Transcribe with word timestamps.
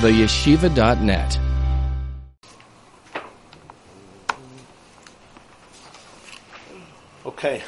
theyeshiva.net. 0.00 1.38
Okay, 7.26 7.62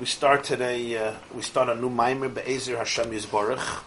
we 0.00 0.06
start 0.06 0.42
today. 0.42 0.98
Uh, 0.98 1.14
we 1.32 1.42
start 1.42 1.68
a 1.68 1.76
new 1.76 1.88
mimer 1.88 2.28
be'ezer 2.28 2.76
Hashem 2.76 3.12
Yisborach. 3.12 3.84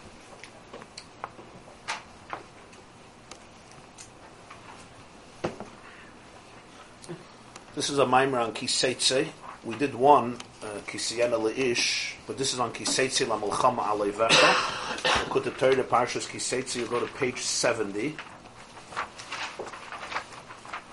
This 7.74 7.90
is 7.90 7.98
a 7.98 8.06
mimer 8.06 8.38
on 8.38 8.54
Kiseitze. 8.54 9.28
We 9.62 9.76
did 9.76 9.94
one 9.94 10.38
uh, 10.62 10.66
Kisiyana 10.86 11.38
Leish, 11.38 12.14
but 12.26 12.38
this 12.38 12.54
is 12.54 12.60
on 12.60 12.72
Kiseitze 12.72 13.28
La 13.28 13.38
Mulchama 13.38 13.82
Aleivecha. 13.82 15.23
The 15.34 15.50
third 15.50 15.78
Parshas 15.88 16.28
Kiseitze. 16.28 16.76
You 16.76 16.86
go 16.86 17.00
to 17.00 17.12
page 17.14 17.40
seventy, 17.40 18.16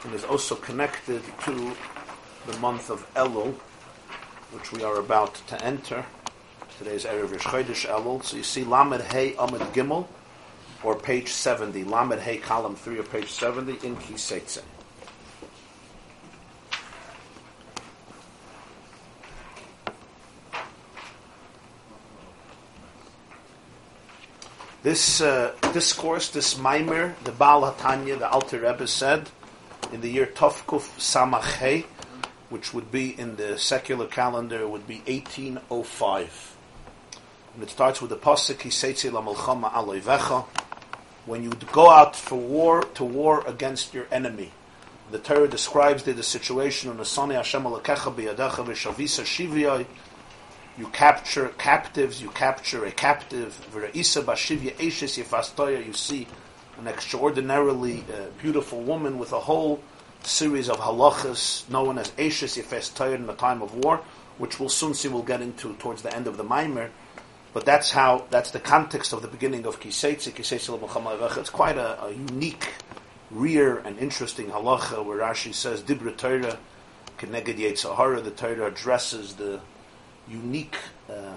and 0.03 0.13
is 0.13 0.23
also 0.23 0.55
connected 0.55 1.21
to 1.45 1.75
the 2.47 2.57
month 2.57 2.89
of 2.89 3.07
Elul 3.13 3.55
which 4.51 4.71
we 4.71 4.83
are 4.83 4.97
about 4.97 5.35
to 5.47 5.63
enter. 5.63 6.05
Today's 6.77 7.05
Erev 7.05 7.31
Rosh 7.31 7.85
Elul. 7.85 8.23
So 8.23 8.37
you 8.37 8.43
see 8.43 8.63
Lamed 8.63 9.01
Hey 9.01 9.35
Amid 9.39 9.61
Gimel, 9.73 10.07
or 10.83 10.95
page 10.95 11.29
70. 11.29 11.83
Lamed 11.85 12.19
Hey 12.19 12.37
column 12.37 12.75
3 12.75 12.99
or 12.99 13.03
page 13.03 13.31
70 13.31 13.85
in 13.85 13.95
Kiseitze. 13.95 14.61
This 24.83 25.21
uh, 25.21 25.53
discourse, 25.73 26.29
this 26.29 26.57
mimer, 26.57 27.15
the 27.23 27.31
Baal 27.31 27.71
Hatanya, 27.71 28.17
the 28.17 28.27
Alter 28.27 28.61
Rebbe 28.61 28.87
said 28.87 29.29
in 29.93 30.01
the 30.01 30.09
year 30.09 30.25
Tovkuf 30.25 30.97
Samach 30.97 31.85
which 32.49 32.73
would 32.73 32.91
be 32.91 33.17
in 33.17 33.37
the 33.37 33.57
secular 33.57 34.07
calendar, 34.07 34.67
would 34.67 34.87
be 34.87 34.97
1805. 35.05 36.55
And 37.53 37.63
it 37.63 37.69
starts 37.69 38.01
with 38.01 38.09
the 38.09 38.17
pasuk 38.17 38.57
Hiseitzi 38.57 39.11
la 39.11 39.21
malchama 39.21 39.71
aloivecha. 39.71 40.45
When 41.25 41.43
you 41.43 41.51
go 41.71 41.89
out 41.89 42.15
for 42.15 42.37
war, 42.37 42.81
to 42.81 43.05
war 43.05 43.47
against 43.47 43.93
your 43.93 44.07
enemy. 44.11 44.51
The 45.11 45.19
Torah 45.19 45.47
describes 45.47 46.03
the, 46.03 46.13
the 46.13 46.23
situation 46.23 46.89
on 46.89 46.97
the 46.97 47.05
Sani 47.05 47.35
Hashem 47.35 47.63
alakecha 47.63 48.13
biyadecha 48.13 48.65
v'shavisa 48.65 49.23
shiviyai. 49.23 49.85
You 50.77 50.87
capture 50.87 51.49
captives, 51.57 52.21
you 52.21 52.29
capture 52.29 52.85
a 52.85 52.91
captive. 52.91 53.59
Eshes. 53.93 55.17
You 55.85 55.93
see 55.93 56.27
an 56.77 56.87
extraordinarily 56.87 58.03
uh, 58.11 58.27
beautiful 58.41 58.81
woman 58.81 59.19
with 59.19 59.33
a 59.33 59.39
whole 59.39 59.81
series 60.23 60.69
of 60.69 60.77
halachas 60.77 61.69
known 61.69 61.97
as 61.97 62.11
Ashes 62.17 62.55
Yefes 62.57 63.13
in 63.13 63.27
the 63.27 63.33
time 63.33 63.61
of 63.61 63.75
war, 63.75 64.01
which 64.37 64.59
we'll 64.59 64.69
soon 64.69 64.93
see 64.93 65.07
we'll 65.07 65.23
get 65.23 65.41
into 65.41 65.73
towards 65.75 66.01
the 66.01 66.15
end 66.15 66.27
of 66.27 66.37
the 66.37 66.43
Maimer. 66.43 66.89
But 67.53 67.65
that's 67.65 67.91
how, 67.91 68.25
that's 68.29 68.51
the 68.51 68.59
context 68.59 69.11
of 69.11 69.21
the 69.21 69.27
beginning 69.27 69.65
of 69.65 69.79
Kiseitzi, 69.79 70.31
Kiseitzi 70.31 71.37
It's 71.37 71.49
quite 71.49 71.77
a, 71.77 72.01
a, 72.05 72.11
unique, 72.11 72.69
rare, 73.29 73.79
and 73.79 73.99
interesting 73.99 74.47
halacha 74.47 75.03
where 75.03 75.17
Rashi 75.17 75.53
says, 75.53 75.81
Dibra 75.81 76.15
Torah, 76.15 76.57
Keneged 77.17 77.57
Yetzahara, 77.57 78.23
the 78.23 78.31
Torah 78.31 78.67
addresses 78.67 79.33
the 79.33 79.59
unique 80.27 80.77
uh, 81.09 81.35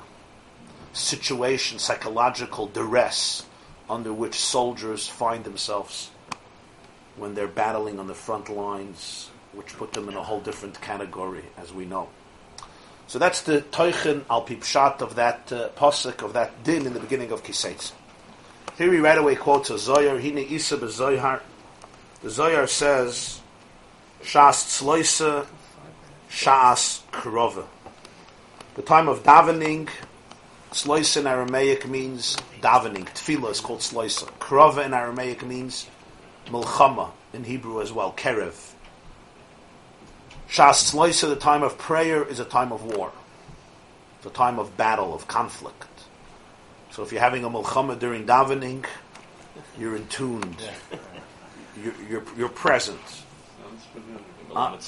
situation, 0.93 1.79
psychological 1.79 2.67
duress 2.67 3.45
under 3.89 4.13
which 4.13 4.35
soldiers 4.35 5.07
find 5.07 5.45
themselves 5.45 6.11
when 7.17 7.35
they're 7.35 7.47
battling 7.47 7.99
on 7.99 8.07
the 8.07 8.15
front 8.15 8.49
lines, 8.49 9.31
which 9.53 9.77
put 9.77 9.93
them 9.93 10.09
in 10.09 10.17
a 10.17 10.23
whole 10.23 10.41
different 10.41 10.81
category, 10.81 11.45
as 11.59 11.73
we 11.73 11.85
know. 11.85 12.09
So 13.07 13.19
that's 13.19 13.43
the 13.43 13.61
toichen 13.61 14.25
al 14.31 14.47
pipshat 14.47 15.01
of 15.01 15.17
that 15.17 15.53
uh, 15.53 15.69
posuk 15.77 16.23
of 16.23 16.33
that 16.33 16.65
din 16.65 16.87
in 16.87 16.95
the 16.95 17.01
beginning 17.01 17.31
of 17.33 17.45
Kiseitz. 17.45 17.93
Here 18.79 18.93
he 18.93 18.99
right 18.99 19.19
away 19.19 19.37
quotes 19.37 19.71
a 19.71 19.75
Zoyar, 19.75 20.21
Hine 20.21 20.39
Isa 20.39 20.77
beZoyar. 20.79 21.41
The 22.23 22.29
Zoyar 22.29 22.69
says, 22.69 23.41
Shas 24.23 24.83
tzloisa, 24.83 25.47
Shas 26.31 27.03
krova. 27.13 27.67
The 28.75 28.83
time 28.83 29.09
of 29.09 29.23
davening, 29.23 29.89
tzloisa 30.73 31.19
in 31.19 31.27
Aramaic 31.29 31.89
means 31.89 32.37
davening. 32.61 33.05
Tefillah 33.07 33.53
is 33.53 33.61
called 33.61 33.81
tzloisa. 33.81 34.29
Krova 34.41 34.85
in 34.85 34.93
Aramaic 34.93 35.47
means 35.47 35.87
Milchama 36.47 37.11
in 37.33 37.45
Hebrew 37.45 37.81
as 37.81 37.93
well, 37.93 38.13
Kerev. 38.13 38.73
Shas 40.49 40.93
Tzloisa, 40.93 41.29
the 41.29 41.37
time 41.37 41.63
of 41.63 41.79
prayer, 41.79 42.25
is 42.25 42.41
a 42.41 42.45
time 42.45 42.73
of 42.73 42.83
war. 42.97 43.13
It's 44.19 44.27
a 44.27 44.31
time 44.31 44.59
of 44.59 44.77
battle, 44.77 45.15
of 45.15 45.29
conflict. 45.29 45.89
So 46.91 47.03
if 47.05 47.13
you're 47.13 47.21
having 47.21 47.45
a 47.45 47.51
Milchama 47.51 47.99
during 47.99 48.27
davening, 48.27 48.87
you're 49.79 49.95
in 49.95 50.07
tuned. 50.09 50.63
You're, 51.81 51.95
you're, 52.09 52.25
you're 52.37 52.49
present. 52.49 53.01
Uh, 54.57 54.79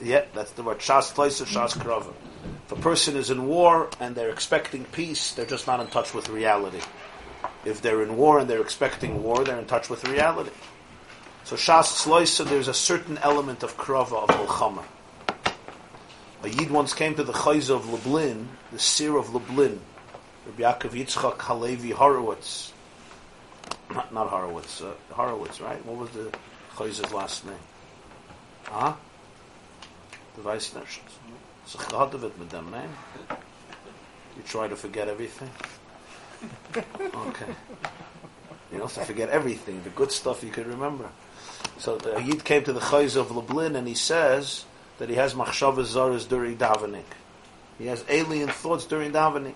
yeah, 0.02 0.24
that's 0.34 0.52
the 0.52 0.62
word. 0.62 0.78
Shas 0.78 1.12
Tzloisa, 1.12 1.44
Shas 1.44 1.76
Krava. 1.76 2.12
If 2.66 2.72
a 2.72 2.76
person 2.76 3.16
is 3.16 3.30
in 3.30 3.46
war 3.46 3.90
and 4.00 4.14
they're 4.14 4.30
expecting 4.30 4.84
peace, 4.84 5.32
they're 5.32 5.46
just 5.46 5.66
not 5.66 5.80
in 5.80 5.88
touch 5.88 6.14
with 6.14 6.28
reality. 6.28 6.80
If 7.64 7.82
they're 7.82 8.02
in 8.02 8.16
war 8.16 8.38
and 8.38 8.48
they're 8.48 8.60
expecting 8.60 9.22
war, 9.22 9.44
they're 9.44 9.58
in 9.58 9.66
touch 9.66 9.90
with 9.90 10.06
reality. 10.08 10.50
So 11.44 11.56
Shas 11.56 12.04
Tzloisa, 12.04 12.44
there's 12.48 12.68
a 12.68 12.74
certain 12.74 13.18
element 13.18 13.62
of 13.62 13.76
krava, 13.76 14.22
of 14.22 14.28
Mulchama. 14.28 14.84
A 16.44 16.48
Yid 16.48 16.70
once 16.70 16.92
came 16.92 17.14
to 17.16 17.24
the 17.24 17.32
Chayza 17.32 17.70
of 17.70 17.90
Lublin, 17.90 18.48
the 18.70 18.78
Seer 18.78 19.16
of 19.16 19.34
Lublin, 19.34 19.80
Rabbi 20.46 20.62
Yaakov 20.62 20.90
Yitzchak 20.90 21.40
Halevi 21.40 21.90
Horowitz. 21.90 22.72
Not, 23.92 24.14
not 24.14 24.28
Horowitz, 24.28 24.80
uh, 24.80 24.92
Horowitz, 25.10 25.60
right? 25.60 25.84
What 25.84 25.96
was 25.96 26.10
the 26.10 26.32
Chayza's 26.76 27.12
last 27.12 27.44
name? 27.44 27.54
Huh? 28.70 28.94
The 30.36 30.42
Vice 30.42 30.74
Nations. 30.74 31.10
So 31.66 31.78
with 31.78 32.50
them, 32.50 32.70
man. 32.70 32.88
You 33.30 34.42
try 34.46 34.68
to 34.68 34.76
forget 34.76 35.08
everything. 35.08 35.50
Okay. 36.76 37.54
You 38.72 38.82
also 38.82 39.02
forget 39.02 39.30
everything, 39.30 39.82
the 39.82 39.90
good 39.90 40.12
stuff 40.12 40.44
you 40.44 40.50
could 40.50 40.66
remember. 40.66 41.08
So 41.78 41.96
the 41.96 42.22
Yid 42.22 42.44
came 42.44 42.64
to 42.64 42.72
the 42.72 42.80
Chayz 42.80 43.16
of 43.16 43.30
Lublin 43.30 43.76
and 43.76 43.88
he 43.88 43.94
says 43.94 44.64
that 44.98 45.08
he 45.08 45.14
has 45.16 45.34
machshavas 45.34 45.94
zaras 45.94 46.28
during 46.28 46.56
davening. 46.56 47.04
He 47.78 47.86
has 47.86 48.04
alien 48.08 48.48
thoughts 48.48 48.84
during 48.84 49.12
davening. 49.12 49.54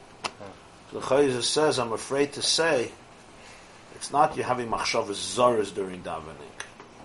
So 0.91 1.01
the 1.01 1.07
Chayz 1.07 1.43
says, 1.43 1.79
I'm 1.79 1.93
afraid 1.93 2.33
to 2.35 2.43
say, 2.43 2.91
it's 3.95 4.11
not 4.11 4.37
you 4.37 4.43
having 4.43 4.69
machshavas 4.69 5.37
zaras 5.37 5.75
during 5.75 6.03
davening. 6.03 6.37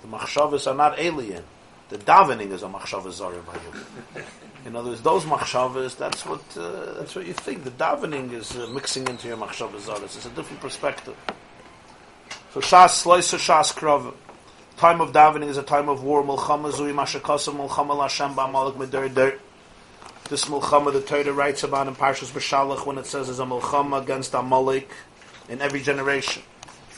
The 0.01 0.07
machshavas 0.07 0.69
are 0.69 0.75
not 0.75 0.99
alien. 0.99 1.43
The 1.89 1.97
davening 1.97 2.51
is 2.51 2.63
a 2.63 2.67
machshavas 2.67 3.13
zara 3.13 3.41
by 3.43 3.53
you. 3.53 4.23
In 4.65 4.75
other 4.75 4.89
words, 4.89 5.01
those 5.01 5.23
machshavas, 5.23 5.95
that's 5.97 6.25
what 6.25 6.41
uh, 6.57 6.93
that's 6.99 7.15
what 7.15 7.25
you 7.25 7.33
think. 7.33 7.63
The 7.63 7.71
davening 7.71 8.33
is 8.33 8.57
uh, 8.57 8.67
mixing 8.73 9.07
into 9.07 9.29
your 9.29 9.37
machshavas 9.37 9.87
zaras. 9.87 10.03
It's 10.03 10.25
a 10.25 10.29
different 10.31 10.61
perspective. 10.61 11.15
So 12.53 12.59
shas 12.59 12.89
slicer 12.89 13.37
shas 13.37 13.73
krav. 13.73 14.13
Time 14.75 14.99
of 14.99 15.13
davening 15.13 15.47
is 15.47 15.57
a 15.57 15.63
time 15.63 15.87
of 15.87 16.03
war. 16.03 16.23
Mulchama 16.23 16.71
zui 16.73 16.93
mashakasa 16.93 17.55
mulchama 17.55 17.95
lashem 17.95 18.35
ba'amalik 18.35 18.75
medir 18.75 19.13
dir. 19.13 19.39
This 20.29 20.43
mulchama 20.45 20.91
the 20.91 20.99
Torah 20.99 21.31
writes 21.31 21.63
about 21.63 21.87
in 21.87 21.95
Parshas 21.95 22.31
B'Shalach 22.31 22.85
when 22.85 22.97
it 22.97 23.05
says 23.05 23.29
is 23.29 23.39
a 23.39 23.45
mulchama 23.45 24.03
against 24.03 24.33
Amalek 24.33 24.89
in 25.47 25.61
every 25.61 25.79
generation. 25.79 26.43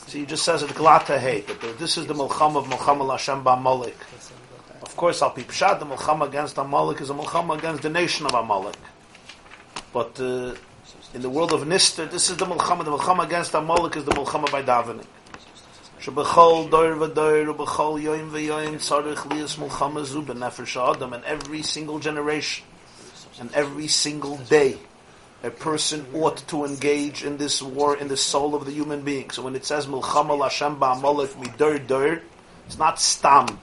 So 0.08 0.18
he 0.18 0.26
just 0.26 0.44
says 0.44 0.64
it 0.64 0.70
glata 0.70 1.16
hate 1.16 1.46
that 1.46 1.78
this 1.78 1.96
is 1.96 2.08
the 2.08 2.14
mulchama 2.14 2.56
of 2.56 2.66
mulchama 2.66 3.08
lashem 3.08 3.44
ba'amalik. 3.44 3.94
Of 4.90 4.96
course, 4.96 5.22
Al 5.22 5.30
Pipshad, 5.30 5.78
the 5.78 5.86
Mulchama 5.86 6.26
against 6.26 6.58
Amalek 6.58 7.00
is 7.00 7.10
a 7.10 7.14
Mulchama 7.14 7.56
against 7.56 7.82
the 7.82 7.88
nation 7.88 8.26
of 8.26 8.34
Amalek. 8.34 8.74
But 9.92 10.18
uh, 10.18 10.56
in 11.14 11.22
the 11.22 11.30
world 11.30 11.52
of 11.52 11.60
Nister, 11.60 12.10
this 12.10 12.28
is 12.28 12.36
the 12.36 12.44
Mulchama. 12.44 12.84
The 12.84 12.90
Mulchama 12.90 13.24
against 13.24 13.54
Amalek 13.54 13.94
is 13.94 14.04
the 14.04 14.10
Mulchama 14.10 14.50
by 14.50 14.64
davening. 14.64 15.06
Shebechol 16.00 16.70
doir 16.70 16.96
v'doir 16.96 17.54
ubechol 17.54 18.02
yoim 18.02 18.30
v'yoim 18.32 18.74
tzarich 18.78 19.30
lias 19.30 19.54
mulchama 19.58 20.04
zu 20.04 20.22
b'nefesh 20.22 20.92
adam 20.92 21.12
and 21.12 21.22
every 21.24 21.62
single 21.62 22.00
generation 22.00 22.66
and 23.38 23.54
every 23.54 23.86
single 23.86 24.38
day 24.38 24.76
a 25.44 25.50
person 25.50 26.04
ought 26.14 26.38
to 26.48 26.64
engage 26.64 27.22
in 27.22 27.36
this 27.36 27.62
war 27.62 27.96
in 27.96 28.08
the 28.08 28.16
soul 28.16 28.56
of 28.56 28.64
the 28.64 28.72
human 28.72 29.02
being. 29.02 29.30
So 29.30 29.42
when 29.42 29.54
it 29.54 29.64
says 29.64 29.86
mulchama 29.86 30.36
lashem 30.36 30.80
ba'amalek 30.80 31.28
midor 31.40 31.86
doir, 31.86 32.22
it's 32.66 32.76
not 32.76 33.00
stam 33.00 33.60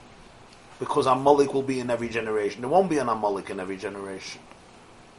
because 0.78 1.06
Amalek 1.06 1.54
will 1.54 1.62
be 1.62 1.80
in 1.80 1.90
every 1.90 2.08
generation. 2.08 2.60
There 2.62 2.70
won't 2.70 2.90
be 2.90 2.98
an 2.98 3.08
Amalek 3.08 3.50
in 3.50 3.60
every 3.60 3.76
generation. 3.76 4.40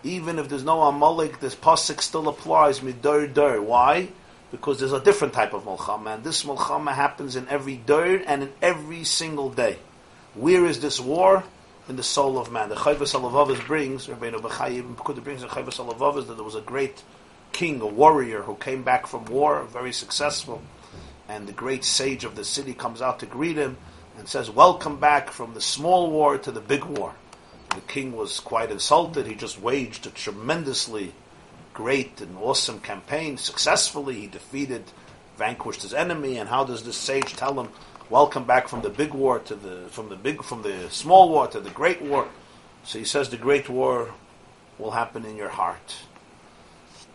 Even 0.04 0.40
if 0.40 0.48
there's 0.48 0.64
no 0.64 0.82
Amalek, 0.84 1.40
this 1.40 1.56
pasuk 1.56 2.02
still 2.02 2.28
applies 2.30 2.80
midor 2.80 3.34
dur. 3.34 3.62
Why? 3.62 4.10
because 4.52 4.80
there's 4.80 4.94
a 4.94 5.00
different 5.00 5.34
type 5.34 5.54
of 5.54 5.64
Mulchama, 5.64 6.16
and 6.16 6.24
this 6.24 6.44
Mulchama 6.44 6.94
happens 6.94 7.36
in 7.36 7.48
every 7.50 7.78
day 7.78 8.24
and 8.26 8.44
in 8.44 8.54
every 8.62 9.04
single 9.04 9.50
day. 9.50 9.78
Where 10.34 10.66
is 10.66 10.80
this 10.80 11.00
war? 11.00 11.44
In 11.88 11.96
the 11.96 12.04
soul 12.04 12.38
of 12.38 12.52
man. 12.52 12.70
The 12.70 12.76
Chayvas 12.76 13.20
Alavavas 13.20 13.66
brings, 13.66 14.08
Rabbeinu 14.08 14.42
Pekudah 14.42 15.24
brings 15.24 15.42
the 15.42 15.48
Chayvas 15.48 15.84
Alavavas 15.84 16.28
that 16.28 16.36
there 16.36 16.44
was 16.44 16.56
a 16.56 16.62
great 16.62 17.02
king, 17.52 17.82
a 17.82 17.88
warrior 17.88 18.44
who 18.44 18.56
came 18.56 18.84
back 18.84 19.08
from 19.08 19.26
war, 19.26 19.64
very 19.64 19.92
successful, 19.92 20.62
and 21.28 21.48
the 21.48 21.52
great 21.52 21.84
sage 21.84 22.24
of 22.24 22.36
the 22.36 22.44
city 22.44 22.74
comes 22.74 23.02
out 23.02 23.20
to 23.20 23.26
greet 23.26 23.58
him 23.58 23.78
and 24.20 24.28
says, 24.28 24.52
Welcome 24.52 25.00
back 25.00 25.32
from 25.32 25.54
the 25.54 25.62
small 25.62 26.12
war 26.12 26.38
to 26.38 26.52
the 26.52 26.60
big 26.60 26.84
war. 26.84 27.16
The 27.70 27.82
king 27.82 28.16
was 28.16 28.42
quite 28.42 28.70
insulted. 28.70 29.26
He 29.26 29.34
just 29.34 29.62
waged 29.62 30.06
a 30.06 30.10
tremendously 30.10 31.14
great 31.74 32.20
and 32.20 32.38
awesome 32.38 32.82
campaign. 32.82 33.38
Successfully, 33.38 34.20
he 34.20 34.28
defeated, 34.28 34.84
vanquished 35.38 35.84
his 35.84 35.94
enemy. 35.94 36.38
And 36.38 36.50
how 36.50 36.66
does 36.66 36.84
this 36.84 36.98
sage 36.98 37.34
tell 37.36 37.58
him, 37.58 37.70
"Welcome 38.10 38.44
back 38.44 38.68
from 38.68 38.82
the 38.82 38.90
big 38.90 39.14
war 39.14 39.40
to 39.40 39.56
the 39.56 39.88
from 39.90 40.10
the 40.10 40.18
big 40.18 40.44
from 40.44 40.64
the 40.64 40.90
small 40.90 41.30
war 41.30 41.48
to 41.48 41.62
the 41.62 41.70
great 41.70 42.02
war"? 42.02 42.28
So 42.84 43.00
he 43.00 43.06
says, 43.06 43.30
"The 43.30 43.38
great 43.38 43.70
war 43.70 44.14
will 44.78 44.92
happen 44.92 45.24
in 45.24 45.38
your 45.38 45.50
heart." 45.50 45.96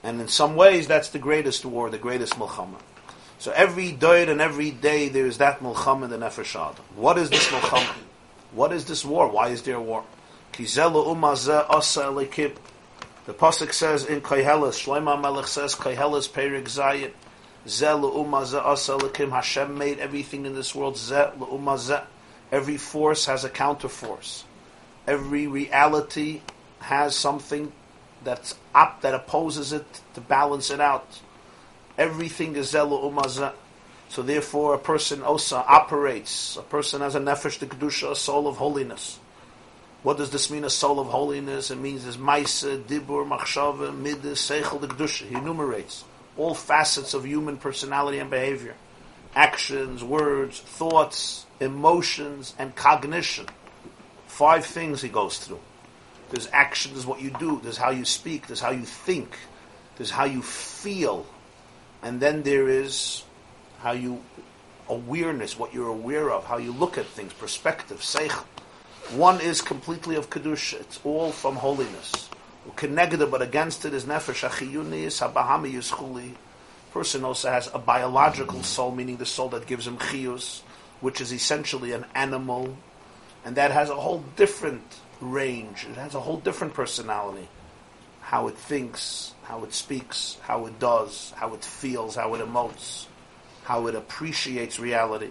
And 0.03 0.21
in 0.21 0.29
some 0.29 0.57
ways, 0.57 0.87
that's 0.87 1.11
the 1.11 1.19
greatest 1.19 1.65
war, 1.67 1.91
the 1.91 1.99
greatest 1.99 2.39
milchama. 2.39 2.79
So 3.45 3.53
every 3.53 3.93
day 3.93 4.27
and 4.27 4.41
every 4.41 4.71
day 4.71 5.11
there 5.11 5.27
is 5.27 5.37
that 5.37 5.59
in 5.59 5.67
the 5.67 5.73
nefesh 5.75 6.57
What 6.97 7.19
is 7.19 7.29
this 7.29 7.47
milchama? 7.49 7.95
What 8.53 8.73
is 8.73 8.87
this 8.87 9.05
war? 9.05 9.29
Why 9.29 9.49
is 9.49 9.61
there 9.61 9.75
a 9.75 9.83
war? 9.83 10.03
The 10.57 10.65
pasuk 13.35 13.75
says 13.75 14.07
in 14.07 14.23
Koheles, 14.23 14.83
Shlomo 14.83 15.21
Melech 15.21 15.47
says 15.47 15.75
Koheles 15.75 16.27
Perik 16.27 16.65
Zayin, 16.65 17.13
Hashem 19.31 19.77
made 19.77 19.99
everything 19.99 20.47
in 20.47 20.55
this 20.55 20.75
world. 20.75 20.99
Every 22.51 22.77
force 22.79 23.27
has 23.27 23.45
a 23.45 23.51
counterforce. 23.51 24.45
Every 25.07 25.47
reality 25.49 26.41
has 26.79 27.15
something 27.15 27.73
that's 28.23 28.55
up, 28.75 29.03
that 29.03 29.13
opposes 29.13 29.75
it 29.75 30.01
to 30.15 30.23
balance 30.23 30.71
it 30.71 30.81
out. 30.81 31.21
Everything 31.97 32.57
is 32.57 32.71
Ze 32.71 32.79
le'uma 32.79 33.29
ze. 33.29 33.51
So 34.09 34.23
therefore 34.23 34.75
a 34.75 34.79
person 34.79 35.23
osa 35.23 35.57
operates, 35.57 36.57
a 36.57 36.63
person 36.63 37.01
has 37.01 37.15
a 37.15 37.21
nefesh 37.21 37.59
de 37.59 37.67
kedusha, 37.67 38.13
a 38.13 38.17
soul 38.17 38.47
of 38.47 38.57
holiness. 38.57 39.19
What 40.05 40.19
does 40.19 40.31
this 40.31 40.51
mean, 40.51 40.65
a 40.65 40.71
soul 40.71 41.01
of 41.01 41.07
holiness? 41.09 41.71
It 41.71 41.79
means 41.79 42.03
there's 42.03 42.19
Maisa, 42.19 42.79
Dibur, 42.83 43.27
Machshava, 43.27 43.97
Midas, 43.97 44.51
Seichel, 44.51 44.79
the 44.79 44.87
Kedusha. 44.87 45.27
He 45.27 45.35
enumerates 45.35 46.05
all 46.37 46.55
facets 46.55 47.15
of 47.15 47.25
human 47.25 47.57
personality 47.57 48.19
and 48.19 48.31
behavior. 48.31 48.75
Actions, 49.35 50.05
words, 50.05 50.61
thoughts, 50.61 51.47
emotions, 51.59 52.55
and 52.59 52.77
cognition. 52.77 53.47
Five 54.27 54.67
things 54.67 55.01
he 55.01 55.09
goes 55.09 55.39
through. 55.39 55.61
There's 56.31 56.49
action, 56.53 56.93
there's 56.93 57.07
what 57.07 57.23
you 57.23 57.31
do, 57.31 57.61
there's 57.63 57.79
how 57.79 57.91
you 57.91 58.05
speak, 58.05 58.47
there's 58.47 58.61
how 58.61 58.73
you 58.73 58.85
think, 58.85 59.39
there's 59.97 60.11
how 60.11 60.25
you 60.25 60.43
feel, 60.43 61.25
and 62.05 62.21
then 62.21 62.43
there 62.43 62.69
is 62.69 63.25
how 63.81 63.93
you 63.93 64.23
awareness, 64.91 65.59
what 65.59 65.73
you're 65.73 65.89
aware 65.89 66.31
of, 66.31 66.45
how 66.45 66.59
you 66.59 66.71
look 66.71 66.99
at 66.99 67.07
things, 67.07 67.33
perspective, 67.33 68.01
seichel. 68.01 68.45
One 69.17 69.41
is 69.41 69.63
completely 69.63 70.17
of 70.17 70.29
kedusha; 70.29 70.81
it's 70.81 71.01
all 71.03 71.33
from 71.33 71.57
holiness. 71.57 72.29
Connected, 72.77 73.19
but 73.31 73.43
against 73.43 73.85
it 73.85 73.95
is 73.95 74.05
nefesh 74.05 74.49
achiyunis 74.49 75.21
habahami 75.21 75.73
yischuli. 75.73 76.35
Person 76.93 77.25
also 77.25 77.51
has 77.51 77.71
a 77.75 77.79
biological 77.79 78.63
soul, 78.63 78.95
meaning 78.95 79.17
the 79.17 79.27
soul 79.27 79.49
that 79.51 79.67
gives 79.67 79.87
him 79.87 79.97
chiyus, 79.99 80.61
which 81.01 81.21
is 81.21 81.33
essentially 81.33 81.93
an 81.93 82.05
animal, 82.15 82.77
and 83.45 83.57
that 83.57 83.71
has 83.71 83.91
a 83.91 83.97
whole 83.97 84.25
different 84.37 84.85
range. 85.21 85.87
It 85.91 85.97
has 85.97 86.15
a 86.15 86.21
whole 86.21 86.39
different 86.39 86.75
personality. 86.75 87.49
How 88.21 88.49
it 88.49 88.57
thinks, 88.57 89.34
how 89.45 89.65
it 89.65 89.73
speaks, 89.73 90.39
how 90.43 90.67
it 90.67 90.79
does, 90.79 91.33
how 91.37 91.55
it 91.55 91.65
feels, 91.65 92.17
how 92.17 92.35
it 92.35 92.41
emotes, 92.41 93.07
how 93.65 93.87
it 93.87 93.95
appreciates 93.95 94.79
reality. 94.79 95.31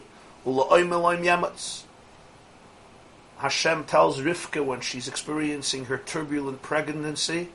Hashem 3.38 3.84
tells 3.86 4.20
Rivka 4.20 4.66
when 4.66 4.82
she's 4.82 5.08
experiencing 5.08 5.86
her 5.86 5.98
turbulent 5.98 6.62
pregnancy 6.62 7.50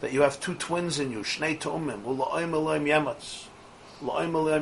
that 0.00 0.12
you 0.12 0.22
have 0.22 0.40
two 0.40 0.54
twins 0.54 0.98
in 0.98 1.10
you, 1.10 1.20
Shnei 1.20 1.64
Elohim 1.64 2.84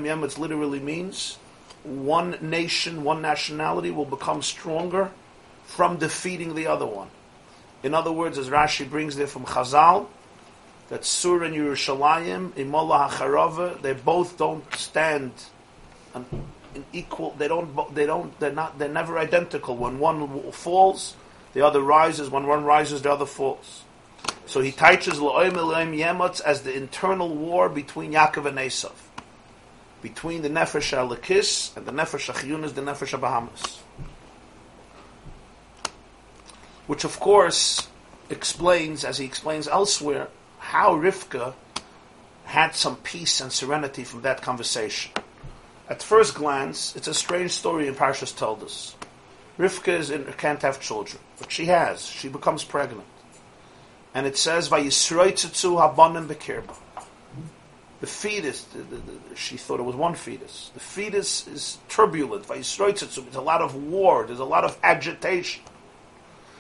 Yemetz 0.04 0.38
literally 0.38 0.80
means 0.80 1.38
one 1.84 2.36
nation, 2.40 3.02
one 3.02 3.22
nationality 3.22 3.90
will 3.90 4.04
become 4.04 4.42
stronger 4.42 5.10
from 5.64 5.96
defeating 5.96 6.54
the 6.54 6.66
other 6.66 6.86
one. 6.86 7.08
In 7.82 7.94
other 7.94 8.12
words, 8.12 8.38
as 8.38 8.50
Rashi 8.50 8.88
brings 8.88 9.16
there 9.16 9.26
from 9.26 9.44
Chazal, 9.44 10.06
that 10.92 11.06
Sur 11.06 11.42
and 11.44 11.54
Yerushalayim, 11.54 12.52
Imola 12.54 13.08
HaCharava, 13.10 13.80
they 13.80 13.94
both 13.94 14.36
don't 14.36 14.62
stand 14.74 15.32
in 16.14 16.84
equal. 16.92 17.30
They 17.38 17.48
don't. 17.48 17.94
They 17.94 18.04
don't. 18.04 18.38
They're 18.38 18.52
not. 18.52 18.78
They're 18.78 18.90
never 18.90 19.18
identical. 19.18 19.74
When 19.74 19.98
one 19.98 20.52
falls, 20.52 21.16
the 21.54 21.62
other 21.62 21.80
rises. 21.80 22.28
When 22.28 22.46
one 22.46 22.64
rises, 22.64 23.00
the 23.00 23.10
other 23.10 23.24
falls. 23.24 23.84
So 24.44 24.60
he 24.60 24.70
teaches 24.70 25.18
Lo'im 25.18 25.54
Elohim 25.56 25.94
Yemotz 25.94 26.42
as 26.42 26.60
the 26.60 26.76
internal 26.76 27.34
war 27.34 27.70
between 27.70 28.12
Yaakov 28.12 28.44
and 28.44 28.58
Esav, 28.58 28.92
between 30.02 30.42
the 30.42 30.50
Nefesh 30.50 30.94
Alakis 30.94 31.74
and 31.74 31.86
the 31.86 31.92
Nefesh 31.92 32.30
Achiyunas, 32.30 32.74
the 32.74 32.82
Nefesh 32.82 33.18
Bahamas, 33.18 33.78
which 36.86 37.04
of 37.04 37.18
course 37.18 37.88
explains, 38.28 39.06
as 39.06 39.16
he 39.16 39.24
explains 39.24 39.66
elsewhere, 39.66 40.28
how 40.72 40.94
Rivka 40.94 41.52
had 42.44 42.74
some 42.74 42.96
peace 42.96 43.42
and 43.42 43.52
serenity 43.52 44.04
from 44.04 44.22
that 44.22 44.40
conversation. 44.40 45.12
At 45.86 46.02
first 46.02 46.34
glance, 46.34 46.96
it's 46.96 47.08
a 47.08 47.12
strange 47.12 47.50
story 47.50 47.88
in 47.88 47.94
Parshas 47.94 48.34
Toldos. 48.34 48.94
Rivka 49.58 49.88
is 49.88 50.10
in, 50.10 50.24
can't 50.38 50.62
have 50.62 50.80
children, 50.80 51.20
but 51.38 51.52
she 51.52 51.66
has. 51.66 52.06
She 52.06 52.30
becomes 52.30 52.64
pregnant. 52.64 53.04
And 54.14 54.26
it 54.26 54.38
says, 54.38 54.70
habanim. 54.70 56.26
The 58.00 58.06
fetus, 58.06 58.62
the, 58.62 58.78
the, 58.78 58.96
the, 58.96 59.36
she 59.36 59.58
thought 59.58 59.78
it 59.78 59.82
was 59.82 59.94
one 59.94 60.14
fetus. 60.14 60.70
The 60.72 60.80
fetus 60.80 61.46
is 61.48 61.78
turbulent. 61.90 62.49
There's 62.49 62.80
a 62.80 63.42
lot 63.42 63.61
of 63.61 63.75
war, 63.75 64.25
there's 64.26 64.38
a 64.38 64.44
lot 64.47 64.64
of 64.64 64.78
agitation. 64.82 65.64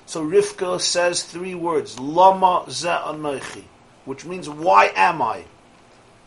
So 0.04 0.22
Rivka 0.22 0.82
says 0.82 1.22
three 1.22 1.54
words, 1.54 1.98
Lama 1.98 2.66
ze 2.68 2.90
which 4.04 4.24
means, 4.24 4.48
why 4.48 4.92
am 4.94 5.22
I? 5.22 5.44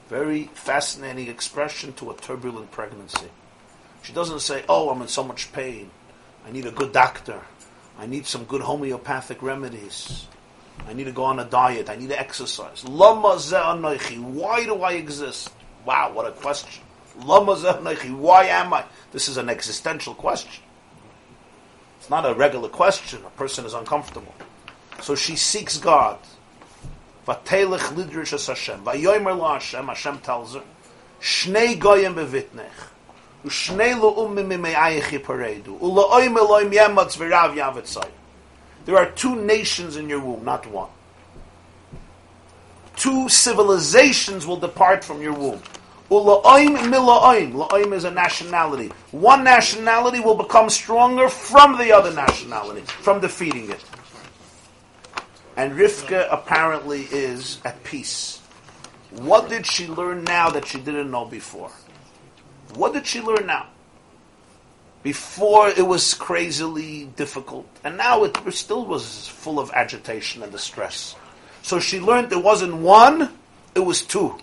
Very 0.09 0.45
fascinating 0.53 1.27
expression 1.27 1.93
to 1.93 2.11
a 2.11 2.15
turbulent 2.15 2.71
pregnancy. 2.71 3.27
She 4.03 4.13
doesn't 4.13 4.41
say, 4.41 4.63
Oh, 4.69 4.89
I'm 4.89 5.01
in 5.01 5.07
so 5.07 5.23
much 5.23 5.51
pain. 5.51 5.89
I 6.47 6.51
need 6.51 6.67
a 6.67 6.71
good 6.71 6.93
doctor. 6.93 7.41
I 7.97 8.05
need 8.05 8.27
some 8.27 8.43
good 8.43 8.61
homeopathic 8.61 9.41
remedies. 9.41 10.27
I 10.87 10.93
need 10.93 11.05
to 11.05 11.11
go 11.11 11.23
on 11.23 11.39
a 11.39 11.45
diet. 11.45 11.89
I 11.89 11.95
need 11.95 12.09
to 12.09 12.19
exercise. 12.19 12.83
Lama 12.87 13.39
Why 13.39 14.63
do 14.65 14.81
I 14.81 14.93
exist? 14.93 15.51
Wow, 15.85 16.11
what 16.13 16.27
a 16.27 16.31
question. 16.31 16.83
Lama 17.23 17.55
Why 17.55 18.45
am 18.45 18.73
I? 18.73 18.83
This 19.11 19.27
is 19.27 19.37
an 19.37 19.49
existential 19.49 20.13
question. 20.13 20.63
It's 21.99 22.09
not 22.09 22.29
a 22.29 22.35
regular 22.35 22.69
question. 22.69 23.21
A 23.25 23.29
person 23.31 23.65
is 23.65 23.73
uncomfortable. 23.73 24.35
So 25.01 25.15
she 25.15 25.35
seeks 25.35 25.79
God. 25.79 26.19
Vatelech 27.27 27.93
lidrish 27.95 28.33
es 28.33 28.47
Hashem. 28.47 28.83
Vayoymer 28.83 29.37
lo 29.37 29.47
Hashem, 29.53 29.87
Hashem 29.87 30.19
tells 30.19 30.53
her, 30.55 30.63
Shnei 31.21 31.79
goyim 31.79 32.15
bevitnech. 32.15 32.89
Ushnei 33.43 33.99
lo 33.99 34.13
ummim 34.27 34.47
mimeayich 34.47 35.19
yiparedu. 35.19 35.81
Ula 35.81 36.19
oim 36.19 36.35
eloim 36.35 36.71
yematz 36.71 37.17
v'rav 37.17 37.55
yavetzai. 37.55 38.09
There 38.85 38.97
are 38.97 39.09
two 39.11 39.35
nations 39.35 39.97
in 39.97 40.07
your 40.07 40.19
womb, 40.19 40.45
not 40.45 40.67
one. 40.67 40.89
Two 42.95 43.27
civilizations 43.27 44.45
will 44.45 44.57
depart 44.57 45.03
from 45.03 45.21
your 45.21 45.33
womb. 45.33 45.61
Ula'oim 46.09 46.77
mila'oim. 46.77 47.53
La'oim 47.53 47.93
is 47.93 48.03
a 48.03 48.11
nationality. 48.11 48.91
One 49.11 49.43
nationality 49.43 50.19
will 50.19 50.35
become 50.35 50.69
stronger 50.69 51.29
from 51.29 51.77
the 51.77 51.91
other 51.91 52.13
nationality, 52.13 52.81
from 52.81 53.19
defeating 53.19 53.71
it. 53.71 53.83
And 55.57 55.73
Rivka 55.73 56.27
apparently 56.31 57.03
is 57.11 57.59
at 57.63 57.83
peace. 57.83 58.41
What 59.11 59.49
did 59.49 59.65
she 59.65 59.87
learn 59.87 60.23
now 60.23 60.49
that 60.49 60.65
she 60.65 60.79
didn't 60.79 61.11
know 61.11 61.25
before? 61.25 61.71
What 62.73 62.93
did 62.93 63.05
she 63.07 63.21
learn 63.21 63.47
now? 63.47 63.67
Before 65.03 65.69
it 65.69 65.85
was 65.87 66.13
crazily 66.13 67.05
difficult, 67.15 67.67
and 67.83 67.95
now 67.95 68.23
it 68.23 68.37
still 68.53 68.85
was 68.85 69.27
full 69.27 69.59
of 69.59 69.71
agitation 69.71 70.41
and 70.43 70.51
distress. 70.51 71.15
So 71.61 71.79
she 71.79 71.99
learned 71.99 72.31
it 72.31 72.43
wasn't 72.43 72.75
one, 72.75 73.31
it 73.75 73.79
was 73.79 74.01
two. 74.01 74.35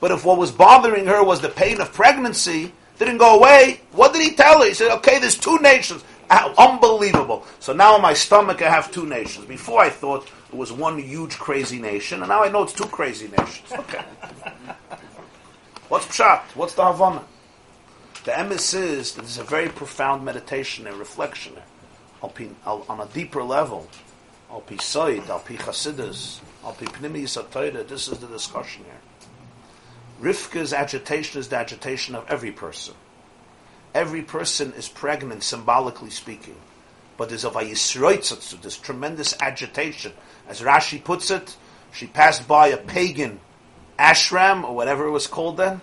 But 0.00 0.12
if 0.12 0.24
what 0.24 0.38
was 0.38 0.52
bothering 0.52 1.06
her 1.06 1.22
was 1.22 1.40
the 1.40 1.48
pain 1.48 1.80
of 1.80 1.92
pregnancy, 1.92 2.72
didn't 2.98 3.18
go 3.18 3.36
away, 3.36 3.80
what 3.92 4.12
did 4.12 4.22
he 4.22 4.34
tell 4.34 4.60
her? 4.60 4.68
He 4.68 4.74
said, 4.74 4.92
okay, 4.98 5.18
there's 5.18 5.36
two 5.36 5.58
nations. 5.58 6.04
Ah, 6.30 6.52
unbelievable. 6.56 7.44
So 7.60 7.72
now 7.72 7.96
in 7.96 8.02
my 8.02 8.14
stomach 8.14 8.62
I 8.62 8.70
have 8.70 8.90
two 8.90 9.06
nations. 9.06 9.46
Before 9.46 9.80
I 9.80 9.90
thought 9.90 10.28
it 10.54 10.56
was 10.56 10.72
one 10.72 11.00
huge 11.00 11.36
crazy 11.36 11.80
nation, 11.80 12.20
and 12.20 12.28
now 12.28 12.44
I 12.44 12.48
know 12.48 12.62
it's 12.62 12.72
two 12.72 12.86
crazy 12.86 13.26
nations. 13.26 13.72
Okay. 13.72 14.04
What's 15.88 16.06
pshat? 16.06 16.42
What's 16.54 16.74
the 16.74 16.84
Havana? 16.84 17.24
The 18.24 18.30
emes 18.30 18.72
is 18.72 19.12
that 19.12 19.22
there's 19.22 19.38
a 19.38 19.42
very 19.42 19.68
profound 19.68 20.24
meditation 20.24 20.86
and 20.86 20.96
reflection 20.96 21.54
on 22.22 23.00
a 23.00 23.06
deeper 23.12 23.42
level. 23.42 23.88
Al 24.48 24.60
pi 24.60 24.76
Soid, 24.76 25.28
al 25.28 25.40
pi 25.40 25.56
Chasidus, 25.56 26.38
al 26.64 26.72
pi 26.72 26.86
Pnimi 26.86 27.88
this 27.88 28.08
is 28.08 28.18
the 28.18 28.26
discussion 28.28 28.84
here. 28.84 30.30
Rivka's 30.32 30.72
agitation 30.72 31.40
is 31.40 31.48
the 31.48 31.56
agitation 31.56 32.14
of 32.14 32.24
every 32.30 32.52
person. 32.52 32.94
Every 33.92 34.22
person 34.22 34.72
is 34.74 34.88
pregnant, 34.88 35.42
symbolically 35.42 36.10
speaking. 36.10 36.56
But 37.16 37.28
there's 37.28 37.44
a 37.44 37.50
vayisroitzatsu, 37.50 38.60
this 38.62 38.76
tremendous 38.76 39.34
agitation. 39.40 40.12
As 40.48 40.60
Rashi 40.60 41.02
puts 41.02 41.30
it, 41.30 41.56
she 41.92 42.06
passed 42.06 42.48
by 42.48 42.68
a 42.68 42.76
pagan 42.76 43.40
ashram, 43.98 44.64
or 44.64 44.74
whatever 44.74 45.06
it 45.06 45.10
was 45.10 45.26
called 45.26 45.56
then. 45.56 45.80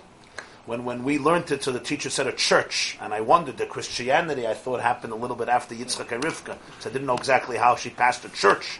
When, 0.65 0.85
when 0.85 1.03
we 1.03 1.17
learned 1.17 1.49
it, 1.51 1.63
so 1.63 1.71
the 1.71 1.79
teacher 1.79 2.09
said 2.09 2.27
a 2.27 2.31
church, 2.31 2.97
and 3.01 3.13
I 3.13 3.21
wondered, 3.21 3.57
the 3.57 3.65
Christianity 3.65 4.45
I 4.45 4.53
thought 4.53 4.81
happened 4.81 5.11
a 5.11 5.15
little 5.15 5.35
bit 5.35 5.49
after 5.49 5.73
Yitzchak 5.73 6.11
and 6.11 6.23
Rivka, 6.23 6.57
so 6.79 6.89
I 6.89 6.93
didn't 6.93 7.07
know 7.07 7.15
exactly 7.15 7.57
how 7.57 7.75
she 7.75 7.89
passed 7.89 8.25
a 8.25 8.29
church. 8.29 8.79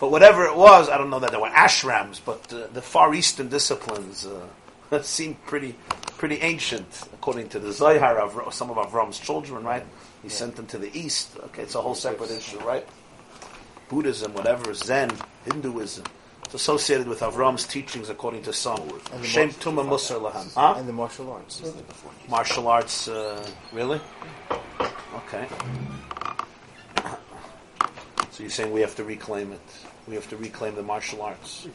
But 0.00 0.10
whatever 0.10 0.44
it 0.44 0.56
was, 0.56 0.88
I 0.88 0.98
don't 0.98 1.08
know 1.08 1.20
that 1.20 1.30
there 1.30 1.40
were 1.40 1.48
ashrams, 1.48 2.20
but 2.22 2.52
uh, 2.52 2.66
the 2.72 2.82
Far 2.82 3.14
Eastern 3.14 3.48
disciplines 3.48 4.26
uh, 4.26 4.46
pretty 5.46 5.76
pretty 6.18 6.36
ancient, 6.36 6.86
according 7.12 7.48
to 7.48 7.58
the 7.58 7.72
Zohar 7.72 8.18
of 8.18 8.54
some 8.54 8.70
of 8.70 8.76
Avram's 8.76 9.18
children, 9.18 9.64
right? 9.64 9.84
He 10.24 10.30
yeah. 10.30 10.36
sent 10.36 10.56
them 10.56 10.66
to 10.68 10.78
the 10.78 10.90
east. 10.98 11.36
Okay, 11.38 11.62
it's 11.62 11.74
a 11.74 11.82
whole 11.82 11.94
separate 11.94 12.30
issue, 12.30 12.58
right? 12.60 12.88
Buddhism, 13.90 14.32
whatever, 14.32 14.72
Zen, 14.72 15.10
Hinduism. 15.44 16.04
It's 16.46 16.54
associated 16.54 17.06
with 17.06 17.20
Avram's 17.20 17.66
teachings, 17.66 18.08
according 18.08 18.40
to 18.44 18.52
some. 18.54 18.88
Shem 19.22 19.50
Tuma 19.50 19.84
Musar 19.86 20.18
Laham. 20.18 20.54
Huh? 20.54 20.76
And 20.78 20.88
the 20.88 20.94
martial 20.94 21.30
arts. 21.30 21.62
Martial 22.26 22.68
arts, 22.68 23.06
uh, 23.06 23.46
really? 23.70 24.00
Okay. 24.80 25.46
So 28.30 28.42
you're 28.42 28.48
saying 28.48 28.72
we 28.72 28.80
have 28.80 28.96
to 28.96 29.04
reclaim 29.04 29.52
it? 29.52 29.60
We 30.08 30.14
have 30.14 30.28
to 30.30 30.38
reclaim 30.38 30.74
the 30.74 30.82
martial 30.82 31.20
arts? 31.20 31.68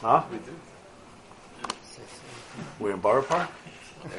Huh? 0.00 0.24
We 0.32 0.38
do. 0.38 0.56
We're 2.80 2.94
in 2.94 3.00
Borough 3.00 3.22
Park? 3.22 3.48
You 4.02 4.10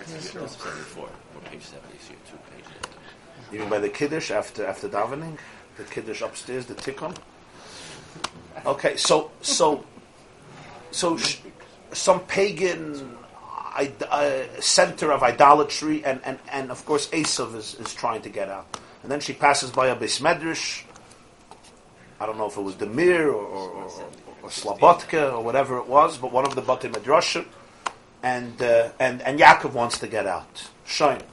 mean 3.59 3.69
by 3.69 3.79
the 3.79 3.89
Kiddush 3.89 4.31
after 4.31 4.65
after 4.65 4.87
davening? 4.89 5.37
The 5.77 5.83
Kiddush 5.83 6.21
upstairs, 6.21 6.65
the 6.65 6.75
Tikkun? 6.75 7.15
Okay, 8.65 8.95
so 8.97 9.31
so 9.41 9.85
so 10.91 11.17
sh- 11.17 11.39
some 11.91 12.21
pagan 12.21 13.17
uh, 13.75 14.43
center 14.59 15.11
of 15.11 15.23
idolatry, 15.23 16.03
and, 16.03 16.19
and, 16.23 16.39
and 16.51 16.71
of 16.71 16.85
course 16.85 17.07
Esav 17.09 17.55
is, 17.55 17.75
is 17.75 17.93
trying 17.93 18.21
to 18.21 18.29
get 18.29 18.49
out. 18.49 18.77
And 19.03 19.11
then 19.11 19.19
she 19.19 19.33
passes 19.33 19.71
by 19.71 19.87
a 19.87 19.95
Beis 19.95 20.21
Medrash. 20.21 20.83
I 22.19 22.25
don't 22.25 22.37
know 22.37 22.47
if 22.47 22.57
it 22.57 22.61
was 22.61 22.75
Demir 22.75 23.27
or, 23.27 23.33
or, 23.33 23.69
or, 23.69 23.91
or 24.43 24.49
Slabotka 24.49 25.33
or 25.33 25.43
whatever 25.43 25.77
it 25.77 25.87
was, 25.87 26.17
but 26.17 26.31
one 26.31 26.45
of 26.45 26.55
the 26.55 26.61
Bate 26.61 26.91
Medrashim. 26.91 27.45
And, 28.21 28.61
uh, 28.61 28.89
and, 28.99 29.21
and 29.23 29.39
Yaakov 29.39 29.73
wants 29.73 29.97
to 29.99 30.07
get 30.07 30.27
out. 30.27 30.69
Shine. 30.85 31.23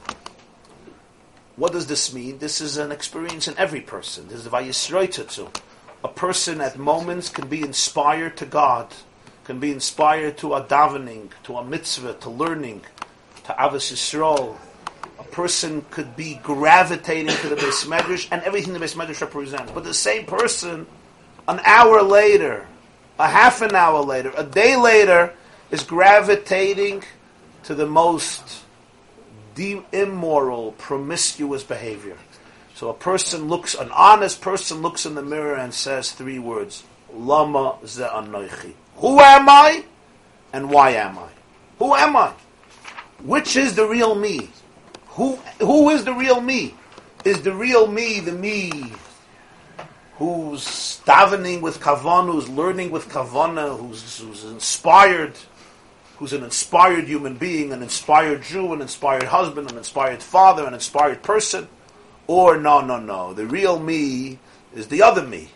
What 1.59 1.73
does 1.73 1.87
this 1.87 2.13
mean? 2.13 2.39
This 2.39 2.61
is 2.61 2.77
an 2.77 2.91
experience 2.91 3.47
in 3.47 3.57
every 3.57 3.81
person. 3.81 4.27
This 4.27 4.37
is 4.39 4.43
the 4.45 4.49
Vayisroitetzu 4.49 5.49
a 6.03 6.07
person 6.07 6.61
at 6.61 6.77
moments 6.77 7.29
can 7.29 7.47
be 7.47 7.61
inspired 7.61 8.37
to 8.37 8.45
God, 8.45 8.93
can 9.43 9.59
be 9.59 9.71
inspired 9.71 10.37
to 10.37 10.53
a 10.53 10.63
davening, 10.63 11.31
to 11.43 11.57
a 11.57 11.65
mitzvah, 11.65 12.13
to 12.13 12.29
learning, 12.29 12.81
to 13.45 13.51
Avos 13.53 13.91
Yisrael. 13.91 14.57
A 15.19 15.23
person 15.23 15.85
could 15.91 16.15
be 16.15 16.39
gravitating 16.41 17.35
to 17.35 17.49
the 17.49 17.55
Beis 17.55 17.85
Medrash 17.85 18.27
and 18.31 18.41
everything 18.43 18.73
the 18.73 18.79
Beis 18.79 18.95
Medrash 18.95 19.19
represents. 19.19 19.71
But 19.73 19.83
the 19.83 19.93
same 19.93 20.25
person, 20.25 20.87
an 21.47 21.59
hour 21.65 22.01
later, 22.01 22.65
a 23.17 23.27
half 23.27 23.61
an 23.61 23.75
hour 23.75 23.99
later, 24.01 24.31
a 24.37 24.45
day 24.45 24.77
later, 24.77 25.33
is 25.71 25.83
gravitating 25.83 27.03
to 27.63 27.75
the 27.75 27.85
most 27.85 28.63
de- 29.59 29.83
immoral, 29.91 30.71
promiscuous 30.77 31.63
behavior. 31.63 32.15
So 32.75 32.89
a 32.89 32.93
person 32.93 33.49
looks, 33.49 33.75
an 33.75 33.91
honest 33.91 34.39
person 34.39 34.81
looks 34.81 35.05
in 35.05 35.15
the 35.15 35.21
mirror 35.21 35.55
and 35.55 35.73
says 35.73 36.13
three 36.13 36.39
words: 36.39 36.83
Lama 37.13 37.75
ze 37.85 38.03
anoichi. 38.03 38.73
Who 38.95 39.19
am 39.19 39.49
I, 39.49 39.83
and 40.53 40.69
why 40.69 40.91
am 40.91 41.19
I? 41.19 41.29
Who 41.77 41.93
am 41.93 42.15
I? 42.15 42.31
Which 43.21 43.57
is 43.57 43.75
the 43.75 43.85
real 43.85 44.15
me? 44.15 44.49
Who 45.17 45.35
who 45.59 45.89
is 45.89 46.05
the 46.05 46.13
real 46.13 46.39
me? 46.39 46.75
Is 47.25 47.41
the 47.41 47.53
real 47.53 47.85
me 47.85 48.21
the 48.21 48.31
me 48.31 48.93
who's 50.19 51.01
davening 51.05 51.61
with 51.61 51.79
kavana, 51.79 52.31
who's 52.31 52.49
learning 52.49 52.91
with 52.91 53.07
kavana, 53.09 53.77
who's, 53.77 54.19
who's 54.19 54.43
inspired, 54.43 55.33
who's 56.19 56.33
an 56.33 56.43
inspired 56.43 57.05
human 57.05 57.35
being, 57.35 57.71
an 57.71 57.81
inspired 57.81 58.43
Jew, 58.43 58.73
an 58.73 58.81
inspired 58.81 59.23
husband, 59.23 59.71
an 59.71 59.77
inspired 59.77 60.21
father, 60.21 60.67
an 60.67 60.73
inspired 60.73 61.23
person? 61.23 61.69
Or 62.27 62.57
no, 62.57 62.81
no, 62.81 62.99
no. 62.99 63.33
The 63.33 63.45
real 63.45 63.79
me 63.79 64.37
is 64.75 64.89
the 64.89 65.01
other 65.01 65.25
me. 65.25 65.47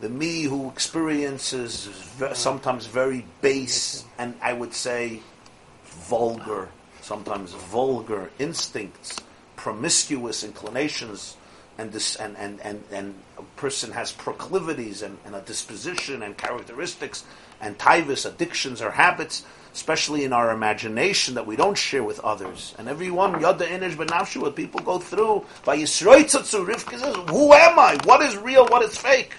The 0.00 0.08
me 0.08 0.44
who 0.44 0.68
experiences 0.70 1.90
sometimes 2.32 2.86
very 2.86 3.26
base 3.42 4.04
and 4.18 4.34
I 4.40 4.54
would 4.54 4.72
say 4.72 5.20
vulgar, 5.84 6.70
sometimes 7.02 7.52
vulgar 7.52 8.30
instincts, 8.38 9.20
promiscuous 9.54 10.42
inclinations, 10.44 11.36
and 11.76 11.92
this 11.92 12.16
and, 12.16 12.38
and, 12.38 12.58
and, 12.62 12.82
and 12.90 13.14
a 13.36 13.42
person 13.60 13.92
has 13.92 14.12
proclivities 14.12 15.02
and, 15.02 15.18
and 15.26 15.34
a 15.34 15.42
disposition 15.42 16.22
and 16.22 16.38
characteristics 16.38 17.24
and 17.60 17.78
tivus, 17.78 18.24
addictions 18.24 18.80
or 18.80 18.90
habits 18.90 19.44
especially 19.76 20.24
in 20.24 20.32
our 20.32 20.52
imagination 20.52 21.34
that 21.34 21.46
we 21.46 21.54
don't 21.54 21.76
share 21.76 22.02
with 22.02 22.18
others. 22.20 22.74
And 22.78 22.88
everyone, 22.88 23.38
Yada 23.42 23.66
Inish 23.66 23.94
Benafshu, 23.94 24.40
what 24.40 24.56
people 24.56 24.80
go 24.80 24.98
through, 24.98 25.44
by 25.66 25.76
Yisroitzatsu, 25.76 26.66
Rivka 26.66 26.98
says, 26.98 27.14
Who 27.28 27.52
am 27.52 27.78
I? 27.78 27.98
What 28.04 28.22
is 28.22 28.38
real? 28.38 28.66
What 28.68 28.82
is 28.82 28.96
fake? 28.96 29.34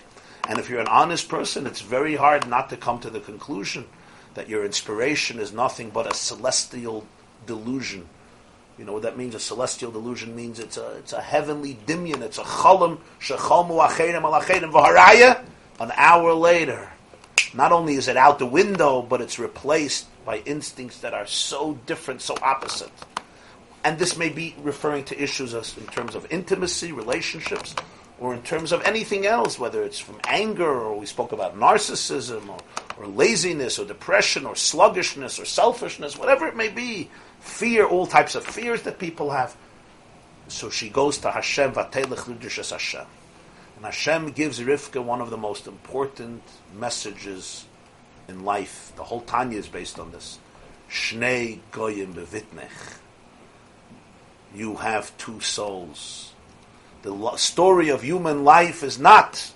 And 0.48 0.60
if 0.60 0.70
you're 0.70 0.80
an 0.80 0.88
honest 0.90 1.28
person, 1.28 1.66
it's 1.66 1.82
very 1.82 2.16
hard 2.16 2.48
not 2.48 2.70
to 2.70 2.78
come 2.78 3.00
to 3.00 3.10
the 3.10 3.20
conclusion 3.20 3.86
that 4.36 4.48
your 4.48 4.64
inspiration 4.64 5.40
is 5.40 5.52
nothing 5.52 5.90
but 5.90 6.06
a 6.06 6.14
celestial 6.14 7.08
delusion. 7.48 8.08
You 8.78 8.86
know 8.86 8.94
what 8.94 9.02
that 9.02 9.18
means? 9.18 9.34
A 9.34 9.40
celestial 9.40 9.90
delusion 9.90 10.36
means 10.36 10.60
it's 10.60 10.78
a 10.78 10.98
it's 10.98 11.14
a 11.14 11.22
heavenly 11.22 11.80
dimion. 11.88 12.22
It's 12.22 12.38
a 12.38 12.44
chalam 12.44 13.00
shechomu 13.20 13.84
acherim 13.88 14.22
al 14.22 14.40
v'haraya. 14.40 15.44
An 15.80 15.92
hour 15.96 16.34
later, 16.34 16.92
not 17.56 17.72
only 17.72 17.96
is 17.96 18.08
it 18.08 18.18
out 18.18 18.38
the 18.38 18.46
window, 18.46 19.02
but 19.02 19.20
it's 19.20 19.40
replaced 19.40 20.06
by 20.28 20.40
instincts 20.40 21.00
that 21.00 21.14
are 21.14 21.26
so 21.26 21.80
different, 21.86 22.22
so 22.22 22.36
opposite. 22.42 22.92
And 23.86 23.98
this 23.98 24.18
may 24.18 24.28
be 24.28 24.54
referring 24.62 25.06
to 25.06 25.24
issues 25.24 25.54
in 25.54 25.86
terms 25.86 26.16
of 26.16 26.30
intimacy, 26.30 26.92
relationships, 26.92 27.74
or 28.20 28.34
in 28.34 28.42
terms 28.42 28.74
of 28.74 28.82
anything 28.84 29.26
else, 29.26 29.58
whether 29.58 29.84
it's 29.84 30.00
from 30.00 30.20
anger, 30.28 30.70
or 30.70 31.00
we 31.00 31.06
spoke 31.06 31.32
about 31.32 31.58
narcissism, 31.58 32.50
or, 32.50 32.60
or 32.98 33.08
laziness, 33.08 33.80
or 33.80 33.86
depression, 33.86 34.46
or 34.46 34.54
sluggishness, 34.54 35.40
or 35.40 35.46
selfishness, 35.46 36.18
whatever 36.18 36.46
it 36.46 36.58
may 36.58 36.68
be, 36.68 37.10
fear, 37.40 37.86
all 37.88 38.06
types 38.06 38.36
of 38.36 38.44
fears 38.46 38.82
that 38.82 39.00
people 39.00 39.32
have. 39.32 39.56
So 40.50 40.70
she 40.70 40.90
goes 40.90 41.20
to 41.20 41.32
Hashem, 41.32 41.72
Vatelech 41.72 42.70
Hashem. 42.70 43.06
And 43.78 43.86
Hashem 43.86 44.32
gives 44.32 44.60
Rivka 44.60 45.02
one 45.02 45.22
of 45.22 45.30
the 45.30 45.38
most 45.38 45.68
important 45.68 46.44
messages 46.76 47.64
in 48.28 48.44
life. 48.44 48.94
The 48.96 49.04
whole 49.04 49.22
Tanya 49.22 49.58
is 49.58 49.68
based 49.68 50.00
on 50.00 50.12
this. 50.12 50.40
Shnei 50.90 51.60
goyim 51.72 52.14
bevitnech. 52.14 52.98
You 54.56 54.76
have 54.76 55.16
two 55.18 55.40
souls. 55.42 56.34
The 57.04 57.12
lo- 57.12 57.36
story 57.36 57.90
of 57.90 58.02
human 58.02 58.44
life 58.44 58.84
is 58.84 58.98
not 58.98 59.52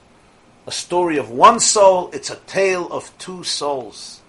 a 0.68 0.72
story 0.72 1.18
of 1.18 1.32
one 1.32 1.60
soul, 1.60 2.10
it's 2.14 2.30
a 2.30 2.36
tale 2.36 2.88
of 2.92 3.12
two 3.18 3.44
souls. 3.44 4.22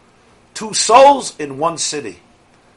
Two 0.55 0.73
souls 0.73 1.39
in 1.39 1.59
one 1.59 1.79
city. 1.79 2.21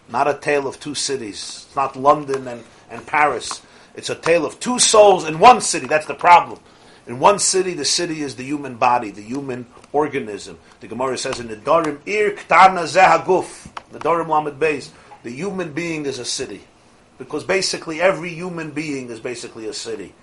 Not 0.09 0.27
a 0.27 0.33
tale 0.33 0.67
of 0.67 0.79
two 0.79 0.95
cities. 0.95 1.65
It's 1.65 1.75
not 1.75 1.95
London 1.95 2.47
and, 2.47 2.63
and 2.89 3.05
Paris. 3.07 3.61
It's 3.95 4.09
a 4.09 4.15
tale 4.15 4.45
of 4.45 4.59
two 4.59 4.77
souls 4.77 5.25
in 5.25 5.39
one 5.39 5.61
city. 5.61 5.87
That's 5.87 6.05
the 6.05 6.13
problem. 6.13 6.59
In 7.07 7.19
one 7.19 7.39
city, 7.39 7.73
the 7.73 7.85
city 7.85 8.21
is 8.21 8.35
the 8.35 8.43
human 8.43 8.75
body, 8.75 9.11
the 9.11 9.21
human 9.21 9.65
organism. 9.95 10.59
The 10.81 10.87
Gemara 10.87 11.17
says 11.17 11.39
in 11.39 11.47
Nedarim, 11.47 11.99
Ir 12.05 12.31
Ktana 12.31 12.83
Zehaguf, 12.83 13.67
Nedarim 13.93 14.27
Lamed 14.27 14.59
Beis, 14.59 14.89
the 15.23 15.31
human 15.31 15.71
being 15.71 16.05
is 16.05 16.19
a 16.19 16.25
city. 16.25 16.61
Because 17.17 17.45
basically 17.45 18.01
every 18.01 18.29
human 18.29 18.71
being 18.71 19.09
is 19.09 19.21
basically 19.21 19.67
a 19.67 19.73
city. 19.73 20.13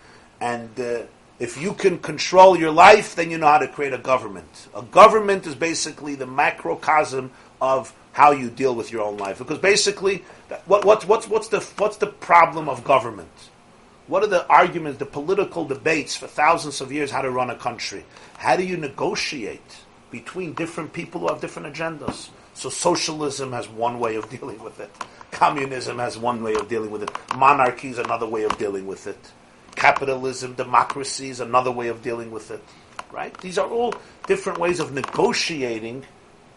And 0.41 0.79
uh, 0.79 1.03
if 1.39 1.61
you 1.61 1.73
can 1.73 1.99
control 1.99 2.59
your 2.59 2.71
life, 2.71 3.17
then 3.17 3.31
you 3.31 3.39
know 3.39 3.47
how 3.47 3.59
to 3.59 3.69
create 3.69 3.95
a 3.95 3.99
government. 3.99 4.69
A 4.75 4.83
government 4.83 5.47
is 5.47 5.55
basically 5.55 6.15
the 6.17 6.27
macrocosm 6.27 7.31
of 7.61 7.95
how 8.13 8.33
you 8.33 8.51
deal 8.51 8.75
with 8.75 8.93
your 8.93 9.03
own 9.03 9.17
life. 9.17 9.39
Because 9.39 9.59
basically, 9.59 10.23
what, 10.67 10.85
what's, 10.85 11.07
what's, 11.07 11.29
what's, 11.29 11.49
the, 11.49 11.61
what's 11.79 11.97
the 11.97 12.07
problem 12.07 12.69
of 12.69 12.85
government? 12.85 13.31
What 14.09 14.25
are 14.25 14.29
the 14.29 14.47
arguments, 14.49 14.99
the 14.99 15.07
political 15.07 15.65
debates 15.65 16.17
for 16.17 16.27
thousands 16.27 16.81
of 16.81 16.91
years 16.91 17.11
how 17.11 17.23
to 17.23 17.31
run 17.31 17.51
a 17.51 17.57
country? 17.57 18.05
How 18.37 18.57
do 18.57 18.65
you 18.65 18.77
negotiate 18.77 19.61
between 20.11 20.55
different 20.55 20.93
people 20.93 21.21
who 21.21 21.29
have 21.29 21.41
different 21.41 21.73
agendas? 21.75 22.31
So 22.55 22.69
socialism 22.69 23.53
has 23.53 23.69
one 23.69 24.01
way 24.01 24.17
of 24.17 24.29
dealing 24.41 24.63
with 24.63 24.81
it. 24.81 24.91
Communism 25.31 25.99
has 25.99 26.19
one 26.19 26.43
way 26.43 26.55
of 26.55 26.69
dealing 26.69 26.91
with 26.91 27.05
it. 27.05 27.11
Monarchy 27.37 27.89
is 27.89 27.99
another 27.99 28.27
way 28.27 28.43
of 28.43 28.59
dealing 28.59 28.87
with 28.87 29.07
it. 29.07 29.19
Capitalism, 29.77 30.55
democracy 30.55 31.31
is 31.31 31.41
another 31.41 31.71
way 31.71 31.89
of 31.89 32.03
dealing 32.03 32.31
with 32.31 32.51
it. 32.51 32.63
Right? 33.11 33.37
These 33.41 33.59
are 33.59 33.69
all 33.69 33.95
different 34.27 34.59
ways 34.59 34.81
of 34.81 34.93
negotiating 34.93 36.05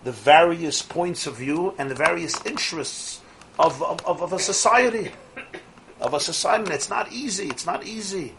the 0.04 0.12
various 0.12 0.82
points 0.82 1.28
of 1.28 1.38
view 1.38 1.74
and 1.78 1.92
the 1.92 1.96
various 1.96 2.44
interests 2.46 3.22
of, 3.60 3.82
of, 3.82 4.06
of 4.06 4.34
a 4.34 4.40
society 4.40 5.12
of 6.06 6.14
a 6.14 6.20
society. 6.20 6.72
It's 6.72 6.90
not 6.90 7.12
easy. 7.12 7.48
It's 7.48 7.66
not 7.66 7.86
easy. 7.86 8.34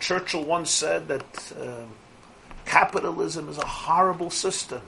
Churchill 0.00 0.44
once 0.44 0.70
said 0.70 1.08
that 1.08 1.52
um, 1.60 1.88
capitalism 2.64 3.48
is 3.48 3.58
a 3.58 3.66
horrible 3.66 4.30
system. 4.30 4.82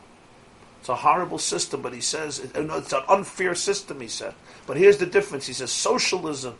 It's 0.80 0.88
a 0.88 0.94
horrible 0.94 1.38
system, 1.38 1.82
but 1.82 1.92
he 1.92 2.00
says 2.00 2.38
it, 2.38 2.50
it's 2.54 2.92
an 2.92 3.02
unfair 3.08 3.54
system. 3.54 4.00
He 4.00 4.08
said, 4.08 4.34
but 4.66 4.76
here's 4.76 4.98
the 4.98 5.06
difference. 5.06 5.46
He 5.46 5.52
says 5.52 5.72
socialism, 5.72 6.54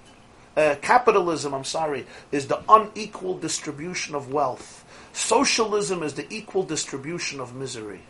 uh, 0.56 0.76
capitalism. 0.80 1.54
I'm 1.54 1.64
sorry, 1.64 2.06
is 2.32 2.46
the 2.46 2.60
unequal 2.68 3.38
distribution 3.38 4.14
of 4.14 4.32
wealth. 4.32 4.84
Socialism 5.12 6.02
is 6.02 6.14
the 6.14 6.26
equal 6.32 6.62
distribution 6.62 7.40
of 7.40 7.54
misery. 7.54 8.00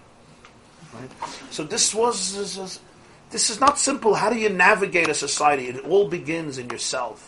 Right? 0.94 1.10
So 1.50 1.64
this 1.64 1.94
was 1.94 2.34
this 2.36 2.56
is, 2.56 2.80
this 3.30 3.50
is 3.50 3.60
not 3.60 3.78
simple. 3.78 4.14
How 4.14 4.30
do 4.30 4.38
you 4.38 4.48
navigate 4.48 5.08
a 5.08 5.14
society? 5.14 5.68
It 5.68 5.84
all 5.84 6.08
begins 6.08 6.58
in 6.58 6.70
yourself. 6.70 7.27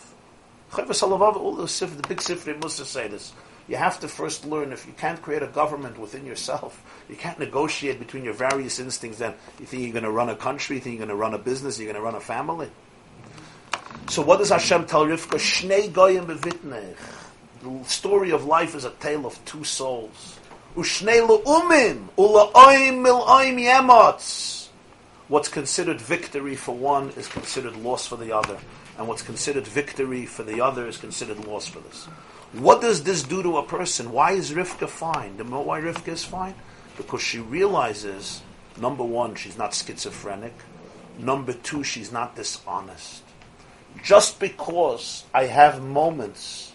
All 0.73 0.85
the, 0.85 1.65
the 1.65 2.07
big 2.07 2.19
Sifri 2.19 2.57
Musa 2.57 2.85
say 2.85 3.07
this. 3.07 3.33
You 3.67 3.75
have 3.75 3.99
to 4.01 4.07
first 4.07 4.45
learn 4.45 4.71
if 4.71 4.85
you 4.85 4.93
can't 4.93 5.21
create 5.21 5.43
a 5.43 5.47
government 5.47 5.99
within 5.99 6.25
yourself, 6.25 6.83
you 7.09 7.15
can't 7.15 7.39
negotiate 7.39 7.99
between 7.99 8.23
your 8.23 8.33
various 8.33 8.79
instincts. 8.79 9.19
Then 9.19 9.33
you 9.59 9.65
think 9.65 9.83
you're 9.83 9.91
going 9.91 10.03
to 10.03 10.11
run 10.11 10.29
a 10.29 10.35
country, 10.35 10.77
you 10.77 10.81
think 10.81 10.97
you're 10.97 11.05
going 11.05 11.15
to 11.15 11.21
run 11.21 11.33
a 11.33 11.37
business, 11.37 11.77
you're 11.79 11.91
going 11.91 11.95
to 11.95 12.01
run 12.01 12.15
a 12.15 12.19
family. 12.19 12.69
So 14.09 14.21
what 14.21 14.39
does 14.39 14.49
Hashem 14.49 14.87
tell 14.87 15.05
Rivka? 15.05 15.37
Shnei 15.37 15.91
goyim 15.91 16.25
bevitnech. 16.25 16.95
The 17.61 17.83
story 17.83 18.31
of 18.31 18.45
life 18.45 18.75
is 18.75 18.85
a 18.85 18.89
tale 18.91 19.25
of 19.25 19.43
two 19.45 19.63
souls. 19.63 20.39
Ushnei 20.75 21.25
le'umim 21.25 22.07
ula'oim 22.17 23.05
mil'oim 23.05 23.61
yemots. 23.61 24.69
What's 25.27 25.47
considered 25.47 26.01
victory 26.01 26.55
for 26.55 26.75
one 26.75 27.09
is 27.11 27.27
considered 27.27 27.75
loss 27.77 28.07
for 28.07 28.17
the 28.17 28.35
other 28.35 28.57
and 28.97 29.07
what's 29.07 29.21
considered 29.21 29.67
victory 29.67 30.25
for 30.25 30.43
the 30.43 30.61
other 30.61 30.87
is 30.87 30.97
considered 30.97 31.45
loss 31.45 31.67
for 31.67 31.79
this. 31.79 32.05
What 32.53 32.81
does 32.81 33.03
this 33.03 33.23
do 33.23 33.41
to 33.43 33.57
a 33.57 33.63
person? 33.63 34.11
Why 34.11 34.33
is 34.33 34.51
Rivka 34.51 34.89
fine? 34.89 35.37
Do 35.37 35.43
why 35.43 35.79
Rivka 35.79 36.09
is 36.09 36.25
fine? 36.25 36.55
Because 36.97 37.21
she 37.21 37.39
realizes, 37.39 38.41
number 38.79 39.03
one, 39.03 39.35
she's 39.35 39.57
not 39.57 39.73
schizophrenic. 39.73 40.53
Number 41.17 41.53
two, 41.53 41.83
she's 41.83 42.11
not 42.11 42.35
dishonest. 42.35 43.23
Just 44.03 44.39
because 44.39 45.23
I 45.33 45.45
have 45.45 45.81
moments 45.81 46.73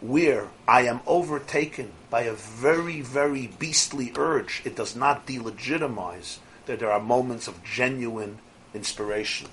where 0.00 0.48
I 0.66 0.82
am 0.82 1.00
overtaken 1.06 1.92
by 2.10 2.22
a 2.22 2.32
very, 2.32 3.00
very 3.00 3.46
beastly 3.46 4.12
urge, 4.16 4.62
it 4.64 4.76
does 4.76 4.94
not 4.96 5.26
delegitimize 5.26 6.38
that 6.66 6.80
there 6.80 6.90
are 6.90 7.00
moments 7.00 7.48
of 7.48 7.62
genuine 7.64 8.38
inspiration. 8.74 9.48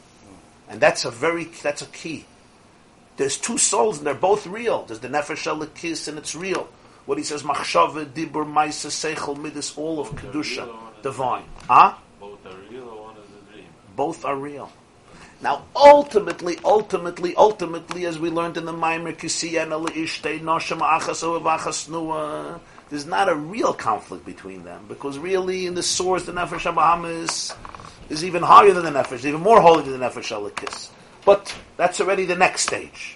And 0.69 0.79
that's 0.81 1.05
a 1.05 1.11
very 1.11 1.45
that's 1.45 1.81
a 1.81 1.87
key. 1.87 2.25
There's 3.17 3.37
two 3.37 3.57
souls 3.57 3.97
and 3.99 4.07
they're 4.07 4.13
both 4.13 4.47
real. 4.47 4.85
There's 4.85 4.99
the 4.99 5.07
nefesh 5.07 5.73
kiss 5.75 6.07
and 6.07 6.17
it's 6.17 6.35
real. 6.35 6.67
What 7.05 7.17
he 7.17 7.23
says, 7.23 7.43
machshava, 7.43 8.05
dibur, 8.05 8.45
maisa, 8.45 8.87
seichel, 8.87 9.37
midas, 9.37 9.77
all 9.77 9.99
of 9.99 10.09
kedusha, 10.11 10.73
divine. 11.03 11.43
Huh? 11.67 11.95
Both 12.19 12.45
are 12.45 12.55
real 12.71 12.83
or 12.83 13.03
one 13.03 13.15
is 13.17 13.29
a 13.29 13.51
dream? 13.51 13.65
Both 13.95 14.25
are 14.25 14.37
real. 14.37 14.71
Now, 15.41 15.65
ultimately, 15.75 16.57
ultimately, 16.63 17.35
ultimately, 17.35 18.05
as 18.05 18.17
we 18.17 18.29
learned 18.29 18.55
in 18.55 18.63
the 18.63 18.71
Maimer, 18.71 19.13
Kisiyana 19.13 19.85
le'ishtei 19.85 20.39
nosham 20.39 20.79
achas 20.79 22.59
there's 22.89 23.05
not 23.05 23.27
a 23.27 23.35
real 23.35 23.73
conflict 23.73 24.23
between 24.23 24.63
them, 24.63 24.85
because 24.87 25.17
really, 25.17 25.65
in 25.65 25.73
the 25.73 25.81
source, 25.81 26.25
the 26.25 26.31
Nefesh 26.31 26.71
Abahamis 26.71 27.55
is 28.09 28.23
even 28.23 28.43
higher 28.43 28.71
than 28.71 28.85
the 28.85 28.91
nefesh, 28.91 29.25
even 29.25 29.41
more 29.41 29.61
holy 29.61 29.83
than 29.83 29.99
the 29.99 30.05
nefesh 30.05 30.31
alikis. 30.31 30.89
But 31.25 31.55
that's 31.77 32.01
already 32.01 32.25
the 32.25 32.35
next 32.35 32.61
stage. 32.61 33.15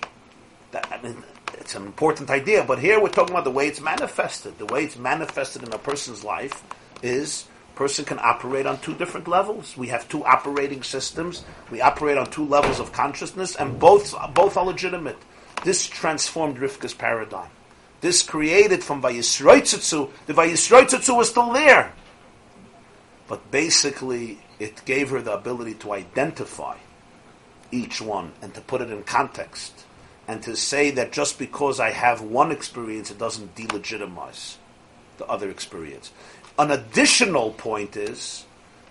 That, 0.71 0.87
I 0.91 1.01
mean, 1.01 1.23
it's 1.53 1.75
an 1.75 1.85
important 1.85 2.29
idea, 2.29 2.63
but 2.63 2.79
here 2.79 3.01
we're 3.01 3.09
talking 3.09 3.33
about 3.33 3.43
the 3.43 3.51
way 3.51 3.67
it's 3.67 3.81
manifested. 3.81 4.57
The 4.57 4.65
way 4.65 4.83
it's 4.83 4.97
manifested 4.97 5.63
in 5.63 5.73
a 5.73 5.77
person's 5.77 6.23
life 6.23 6.63
is 7.03 7.47
person 7.77 8.03
can 8.03 8.17
operate 8.19 8.65
on 8.65 8.79
two 8.79 8.95
different 8.95 9.27
levels. 9.27 9.77
We 9.77 9.87
have 9.89 10.09
two 10.09 10.25
operating 10.25 10.81
systems. 10.81 11.45
We 11.69 11.79
operate 11.79 12.17
on 12.17 12.25
two 12.31 12.45
levels 12.45 12.79
of 12.79 12.91
consciousness, 12.91 13.55
and 13.55 13.79
both 13.79 14.15
both 14.33 14.57
are 14.57 14.65
legitimate. 14.65 15.17
This 15.63 15.85
transformed 15.87 16.57
Rivka's 16.57 16.95
paradigm. 16.95 17.49
This 18.01 18.23
created 18.23 18.83
from 18.83 19.01
Vayisroitzitzu. 19.01 20.09
The 20.25 20.33
Vayisroitzitzu 20.33 21.15
was 21.15 21.29
still 21.29 21.53
there, 21.53 21.93
but 23.27 23.49
basically 23.51 24.39
it 24.59 24.83
gave 24.85 25.09
her 25.09 25.21
the 25.21 25.33
ability 25.33 25.75
to 25.75 25.93
identify 25.93 26.77
each 27.71 28.01
one 28.01 28.31
and 28.41 28.53
to 28.53 28.61
put 28.61 28.81
it 28.81 28.91
in 28.91 29.03
context 29.03 29.85
and 30.27 30.41
to 30.43 30.55
say 30.55 30.91
that 30.91 31.11
just 31.11 31.39
because 31.39 31.79
I 31.79 31.91
have 31.91 32.21
one 32.21 32.51
experience, 32.51 33.11
it 33.11 33.17
doesn't 33.17 33.55
delegitimize 33.55 34.57
the 35.17 35.25
other 35.25 35.49
experience. 35.49 36.11
An 36.59 36.71
additional 36.71 37.51
point 37.51 37.95
is 37.95 38.45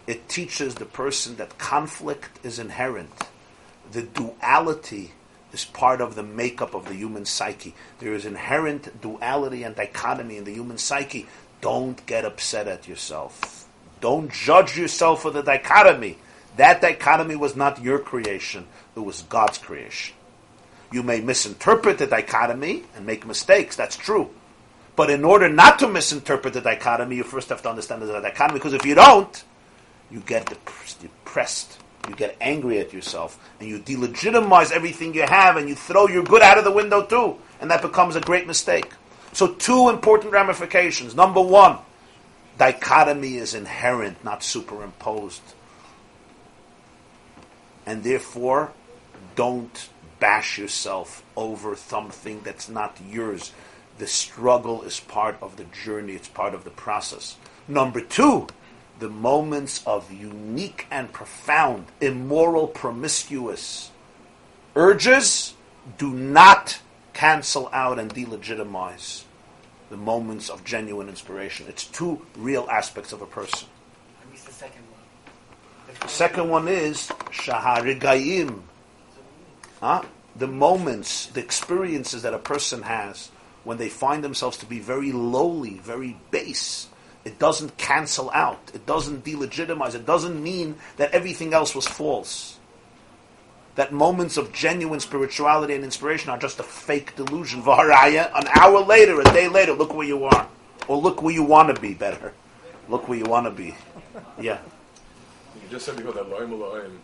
it 0.06 0.28
teaches 0.28 0.76
the 0.76 0.86
person 0.86 1.36
that 1.36 1.58
conflict 1.58 2.44
is 2.44 2.58
inherent. 2.58 3.10
The 3.92 4.02
duality 4.02 5.12
is 5.52 5.64
part 5.64 6.00
of 6.00 6.14
the 6.14 6.22
makeup 6.22 6.74
of 6.74 6.86
the 6.86 6.94
human 6.94 7.24
psyche. 7.24 7.74
There 7.98 8.14
is 8.14 8.24
inherent 8.24 9.00
duality 9.00 9.62
and 9.62 9.74
dichotomy 9.74 10.36
in 10.36 10.44
the 10.44 10.54
human 10.54 10.78
psyche. 10.78 11.26
Don't 11.60 12.04
get 12.06 12.24
upset 12.24 12.68
at 12.68 12.88
yourself 12.88 13.55
don't 14.06 14.30
judge 14.30 14.78
yourself 14.78 15.22
for 15.22 15.32
the 15.32 15.42
dichotomy. 15.42 16.16
That 16.58 16.80
dichotomy 16.80 17.34
was 17.34 17.56
not 17.56 17.82
your 17.82 17.98
creation, 17.98 18.68
it 18.94 19.00
was 19.00 19.22
God's 19.22 19.58
creation. 19.58 20.14
You 20.92 21.02
may 21.02 21.20
misinterpret 21.20 21.98
the 21.98 22.06
dichotomy 22.06 22.84
and 22.94 23.04
make 23.04 23.26
mistakes, 23.26 23.74
that's 23.74 23.96
true. 23.96 24.30
But 24.94 25.10
in 25.10 25.24
order 25.24 25.48
not 25.48 25.80
to 25.80 25.88
misinterpret 25.88 26.54
the 26.54 26.60
dichotomy, 26.60 27.16
you 27.16 27.24
first 27.24 27.48
have 27.48 27.62
to 27.62 27.68
understand 27.68 28.00
the 28.00 28.20
dichotomy, 28.20 28.60
because 28.60 28.74
if 28.74 28.86
you 28.86 28.94
don't, 28.94 29.42
you 30.08 30.20
get 30.20 30.56
depressed, 31.00 31.76
you 32.08 32.14
get 32.14 32.36
angry 32.40 32.78
at 32.78 32.92
yourself, 32.92 33.36
and 33.58 33.68
you 33.68 33.80
delegitimize 33.80 34.70
everything 34.70 35.14
you 35.14 35.22
have, 35.22 35.56
and 35.56 35.68
you 35.68 35.74
throw 35.74 36.06
your 36.06 36.22
good 36.22 36.42
out 36.42 36.58
of 36.58 36.62
the 36.62 36.70
window 36.70 37.04
too, 37.04 37.38
and 37.60 37.72
that 37.72 37.82
becomes 37.82 38.14
a 38.14 38.20
great 38.20 38.46
mistake. 38.46 38.92
So, 39.32 39.48
two 39.54 39.88
important 39.88 40.32
ramifications. 40.32 41.16
Number 41.16 41.40
one, 41.40 41.78
dichotomy 42.58 43.36
is 43.36 43.54
inherent, 43.54 44.22
not 44.24 44.42
superimposed. 44.42 45.42
And 47.84 48.02
therefore, 48.02 48.72
don't 49.34 49.88
bash 50.18 50.58
yourself 50.58 51.22
over 51.36 51.76
something 51.76 52.40
that's 52.42 52.68
not 52.68 52.98
yours. 53.08 53.52
The 53.98 54.06
struggle 54.06 54.82
is 54.82 55.00
part 55.00 55.36
of 55.40 55.56
the 55.56 55.64
journey, 55.64 56.14
it's 56.14 56.28
part 56.28 56.54
of 56.54 56.64
the 56.64 56.70
process. 56.70 57.36
Number 57.68 58.00
two, 58.00 58.48
the 58.98 59.08
moments 59.08 59.86
of 59.86 60.10
unique 60.10 60.86
and 60.90 61.12
profound, 61.12 61.86
immoral, 62.00 62.66
promiscuous 62.66 63.90
urges 64.74 65.54
do 65.98 66.10
not 66.10 66.80
cancel 67.12 67.68
out 67.72 67.98
and 67.98 68.12
delegitimize 68.12 69.25
the 69.90 69.96
moments 69.96 70.48
of 70.48 70.64
genuine 70.64 71.08
inspiration. 71.08 71.66
It's 71.68 71.84
two 71.84 72.20
real 72.36 72.66
aspects 72.70 73.12
of 73.12 73.22
a 73.22 73.26
person. 73.26 73.68
What's 74.28 74.44
the 74.44 74.52
second 74.52 74.82
one? 74.90 75.98
The 76.00 76.08
second 76.08 76.48
one 76.48 76.68
is 76.68 77.08
shaharigayim. 77.30 78.62
Huh? 79.80 80.02
The 80.34 80.46
moments, 80.46 81.26
the 81.26 81.40
experiences 81.40 82.22
that 82.22 82.34
a 82.34 82.38
person 82.38 82.82
has 82.82 83.30
when 83.64 83.78
they 83.78 83.88
find 83.88 84.22
themselves 84.22 84.58
to 84.58 84.66
be 84.66 84.78
very 84.78 85.12
lowly, 85.12 85.74
very 85.78 86.16
base, 86.30 86.88
it 87.24 87.38
doesn't 87.40 87.76
cancel 87.76 88.30
out. 88.30 88.70
It 88.72 88.86
doesn't 88.86 89.24
delegitimize. 89.24 89.96
It 89.96 90.06
doesn't 90.06 90.40
mean 90.40 90.76
that 90.96 91.10
everything 91.10 91.52
else 91.54 91.74
was 91.74 91.86
false. 91.86 92.55
That 93.76 93.92
moments 93.92 94.36
of 94.36 94.52
genuine 94.52 95.00
spirituality 95.00 95.74
and 95.74 95.84
inspiration 95.84 96.30
are 96.30 96.38
just 96.38 96.58
a 96.60 96.62
fake 96.62 97.14
delusion. 97.16 97.62
Vaharaya, 97.66 98.30
an 98.34 98.48
hour 98.54 98.80
later, 98.80 99.20
a 99.20 99.24
day 99.24 99.48
later, 99.48 99.72
look 99.72 99.94
where 99.94 100.06
you 100.06 100.24
are. 100.24 100.48
Or 100.88 100.96
look 100.96 101.22
where 101.22 101.34
you 101.34 101.42
want 101.42 101.74
to 101.74 101.80
be 101.80 101.94
better. 101.94 102.32
Look 102.88 103.08
where 103.08 103.18
you 103.18 103.24
want 103.24 103.46
to 103.46 103.50
be. 103.50 103.74
Yeah. 104.40 104.58
You 105.54 105.68
just 105.70 105.86
said 105.86 105.96
before 105.96 106.12
that 106.12 106.30
loim 106.30 106.98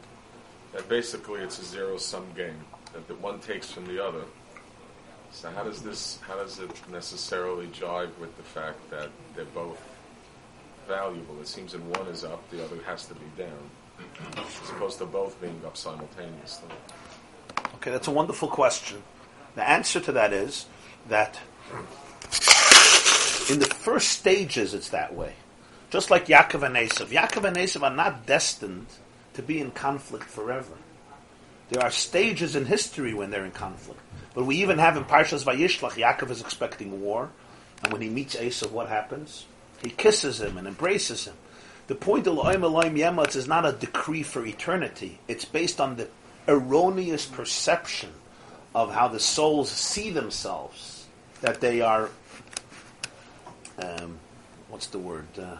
that 0.72 0.88
basically 0.88 1.40
it's 1.40 1.58
a 1.58 1.64
zero 1.64 1.96
sum 1.98 2.26
game 2.36 2.58
that 2.92 3.06
the 3.08 3.14
one 3.16 3.40
takes 3.40 3.70
from 3.70 3.86
the 3.86 4.04
other. 4.04 4.22
So 5.32 5.50
how 5.50 5.64
does 5.64 5.82
this? 5.82 6.18
How 6.22 6.36
does 6.36 6.58
it 6.58 6.70
necessarily 6.90 7.66
jive 7.68 8.16
with 8.18 8.36
the 8.36 8.42
fact 8.42 8.78
that 8.90 9.08
they're 9.34 9.44
both 9.46 9.80
valuable? 10.86 11.40
It 11.40 11.48
seems 11.48 11.72
that 11.72 11.82
one 11.82 12.06
is 12.08 12.22
up, 12.22 12.48
the 12.50 12.62
other 12.64 12.76
has 12.86 13.06
to 13.06 13.14
be 13.14 13.26
down, 13.36 13.70
as 14.36 14.70
opposed 14.70 14.98
to 14.98 15.06
both 15.06 15.40
being 15.40 15.60
up 15.64 15.76
simultaneously. 15.76 16.68
Okay, 17.76 17.90
that's 17.90 18.08
a 18.08 18.12
wonderful 18.12 18.48
question. 18.48 19.02
The 19.54 19.68
answer 19.68 20.00
to 20.00 20.12
that 20.12 20.32
is 20.32 20.66
that 21.08 21.38
in 23.50 23.58
the 23.58 23.66
first 23.66 24.08
stages 24.08 24.74
it's 24.74 24.90
that 24.90 25.14
way. 25.14 25.34
Just 25.90 26.10
like 26.10 26.26
Yaakov 26.26 26.62
and 26.62 26.76
Esav. 26.76 27.06
Yaakov 27.08 27.44
and 27.44 27.56
Esav 27.56 27.82
are 27.82 27.94
not 27.94 28.24
destined 28.24 28.86
to 29.34 29.42
be 29.42 29.60
in 29.60 29.70
conflict 29.72 30.24
forever. 30.24 30.74
There 31.68 31.82
are 31.82 31.90
stages 31.90 32.56
in 32.56 32.66
history 32.66 33.14
when 33.14 33.30
they're 33.30 33.44
in 33.44 33.50
conflict. 33.50 34.00
But 34.34 34.44
we 34.44 34.56
even 34.56 34.78
have 34.78 34.96
in 34.96 35.04
Parshas 35.04 35.44
Vayishlach, 35.44 35.92
Yaakov 35.92 36.30
is 36.30 36.40
expecting 36.40 37.02
war, 37.02 37.30
and 37.82 37.92
when 37.92 38.00
he 38.00 38.08
meets 38.08 38.36
Esav, 38.36 38.70
what 38.70 38.88
happens? 38.88 39.46
He 39.82 39.90
kisses 39.90 40.40
him 40.40 40.56
and 40.56 40.66
embraces 40.66 41.26
him. 41.26 41.34
The 41.88 41.94
point 41.94 42.26
of 42.26 42.34
Lo'im 42.34 42.62
Elohim 42.62 42.94
Yematz 42.94 43.36
is 43.36 43.48
not 43.48 43.66
a 43.66 43.72
decree 43.72 44.22
for 44.22 44.44
eternity. 44.46 45.18
It's 45.28 45.44
based 45.44 45.80
on 45.80 45.96
the 45.96 46.08
erroneous 46.48 47.26
perception 47.26 48.10
of 48.74 48.92
how 48.92 49.08
the 49.08 49.20
souls 49.20 49.70
see 49.70 50.10
themselves, 50.10 51.06
that 51.40 51.60
they 51.60 51.80
are, 51.80 52.08
um, 53.78 54.18
what's 54.68 54.86
the 54.86 54.98
word? 54.98 55.26
Uh, 55.38 55.56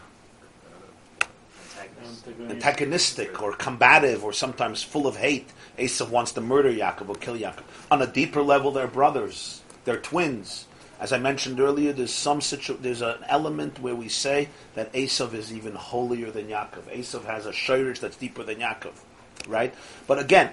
antagonistic 2.49 3.41
or 3.41 3.53
combative 3.53 4.23
or 4.23 4.33
sometimes 4.33 4.81
full 4.81 5.07
of 5.07 5.17
hate. 5.17 5.49
Esav 5.77 6.09
wants 6.09 6.31
to 6.33 6.41
murder 6.41 6.71
Yaakov 6.71 7.09
or 7.09 7.15
kill 7.15 7.37
Yaakov. 7.37 7.63
On 7.91 8.01
a 8.01 8.07
deeper 8.07 8.41
level, 8.41 8.71
they're 8.71 8.87
brothers. 8.87 9.61
They're 9.85 9.97
twins. 9.97 10.65
As 11.03 11.11
I 11.11 11.17
mentioned 11.17 11.59
earlier, 11.59 11.91
there's 11.91 12.13
some 12.13 12.39
situ- 12.39 12.77
there's 12.79 13.01
an 13.01 13.25
element 13.27 13.77
where 13.81 13.93
we 13.93 14.07
say 14.07 14.47
that 14.75 14.93
Esav 14.93 15.33
is 15.33 15.51
even 15.51 15.75
holier 15.75 16.31
than 16.31 16.47
Yaakov. 16.47 16.83
Esav 16.97 17.25
has 17.25 17.45
a 17.45 17.51
shirish 17.51 17.99
that's 17.99 18.15
deeper 18.15 18.41
than 18.41 18.59
Yaakov, 18.59 18.93
right? 19.45 19.73
But 20.07 20.19
again, 20.19 20.51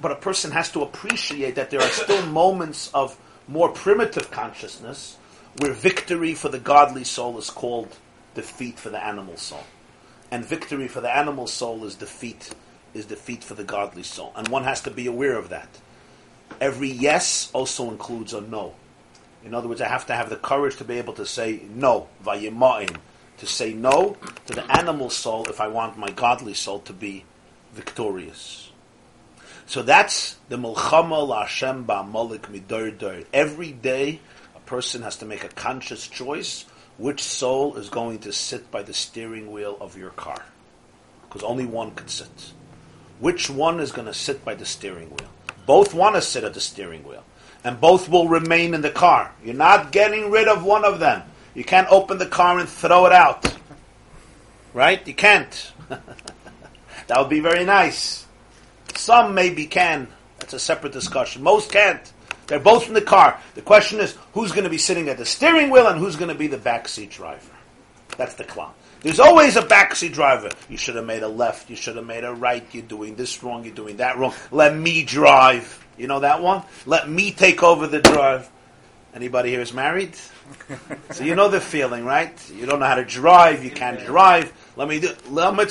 but 0.00 0.10
a 0.10 0.16
person 0.16 0.50
has 0.50 0.68
to 0.72 0.82
appreciate 0.82 1.54
that 1.54 1.70
there 1.70 1.80
are 1.80 1.88
still 1.90 2.26
moments 2.42 2.90
of 2.92 3.16
more 3.46 3.68
primitive 3.68 4.32
consciousness 4.32 5.16
where 5.58 5.72
victory 5.72 6.34
for 6.34 6.48
the 6.48 6.58
godly 6.58 7.04
soul 7.04 7.38
is 7.38 7.48
called 7.48 7.96
defeat 8.34 8.80
for 8.80 8.90
the 8.90 9.06
animal 9.06 9.36
soul 9.36 9.62
and 10.28 10.44
victory 10.44 10.88
for 10.88 11.02
the 11.02 11.16
animal 11.16 11.46
soul 11.46 11.84
is 11.84 11.94
defeat 11.94 12.52
is 12.94 13.06
defeat 13.06 13.44
for 13.44 13.54
the 13.54 13.62
godly 13.62 14.02
soul 14.02 14.32
and 14.34 14.48
one 14.48 14.64
has 14.64 14.80
to 14.80 14.90
be 14.90 15.06
aware 15.06 15.38
of 15.38 15.50
that 15.50 15.68
every 16.60 16.90
yes 16.90 17.48
also 17.52 17.90
includes 17.90 18.32
a 18.34 18.40
no 18.40 18.74
in 19.44 19.54
other 19.54 19.68
words 19.68 19.80
i 19.80 19.88
have 19.88 20.06
to 20.06 20.14
have 20.14 20.30
the 20.30 20.36
courage 20.36 20.76
to 20.76 20.84
be 20.84 20.98
able 20.98 21.12
to 21.12 21.26
say 21.26 21.60
no 21.74 22.08
vayima'im 22.24 22.96
to 23.36 23.46
say 23.46 23.72
no 23.72 24.16
to 24.46 24.54
the 24.54 24.76
animal 24.76 25.10
soul 25.10 25.44
if 25.48 25.60
i 25.60 25.68
want 25.68 25.98
my 25.98 26.10
godly 26.10 26.54
soul 26.54 26.78
to 26.80 26.92
be 26.92 27.24
victorious 27.72 28.70
so 29.66 29.82
that's 29.82 30.36
the 30.48 30.56
milchama 30.56 31.26
la'ashem 31.28 31.84
ba'amolik 31.84 32.42
midor 32.42 33.26
every 33.32 33.72
day 33.72 34.20
a 34.54 34.60
person 34.60 35.02
has 35.02 35.16
to 35.16 35.24
make 35.24 35.44
a 35.44 35.48
conscious 35.48 36.06
choice 36.06 36.66
which 36.96 37.22
soul 37.22 37.76
is 37.76 37.88
going 37.88 38.20
to 38.20 38.32
sit 38.32 38.70
by 38.70 38.82
the 38.82 38.94
steering 38.94 39.50
wheel 39.50 39.76
of 39.80 39.98
your 39.98 40.10
car? 40.10 40.44
Because 41.22 41.42
only 41.42 41.66
one 41.66 41.90
can 41.92 42.08
sit. 42.08 42.52
Which 43.18 43.50
one 43.50 43.80
is 43.80 43.90
going 43.90 44.06
to 44.06 44.14
sit 44.14 44.44
by 44.44 44.54
the 44.54 44.66
steering 44.66 45.10
wheel? 45.10 45.30
Both 45.66 45.94
want 45.94 46.14
to 46.14 46.22
sit 46.22 46.44
at 46.44 46.54
the 46.54 46.60
steering 46.60 47.02
wheel. 47.04 47.24
And 47.64 47.80
both 47.80 48.08
will 48.08 48.28
remain 48.28 48.74
in 48.74 48.82
the 48.82 48.90
car. 48.90 49.32
You're 49.42 49.54
not 49.54 49.90
getting 49.90 50.30
rid 50.30 50.48
of 50.48 50.64
one 50.64 50.84
of 50.84 51.00
them. 51.00 51.22
You 51.54 51.64
can't 51.64 51.88
open 51.90 52.18
the 52.18 52.26
car 52.26 52.58
and 52.58 52.68
throw 52.68 53.06
it 53.06 53.12
out. 53.12 53.52
Right? 54.74 55.06
You 55.06 55.14
can't. 55.14 55.72
that 55.88 57.18
would 57.18 57.30
be 57.30 57.40
very 57.40 57.64
nice. 57.64 58.26
Some 58.94 59.34
maybe 59.34 59.66
can. 59.66 60.08
That's 60.38 60.52
a 60.52 60.58
separate 60.58 60.92
discussion. 60.92 61.42
Most 61.42 61.72
can't. 61.72 62.12
They're 62.46 62.60
both 62.60 62.88
in 62.88 62.94
the 62.94 63.00
car. 63.00 63.40
The 63.54 63.62
question 63.62 64.00
is, 64.00 64.16
who's 64.34 64.52
going 64.52 64.64
to 64.64 64.70
be 64.70 64.78
sitting 64.78 65.08
at 65.08 65.16
the 65.16 65.24
steering 65.24 65.70
wheel 65.70 65.86
and 65.86 65.98
who's 65.98 66.16
going 66.16 66.28
to 66.28 66.34
be 66.34 66.48
the 66.48 66.58
backseat 66.58 67.10
driver? 67.10 67.50
That's 68.16 68.34
the 68.34 68.44
clown. 68.44 68.74
There's 69.00 69.20
always 69.20 69.56
a 69.56 69.62
backseat 69.62 70.12
driver. 70.12 70.50
You 70.68 70.76
should 70.76 70.96
have 70.96 71.04
made 71.04 71.22
a 71.22 71.28
left. 71.28 71.68
You 71.68 71.76
should 71.76 71.96
have 71.96 72.06
made 72.06 72.24
a 72.24 72.32
right. 72.32 72.64
You're 72.72 72.84
doing 72.84 73.16
this 73.16 73.42
wrong. 73.42 73.64
You're 73.64 73.74
doing 73.74 73.98
that 73.98 74.16
wrong. 74.18 74.32
Let 74.50 74.76
me 74.76 75.04
drive. 75.04 75.83
You 75.96 76.06
know 76.06 76.20
that 76.20 76.42
one? 76.42 76.62
Let 76.86 77.08
me 77.08 77.30
take 77.32 77.62
over 77.62 77.86
the 77.86 78.00
drive. 78.00 78.50
Anybody 79.14 79.50
here 79.50 79.60
is 79.60 79.72
married? 79.72 80.16
so 81.10 81.22
you 81.24 81.34
know 81.34 81.48
the 81.48 81.60
feeling, 81.60 82.04
right? 82.04 82.36
You 82.50 82.66
don't 82.66 82.80
know 82.80 82.86
how 82.86 82.96
to 82.96 83.04
drive. 83.04 83.64
You 83.64 83.70
can't 83.70 84.04
drive. 84.04 84.52
Let 84.76 84.88
me 84.88 85.00
do. 85.00 85.14
Let 85.30 85.54
me 85.54 85.64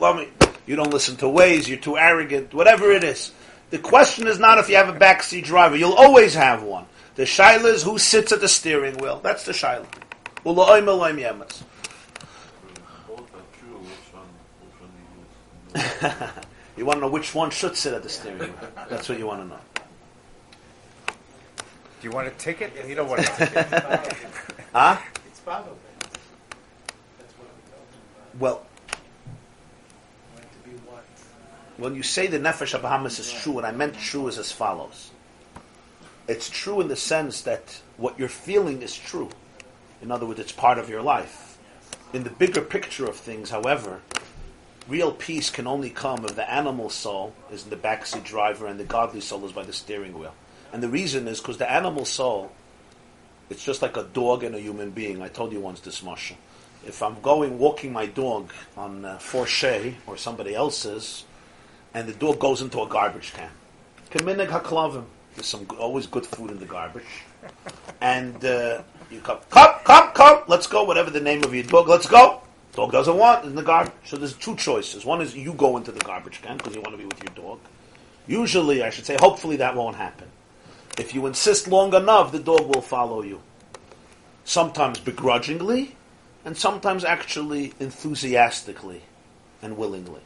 Let 0.00 0.16
me. 0.16 0.28
You 0.66 0.76
don't 0.76 0.92
listen 0.92 1.16
to 1.16 1.28
ways. 1.28 1.68
You're 1.68 1.78
too 1.78 1.98
arrogant. 1.98 2.54
Whatever 2.54 2.90
it 2.90 3.04
is. 3.04 3.32
The 3.70 3.78
question 3.78 4.26
is 4.26 4.38
not 4.38 4.58
if 4.58 4.70
you 4.70 4.76
have 4.76 4.88
a 4.88 4.98
backseat 4.98 5.44
driver. 5.44 5.76
You'll 5.76 5.92
always 5.92 6.34
have 6.34 6.62
one. 6.62 6.86
The 7.16 7.24
shaila 7.24 7.74
is 7.74 7.82
who 7.82 7.98
sits 7.98 8.32
at 8.32 8.40
the 8.40 8.48
steering 8.48 8.96
wheel. 8.98 9.20
That's 9.22 9.44
the 9.44 9.52
shaila. 9.52 9.86
you 16.78 16.84
want 16.84 16.98
to 16.98 17.00
know 17.00 17.10
which 17.10 17.34
one 17.34 17.50
should 17.50 17.76
sit 17.76 17.92
at 17.92 18.02
the 18.04 18.08
steering 18.08 18.38
wheel. 18.38 18.54
That's 18.88 19.08
what 19.08 19.18
you 19.18 19.26
want 19.26 19.42
to 19.42 19.48
know. 19.48 19.58
Do 22.00 22.08
you 22.08 22.12
want 22.12 22.28
a 22.28 22.30
ticket? 22.32 22.72
You 22.86 22.94
don't 22.94 23.08
want 23.08 23.22
a 23.22 23.24
ticket. 23.24 23.66
huh? 24.72 24.98
It's 25.26 25.40
probably. 25.40 25.74
Well, 28.38 28.64
when 31.76 31.96
you 31.96 32.04
say 32.04 32.28
the 32.28 32.38
Nefesh 32.38 32.78
Abahamis 32.78 33.18
is 33.18 33.32
true, 33.32 33.54
what 33.54 33.64
I 33.64 33.72
meant 33.72 33.98
true 33.98 34.28
is 34.28 34.38
as 34.38 34.52
follows. 34.52 35.10
It's 36.28 36.48
true 36.48 36.80
in 36.80 36.86
the 36.86 36.96
sense 36.96 37.42
that 37.42 37.80
what 37.96 38.18
you're 38.18 38.28
feeling 38.28 38.82
is 38.82 38.94
true. 38.94 39.30
In 40.00 40.12
other 40.12 40.26
words, 40.26 40.38
it's 40.38 40.52
part 40.52 40.78
of 40.78 40.88
your 40.88 41.02
life. 41.02 41.58
In 42.12 42.22
the 42.22 42.30
bigger 42.30 42.60
picture 42.60 43.06
of 43.06 43.16
things, 43.16 43.50
however, 43.50 44.00
real 44.88 45.12
peace 45.12 45.50
can 45.50 45.66
only 45.66 45.90
come 45.90 46.24
if 46.24 46.34
the 46.34 46.50
animal 46.50 46.88
soul 46.90 47.34
is 47.52 47.64
in 47.64 47.70
the 47.70 47.76
backseat 47.76 48.24
driver 48.24 48.66
and 48.66 48.80
the 48.80 48.84
godly 48.84 49.20
soul 49.20 49.44
is 49.44 49.52
by 49.52 49.62
the 49.62 49.72
steering 49.72 50.18
wheel. 50.18 50.34
And 50.72 50.82
the 50.82 50.88
reason 50.88 51.28
is 51.28 51.40
because 51.40 51.58
the 51.58 51.70
animal 51.70 52.04
soul, 52.04 52.52
it's 53.50 53.64
just 53.64 53.82
like 53.82 53.96
a 53.96 54.04
dog 54.04 54.44
and 54.44 54.54
a 54.54 54.60
human 54.60 54.90
being. 54.90 55.22
I 55.22 55.28
told 55.28 55.52
you 55.52 55.60
once 55.60 55.80
this, 55.80 56.00
Marsha. 56.00 56.34
If 56.86 57.02
I'm 57.02 57.20
going 57.20 57.58
walking 57.58 57.92
my 57.92 58.06
dog 58.06 58.52
on 58.76 59.04
uh, 59.04 59.18
Forshay 59.18 59.94
or 60.06 60.16
somebody 60.16 60.54
else's, 60.54 61.24
and 61.94 62.08
the 62.08 62.12
dog 62.12 62.38
goes 62.38 62.62
into 62.62 62.80
a 62.82 62.88
garbage 62.88 63.32
can. 63.32 63.50
There's 65.34 65.46
some 65.46 65.66
always 65.78 66.06
good 66.06 66.26
food 66.26 66.50
in 66.50 66.58
the 66.58 66.66
garbage, 66.66 67.04
and 68.00 68.44
uh, 68.44 68.82
you 69.10 69.20
come, 69.20 69.38
come, 69.50 69.74
come, 69.84 70.10
come. 70.12 70.42
Let's 70.48 70.66
go. 70.66 70.84
Whatever 70.84 71.10
the 71.10 71.20
name 71.20 71.44
of 71.44 71.54
your 71.54 71.64
dog, 71.64 71.88
let's 71.88 72.06
go. 72.06 72.42
Dog 72.78 72.92
doesn't 72.92 73.16
want 73.16 73.44
in 73.44 73.56
the 73.56 73.62
garbage. 73.62 73.92
So 74.04 74.16
there's 74.16 74.34
two 74.34 74.54
choices. 74.54 75.04
One 75.04 75.20
is 75.20 75.34
you 75.34 75.52
go 75.52 75.76
into 75.76 75.90
the 75.90 75.98
garbage 75.98 76.40
can 76.42 76.58
because 76.58 76.76
you 76.76 76.80
want 76.80 76.92
to 76.92 76.98
be 76.98 77.06
with 77.06 77.20
your 77.24 77.34
dog. 77.34 77.58
Usually, 78.28 78.84
I 78.84 78.90
should 78.90 79.04
say, 79.04 79.16
hopefully 79.18 79.56
that 79.56 79.74
won't 79.74 79.96
happen. 79.96 80.28
If 80.96 81.12
you 81.12 81.26
insist 81.26 81.66
long 81.66 81.92
enough, 81.92 82.30
the 82.30 82.38
dog 82.38 82.72
will 82.72 82.82
follow 82.82 83.22
you. 83.22 83.40
Sometimes 84.44 85.00
begrudgingly, 85.00 85.96
and 86.44 86.56
sometimes 86.56 87.02
actually 87.04 87.74
enthusiastically 87.80 89.02
and 89.60 89.76
willingly 89.76 90.20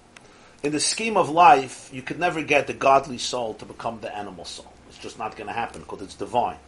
in 0.62 0.72
the 0.72 0.80
scheme 0.80 1.16
of 1.16 1.28
life, 1.28 1.90
you 1.90 2.02
could 2.02 2.18
never 2.18 2.42
get 2.42 2.66
the 2.66 2.72
godly 2.72 3.18
soul 3.18 3.54
to 3.54 3.64
become 3.64 3.98
the 4.00 4.14
animal 4.16 4.44
soul. 4.44 4.72
It's 4.88 4.98
just 4.98 5.18
not 5.18 5.36
going 5.36 5.48
to 5.48 5.52
happen 5.52 5.80
because 5.80 6.02
it's 6.02 6.14
divine. 6.14 6.58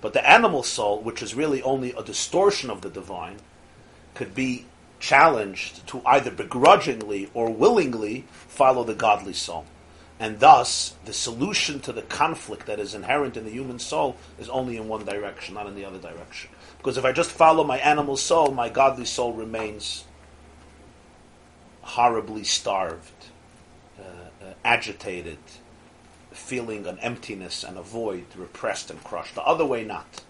But 0.00 0.12
the 0.12 0.28
animal 0.28 0.62
soul, 0.62 1.02
which 1.02 1.20
is 1.20 1.34
really 1.34 1.62
only 1.62 1.92
a 1.92 2.02
distortion 2.02 2.70
of 2.70 2.80
the 2.80 2.88
divine, 2.88 3.38
could 4.14 4.34
be 4.34 4.64
challenged 4.98 5.86
to 5.88 6.02
either 6.06 6.30
begrudgingly 6.30 7.30
or 7.34 7.50
willingly 7.50 8.24
follow 8.30 8.84
the 8.84 8.94
godly 8.94 9.32
soul. 9.32 9.64
And 10.18 10.40
thus, 10.40 10.94
the 11.04 11.12
solution 11.12 11.80
to 11.80 11.92
the 11.92 12.02
conflict 12.02 12.66
that 12.66 12.80
is 12.80 12.94
inherent 12.94 13.36
in 13.36 13.44
the 13.44 13.50
human 13.50 13.78
soul 13.78 14.16
is 14.38 14.48
only 14.48 14.78
in 14.78 14.88
one 14.88 15.04
direction, 15.04 15.54
not 15.54 15.66
in 15.66 15.74
the 15.74 15.84
other 15.84 15.98
direction. 15.98 16.50
Because 16.78 16.96
if 16.96 17.04
I 17.04 17.12
just 17.12 17.30
follow 17.30 17.64
my 17.64 17.78
animal 17.78 18.16
soul, 18.16 18.50
my 18.50 18.70
godly 18.70 19.04
soul 19.04 19.34
remains 19.34 20.04
horribly 21.82 22.44
starved, 22.44 23.26
uh, 23.98 24.02
uh, 24.02 24.52
agitated, 24.64 25.38
feeling 26.30 26.86
an 26.86 26.98
emptiness 27.00 27.62
and 27.62 27.76
a 27.76 27.82
void, 27.82 28.24
repressed 28.36 28.90
and 28.90 29.02
crushed. 29.04 29.34
The 29.34 29.42
other 29.42 29.66
way, 29.66 29.84
not. 29.84 30.22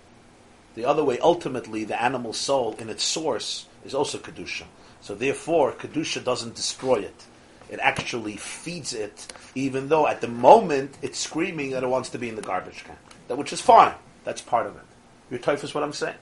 The 0.74 0.85
other 0.85 1.05
way, 1.05 1.18
ultimately, 1.20 1.85
the 1.85 2.00
animal 2.00 2.33
soul 2.33 2.74
in 2.79 2.90
its 2.90 3.05
source 3.05 3.66
is 3.87 3.94
also 3.94 4.18
Kedusha. 4.18 4.64
So 5.01 5.14
therefore, 5.14 5.72
Kedusha 5.72 6.22
doesn't 6.22 6.55
destroy 6.55 6.96
it. 6.96 7.25
It 7.70 7.81
actually 7.81 8.37
feeds 8.37 8.92
it, 8.92 9.27
even 9.55 9.88
though 9.88 10.07
at 10.07 10.20
the 10.20 10.29
moment 10.29 10.96
it's 11.03 11.18
screaming 11.18 11.70
that 11.70 11.83
it 11.83 11.88
wants 11.88 12.11
to 12.11 12.18
be 12.18 12.29
in 12.29 12.37
the 12.37 12.42
garbage 12.42 12.85
can. 12.85 12.96
That, 13.29 13.38
which 13.38 13.53
is 13.53 13.61
fine. 13.61 13.94
That's 14.25 14.40
part 14.40 14.66
of 14.66 14.77
it. 14.77 14.83
Your 15.31 15.40
type 15.40 15.62
is 15.64 15.75
what 15.75 15.83
I'm 15.83 15.92
saying. 15.92 16.14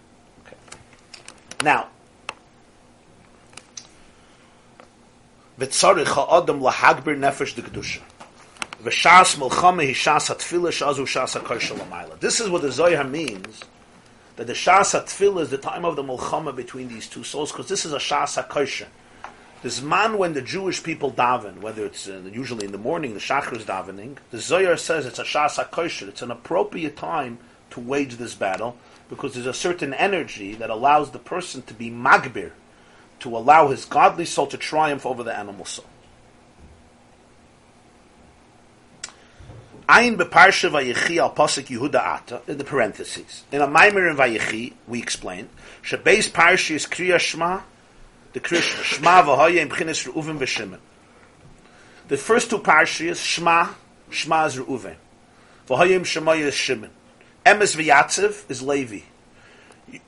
Okay. 0.46 0.56
Now, 1.62 1.88
lahagber 5.58 7.16
nefesh. 7.18 8.00
V'shas. 8.84 9.38
This 12.20 12.40
is 12.40 12.50
what 12.50 12.62
the 12.62 12.72
Zohar 12.72 13.04
means, 13.04 13.60
that 14.36 14.46
the 14.46 14.52
shas 14.52 14.98
hatfila 14.98 15.42
is 15.42 15.50
the 15.50 15.58
time 15.58 15.84
of 15.84 15.96
the 15.96 16.02
milchama 16.02 16.54
between 16.54 16.88
these 16.88 17.08
two 17.08 17.22
souls, 17.22 17.52
because 17.52 17.68
this 17.68 17.84
is 17.84 17.92
a 17.92 17.98
shas 17.98 18.34
ha'kosher. 18.34 18.88
This 19.62 19.80
man 19.80 20.18
when 20.18 20.34
the 20.34 20.42
Jewish 20.42 20.82
people 20.82 21.10
daven, 21.10 21.60
whether 21.60 21.86
it's 21.86 22.08
uh, 22.08 22.20
usually 22.30 22.66
in 22.66 22.72
the 22.72 22.78
morning, 22.78 23.14
the 23.14 23.20
shachar 23.20 23.56
is 23.56 23.64
davening, 23.64 24.16
the 24.30 24.38
Zohar 24.38 24.76
says 24.76 25.06
it's 25.06 25.18
a 25.18 25.24
shas 25.24 25.56
ha'kosher. 25.56 26.08
It's 26.08 26.22
an 26.22 26.30
appropriate 26.30 26.96
time 26.96 27.38
to 27.70 27.80
wage 27.80 28.16
this 28.16 28.34
battle, 28.34 28.76
because 29.08 29.34
there's 29.34 29.46
a 29.46 29.54
certain 29.54 29.94
energy 29.94 30.54
that 30.54 30.70
allows 30.70 31.12
the 31.12 31.18
person 31.18 31.62
to 31.62 31.74
be 31.74 31.90
magbir, 31.90 32.52
to 33.20 33.36
allow 33.36 33.68
his 33.68 33.84
godly 33.84 34.24
soul 34.24 34.46
to 34.48 34.58
triumph 34.58 35.06
over 35.06 35.22
the 35.22 35.36
animal 35.36 35.64
soul. 35.64 35.86
Ein 39.86 40.16
beparsha 40.16 40.70
vayechi 40.70 41.18
al 41.18 41.34
pasuk 41.34 41.66
Yehuda 41.66 41.96
Ata 41.96 42.40
in 42.48 42.56
the 42.56 42.64
parentheses. 42.64 43.44
In 43.52 43.60
a 43.60 43.66
Maimer 43.66 44.10
in 44.10 44.16
Vayechi, 44.16 44.72
we 44.88 44.98
explain 44.98 45.50
shebeis 45.82 46.30
parsha 46.30 46.76
is 46.76 46.86
kriya 46.86 47.16
shma, 47.16 47.60
the 48.32 48.40
kriya 48.40 48.62
shma 48.62 49.22
v'hoye 49.22 49.56
im 49.56 49.68
chinis 49.68 50.10
Reuven 50.10 50.38
v'Shimon. 50.38 50.78
The 52.08 52.16
first 52.16 52.48
two 52.48 52.60
parshas 52.60 53.20
shma 53.20 53.74
shma 54.10 54.46
is 54.46 54.56
Reuven, 54.56 54.96
v'hoye 55.68 56.00
shemaya 56.00 56.46
is 56.46 56.54
Shimon. 56.54 56.90
Emes 57.44 57.76
v'yatzev 57.76 58.50
is 58.50 58.62
Levi. 58.62 59.00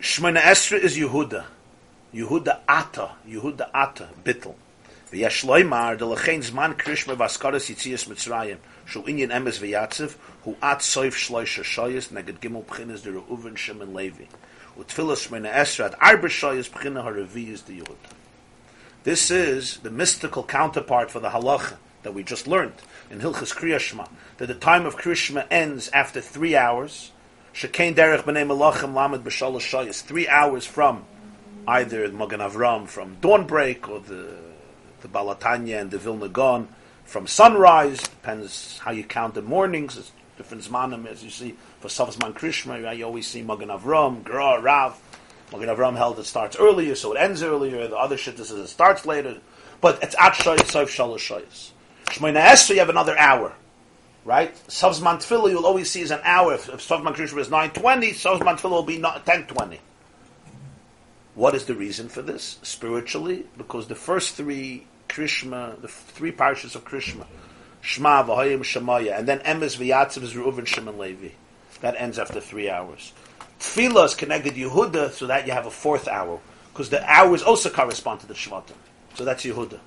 Shmona 0.00 0.38
Esra 0.38 0.78
is 0.78 0.96
Yehuda. 0.96 1.44
Yehuda 2.14 2.60
Ata, 2.66 3.10
Yehuda 3.28 3.68
Ata, 3.74 4.08
Bittel. 4.24 4.54
V'yesh 5.12 5.44
loymar, 5.44 5.98
the 5.98 6.06
lechein 6.06 6.38
zman 6.38 6.74
krishma 6.74 7.14
v'askaras 7.14 7.68
yitzias 7.70 8.08
Mitzrayim, 8.08 8.56
shul 8.86 9.02
inyan 9.02 9.28
emes 9.28 9.60
v'yatziv, 9.60 10.16
hu 10.44 10.56
at 10.62 10.78
soif 10.78 11.14
shloisha 11.14 11.62
neged 12.12 12.38
gimel 12.40 12.64
Reuven 12.64 13.56
Shimon 13.56 13.92
Levi. 13.92 14.24
Arba 14.78 16.28
pchina. 16.28 17.96
This 19.04 19.30
is 19.30 19.78
the 19.78 19.90
mystical 19.90 20.42
counterpart 20.44 21.10
for 21.10 21.20
the 21.20 21.30
halacha 21.30 21.76
that 22.02 22.12
we 22.12 22.22
just 22.22 22.46
learned 22.46 22.74
in 23.10 23.20
Hilchas 23.20 23.54
Kriyashma, 23.54 24.08
that 24.38 24.46
the 24.46 24.54
time 24.54 24.86
of 24.86 24.96
Kriyashma 24.96 25.46
ends 25.50 25.88
after 25.90 26.20
three 26.20 26.56
hours, 26.56 27.12
Shekain 27.54 27.94
derech 27.94 28.22
b'nei 28.22 28.46
melachim 28.46 28.94
lamed 28.94 29.24
b'shalosh 29.24 29.60
shoyes, 29.60 30.02
three 30.02 30.28
hours 30.28 30.66
from 30.66 31.04
either 31.66 32.08
the 32.08 32.16
Magen 32.16 32.40
Avram 32.40 32.86
from 32.86 33.16
dawnbreak 33.16 33.88
or 33.88 34.00
the 34.00 34.36
the 35.00 35.08
Baal 35.08 35.34
Hatanya 35.34 35.80
and 35.80 35.90
the 35.90 35.98
Vilna 35.98 36.28
Gaon 36.28 36.68
from 37.06 37.26
sunrise. 37.26 38.00
Depends 38.00 38.78
how 38.78 38.90
you 38.90 39.04
count 39.04 39.34
the 39.34 39.42
mornings. 39.42 39.96
It's 39.96 40.12
different 40.36 40.64
zmanim 40.64 41.06
as 41.06 41.24
you 41.24 41.30
see 41.30 41.54
for 41.80 41.88
Savzman 41.88 42.34
Krishma. 42.34 42.96
You 42.96 43.04
always 43.04 43.26
see 43.26 43.42
Magen 43.42 43.68
Avram, 43.68 44.22
Gra, 44.22 44.60
Rav. 44.60 45.00
Magen 45.52 45.68
Avram 45.68 45.96
held 45.96 46.18
it 46.18 46.24
starts 46.24 46.56
earlier, 46.56 46.94
so 46.94 47.14
it 47.14 47.18
ends 47.18 47.42
earlier. 47.42 47.86
The 47.88 47.96
other 47.96 48.16
shit 48.16 48.38
is 48.38 48.50
it 48.50 48.66
starts 48.66 49.06
later. 49.06 49.38
But 49.80 50.02
it's 50.02 50.16
at 50.18 50.34
Shoyes, 50.34 50.66
Sof 50.66 50.90
Shalosh 50.90 51.18
Shoyes. 51.18 51.70
Shmoyna 52.06 52.42
Esra, 52.42 52.70
you 52.70 52.78
have 52.80 52.88
another 52.88 53.16
hour. 53.18 53.54
Right? 54.24 54.54
Savzman 54.66 55.18
Tfilah, 55.18 55.50
you'll 55.50 55.66
always 55.66 55.90
see 55.90 56.00
is 56.00 56.10
an 56.10 56.20
hour. 56.24 56.54
If, 56.54 56.68
if 56.68 56.86
Savzman 56.86 57.14
Krishma 57.14 57.38
is 57.38 57.48
9.20, 57.48 58.10
Savzman 58.10 58.58
Tfilah 58.58 58.70
will 58.70 58.82
be 58.82 58.98
10.20. 58.98 59.78
What 61.36 61.54
is 61.54 61.66
the 61.66 61.74
reason 61.74 62.08
for 62.08 62.22
this? 62.22 62.58
Spiritually, 62.62 63.46
because 63.56 63.86
the 63.86 63.94
first 63.94 64.34
three 64.34 64.86
Krishma, 65.08 65.80
the 65.80 65.88
three 65.88 66.32
parshas 66.32 66.74
of 66.74 66.84
Krishma, 66.84 67.26
Shema, 67.80 68.24
V'hoyim, 68.24 68.60
Shemaya, 68.60 69.18
and 69.18 69.28
then 69.28 69.38
Emes, 69.40 69.76
V'yatziv, 69.76 70.22
is 70.22 70.34
Reuven, 70.34 70.66
Shimon, 70.66 70.98
Levi. 70.98 71.28
That 71.80 71.94
ends 71.98 72.18
after 72.18 72.40
three 72.40 72.70
hours. 72.70 73.12
Tfilah 73.60 74.06
is 74.06 74.14
connected 74.14 74.54
Yehuda, 74.54 75.12
so 75.12 75.26
that 75.26 75.46
you 75.46 75.52
have 75.52 75.66
a 75.66 75.70
fourth 75.70 76.08
hour, 76.08 76.40
because 76.72 76.90
the 76.90 77.04
hours 77.04 77.42
also 77.42 77.70
correspond 77.70 78.20
to 78.20 78.26
the 78.26 78.34
Shvatim. 78.34 78.74
So 79.14 79.24
that's 79.24 79.44
Yehuda. 79.44 79.78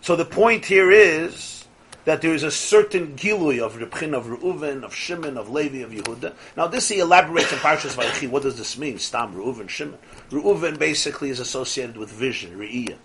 So 0.00 0.16
the 0.16 0.24
point 0.24 0.64
here 0.64 0.90
is 0.90 1.66
that 2.06 2.22
there 2.22 2.32
is 2.32 2.42
a 2.42 2.50
certain 2.50 3.16
gilui 3.16 3.60
of 3.60 3.74
Rebchin, 3.74 4.14
of 4.14 4.26
Reuven, 4.26 4.82
of 4.82 4.94
Shimon, 4.94 5.36
of 5.36 5.50
Levi, 5.50 5.78
of 5.78 5.90
Yehuda. 5.90 6.32
Now 6.56 6.66
this 6.66 6.88
he 6.88 7.00
elaborates 7.00 7.52
in 7.52 7.58
Parshas 7.58 7.94
Vayechi. 7.94 8.30
What 8.30 8.42
does 8.42 8.56
this 8.56 8.78
mean? 8.78 8.98
Stam, 8.98 9.34
Reuven, 9.34 9.68
Shimon. 9.68 9.98
Reuven 10.30 10.78
basically 10.78 11.28
is 11.28 11.40
associated 11.40 11.98
with 11.98 12.10
vision, 12.10 12.58
Re'iyah. 12.58 12.96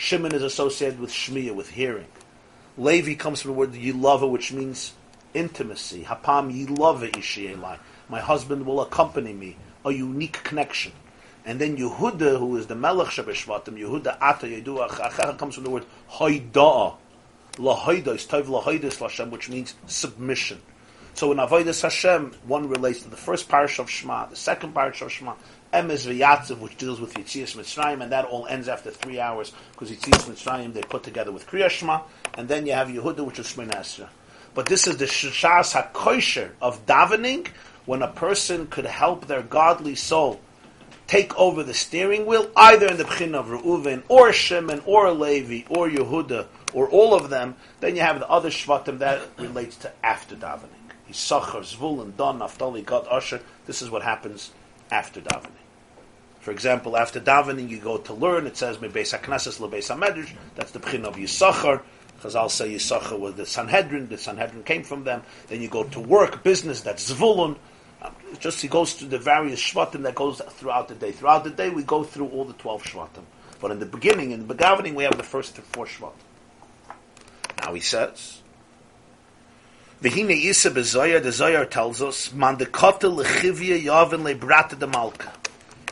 Shimon 0.00 0.34
is 0.34 0.42
associated 0.42 0.98
with 0.98 1.10
Shmiyah, 1.10 1.54
with 1.54 1.68
hearing. 1.68 2.06
Levi 2.78 3.16
comes 3.16 3.42
from 3.42 3.50
the 3.50 3.56
word 3.58 3.72
Yilava, 3.72 4.28
which 4.30 4.50
means 4.50 4.94
intimacy. 5.34 6.04
Hapam 6.04 6.50
Yilava 6.50 7.10
Ishielai. 7.12 7.78
My 8.08 8.18
husband 8.18 8.64
will 8.64 8.80
accompany 8.80 9.34
me. 9.34 9.58
A 9.84 9.90
unique 9.90 10.42
connection. 10.42 10.92
And 11.44 11.60
then 11.60 11.76
Yehuda, 11.76 12.38
who 12.38 12.56
is 12.56 12.66
the 12.66 12.74
Melech 12.74 13.08
Shabashvatim, 13.08 13.78
Yehuda 13.78 14.16
Ata 14.22 14.46
Yeduach, 14.46 15.36
comes 15.36 15.56
from 15.56 15.64
the 15.64 15.70
word 15.70 15.84
Hoida'ah. 16.12 16.96
is 17.58 18.26
Tov 18.26 18.44
Lahoidos 18.44 18.98
Hashem, 19.00 19.30
which 19.30 19.50
means 19.50 19.74
submission. 19.86 20.62
So 21.12 21.30
in 21.32 21.38
Avodas 21.38 21.82
Hashem, 21.82 22.32
one 22.46 22.68
relates 22.70 23.02
to 23.02 23.10
the 23.10 23.16
first 23.16 23.48
parish 23.48 23.78
of 23.78 23.90
Shema, 23.90 24.26
the 24.26 24.36
second 24.36 24.74
parish 24.74 25.02
of 25.02 25.12
Shema, 25.12 25.34
Emes 25.72 26.04
V'Yatziv, 26.06 26.58
which 26.58 26.76
deals 26.76 27.00
with 27.00 27.14
Yitzias 27.14 27.56
Mitzrayim, 27.56 28.02
and 28.02 28.10
that 28.10 28.24
all 28.24 28.46
ends 28.46 28.66
after 28.66 28.90
three 28.90 29.20
hours, 29.20 29.52
because 29.72 29.90
Yitzias 29.90 30.24
Mitzrayim 30.28 30.72
they 30.72 30.82
put 30.82 31.04
together 31.04 31.30
with 31.30 31.46
Kriya 31.46 31.70
Shema, 31.70 32.00
and 32.34 32.48
then 32.48 32.66
you 32.66 32.72
have 32.72 32.88
Yehuda, 32.88 33.24
which 33.24 33.38
is 33.38 33.46
Shemina 33.46 33.76
Esra. 33.76 34.08
But 34.52 34.66
this 34.66 34.88
is 34.88 34.96
the 34.96 35.04
Shashas 35.04 35.92
HaKosher 35.92 36.50
of 36.60 36.84
davening, 36.86 37.48
when 37.86 38.02
a 38.02 38.08
person 38.08 38.66
could 38.66 38.84
help 38.84 39.26
their 39.26 39.42
godly 39.42 39.94
soul 39.94 40.40
take 41.06 41.36
over 41.38 41.62
the 41.62 41.74
steering 41.74 42.26
wheel, 42.26 42.50
either 42.56 42.86
in 42.86 42.96
the 42.96 43.04
Bchin 43.04 43.34
of 43.34 43.46
Reuven, 43.46 44.02
or 44.08 44.32
Shimon, 44.32 44.82
or 44.86 45.12
Levi, 45.12 45.66
or 45.68 45.88
Yehuda, 45.88 46.46
or 46.72 46.88
all 46.88 47.14
of 47.14 47.30
them, 47.30 47.54
then 47.78 47.94
you 47.94 48.02
have 48.02 48.18
the 48.18 48.28
other 48.28 48.50
Shvatim 48.50 48.98
that 48.98 49.20
relates 49.38 49.76
to 49.78 49.92
after 50.04 50.34
davening. 50.34 50.68
Yisachar, 51.08 51.62
Zvulun, 51.62 52.16
Dan, 52.16 52.38
Naphtali, 52.38 52.82
Gad, 52.82 53.06
Asher. 53.10 53.40
This 53.66 53.82
is 53.82 53.90
what 53.90 54.02
happens 54.02 54.52
after 54.90 55.20
davening. 55.20 55.50
For 56.40 56.52
example, 56.52 56.96
after 56.96 57.20
davening, 57.20 57.68
you 57.68 57.78
go 57.78 57.98
to 57.98 58.14
learn. 58.14 58.46
It 58.46 58.56
says 58.56 58.78
Mebeis 58.78 59.18
Haknesses 59.18 59.58
Lebeis 59.58 59.94
Hamedrash. 59.94 60.32
That's 60.54 60.70
the 60.72 60.78
Bchin 60.80 61.04
of 61.04 61.16
Yisachar. 61.16 61.82
Chazal 62.22 62.50
say 62.50 62.74
Yisachar 62.74 63.18
was 63.18 63.34
the 63.34 63.46
Sanhedrin. 63.46 64.08
The 64.08 64.18
Sanhedrin 64.18 64.62
came 64.62 64.82
from 64.82 65.04
them. 65.04 65.22
Then 65.48 65.60
you 65.60 65.68
go 65.68 65.84
to 65.84 66.00
work, 66.00 66.42
business. 66.42 66.80
That's 66.80 67.12
Zvulun. 67.12 67.56
Um, 68.02 68.14
just 68.38 68.62
he 68.62 68.68
goes 68.68 68.94
through 68.94 69.08
the 69.08 69.18
various 69.18 69.60
Shvatim 69.60 70.02
that 70.02 70.14
goes 70.14 70.40
throughout 70.40 70.88
the 70.88 70.94
day. 70.94 71.12
Throughout 71.12 71.44
the 71.44 71.50
day, 71.50 71.68
we 71.68 71.82
go 71.82 72.04
through 72.04 72.28
all 72.28 72.46
the 72.46 72.54
twelve 72.54 72.82
Shvatim. 72.82 73.24
But 73.60 73.70
in 73.70 73.78
the 73.78 73.86
beginning, 73.86 74.30
in 74.30 74.40
the 74.40 74.54
begavening, 74.54 74.94
we 74.94 75.04
have 75.04 75.18
the 75.18 75.22
first 75.22 75.56
four 75.58 75.84
Shvatim. 75.84 76.12
Now 77.62 77.74
he 77.74 77.80
says, 77.80 78.39
V'hine 80.02 80.42
Yisa 80.42 80.70
b'Zoyar, 80.72 81.22
the 81.22 81.28
Zoyar 81.28 81.68
tells 81.68 82.00
us, 82.00 82.32
Man 82.32 82.56
dekota 82.56 83.14
lechivya 83.14 83.84
yavin 83.84 84.22
lebrata 84.22 84.78
de 84.78 84.86
malka. 84.86 85.30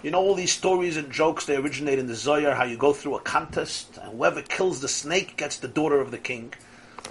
You 0.02 0.10
know 0.10 0.18
all 0.18 0.34
these 0.34 0.50
stories 0.50 0.96
and 0.96 1.12
jokes, 1.12 1.44
they 1.44 1.56
originate 1.56 1.98
in 1.98 2.06
the 2.06 2.14
Zoyar, 2.14 2.56
how 2.56 2.64
you 2.64 2.78
go 2.78 2.94
through 2.94 3.16
a 3.16 3.20
contest, 3.20 3.98
and 4.00 4.12
whoever 4.12 4.40
kills 4.40 4.80
the 4.80 4.88
snake 4.88 5.36
gets 5.36 5.58
the 5.58 5.68
daughter 5.68 6.00
of 6.00 6.10
the 6.10 6.16
king. 6.16 6.54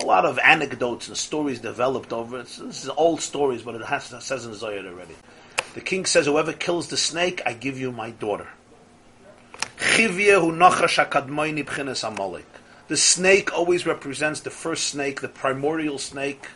A 0.02 0.06
lot 0.06 0.26
of 0.26 0.40
anecdotes 0.40 1.08
and 1.08 1.16
stories 1.16 1.60
developed 1.60 2.12
over 2.12 2.40
it. 2.40 2.46
This 2.46 2.84
is 2.84 2.90
old 2.90 3.22
stories, 3.22 3.62
but 3.62 3.76
it 3.76 3.86
has, 3.86 4.12
it 4.12 4.24
says 4.24 4.46
in 4.46 4.52
the 4.52 4.58
Zoyar 4.58 4.88
already. 4.88 5.14
The 5.76 5.82
king 5.82 6.04
says, 6.08 6.26
whoever 6.26 6.52
kills 6.52 6.88
the 6.88 6.98
snake, 6.98 7.44
I 7.46 7.54
give 7.54 7.80
you 7.80 7.92
my 7.92 8.10
daughter. 8.10 8.48
The 12.88 12.98
snake 12.98 13.54
always 13.54 13.86
represents 13.86 14.40
the 14.40 14.50
first 14.50 14.86
snake, 14.86 15.22
the 15.22 15.28
primordial 15.28 16.00
snake, 16.00 16.48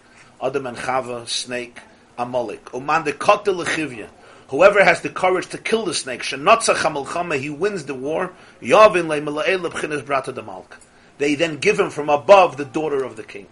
Adam 0.41 0.67
and 0.67 0.77
Chava 0.77 1.27
snake, 1.27 1.79
Amalek. 2.17 2.73
Uman 2.73 3.03
de 3.03 3.13
kotel 3.13 3.63
lechivya. 3.63 4.07
Whoever 4.49 4.83
has 4.83 5.01
the 5.01 5.09
courage 5.09 5.47
to 5.49 5.57
kill 5.57 5.85
the 5.85 5.93
snake, 5.93 6.23
shenotza 6.23 6.75
chamalchama, 6.75 7.39
he 7.39 7.49
wins 7.49 7.85
the 7.85 7.93
war. 7.93 8.33
Yavin 8.61 9.07
le 9.07 9.21
b'chinas 9.21 10.01
brata 10.01 10.33
demalk. 10.33 10.77
They 11.19 11.35
then 11.35 11.57
give 11.57 11.79
him 11.79 11.89
from 11.89 12.09
above 12.09 12.57
the 12.57 12.65
daughter 12.65 13.03
of 13.03 13.15
the 13.15 13.23
king. 13.23 13.47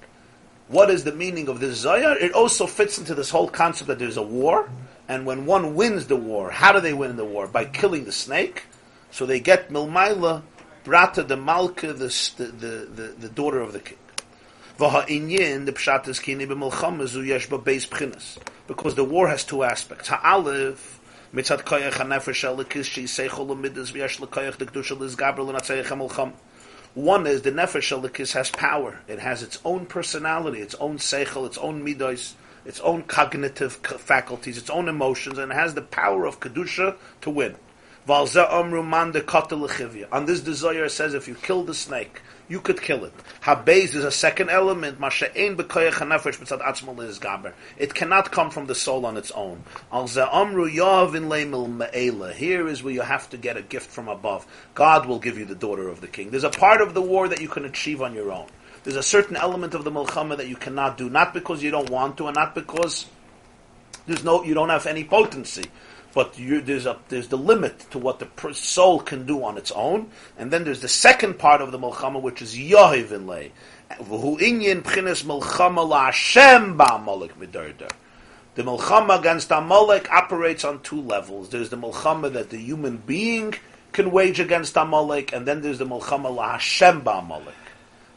What 0.68 0.90
is 0.90 1.04
the 1.04 1.14
meaning 1.14 1.48
of 1.48 1.60
this 1.60 1.86
zayar? 1.86 2.22
It 2.22 2.34
also 2.34 2.68
fits 2.68 2.98
into 2.98 3.16
this 3.16 3.30
whole 3.30 3.48
concept 3.48 3.88
that 3.88 4.00
there's 4.00 4.18
a 4.18 4.24
war, 4.24 4.70
and 5.08 5.26
when 5.26 5.46
one 5.46 5.76
wins 5.76 6.08
the 6.08 6.16
war, 6.16 6.50
how 6.50 6.72
do 6.72 6.82
they 6.82 6.94
win 6.94 7.16
the 7.16 7.26
war? 7.26 7.48
By 7.48 7.66
killing 7.66 8.06
the 8.06 8.12
snake. 8.12 8.64
So 9.12 9.26
they 9.26 9.40
get 9.40 9.70
milmaila 9.70 10.42
brata 10.84 11.24
demalka, 11.24 11.98
the, 11.98 12.44
the, 12.44 12.86
the, 12.88 13.08
the 13.20 13.30
daughter 13.30 13.62
of 13.62 13.74
the 13.74 13.80
king. 13.80 13.98
V'ha'inyin, 14.80 15.66
the 15.66 15.74
pshat 15.74 16.08
is 16.08 16.22
kini 16.22 16.46
yesh 16.46 17.50
b'beis 17.50 17.86
b'chinas. 17.86 18.38
Because 18.66 18.96
the 18.96 19.04
war 19.04 19.28
has 19.28 19.44
two 19.44 19.64
aspects. 19.64 20.08
Ha'alef, 20.08 21.00
mitzat 21.34 21.64
koyach 21.66 21.96
ha'nefesh 21.96 22.46
v'yesh 23.92 24.22
l'koyach 24.22 24.58
l'natzayach. 25.38 26.34
One 26.94 27.28
is 27.28 27.42
the 27.42 27.52
nefesh 27.52 27.92
elikis 27.92 28.32
has 28.32 28.52
power. 28.52 29.02
It 29.10 29.20
has 29.20 29.44
its 29.44 29.60
own 29.66 29.86
personality, 29.86 30.62
its 30.62 30.76
own 30.76 30.98
seichel, 30.98 31.46
its 31.46 31.58
own 31.58 31.86
midos, 31.86 32.36
its 32.64 32.80
own 32.80 33.04
cognitive 33.04 33.74
faculties, 33.74 34.58
its 34.58 34.70
own 34.70 34.88
emotions, 34.88 35.38
and 35.38 35.52
it 35.52 35.56
has 35.56 35.74
the 35.74 35.82
power 35.82 36.26
of 36.26 36.40
kedusha 36.40 36.96
to 37.20 37.30
win. 37.30 37.58
On 38.08 38.26
this 40.26 40.40
desire 40.40 40.90
says 40.90 41.14
if 41.14 41.28
you 41.28 41.36
kill 41.36 41.64
the 41.64 41.74
snake, 41.74 42.22
you 42.50 42.60
could 42.60 42.82
kill 42.82 43.06
it. 43.06 43.14
Habez 43.44 43.94
is 43.96 44.04
a 44.04 44.12
second 44.12 44.50
element. 44.50 44.98
It 47.78 47.94
cannot 47.94 48.32
come 48.32 48.50
from 48.50 48.66
the 48.66 48.76
soul 48.76 49.06
on 49.06 49.16
its 49.18 49.32
own. 49.32 49.64
Here 52.34 52.68
is 52.68 52.84
where 52.84 52.94
you 52.94 53.02
have 53.02 53.30
to 53.30 53.38
get 53.38 53.56
a 53.56 53.62
gift 53.62 53.92
from 53.92 54.08
above. 54.08 54.48
God 54.74 55.06
will 55.06 55.20
give 55.20 55.38
you 55.38 55.46
the 55.46 55.56
daughter 55.56 55.88
of 55.88 56.02
the 56.02 56.08
king. 56.08 56.32
There's 56.32 56.44
a 56.44 56.50
part 56.50 56.82
of 56.82 56.96
the 56.96 57.02
war 57.02 57.28
that 57.28 57.40
you 57.40 57.48
can 57.48 57.66
achieve 57.66 58.02
on 58.02 58.16
your 58.16 58.32
own. 58.32 58.48
There's 58.84 58.96
a 58.96 59.04
certain 59.04 59.36
element 59.36 59.76
of 59.76 59.84
the 59.84 59.92
milchama 59.92 60.38
that 60.38 60.48
you 60.48 60.56
cannot 60.56 60.98
do, 60.98 61.10
not 61.10 61.34
because 61.34 61.62
you 61.62 61.70
don't 61.70 61.90
want 61.90 62.18
to, 62.18 62.28
and 62.28 62.36
not 62.36 62.56
because 62.56 63.06
there's 64.08 64.24
no, 64.24 64.44
you 64.44 64.56
don't 64.56 64.70
have 64.70 64.88
any 64.88 65.04
potency 65.04 65.66
but 66.14 66.38
you, 66.40 66.62
there's 66.62 66.86
a 66.86 66.98
there's 67.10 67.28
the 67.28 67.38
limit 67.38 67.80
to 67.92 68.00
what 68.00 68.20
the 68.20 68.54
soul 68.54 69.00
can 69.00 69.26
do 69.26 69.44
on 69.44 69.58
its 69.58 69.72
own, 69.72 70.10
and 70.38 70.52
then 70.52 70.64
there's 70.64 70.82
the 70.82 70.88
second 70.88 71.38
part 71.38 71.62
of 71.62 71.72
the 71.72 71.80
milchama, 71.80 72.22
which 72.22 72.42
is 72.42 72.56
yahiv 72.56 73.12
in 73.12 73.26
v'hu 73.26 74.40
inyan 74.40 74.82
p'chines 74.82 75.24
milchama 75.24 75.88
la'ashem 75.88 76.78
ba'amalek 76.78 77.34
midarder. 77.34 77.92
The 78.56 78.64
milchama 78.64 79.20
against 79.20 79.52
Amalek 79.52 80.12
operates 80.12 80.66
on 80.66 80.82
two 80.82 81.02
levels. 81.02 81.50
There's 81.50 81.70
the 81.70 81.78
milchama 81.78 82.34
that 82.34 82.50
the 82.50 82.58
human 82.58 82.98
being 82.98 83.54
can 83.92 84.12
wage 84.12 84.40
against 84.40 84.76
Amalek, 84.76 85.32
and 85.34 85.46
then 85.46 85.62
there's 85.62 85.78
the 85.78 85.86
milchama 85.86 86.36
la'ashem 86.36 87.04
ba'amalek. 87.04 87.54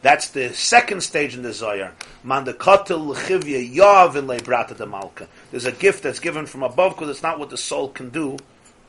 That's 0.03 0.27
the 0.27 0.53
second 0.53 1.01
stage 1.01 1.33
in 1.33 1.43
the 1.43 1.53
Zohar. 1.53 1.93
Mandakatil 2.25 3.07
l'chivya 3.07 3.73
yav 3.73 4.17
in 4.17 4.27
lebrata 4.27 4.75
de 4.75 4.85
malka. 4.85 5.29
There's 5.49 5.63
a 5.65 5.71
gift 5.71 6.03
that's 6.03 6.19
given 6.19 6.45
from 6.45 6.61
above 6.61 6.95
because 6.95 7.09
it's 7.09 7.23
not 7.23 7.39
what 7.39 7.49
the 7.49 7.57
soul 7.57 7.87
can 7.87 8.09
do 8.09 8.37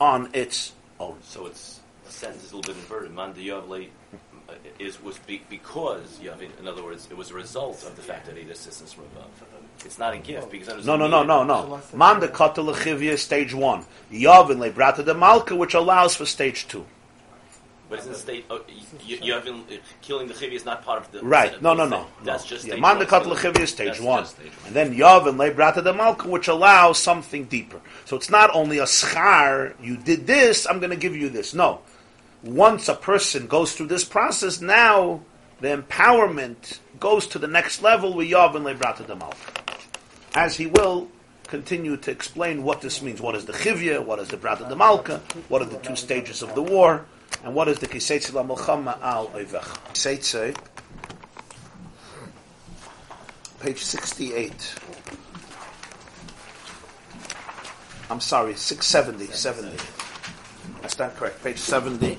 on 0.01 0.29
its 0.35 0.73
own. 0.99 1.17
So 1.23 1.47
it's 1.47 1.81
the 2.05 2.13
sentence 2.13 2.45
is 2.45 2.53
a 2.53 2.57
little 2.57 2.75
bit 2.75 2.83
inverted. 2.83 3.15
Mandayav 3.15 3.69
le 3.69 3.83
uh, 4.49 4.55
is 4.81 5.01
was 5.01 5.17
be, 5.19 5.41
because 5.49 6.19
yav. 6.21 6.43
In 6.59 6.67
other 6.67 6.83
words, 6.83 7.07
it 7.09 7.17
was 7.17 7.31
a 7.31 7.35
result 7.35 7.85
of 7.85 7.95
the 7.95 8.03
fact 8.03 8.27
that 8.27 8.37
he 8.37 8.43
had 8.43 8.51
assistance 8.51 8.93
from 8.93 9.05
above. 9.05 9.31
It's 9.85 10.01
not 10.01 10.15
a 10.15 10.19
gift 10.19 10.51
because 10.51 10.85
no, 10.85 10.97
no, 10.97 11.07
no, 11.07 11.23
no, 11.23 11.45
no. 11.45 11.81
Mandakatil 11.95 12.67
l'chivya 12.67 13.17
stage 13.17 13.55
one. 13.55 13.85
Yav 14.11 14.51
in 14.51 14.59
lebrata 14.59 15.05
de 15.05 15.15
malka, 15.15 15.55
which 15.55 15.75
allows 15.75 16.17
for 16.17 16.27
stage 16.27 16.67
two. 16.67 16.85
But 17.91 17.99
isn't 17.99 18.17
state 18.17 18.47
oh, 18.49 18.63
you, 19.05 19.19
you 19.21 19.33
have 19.35 19.45
been, 19.45 19.63
killing 20.01 20.27
the 20.27 20.35
chivi 20.35 20.53
is 20.53 20.65
not 20.65 20.85
part 20.85 21.03
of 21.03 21.13
the 21.13 21.23
right? 21.23 21.61
No, 21.61 21.75
no, 21.75 21.87
no. 21.87 22.07
That's 22.23 22.45
just 22.47 22.65
yeah. 22.65 22.77
Mandakat 22.77 23.25
lechivi 23.25 23.61
is 23.61 23.71
stage 23.71 24.01
one, 24.01 24.25
stage 24.25 24.47
one, 24.47 24.67
and 24.67 24.75
then 24.75 24.95
yav 24.95 25.29
and 25.29 25.39
lebrata 25.39 25.85
de 25.85 25.93
malka, 25.93 26.29
which 26.29 26.49
allows 26.49 26.99
something 26.99 27.45
deeper. 27.45 27.81
So 28.07 28.17
it's 28.17 28.31
not 28.31 28.51
only 28.55 28.79
a 28.79 28.85
schar. 28.85 29.75
You 29.83 29.97
did 29.99 30.27
this, 30.27 30.67
I'm 30.67 30.79
going 30.79 30.91
to 30.91 30.97
give 30.97 31.15
you 31.15 31.29
this. 31.29 31.53
No, 31.53 31.81
once 32.43 32.89
a 32.89 32.95
person 32.95 33.47
goes 33.47 33.75
through 33.75 33.89
this 33.89 34.05
process, 34.05 34.61
now 34.61 35.21
the 35.61 35.77
empowerment 35.77 36.79
goes 37.01 37.27
to 37.29 37.39
the 37.39 37.49
next 37.49 37.83
level 37.83 38.15
with 38.15 38.29
yav 38.29 38.55
and 38.55 38.65
lebrata 38.65 39.07
de 39.07 39.15
malka, 39.15 39.63
as 40.35 40.57
he 40.57 40.67
will 40.67 41.09
continue 41.49 41.99
to 41.99 42.11
explain 42.11 42.63
what 42.63 42.81
this 42.81 43.03
means. 43.03 43.21
What 43.21 43.35
is 43.35 43.45
the 43.45 43.53
chivya? 43.53 44.05
What 44.05 44.19
is 44.19 44.29
the 44.29 44.39
brata 44.39 44.69
de 44.69 44.75
malka? 44.75 45.19
What 45.49 45.61
are 45.61 45.67
the 45.67 45.79
two 45.79 45.97
stages 45.97 46.43
of 46.43 46.55
the 46.55 46.63
war? 46.63 47.05
And 47.45 47.55
what 47.55 47.69
is 47.69 47.79
the 47.79 47.87
Kiseitze 47.87 48.33
la 48.33 48.43
Melchama 48.43 49.01
al 49.03 49.29
Oivech? 49.29 49.65
Kiseitze, 49.93 50.57
page 53.61 53.83
68. 53.83 54.75
I'm 58.11 58.21
sorry, 58.21 58.55
670, 58.55 59.33
70. 59.33 59.77
I 60.83 60.87
stand 60.89 61.15
correct, 61.17 61.43
page 61.43 61.59
70. 61.59 62.19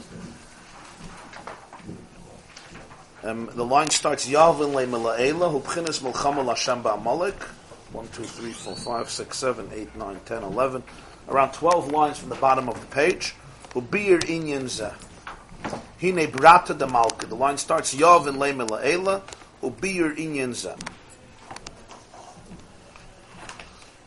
Um, 3.24 3.50
the 3.56 3.66
line 3.66 3.90
starts 3.90 4.28
Yalvin 4.28 4.74
le 4.74 4.86
Mela'ela, 4.86 5.52
hu 5.52 5.60
b'chinas 5.60 6.02
Melchama 6.02 6.46
Lashem 6.46 6.84
Ba'amalek. 6.84 7.42
1, 7.92 8.08
2, 8.10 8.24
3, 8.24 8.52
4, 8.52 8.76
5, 8.76 9.10
6, 9.10 9.38
7, 9.38 9.70
8, 9.74 9.96
9, 9.96 10.20
10, 10.26 10.44
11. 10.44 10.84
Around 11.30 11.54
12 11.54 11.92
lines 11.92 12.20
from 12.20 12.30
the 12.30 12.36
bottom 12.36 12.70
of 12.70 12.80
the 12.80 12.88
page. 12.88 13.34
Ubir 13.76 14.22
inyan 14.22 14.66
zeh. 14.66 14.94
Hine 15.98 16.28
brata 16.28 16.78
de 16.78 16.88
malka. 16.88 17.28
The 17.28 17.36
line 17.36 17.58
starts 17.58 17.94
Yov 17.94 18.28
and 18.28 18.38
Leme 18.38 18.68
La'ela, 18.68 19.22
Ubir 19.62 20.18
inyan 20.18 20.52
zeh. 20.52 20.80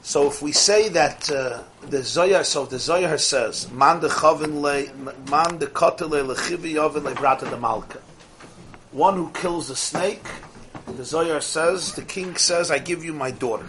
So 0.08 0.26
if 0.26 0.40
we 0.40 0.52
say 0.52 0.88
that 0.88 1.30
uh, 1.30 1.62
the 1.82 1.98
Zoyar, 1.98 2.42
so 2.42 2.64
the 2.64 2.76
Zoyar 2.76 3.20
says, 3.20 3.70
Man 3.70 4.00
de 4.00 4.08
le, 4.08 4.86
man 5.30 5.58
de 5.58 5.66
kotele 5.66 6.26
lechivi 6.26 6.72
yovin 6.72 7.04
le 7.04 7.14
brata 7.14 7.44
de 7.50 7.58
malka. 7.58 7.98
One 8.92 9.16
who 9.16 9.30
kills 9.32 9.68
a 9.68 9.76
snake, 9.76 10.24
the 10.86 11.02
Zoyar 11.02 11.42
says, 11.42 11.92
the 11.92 12.00
king 12.00 12.36
says, 12.36 12.70
I 12.70 12.78
give 12.78 13.04
you 13.04 13.12
my 13.12 13.30
daughter. 13.30 13.66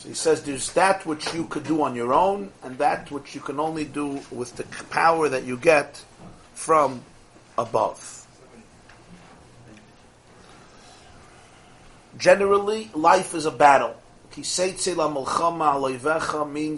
So 0.00 0.08
he 0.08 0.14
says 0.14 0.42
there's 0.44 0.72
that 0.72 1.04
which 1.04 1.34
you 1.34 1.44
could 1.44 1.64
do 1.64 1.82
on 1.82 1.94
your 1.94 2.14
own, 2.14 2.50
and 2.62 2.78
that 2.78 3.10
which 3.10 3.34
you 3.34 3.42
can 3.42 3.60
only 3.60 3.84
do 3.84 4.22
with 4.30 4.56
the 4.56 4.64
power 4.84 5.28
that 5.28 5.44
you 5.44 5.58
get 5.58 6.02
from 6.54 7.02
above. 7.58 8.26
Generally, 12.16 12.90
life 12.94 13.34
is 13.34 13.44
a 13.44 13.50
battle. 13.50 13.94
means 14.34 14.84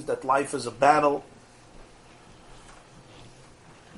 that 0.06 0.24
life 0.24 0.52
is 0.52 0.66
a 0.66 0.72
battle. 0.72 1.24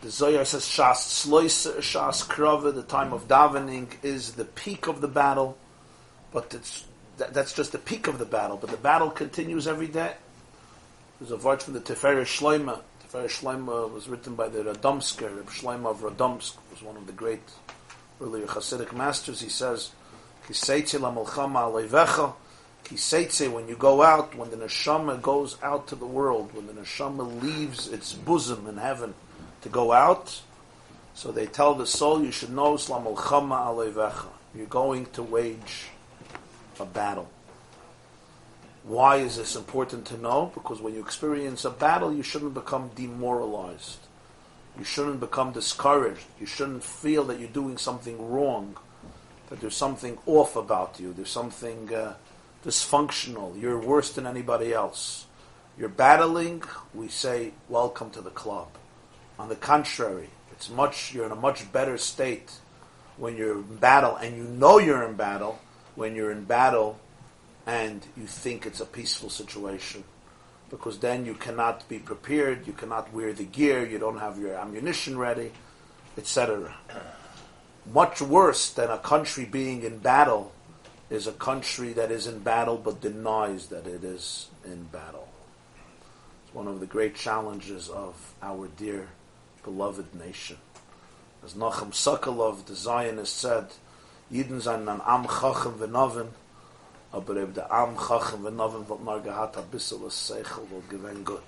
The 0.03 0.11
Zohar 0.11 0.45
says 0.45 0.67
Shas 0.67 0.97
Sloisa, 0.97 1.79
Shas 1.79 2.29
Krava, 2.29 2.75
the 2.75 2.83
time 2.83 3.15
of 3.15 3.27
davening, 3.27 3.89
is 4.03 4.33
the 4.33 4.45
peak 4.45 4.87
of 4.87 5.01
the 5.01 5.09
battle, 5.09 5.57
but 6.31 6.53
it's 6.53 6.85
that, 7.19 7.35
that's 7.35 7.53
just 7.53 7.73
the 7.73 7.79
peak 7.79 8.07
of 8.07 8.19
the 8.19 8.25
battle, 8.25 8.57
but 8.57 8.71
the 8.71 8.77
battle 8.77 9.11
continues 9.11 9.67
every 9.67 9.89
day. 9.89 10.15
There's 11.21 11.31
a 11.31 11.37
verse 11.37 11.65
from 11.65 11.75
the 11.75 11.81
Tiferes 11.81 12.27
Shloima. 12.27 12.81
Tiferes 13.07 13.41
Shloima 13.41 13.93
was 13.93 14.09
written 14.09 14.35
by 14.35 14.49
the 14.49 14.61
Radomsker. 14.61 15.35
Reb 15.37 15.47
Shloima 15.47 15.91
of 15.91 16.01
Radomsk 16.01 16.57
was 16.71 16.83
one 16.83 16.97
of 16.97 17.07
the 17.07 17.13
great 17.13 17.49
earlier 18.21 18.47
Hasidic 18.47 18.93
masters. 18.93 19.41
He 19.41 19.49
says, 19.49 19.93
Kiseitze 20.49 21.01
la 21.01 21.15
melchama 21.15 21.71
aleivecha. 21.71 22.35
Kiseitze, 22.85 23.51
when 23.51 23.69
you 23.69 23.77
go 23.77 24.03
out, 24.03 24.35
when 24.35 24.51
the 24.51 24.57
neshama 24.57 25.23
goes 25.23 25.57
out 25.63 25.87
to 25.89 25.95
the 25.95 26.07
world, 26.07 26.53
when 26.53 26.67
the 26.67 26.73
neshama 26.73 27.43
leaves 27.43 27.89
its 27.89 28.13
bosom 28.13 28.67
in 28.67 28.77
heaven 28.77 29.15
to 29.63 29.69
go 29.69 29.93
out, 29.93 30.43
so 31.15 31.31
they 31.31 31.47
tell 31.47 31.75
the 31.75 31.87
soul, 31.87 32.23
you 32.23 32.33
should 32.33 32.51
know, 32.51 32.77
Slam 32.77 33.05
melchama 33.05 33.67
aleivecha. 33.67 34.27
You're 34.55 34.67
going 34.67 35.07
to 35.07 35.23
wage 35.23 35.87
a 36.81 36.87
battle. 36.87 37.29
Why 38.85 39.17
is 39.17 39.37
this 39.37 39.57
important 39.57 40.07
to 40.07 40.19
know? 40.19 40.53
Because 40.55 40.81
when 40.81 40.95
you 40.95 41.01
experience 41.01 41.65
a 41.65 41.71
battle, 41.71 42.13
you 42.13 42.23
shouldn't 42.23 42.55
become 42.55 42.91
demoralized. 42.95 43.99
You 44.79 44.85
shouldn't 44.85 45.21
become 45.21 45.53
discouraged. 45.53 46.25
You 46.39 46.47
shouldn't 46.47 46.85
feel 46.85 47.25
that 47.25 47.39
you're 47.39 47.49
doing 47.49 47.79
something 47.79 48.31
wrong, 48.31 48.77
that 49.49 49.61
there's 49.61 49.77
something 49.77 50.19
off 50.27 50.57
about 50.57 50.99
you, 51.01 51.13
there's 51.13 51.31
something 51.31 51.95
uh, 51.95 52.15
dysfunctional, 52.65 53.61
you're 53.61 53.79
worse 53.79 54.13
than 54.13 54.27
anybody 54.27 54.73
else. 54.73 55.27
You're 55.79 55.89
battling, 55.89 56.63
we 56.95 57.09
say, 57.09 57.53
welcome 57.69 58.11
to 58.11 58.21
the 58.21 58.31
club. 58.31 58.69
On 59.39 59.49
the 59.49 59.57
contrary, 59.57 60.31
it's 60.53 60.71
much, 60.71 61.13
you're 61.13 61.27
in 61.27 61.33
a 61.33 61.37
much 61.37 61.71
better 61.73 61.99
state 61.99 62.53
when 63.17 63.37
you're 63.37 63.57
in 63.57 63.77
battle 63.77 64.17
and 64.17 64.37
you 64.37 64.45
know 64.45 64.79
you're 64.79 65.03
in 65.05 65.15
battle, 65.15 65.59
when 65.95 66.15
you're 66.15 66.33
in 66.33 66.45
battle 66.45 66.99
and 67.67 68.07
you 68.17 68.27
think 68.27 68.67
it's 68.67 68.81
a 68.81 68.87
peaceful 68.87 69.31
situation. 69.31 70.05
Because 70.71 70.99
then 70.99 71.25
you 71.25 71.35
cannot 71.35 71.89
be 71.89 71.99
prepared, 71.99 72.67
you 72.67 72.73
cannot 72.73 73.13
wear 73.13 73.33
the 73.33 73.45
gear, 73.45 73.87
you 73.87 73.99
don't 73.99 74.19
have 74.19 74.39
your 74.39 74.55
ammunition 74.55 75.19
ready, 75.19 75.53
etc. 76.19 76.75
Much 77.93 78.21
worse 78.21 78.71
than 78.71 78.91
a 78.91 78.99
country 78.99 79.45
being 79.45 79.83
in 79.83 79.99
battle 79.99 80.53
is 81.11 81.27
a 81.27 81.33
country 81.33 81.93
that 81.93 82.11
is 82.11 82.27
in 82.27 82.39
battle 82.41 82.77
but 82.77 83.01
denies 83.01 83.69
that 83.69 83.87
it 83.87 84.03
is 84.03 84.49
in 84.65 84.85
battle. 84.85 85.29
It's 86.45 86.55
one 86.55 86.67
of 86.67 86.81
the 86.81 86.87
great 86.87 87.15
challenges 87.15 87.89
of 87.89 88.35
our 88.43 88.69
dear, 88.69 89.09
beloved 89.63 90.15
nation. 90.15 90.57
As 91.45 91.53
Nachum 91.55 91.93
Sokolov, 91.93 92.65
the 92.65 92.75
Zionist, 92.75 93.37
said, 93.37 93.67
Yidden 94.29 94.61
zijn 94.61 94.89
an 94.89 95.01
am 95.01 95.27
chachem 95.27 95.77
v'novin, 95.79 96.29
aber 97.11 97.37
if 97.37 97.55
the 97.55 97.75
am 97.75 97.97
chachem 97.97 98.43
v'novin 98.43 98.87
wat 98.87 99.03
mar 99.03 99.21
gehat 99.21 99.57
a 99.57 99.63
bissel 99.63 100.07
a 100.07 100.11
seichel 100.11 100.69
will 100.71 100.83
gewen 100.89 101.23
good. 101.23 101.43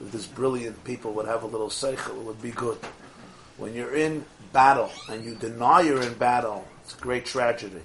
If 0.00 0.12
these 0.12 0.26
brilliant 0.26 0.82
people 0.84 1.12
would 1.12 1.26
have 1.26 1.42
a 1.42 1.46
little 1.46 1.68
seichel, 1.70 2.16
it 2.16 2.24
would 2.24 2.40
be 2.40 2.50
good. 2.50 2.78
When 3.56 3.74
you're 3.74 3.94
in 3.94 4.24
battle 4.52 4.90
and 5.10 5.24
you 5.24 5.34
deny 5.34 5.80
you're 5.82 6.02
in 6.02 6.14
battle, 6.14 6.64
it's 6.82 6.94
a 6.94 7.00
great 7.00 7.26
tragedy. 7.26 7.82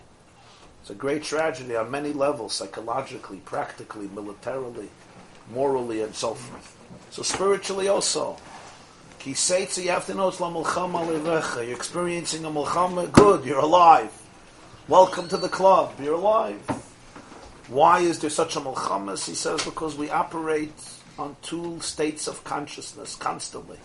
It's 0.81 0.89
a 0.89 0.95
great 0.95 1.23
tragedy 1.23 1.75
on 1.75 1.89
many 1.89 2.13
levels, 2.13 2.53
psychologically, 2.53 3.37
practically, 3.37 4.07
militarily, 4.13 4.89
morally, 5.51 6.01
and 6.01 6.13
so 6.13 6.35
forth. 6.35 6.77
So 7.09 7.23
spiritually 7.23 7.87
also. 7.87 8.37
Kiseitzi, 9.23 9.85
you 9.85 9.91
have 9.91 10.05
to 10.05 10.13
know 10.13 10.27
it's 10.27 10.41
la 10.41 10.51
mulchama 10.51 11.07
levecha. 11.07 11.65
You're 11.65 11.77
experiencing 11.77 12.43
a 12.43 12.49
mulchama, 12.49 13.09
good, 13.09 13.45
you're 13.45 13.59
alive. 13.59 14.11
Welcome 14.89 15.29
to 15.29 15.37
the 15.37 15.47
club, 15.47 15.93
you're 16.01 16.15
alive. 16.15 16.59
Why 17.69 18.01
is 18.01 18.19
there 18.19 18.29
such 18.29 18.57
a 18.57 18.59
mulchamas? 18.59 19.25
He 19.25 19.33
says 19.33 19.63
because 19.63 19.95
we 19.95 20.09
operate 20.09 20.73
on 21.17 21.37
two 21.41 21.79
states 21.79 22.27
of 22.27 22.43
consciousness 22.43 23.15
constantly. 23.15 23.77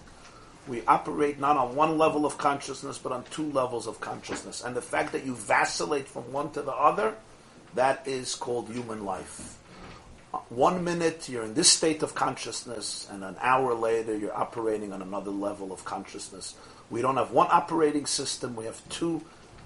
We 0.66 0.82
operate 0.86 1.38
not 1.38 1.56
on 1.56 1.76
one 1.76 1.98
level 1.98 2.26
of 2.26 2.36
consciousness, 2.36 2.98
but 2.98 3.12
on 3.12 3.22
two 3.30 3.52
levels 3.52 3.86
of 3.86 4.00
consciousness. 4.00 4.64
And 4.64 4.74
the 4.74 4.82
fact 4.82 5.12
that 5.12 5.24
you 5.24 5.36
vacillate 5.36 6.08
from 6.08 6.32
one 6.32 6.50
to 6.50 6.62
the 6.62 6.74
other, 6.74 7.14
that 7.76 8.08
is 8.08 8.34
called 8.34 8.70
human 8.70 9.04
life. 9.04 9.57
One 10.50 10.84
minute 10.84 11.28
you're 11.28 11.44
in 11.44 11.54
this 11.54 11.70
state 11.70 12.02
of 12.02 12.14
consciousness, 12.14 13.08
and 13.10 13.24
an 13.24 13.36
hour 13.40 13.74
later 13.74 14.16
you're 14.16 14.36
operating 14.36 14.92
on 14.92 15.00
another 15.00 15.30
level 15.30 15.72
of 15.72 15.84
consciousness. 15.84 16.54
We 16.90 17.00
don't 17.00 17.16
have 17.16 17.32
one 17.32 17.48
operating 17.50 18.06
system, 18.06 18.54
we 18.54 18.66
have 18.66 18.86
two 18.90 19.22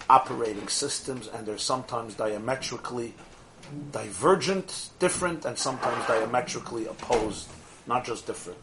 operating 0.08 0.68
systems, 0.68 1.28
and 1.28 1.46
they're 1.46 1.58
sometimes 1.58 2.14
diametrically 2.14 3.14
divergent, 3.90 4.90
different, 4.98 5.44
and 5.44 5.58
sometimes 5.58 6.06
diametrically 6.06 6.86
opposed, 6.86 7.48
not 7.86 8.04
just 8.04 8.26
different. 8.26 8.58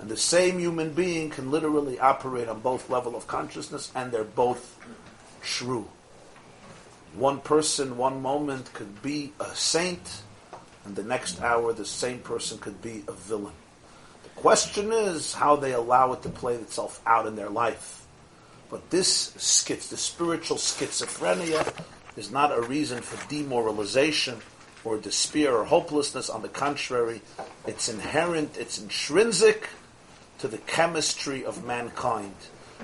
And 0.00 0.08
the 0.08 0.16
same 0.16 0.58
human 0.58 0.92
being 0.92 1.28
can 1.30 1.50
literally 1.50 1.98
operate 1.98 2.48
on 2.48 2.60
both 2.60 2.88
level 2.88 3.16
of 3.16 3.26
consciousness, 3.26 3.90
and 3.94 4.12
they're 4.12 4.24
both 4.24 4.78
true. 5.42 5.88
One 7.14 7.40
person, 7.40 7.96
one 7.96 8.22
moment 8.22 8.72
could 8.72 9.02
be 9.02 9.32
a 9.40 9.54
saint, 9.54 10.22
and 10.88 10.96
the 10.96 11.02
next 11.02 11.42
hour 11.42 11.74
the 11.74 11.84
same 11.84 12.18
person 12.20 12.56
could 12.56 12.80
be 12.80 13.04
a 13.08 13.12
villain. 13.12 13.52
The 14.22 14.40
question 14.40 14.90
is 14.90 15.34
how 15.34 15.54
they 15.56 15.72
allow 15.72 16.14
it 16.14 16.22
to 16.22 16.30
play 16.30 16.54
itself 16.54 17.02
out 17.06 17.26
in 17.26 17.36
their 17.36 17.50
life. 17.50 18.06
But 18.70 18.88
this 18.88 19.34
schiz, 19.36 19.90
the 19.90 19.98
spiritual 19.98 20.56
schizophrenia, 20.56 21.74
is 22.16 22.30
not 22.30 22.56
a 22.56 22.62
reason 22.62 23.02
for 23.02 23.28
demoralization 23.28 24.38
or 24.82 24.96
despair 24.96 25.54
or 25.54 25.64
hopelessness. 25.64 26.30
On 26.30 26.40
the 26.40 26.48
contrary, 26.48 27.20
it's 27.66 27.90
inherent, 27.90 28.56
it's 28.56 28.80
intrinsic 28.80 29.68
to 30.38 30.48
the 30.48 30.58
chemistry 30.58 31.44
of 31.44 31.66
mankind. 31.66 32.34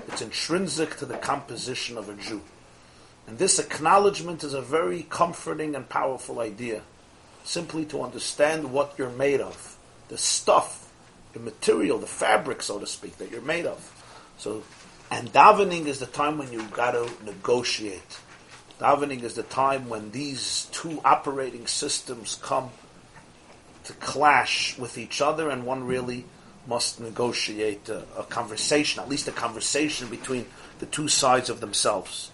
It's 0.09 0.21
intrinsic 0.21 0.97
to 0.97 1.07
the 1.07 1.17
composition 1.17 1.97
of 1.97 2.07
a 2.07 2.13
Jew. 2.13 2.41
And 3.25 3.39
this 3.39 3.57
acknowledgement 3.57 4.43
is 4.43 4.53
a 4.53 4.61
very 4.61 5.07
comforting 5.09 5.73
and 5.73 5.89
powerful 5.89 6.39
idea. 6.39 6.83
Simply 7.45 7.85
to 7.85 8.01
understand 8.01 8.73
what 8.73 8.95
you're 8.97 9.09
made 9.11 9.39
of, 9.39 9.77
the 10.09 10.17
stuff, 10.17 10.91
the 11.33 11.39
material, 11.39 11.99
the 11.99 12.07
fabric, 12.07 12.61
so 12.61 12.79
to 12.79 12.87
speak, 12.87 13.17
that 13.19 13.31
you're 13.31 13.41
made 13.41 13.65
of. 13.65 13.79
So, 14.37 14.63
and 15.11 15.31
davening 15.31 15.85
is 15.85 15.99
the 15.99 16.07
time 16.07 16.37
when 16.37 16.51
you've 16.51 16.73
got 16.73 16.91
to 16.91 17.09
negotiate. 17.23 18.19
Davening 18.79 19.23
is 19.23 19.35
the 19.35 19.43
time 19.43 19.87
when 19.87 20.11
these 20.11 20.67
two 20.71 20.99
operating 21.05 21.67
systems 21.67 22.37
come 22.41 22.71
to 23.85 23.93
clash 23.93 24.77
with 24.77 24.97
each 24.97 25.21
other, 25.21 25.49
and 25.49 25.65
one 25.65 25.85
really 25.85 26.25
must 26.67 26.99
negotiate 26.99 27.87
a, 27.89 28.03
a 28.17 28.23
conversation, 28.23 29.01
at 29.01 29.07
least 29.07 29.27
a 29.27 29.31
conversation 29.31 30.09
between 30.09 30.47
the 30.79 30.87
two 30.87 31.07
sides 31.07 31.49
of 31.49 31.61
themselves. 31.61 32.31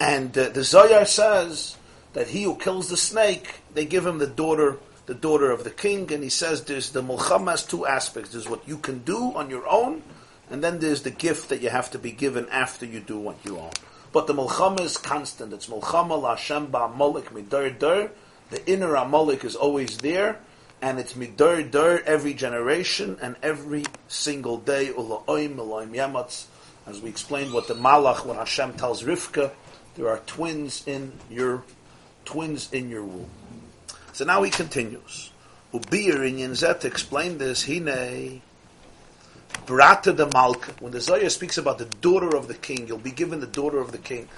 And 0.00 0.36
uh, 0.36 0.48
the 0.48 0.60
Zoyar 0.60 1.06
says 1.06 1.76
that 2.12 2.26
he 2.28 2.42
who 2.42 2.56
kills 2.56 2.88
the 2.88 2.96
snake, 2.96 3.61
they 3.74 3.84
give 3.84 4.04
him 4.06 4.18
the 4.18 4.26
daughter, 4.26 4.78
the 5.06 5.14
daughter 5.14 5.50
of 5.50 5.64
the 5.64 5.70
king, 5.70 6.12
and 6.12 6.22
he 6.22 6.28
says 6.28 6.64
there's 6.64 6.90
the 6.90 7.02
mulchama 7.02 7.52
has 7.52 7.64
two 7.64 7.86
aspects. 7.86 8.32
There's 8.32 8.48
what 8.48 8.66
you 8.68 8.78
can 8.78 9.00
do 9.00 9.32
on 9.34 9.50
your 9.50 9.66
own, 9.68 10.02
and 10.50 10.62
then 10.62 10.78
there's 10.78 11.02
the 11.02 11.10
gift 11.10 11.48
that 11.48 11.62
you 11.62 11.70
have 11.70 11.90
to 11.92 11.98
be 11.98 12.12
given 12.12 12.48
after 12.50 12.86
you 12.86 13.00
do 13.00 13.18
what 13.18 13.36
you 13.44 13.58
own. 13.58 13.72
But 14.12 14.26
the 14.26 14.34
mulchama 14.34 14.80
is 14.80 14.96
constant. 14.96 15.52
It's 15.52 15.68
mulchama 15.68 16.20
la 16.20 16.36
Hashem 16.36 16.68
ba'amolik 16.68 17.24
midar 17.32 17.78
dar. 17.78 18.10
The 18.50 18.70
inner 18.70 18.92
amolik 18.92 19.44
is 19.44 19.56
always 19.56 19.98
there, 19.98 20.38
and 20.82 20.98
it's 20.98 21.14
midar 21.14 21.70
dar 21.70 22.00
every 22.00 22.34
generation 22.34 23.16
and 23.22 23.36
every 23.42 23.84
single 24.08 24.58
day. 24.58 24.88
Ula'oim, 24.88 25.56
ula'oim 25.56 25.94
yamatz. 25.94 26.44
As 26.86 27.00
we 27.00 27.08
explained 27.08 27.52
what 27.52 27.68
the 27.68 27.74
malach, 27.74 28.26
when 28.26 28.36
Hashem 28.36 28.74
tells 28.74 29.04
Rivka, 29.04 29.52
there 29.94 30.08
are 30.08 30.18
twins 30.26 30.82
in 30.86 31.12
your 31.30 31.62
twins 32.24 32.72
in 32.72 32.90
your 32.90 33.04
womb. 33.04 33.30
So 34.12 34.24
now 34.24 34.42
he 34.42 34.50
continues. 34.50 35.30
Ubir 35.72 36.28
in 36.28 36.36
Yenzet 36.36 36.80
to 36.80 36.86
explain 36.86 37.38
this, 37.38 37.64
Hine 37.64 38.42
Brata 39.66 40.14
de 40.14 40.28
Malka. 40.32 40.72
When 40.80 40.92
the 40.92 41.00
Zohar 41.00 41.30
speaks 41.30 41.56
about 41.56 41.78
the 41.78 41.86
daughter 41.86 42.36
of 42.36 42.48
the 42.48 42.54
king, 42.54 42.86
you'll 42.86 42.98
be 42.98 43.10
given 43.10 43.40
the 43.40 43.46
daughter 43.46 43.78
of 43.78 43.92
the 43.92 43.98
king. 43.98 44.28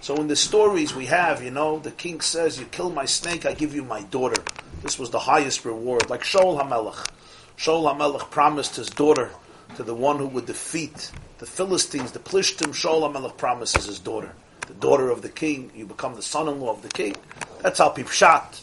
So 0.00 0.16
in 0.16 0.28
the 0.28 0.36
stories 0.36 0.94
we 0.94 1.06
have, 1.06 1.42
you 1.42 1.50
know, 1.50 1.78
the 1.78 1.90
king 1.90 2.20
says, 2.20 2.60
You 2.60 2.66
kill 2.66 2.90
my 2.90 3.06
snake, 3.06 3.46
I 3.46 3.54
give 3.54 3.74
you 3.74 3.82
my 3.82 4.02
daughter. 4.02 4.42
This 4.82 4.98
was 4.98 5.10
the 5.10 5.18
highest 5.18 5.64
reward. 5.64 6.10
Like 6.10 6.22
Shaul 6.22 6.60
HaMelech. 6.60 7.08
Shaul 7.56 7.92
HaMelech 7.92 8.30
promised 8.30 8.76
his 8.76 8.90
daughter 8.90 9.30
to 9.76 9.82
the 9.82 9.94
one 9.94 10.18
who 10.18 10.28
would 10.28 10.46
defeat 10.46 11.10
the 11.38 11.46
Philistines, 11.46 12.12
the 12.12 12.18
Plishtim. 12.18 12.68
Shaul 12.68 13.10
HaMelech 13.10 13.36
promises 13.36 13.86
his 13.86 13.98
daughter. 13.98 14.32
The 14.68 14.74
daughter 14.74 15.10
of 15.10 15.22
the 15.22 15.28
king, 15.28 15.72
you 15.74 15.86
become 15.86 16.14
the 16.14 16.22
son-in-law 16.22 16.70
of 16.70 16.82
the 16.82 16.88
king. 16.88 17.16
That's 17.62 17.78
how 17.78 17.90
Pipshat. 17.90 18.60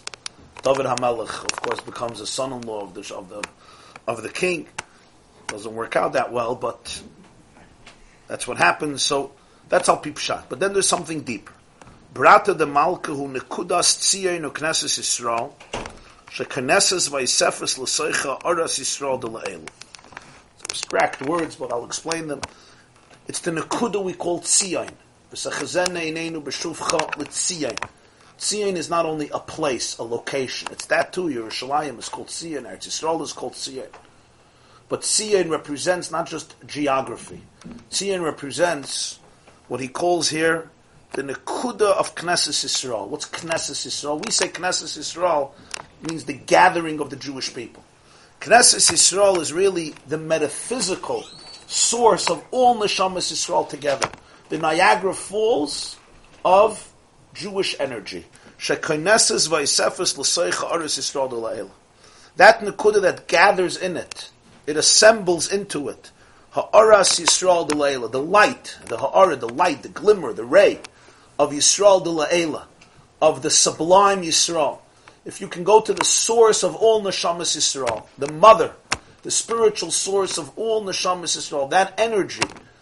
David 0.63 0.85
HaMelech, 0.85 1.43
of 1.43 1.61
course, 1.61 1.79
becomes 1.81 2.21
a 2.21 2.27
son-in-law 2.27 2.83
of 2.83 2.93
the, 2.93 3.15
of 3.15 3.29
the, 3.29 3.43
of 4.07 4.21
the 4.21 4.29
king. 4.29 4.67
Doesn't 5.47 5.73
work 5.73 5.95
out 5.95 6.13
that 6.13 6.31
well, 6.31 6.53
but 6.55 7.01
that's 8.27 8.47
what 8.47 8.57
happens. 8.57 9.01
So 9.01 9.31
that's 9.69 9.87
how 9.87 9.95
Pipshat. 9.95 10.43
But 10.49 10.59
then 10.59 10.73
there's 10.73 10.87
something 10.87 11.21
deeper. 11.21 11.53
Brata 12.13 12.57
de 12.57 12.65
Malka 12.65 13.13
hu 13.13 13.27
nekudas 13.27 13.97
tziyin 13.97 14.49
ukneses 14.49 14.99
Yisrael 14.99 15.53
shekneses 16.29 17.09
vaisefes 17.09 17.77
l'soicha 17.77 18.39
oras 18.41 18.79
Yisrael 18.79 19.19
de 19.19 19.27
la'el. 19.27 19.67
Abstract 20.69 21.21
words, 21.23 21.55
but 21.55 21.71
I'll 21.71 21.85
explain 21.85 22.27
them. 22.27 22.41
It's 23.27 23.39
the 23.39 23.51
nekuda 23.51 24.03
we 24.03 24.13
call 24.13 24.41
tziyin. 24.41 24.91
Tziyin 28.41 28.75
is 28.75 28.89
not 28.89 29.05
only 29.05 29.29
a 29.29 29.39
place, 29.39 29.99
a 29.99 30.03
location. 30.03 30.67
It's 30.71 30.87
that 30.87 31.13
too. 31.13 31.25
Yerushalayim 31.25 31.99
is 31.99 32.09
called 32.09 32.27
Tziyin. 32.27 32.63
Eretz 32.63 32.87
Yisrael 32.87 33.21
is 33.21 33.33
called 33.33 33.53
Tziyin. 33.53 33.87
But 34.89 35.01
Tziyin 35.01 35.51
represents 35.51 36.09
not 36.09 36.27
just 36.27 36.55
geography. 36.65 37.43
Tziyin 37.91 38.23
represents 38.23 39.19
what 39.67 39.79
he 39.79 39.87
calls 39.87 40.27
here 40.29 40.71
the 41.13 41.21
Nekuda 41.21 41.93
of 41.93 42.15
Knesset 42.15 42.65
Yisrael. 42.65 43.07
What's 43.07 43.27
Knesset 43.27 43.85
Yisrael? 43.85 44.25
We 44.25 44.31
say 44.31 44.47
Knesset 44.47 44.97
Yisrael 44.97 45.51
means 46.09 46.23
the 46.23 46.33
gathering 46.33 46.99
of 46.99 47.11
the 47.11 47.17
Jewish 47.17 47.53
people. 47.53 47.83
Knesset 48.39 48.91
Yisrael 48.91 49.37
is 49.39 49.53
really 49.53 49.93
the 50.07 50.17
metaphysical 50.17 51.25
source 51.67 52.27
of 52.27 52.43
all 52.49 52.75
Neshamas 52.75 53.31
Yisrael 53.31 53.69
together 53.69 54.09
the 54.49 54.57
Niagara 54.57 55.13
Falls 55.13 55.95
of 56.43 56.90
Jewish 57.33 57.75
energy. 57.79 58.25
That 58.67 58.81
Nakuda 62.61 63.01
that 63.01 63.27
gathers 63.27 63.77
in 63.77 63.97
it, 63.97 64.29
it 64.67 64.77
assembles 64.77 65.51
into 65.51 65.89
it. 65.89 66.11
Ha'aras 66.51 67.19
Yisrael 67.19 68.11
the 68.11 68.21
light, 68.21 68.77
the 68.85 68.97
ha'ara, 68.97 69.35
the 69.37 69.49
light, 69.49 69.81
the 69.83 69.89
glimmer, 69.89 70.33
the 70.33 70.45
ray. 70.45 70.79
of 71.39 71.51
Yisrael 71.51 72.03
de 72.03 72.09
La'ela, 72.09 72.65
of 73.21 73.41
the 73.41 73.49
sublime 73.49 74.21
Yisrael. 74.21 74.79
If 75.25 75.41
you 75.41 75.47
can 75.47 75.63
go 75.63 75.81
to 75.81 75.93
the 75.93 76.05
source 76.05 76.63
of 76.63 76.75
all 76.75 77.01
Neshamas 77.01 77.57
Yisrael, 77.57 78.05
the 78.17 78.31
mother, 78.31 78.73
the 79.23 79.31
spiritual 79.31 79.91
source 79.91 80.37
of 80.37 80.51
all 80.57 80.83
Neshamas 80.83 81.37
Yisrael, 81.37 81.69
that 81.71 81.93
energy 81.97 82.41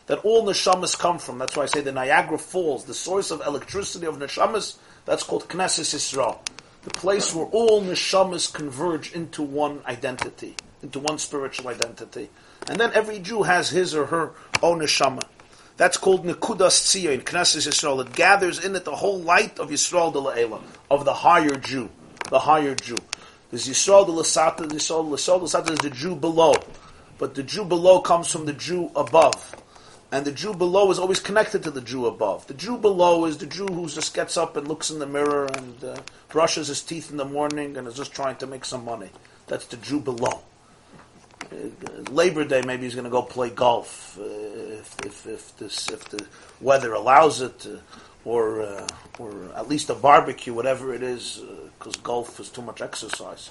that 0.10 0.26
all 0.26 0.44
Neshamas 0.44 0.98
come 0.98 1.20
from, 1.20 1.38
that's 1.38 1.56
why 1.56 1.64
I 1.64 1.66
say 1.68 1.82
the 1.82 1.92
Niagara 1.92 2.40
Falls, 2.40 2.84
the 2.86 2.96
source 2.96 3.30
of 3.30 3.46
electricity 3.46 4.08
of 4.08 4.18
Neshamas, 4.18 4.78
that's 5.06 5.22
called 5.22 5.48
Knesset 5.48 5.82
Yisrael. 5.82 6.40
The 6.82 6.90
place 6.90 7.36
where 7.36 7.46
all 7.46 7.84
Neshamas 7.84 8.52
converge 8.52 9.14
into 9.14 9.44
one 9.44 9.82
identity, 9.86 10.56
into 10.82 10.98
one 10.98 11.20
spiritual 11.20 11.68
identity. 11.68 12.32
And 12.68 12.80
then 12.80 12.92
every 12.94 13.20
Jew 13.20 13.44
has 13.44 13.70
his 13.70 13.94
or 13.94 14.08
her 14.08 14.32
own 14.64 14.80
Neshama. 14.80 15.22
That's 15.78 15.98
called 15.98 16.26
Nekudas 16.26 16.96
in 17.06 17.22
Knesset 17.22 17.68
Yisrael. 17.68 18.04
It 18.04 18.16
gathers 18.16 18.66
in 18.66 18.76
it 18.76 18.86
the 18.86 18.96
whole 18.96 19.20
light 19.20 19.60
of 19.60 19.70
Yisrael 19.70 20.12
de 20.12 20.18
La'ela, 20.18 20.60
of 20.90 21.06
the 21.06 21.14
higher 21.14 21.56
Jew, 21.56 21.88
the 22.32 22.40
higher 22.40 22.74
Jew. 22.74 22.98
There's 23.52 23.68
Yisrael 23.68 24.08
de 24.08 24.12
Lasata, 24.12 24.68
Yisrael 24.68 25.08
de 25.08 25.46
Lasata 25.46 25.70
is 25.70 25.78
the 25.78 25.92
Jew 25.92 26.16
below. 26.16 26.56
But 27.20 27.36
the 27.36 27.44
Jew 27.44 27.64
below 27.64 28.02
comes 28.02 28.32
from 28.32 28.48
the 28.48 28.54
Jew 28.54 28.90
above. 28.96 29.56
And 30.12 30.26
the 30.26 30.32
Jew 30.32 30.54
below 30.54 30.90
is 30.90 30.98
always 30.98 31.20
connected 31.20 31.64
to 31.64 31.72
the 31.72 31.82
Jew 31.82 32.08
above. 32.08 32.48
The 32.48 32.56
Jew 32.56 32.78
below 32.78 33.26
is 33.26 33.38
the 33.38 33.46
Jew 33.46 33.68
who 33.68 33.88
just 33.88 34.16
gets 34.16 34.38
up 34.38 34.58
and 34.58 34.68
looks 34.68 34.90
in 34.90 34.98
the 34.98 35.06
mirror 35.06 35.46
and 35.46 35.84
uh, 35.84 35.98
brushes 36.30 36.68
his 36.68 36.82
teeth 36.82 37.12
in 37.12 37.18
the 37.18 37.26
morning 37.26 37.78
and 37.78 37.88
is 37.88 37.96
just 37.96 38.14
trying 38.14 38.38
to 38.38 38.48
make 38.48 38.66
some 38.66 38.84
money. 38.84 39.10
That's 39.46 39.68
the 39.68 39.78
Jew 39.78 40.00
below. 40.00 40.42
Uh, 41.52 42.12
Labor 42.12 42.44
Day, 42.44 42.62
maybe 42.66 42.84
he's 42.84 42.96
going 42.96 43.06
to 43.06 43.12
go 43.12 43.22
play 43.22 43.52
golf 43.52 44.18
uh, 44.20 44.24
if, 44.24 44.98
if, 45.06 45.28
if, 45.28 45.58
this, 45.58 45.90
if 45.90 46.06
the 46.10 46.26
weather 46.60 46.94
allows 46.94 47.42
it, 47.42 47.68
uh, 47.68 47.78
or 48.26 48.62
uh, 48.62 48.88
or 49.18 49.52
at 49.56 49.70
least 49.70 49.90
a 49.90 49.96
barbecue, 49.96 50.54
whatever 50.54 50.94
it 50.94 51.02
is, 51.02 51.42
because 51.78 51.96
golf 51.98 52.40
is 52.40 52.50
too 52.50 52.62
much 52.62 52.82
exercise. 52.82 53.50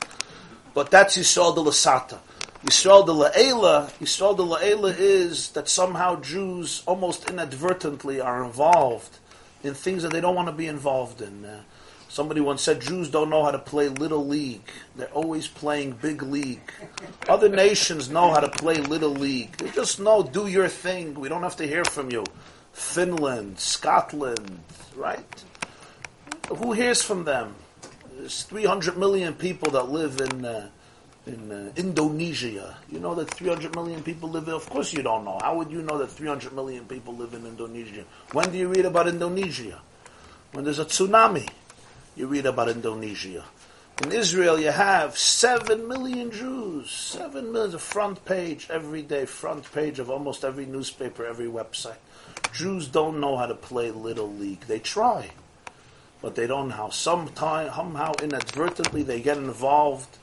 But 0.75 0.91
that's 0.91 1.15
de 1.15 1.21
Lasata. 1.21 2.19
Yisrael 2.65 3.07
de 3.07 3.13
La'ela, 3.13 3.89
Yisrael 4.01 4.37
de 4.37 4.43
La'ela 4.43 4.93
is 4.99 5.51
that 5.51 5.69
somehow 5.69 6.21
Jews 6.21 6.83
almost 6.87 7.31
inadvertently 7.31 8.21
are 8.21 8.43
involved 8.43 9.19
in 9.63 9.75
things 9.75 10.03
that 10.03 10.11
they 10.11 10.21
don't 10.21 10.35
want 10.35 10.49
to 10.49 10.53
be 10.53 10.67
involved 10.67 11.23
in. 11.23 11.45
Uh, 11.45 11.61
somebody 12.09 12.41
once 12.41 12.63
said 12.63 12.81
Jews 12.81 13.11
don't 13.11 13.31
know 13.31 13.45
how 13.45 13.53
to 13.53 13.61
play 13.61 13.89
little 13.89 14.27
league. 14.27 14.69
They're 14.97 15.07
always 15.09 15.47
playing 15.47 15.93
big 16.03 16.21
league. 16.23 16.73
Other 17.29 17.49
nations 17.49 18.11
know 18.11 18.33
how 18.33 18.41
to 18.41 18.49
play 18.49 18.75
little 18.79 19.15
league. 19.15 19.57
They 19.59 19.71
just 19.71 20.01
know, 20.01 20.25
do 20.25 20.49
your 20.49 20.69
thing. 20.69 21.15
We 21.15 21.29
don't 21.29 21.45
have 21.45 21.57
to 21.57 21.67
hear 21.67 21.85
from 21.85 22.11
you. 22.11 22.25
Finland, 22.73 23.61
Scotland, 23.61 24.59
right? 24.97 25.45
Who 26.49 26.73
hears 26.73 27.03
from 27.03 27.23
them? 27.23 27.55
There's 28.17 28.43
300 28.43 28.99
million 28.99 29.35
people 29.35 29.71
that 29.73 29.91
live 29.91 30.21
in 30.21 30.45
uh, 30.45 30.71
in 31.29 31.53
uh, 31.53 31.73
Indonesia. 31.77 32.77
You 32.91 32.99
know 33.01 33.15
that 33.15 33.31
300 33.31 33.75
million 33.75 34.03
people 34.03 34.29
live 34.31 34.47
there? 34.47 34.55
Of 34.55 34.69
course 34.69 34.93
you 34.93 35.03
don't 35.03 35.25
know. 35.25 35.39
How 35.41 35.57
would 35.57 35.71
you 35.71 35.83
know 35.83 35.99
that 35.99 36.09
300 36.11 36.53
million 36.53 36.85
people 36.87 37.15
live 37.15 37.35
in 37.35 37.47
Indonesia? 37.47 38.05
When 38.33 38.51
do 38.51 38.59
you 38.59 38.69
read 38.69 38.87
about 38.87 39.09
Indonesia? 39.09 39.81
When 40.53 40.65
there's 40.65 40.79
a 40.79 40.85
tsunami, 40.85 41.49
you 42.17 42.27
read 42.27 42.47
about 42.47 42.69
Indonesia. 42.69 43.45
In 44.03 44.13
Israel, 44.13 44.59
you 44.59 44.71
have 44.71 45.19
7 45.19 45.87
million 45.87 46.31
Jews. 46.31 46.91
7 46.91 47.53
million, 47.53 47.73
the 47.73 47.79
front 47.79 48.25
page 48.25 48.69
every 48.71 49.03
day, 49.03 49.27
front 49.27 49.71
page 49.73 49.99
of 49.99 50.09
almost 50.09 50.45
every 50.45 50.67
newspaper, 50.67 51.27
every 51.27 51.47
website. 51.47 51.99
Jews 52.53 52.87
don't 52.87 53.21
know 53.21 53.37
how 53.37 53.47
to 53.47 53.55
play 53.55 53.91
Little 53.91 54.33
League. 54.33 54.63
They 54.63 54.79
try, 54.79 55.31
but 56.23 56.35
they 56.35 56.47
don't 56.47 56.69
know 56.69 56.77
how. 56.77 56.91
Sometime, 56.91 57.73
somehow, 57.75 58.13
inadvertently, 58.23 59.03
they 59.03 59.21
get 59.21 59.37
involved 59.37 60.17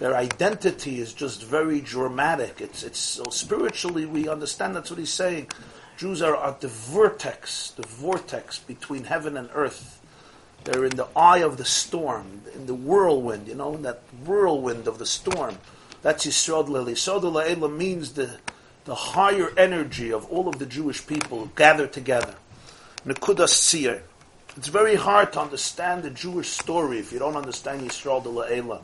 their 0.00 0.16
identity 0.16 0.98
is 0.98 1.12
just 1.12 1.44
very 1.44 1.82
dramatic. 1.82 2.62
It's, 2.62 2.82
it's 2.82 2.98
so 2.98 3.24
spiritually 3.24 4.06
we 4.06 4.28
understand 4.30 4.74
that's 4.74 4.90
what 4.90 4.98
he's 4.98 5.12
saying. 5.12 5.48
Jews 5.98 6.22
are 6.22 6.42
at 6.42 6.62
the 6.62 6.68
vortex, 6.68 7.72
the 7.72 7.86
vortex 7.86 8.58
between 8.58 9.04
heaven 9.04 9.36
and 9.36 9.50
earth. 9.52 10.00
They're 10.64 10.86
in 10.86 10.96
the 10.96 11.08
eye 11.14 11.42
of 11.42 11.58
the 11.58 11.66
storm, 11.66 12.40
in 12.54 12.64
the 12.64 12.74
whirlwind, 12.74 13.46
you 13.46 13.54
know, 13.54 13.74
in 13.74 13.82
that 13.82 14.00
whirlwind 14.24 14.88
of 14.88 14.98
the 14.98 15.04
storm. 15.04 15.58
That's 16.00 16.24
Lili. 16.24 16.94
Yisrael 16.94 17.20
La'ela 17.20 17.70
means 17.70 18.14
the, 18.14 18.38
the 18.86 18.94
higher 18.94 19.52
energy 19.58 20.14
of 20.14 20.24
all 20.30 20.48
of 20.48 20.58
the 20.58 20.64
Jewish 20.64 21.06
people 21.06 21.50
gathered 21.56 21.92
together. 21.92 22.36
Nekudas 23.04 23.52
Tzir. 23.52 24.00
It's 24.56 24.68
very 24.68 24.94
hard 24.94 25.34
to 25.34 25.40
understand 25.42 26.04
the 26.04 26.10
Jewish 26.10 26.48
story 26.48 26.98
if 26.98 27.12
you 27.12 27.18
don't 27.18 27.36
understand 27.36 27.82
Yisrael 27.82 28.24
La'ela 28.24 28.80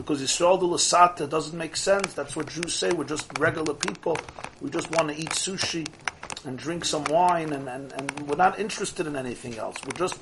because 0.00 0.22
Yisrael 0.22 0.58
de 0.58 0.64
Lasata 0.64 1.28
doesn't 1.28 1.56
make 1.56 1.76
sense. 1.76 2.14
That's 2.14 2.34
what 2.34 2.48
Jews 2.48 2.72
say. 2.72 2.90
We're 2.90 3.04
just 3.04 3.38
regular 3.38 3.74
people. 3.74 4.16
We 4.62 4.70
just 4.70 4.90
want 4.92 5.08
to 5.08 5.14
eat 5.14 5.28
sushi 5.28 5.86
and 6.46 6.58
drink 6.58 6.86
some 6.86 7.04
wine, 7.04 7.52
and, 7.52 7.68
and, 7.68 7.92
and 7.92 8.10
we're 8.20 8.36
not 8.36 8.58
interested 8.58 9.06
in 9.06 9.14
anything 9.14 9.58
else. 9.58 9.76
We're 9.84 9.98
just 9.98 10.18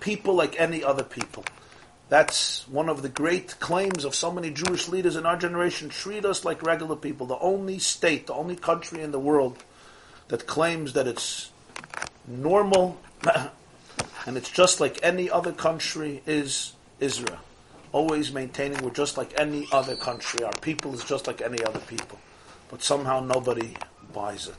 people 0.00 0.32
like 0.32 0.58
any 0.58 0.82
other 0.82 1.02
people. 1.04 1.44
That's 2.08 2.66
one 2.68 2.88
of 2.88 3.02
the 3.02 3.10
great 3.10 3.60
claims 3.60 4.06
of 4.06 4.14
so 4.14 4.32
many 4.32 4.50
Jewish 4.50 4.88
leaders 4.88 5.14
in 5.14 5.26
our 5.26 5.36
generation. 5.36 5.90
Treat 5.90 6.24
us 6.24 6.46
like 6.46 6.62
regular 6.62 6.96
people. 6.96 7.26
The 7.26 7.38
only 7.38 7.78
state, 7.78 8.28
the 8.28 8.34
only 8.34 8.56
country 8.56 9.02
in 9.02 9.10
the 9.10 9.20
world 9.20 9.62
that 10.28 10.46
claims 10.46 10.94
that 10.94 11.06
it's 11.06 11.50
normal 12.26 12.98
and 14.26 14.38
it's 14.38 14.50
just 14.50 14.80
like 14.80 14.98
any 15.02 15.28
other 15.28 15.52
country 15.52 16.22
is 16.24 16.72
Israel 16.98 17.40
always 17.92 18.32
maintaining 18.32 18.82
we're 18.82 18.90
just 18.90 19.16
like 19.16 19.38
any 19.38 19.66
other 19.72 19.96
country. 19.96 20.44
Our 20.44 20.52
people 20.60 20.94
is 20.94 21.04
just 21.04 21.26
like 21.26 21.40
any 21.40 21.62
other 21.64 21.80
people. 21.80 22.18
But 22.70 22.82
somehow 22.82 23.20
nobody 23.20 23.74
buys 24.12 24.48
it. 24.48 24.54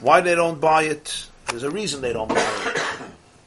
Why 0.00 0.20
they 0.20 0.34
don't 0.34 0.60
buy 0.60 0.84
it? 0.84 1.26
There's 1.46 1.64
a 1.64 1.70
reason 1.70 2.00
they 2.00 2.12
don't 2.12 2.28
buy 2.28 2.62
it. 2.66 2.82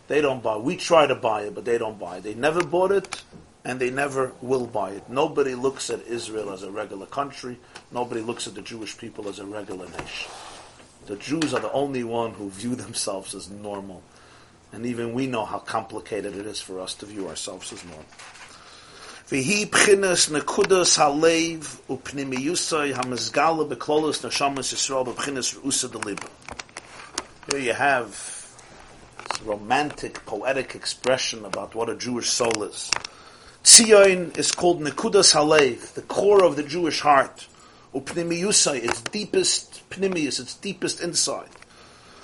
They 0.07 0.21
don't 0.21 0.43
buy. 0.43 0.57
We 0.57 0.75
try 0.75 1.07
to 1.07 1.15
buy 1.15 1.43
it, 1.43 1.55
but 1.55 1.63
they 1.63 1.77
don't 1.77 1.97
buy 1.97 2.17
it. 2.17 2.23
They 2.23 2.33
never 2.33 2.63
bought 2.63 2.91
it, 2.91 3.23
and 3.63 3.79
they 3.79 3.89
never 3.89 4.33
will 4.41 4.67
buy 4.67 4.91
it. 4.91 5.09
Nobody 5.09 5.55
looks 5.55 5.89
at 5.89 6.05
Israel 6.05 6.51
as 6.51 6.63
a 6.63 6.71
regular 6.71 7.05
country. 7.05 7.57
Nobody 7.91 8.21
looks 8.21 8.47
at 8.47 8.55
the 8.55 8.61
Jewish 8.61 8.97
people 8.97 9.29
as 9.29 9.39
a 9.39 9.45
regular 9.45 9.87
nation. 9.87 10.31
The 11.05 11.15
Jews 11.15 11.53
are 11.53 11.61
the 11.61 11.71
only 11.71 12.03
one 12.03 12.31
who 12.31 12.49
view 12.49 12.75
themselves 12.75 13.33
as 13.33 13.49
normal. 13.49 14.03
And 14.73 14.85
even 14.85 15.13
we 15.13 15.27
know 15.27 15.45
how 15.45 15.59
complicated 15.59 16.35
it 16.35 16.45
is 16.45 16.59
for 16.59 16.79
us 16.79 16.93
to 16.95 17.05
view 17.05 17.27
ourselves 17.27 17.71
as 17.73 17.83
normal. 17.85 18.05
V'hi 19.31 19.65
b'chinas 19.65 20.29
nekudas 20.29 20.97
halev 20.99 21.79
u'pnimiyusay 21.87 22.93
hamizgala 22.93 23.65
b'klolos 23.65 24.19
neshamas 24.25 24.73
Yisrael 24.73 25.05
b'chinas. 25.07 26.19
Here 27.49 27.59
you 27.61 27.71
have 27.71 28.09
this 29.29 29.41
romantic, 29.43 30.25
poetic 30.25 30.75
expression 30.75 31.45
about 31.45 31.73
what 31.75 31.87
a 31.89 31.95
Jewish 31.95 32.29
soul 32.29 32.63
is. 32.63 32.91
Tzion 33.63 34.37
is 34.37 34.51
called 34.51 34.81
nekudas 34.81 35.33
halev, 35.33 35.93
the 35.93 36.01
core 36.01 36.43
of 36.43 36.57
the 36.57 36.63
Jewish 36.63 36.99
heart. 36.99 37.47
Upnimiyusay, 37.95 38.83
its 38.83 38.99
deepest 38.99 39.89
pnimius, 39.89 40.41
its 40.41 40.55
deepest 40.55 40.99
inside 40.99 41.47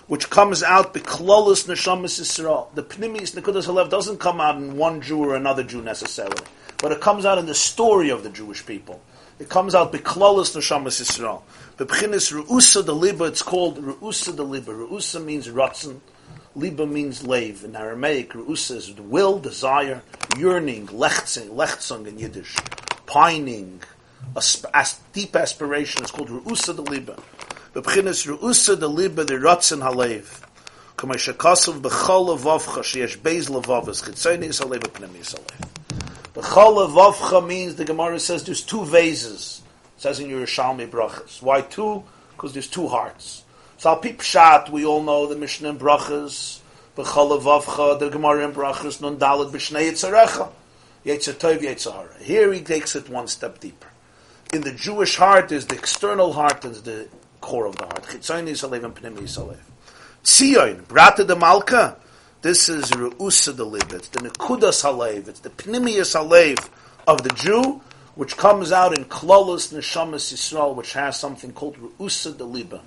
which 0.07 0.29
comes 0.29 0.63
out 0.63 0.93
b'klolos 0.93 1.67
neshamas 1.67 2.19
Yisrael. 2.19 2.73
The 2.75 2.83
pnimius 2.83 3.33
nekudas 3.33 3.65
halev 3.65 3.89
doesn't 3.89 4.19
come 4.19 4.41
out 4.41 4.57
in 4.57 4.75
one 4.75 4.99
Jew 4.99 5.19
or 5.19 5.35
another 5.35 5.63
Jew 5.63 5.81
necessarily 5.81 6.43
but 6.79 6.91
it 6.91 7.01
comes 7.01 7.25
out 7.25 7.37
in 7.37 7.45
the 7.45 7.55
story 7.55 8.09
of 8.09 8.23
the 8.23 8.29
Jewish 8.29 8.65
people. 8.65 9.01
It 9.39 9.49
comes 9.49 9.75
out 9.75 9.93
beklalis 9.93 10.55
neshamas 10.55 10.99
Yisrael. 10.99 11.41
Bebchinis 11.77 12.33
ru'usa 12.33 12.83
de 12.83 12.91
liba, 12.91 13.25
it's 13.25 13.43
called 13.43 13.77
ru'usa 13.77 14.35
de 14.35 14.43
liba. 14.43 14.71
Ru'usa 14.71 15.23
means 15.23 15.47
ratzon, 15.47 15.99
liba 16.55 16.87
means 16.87 17.25
lave. 17.25 17.63
In 17.63 17.75
Aramaic, 17.75 18.29
ru'usa 18.29 18.75
is 18.77 18.91
will, 18.93 19.37
desire, 19.37 20.01
yearning, 20.37 20.87
lechtzing, 20.87 21.49
lechtzung 21.49 22.07
in 22.07 22.17
Yiddish, 22.17 22.55
pining, 23.05 23.81
asp- 24.35 24.65
as- 24.73 24.99
deep 25.13 25.35
aspiration. 25.35 26.01
It's 26.01 26.11
called 26.11 26.29
ru'usa 26.29 26.75
de 26.75 26.81
liba. 26.81 27.17
Bebchinis 27.75 28.25
ru'usa 28.25 28.79
de 28.79 28.87
liba, 28.87 29.23
the 29.23 29.35
ratzon 29.35 29.81
halev. 29.81 30.43
Kama 30.95 31.13
shakasav 31.13 31.79
b'chol 31.79 32.35
levavcha, 32.35 32.81
sheyesh 32.81 33.19
beis 33.19 33.49
levavas, 33.51 34.03
chitzayni 34.03 34.47
yisalev, 34.47 34.79
pnemi 34.79 35.19
yisalev. 35.19 35.76
The 36.37 36.43
Chala 36.43 36.87
Vavcha 36.87 37.43
means, 37.43 37.77
the 37.77 37.83
Gemara 37.83 38.19
says, 38.19 38.43
there's 38.43 38.61
two 38.61 38.85
vases. 38.85 39.63
It 39.95 40.01
says 40.03 40.19
in 40.19 40.27
Yerushalmi 40.27 40.87
Brachas. 40.87 41.41
Why 41.41 41.61
two? 41.61 42.03
Because 42.29 42.53
there's 42.53 42.67
two 42.67 42.87
hearts. 42.87 43.43
So 43.79 43.89
Al 43.89 43.99
Pshat, 43.99 44.69
we 44.69 44.85
all 44.85 45.01
know 45.01 45.25
the 45.25 45.35
Mishnah 45.35 45.69
in 45.69 45.79
Brachas, 45.79 46.59
B'chala 46.95 47.41
Vavcha, 47.41 47.97
the 47.97 48.09
Gemara 48.09 48.47
in 48.47 48.53
Brachas, 48.53 49.01
Nun 49.01 49.17
Dalet 49.17 49.49
B'shnei 49.49 49.89
Yitzarecha. 49.89 50.51
Yitzar 51.03 51.33
Tov, 51.33 51.57
Yitzar 51.57 52.21
Here 52.21 52.53
he 52.53 52.61
takes 52.61 52.95
it 52.95 53.09
one 53.09 53.25
step 53.27 53.59
deeper. 53.59 53.87
In 54.53 54.61
the 54.61 54.73
Jewish 54.73 55.15
heart, 55.15 55.51
is 55.51 55.65
the 55.65 55.73
external 55.73 56.33
heart, 56.33 56.63
and 56.65 56.75
the 56.75 57.07
core 57.41 57.65
of 57.65 57.77
the 57.77 57.85
heart. 57.85 58.03
Chitzayni 58.03 58.51
Yisalev 58.51 58.83
and 58.83 58.95
Pnimi 58.95 59.21
Yisalev. 59.21 59.57
Tzion, 60.23 60.83
Brata 60.83 61.25
de 61.25 61.35
Malka, 61.35 61.97
This 62.43 62.69
is 62.69 62.91
Ru'usa 62.91 63.55
the. 63.55 63.95
It's 63.95 64.09
the 64.09 64.19
Nekudas 64.19 64.83
Halev. 64.83 65.27
It's 65.27 65.39
the 65.39 65.49
Pnimius 65.49 66.15
Halev 66.15 66.69
of 67.07 67.23
the 67.23 67.29
Jew, 67.29 67.81
which 68.13 68.37
comes 68.37 68.71
out 68.71 68.95
in 68.95 69.05
Klolos 69.05 69.73
Neshamas 69.73 70.31
Yisrael, 70.31 70.75
which 70.75 70.93
has 70.93 71.19
something 71.19 71.51
called 71.51 71.77
Ru'usa 71.77 72.37
the 72.37 72.43
Liba. 72.45 72.83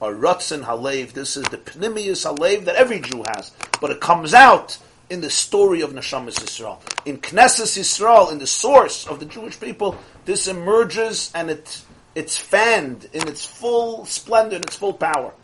Or 0.00 0.14
Ratzin 0.14 0.64
Halev. 0.64 1.12
This 1.12 1.36
is 1.36 1.44
the 1.44 1.58
Pnimius 1.58 2.24
Halev 2.24 2.64
that 2.64 2.76
every 2.76 2.98
Jew 2.98 3.22
has. 3.34 3.52
But 3.78 3.90
it 3.90 4.00
comes 4.00 4.32
out 4.32 4.78
in 5.10 5.20
the 5.20 5.28
story 5.28 5.82
of 5.82 5.90
Neshamas 5.90 6.40
Yisrael. 6.40 6.78
In 7.04 7.18
Knesset 7.18 7.76
Yisrael, 7.78 8.32
in 8.32 8.38
the 8.38 8.46
source 8.46 9.06
of 9.06 9.20
the 9.20 9.26
Jewish 9.26 9.60
people, 9.60 9.98
this 10.24 10.48
emerges 10.48 11.30
and 11.34 11.50
it, 11.50 11.82
it's 12.14 12.38
fanned 12.38 13.06
in 13.12 13.28
its 13.28 13.44
full 13.44 14.06
splendor, 14.06 14.56
in 14.56 14.62
its 14.62 14.76
full 14.76 14.94
power 14.94 15.34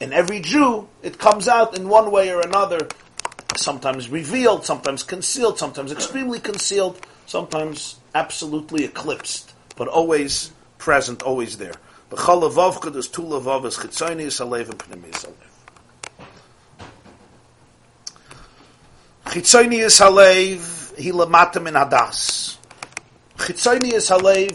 in 0.00 0.12
every 0.12 0.40
Jew, 0.40 0.88
it 1.02 1.18
comes 1.18 1.48
out 1.48 1.76
in 1.76 1.88
one 1.88 2.10
way 2.10 2.30
or 2.30 2.40
another, 2.40 2.88
sometimes 3.56 4.08
revealed, 4.08 4.64
sometimes 4.64 5.02
concealed, 5.02 5.58
sometimes 5.58 5.92
extremely 5.92 6.40
concealed, 6.40 7.00
sometimes 7.26 7.96
absolutely 8.14 8.84
eclipsed, 8.84 9.52
but 9.76 9.88
always 9.88 10.52
present, 10.78 11.22
always 11.22 11.56
there. 11.58 11.74
There's 12.10 13.08
two 13.08 13.22
chitzonius 13.22 14.40
alev 14.40 14.68
and 14.68 14.92
in 14.92 14.94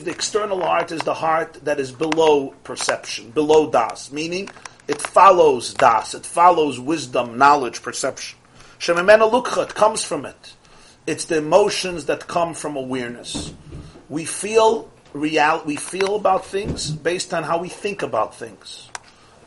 the 0.06 0.12
external 0.12 0.62
heart 0.62 0.92
is 0.92 1.02
the 1.02 1.14
heart 1.14 1.54
that 1.66 1.80
is 1.80 1.92
below 1.92 2.52
perception, 2.64 3.32
below 3.32 3.70
das, 3.70 4.12
meaning 4.12 4.50
it 4.90 5.00
follows 5.00 5.76
das, 5.76 6.16
it 6.16 6.26
follows 6.26 6.80
wisdom, 6.80 7.38
knowledge, 7.38 7.84
perception. 7.84 8.40
Shememena 8.80 9.30
lukcha, 9.30 9.70
comes 9.70 10.04
from 10.04 10.26
it. 10.26 10.54
It's 11.06 11.26
the 11.26 11.38
emotions 11.38 12.06
that 12.06 12.28
come 12.28 12.56
from 12.56 12.76
awareness. 12.76 13.54
We 14.10 14.26
feel 14.26 14.90
real, 15.14 15.62
we 15.64 15.76
feel 15.76 16.16
about 16.16 16.44
things 16.44 16.90
based 16.90 17.36
on 17.36 17.44
how 17.44 17.60
we 17.60 17.70
think 17.70 18.02
about 18.02 18.34
things. 18.34 18.90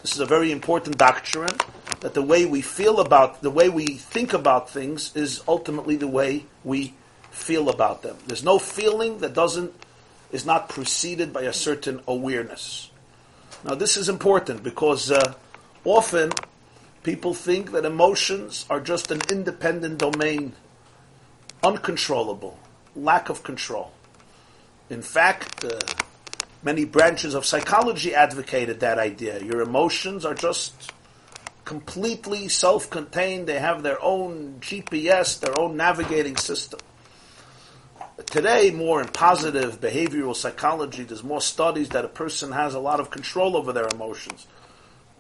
This 0.02 0.12
is 0.12 0.20
a 0.20 0.26
very 0.26 0.52
important 0.52 0.96
doctrine 0.96 1.56
that 2.00 2.14
the 2.14 2.22
way 2.22 2.46
we 2.46 2.62
feel 2.62 3.00
about, 3.00 3.42
the 3.42 3.50
way 3.50 3.68
we 3.68 3.86
think 3.86 4.32
about 4.34 4.70
things 4.70 5.10
is 5.16 5.42
ultimately 5.48 5.96
the 5.96 6.06
way 6.06 6.46
we 6.62 6.94
feel 7.32 7.68
about 7.68 8.02
them. 8.02 8.16
There's 8.28 8.44
no 8.44 8.60
feeling 8.60 9.18
that 9.18 9.34
doesn't, 9.34 9.72
is 10.30 10.46
not 10.46 10.68
preceded 10.68 11.32
by 11.32 11.42
a 11.42 11.52
certain 11.52 12.00
awareness. 12.06 12.91
Now, 13.64 13.74
this 13.76 13.96
is 13.96 14.08
important 14.08 14.62
because 14.62 15.10
uh, 15.10 15.34
often 15.84 16.32
people 17.02 17.32
think 17.32 17.72
that 17.72 17.84
emotions 17.84 18.66
are 18.68 18.80
just 18.80 19.10
an 19.10 19.20
independent 19.30 19.98
domain, 19.98 20.52
uncontrollable, 21.62 22.58
lack 22.96 23.28
of 23.28 23.44
control. 23.44 23.92
In 24.90 25.00
fact, 25.00 25.64
uh, 25.64 25.78
many 26.62 26.84
branches 26.84 27.34
of 27.34 27.46
psychology 27.46 28.14
advocated 28.14 28.80
that 28.80 28.98
idea. 28.98 29.40
Your 29.42 29.60
emotions 29.60 30.24
are 30.24 30.34
just 30.34 30.92
completely 31.64 32.48
self 32.48 32.90
contained, 32.90 33.46
they 33.46 33.60
have 33.60 33.84
their 33.84 34.02
own 34.02 34.56
GPS, 34.60 35.38
their 35.38 35.58
own 35.58 35.76
navigating 35.76 36.36
system. 36.36 36.80
Today, 38.26 38.70
more 38.70 39.00
in 39.00 39.08
positive 39.08 39.80
behavioral 39.80 40.36
psychology, 40.36 41.02
there's 41.02 41.24
more 41.24 41.40
studies 41.40 41.88
that 41.90 42.04
a 42.04 42.08
person 42.08 42.52
has 42.52 42.74
a 42.74 42.78
lot 42.78 43.00
of 43.00 43.10
control 43.10 43.56
over 43.56 43.72
their 43.72 43.88
emotions. 43.88 44.46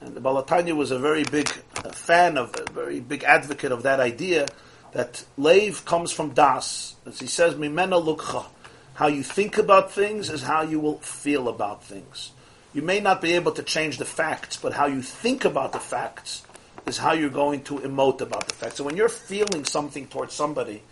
And 0.02 0.14
the 0.14 0.20
Baal 0.20 0.44
HaTanya 0.44 0.76
was 0.76 0.90
a 0.90 0.98
very 0.98 1.24
big 1.24 1.48
uh, 1.76 1.90
fan 1.90 2.36
of, 2.36 2.54
a 2.54 2.70
very 2.70 3.00
big 3.00 3.24
advocate 3.24 3.72
of 3.72 3.84
that 3.84 3.98
idea 3.98 4.46
that 4.92 5.24
Lev 5.38 5.84
comes 5.86 6.12
from 6.12 6.34
Das. 6.34 6.96
As 7.06 7.18
he 7.18 7.26
says, 7.26 7.54
Mimena. 7.54 8.46
How 8.94 9.06
you 9.06 9.22
think 9.22 9.56
about 9.56 9.90
things 9.90 10.28
is 10.28 10.42
how 10.42 10.60
you 10.62 10.78
will 10.78 10.98
feel 10.98 11.48
about 11.48 11.82
things. 11.82 12.32
You 12.74 12.82
may 12.82 13.00
not 13.00 13.22
be 13.22 13.32
able 13.32 13.52
to 13.52 13.62
change 13.62 13.96
the 13.96 14.04
facts, 14.04 14.58
but 14.58 14.74
how 14.74 14.86
you 14.86 15.00
think 15.00 15.46
about 15.46 15.72
the 15.72 15.80
facts 15.80 16.42
is 16.86 16.98
how 16.98 17.12
you're 17.14 17.30
going 17.30 17.62
to 17.64 17.78
emote 17.78 18.20
about 18.20 18.48
the 18.48 18.54
facts. 18.54 18.76
So 18.76 18.84
when 18.84 18.96
you're 18.96 19.08
feeling 19.08 19.64
something 19.64 20.08
towards 20.08 20.34
somebody, 20.34 20.82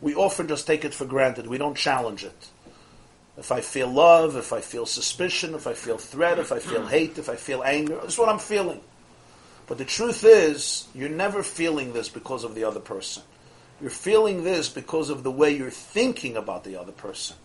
we 0.00 0.14
often 0.14 0.48
just 0.48 0.66
take 0.66 0.84
it 0.84 0.94
for 0.94 1.04
granted. 1.04 1.46
We 1.46 1.58
don't 1.58 1.76
challenge 1.76 2.24
it. 2.24 2.48
If 3.36 3.52
I 3.52 3.60
feel 3.60 3.88
love, 3.88 4.36
if 4.36 4.52
I 4.52 4.60
feel 4.60 4.86
suspicion, 4.86 5.54
if 5.54 5.66
I 5.66 5.74
feel 5.74 5.98
threat, 5.98 6.38
if 6.38 6.52
I 6.52 6.58
feel 6.58 6.86
hate, 6.96 7.18
if 7.18 7.28
I 7.28 7.36
feel 7.36 7.62
anger, 7.62 7.96
this 8.02 8.14
is 8.14 8.18
what 8.18 8.28
I'm 8.28 8.38
feeling. 8.38 8.80
But 9.66 9.78
the 9.78 9.84
truth 9.84 10.24
is, 10.24 10.88
you're 10.94 11.08
never 11.08 11.42
feeling 11.42 11.92
this 11.92 12.08
because 12.08 12.44
of 12.44 12.54
the 12.54 12.64
other 12.64 12.80
person. 12.80 13.22
You're 13.80 13.90
feeling 13.90 14.44
this 14.44 14.68
because 14.68 15.10
of 15.10 15.22
the 15.22 15.30
way 15.30 15.56
you're 15.56 15.70
thinking 15.70 16.36
about 16.36 16.64
the 16.64 16.76
other 16.76 16.92
person. 16.92 17.36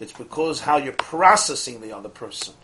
It's 0.00 0.12
because 0.12 0.60
how 0.60 0.76
you're 0.76 0.92
processing 0.92 1.80
the 1.80 1.96
other 1.96 2.08
person. 2.08 2.54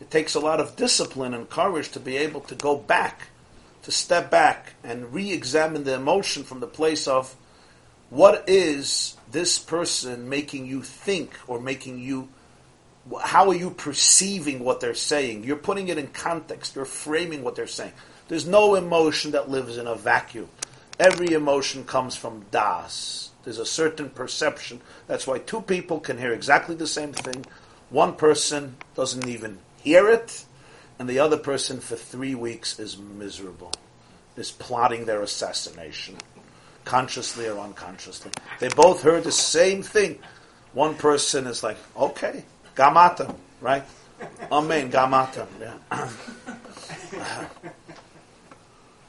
It 0.00 0.10
takes 0.10 0.34
a 0.34 0.40
lot 0.40 0.58
of 0.58 0.74
discipline 0.74 1.32
and 1.32 1.48
courage 1.48 1.90
to 1.92 2.00
be 2.00 2.16
able 2.16 2.40
to 2.42 2.54
go 2.54 2.76
back, 2.76 3.28
to 3.82 3.92
step 3.92 4.30
back 4.30 4.74
and 4.82 5.12
re 5.12 5.30
examine 5.30 5.84
the 5.84 5.94
emotion 5.94 6.42
from 6.42 6.60
the 6.60 6.66
place 6.66 7.06
of 7.06 7.36
what 8.12 8.44
is 8.46 9.16
this 9.30 9.58
person 9.58 10.28
making 10.28 10.66
you 10.66 10.82
think 10.82 11.32
or 11.46 11.58
making 11.58 11.98
you 11.98 12.28
how 13.22 13.48
are 13.48 13.54
you 13.54 13.70
perceiving 13.70 14.62
what 14.62 14.80
they're 14.80 14.94
saying? 14.94 15.44
You're 15.44 15.56
putting 15.56 15.88
it 15.88 15.96
in 15.96 16.08
context. 16.08 16.76
You're 16.76 16.84
framing 16.84 17.42
what 17.42 17.56
they're 17.56 17.66
saying. 17.66 17.92
There's 18.28 18.46
no 18.46 18.74
emotion 18.74 19.30
that 19.30 19.48
lives 19.48 19.78
in 19.78 19.86
a 19.86 19.94
vacuum. 19.94 20.48
Every 21.00 21.32
emotion 21.32 21.84
comes 21.84 22.14
from 22.14 22.44
das. 22.50 23.30
There's 23.44 23.58
a 23.58 23.64
certain 23.64 24.10
perception. 24.10 24.82
That's 25.06 25.26
why 25.26 25.38
two 25.38 25.62
people 25.62 25.98
can 25.98 26.18
hear 26.18 26.32
exactly 26.32 26.76
the 26.76 26.86
same 26.86 27.14
thing. 27.14 27.46
One 27.88 28.14
person 28.14 28.76
doesn't 28.94 29.26
even 29.26 29.58
hear 29.82 30.10
it 30.10 30.44
and 30.98 31.08
the 31.08 31.18
other 31.18 31.38
person 31.38 31.80
for 31.80 31.96
three 31.96 32.34
weeks 32.34 32.78
is 32.78 32.98
miserable 32.98 33.72
is 34.36 34.50
plotting 34.50 35.06
their 35.06 35.22
assassination 35.22 36.16
consciously 36.84 37.48
or 37.48 37.58
unconsciously. 37.58 38.30
They 38.58 38.68
both 38.68 39.02
heard 39.02 39.24
the 39.24 39.32
same 39.32 39.82
thing. 39.82 40.18
One 40.72 40.94
person 40.94 41.46
is 41.46 41.62
like, 41.62 41.76
okay, 41.96 42.44
gamata, 42.74 43.34
right? 43.60 43.84
Amen, 44.50 44.90
gamata. 44.90 45.46
Yeah. 45.60 46.08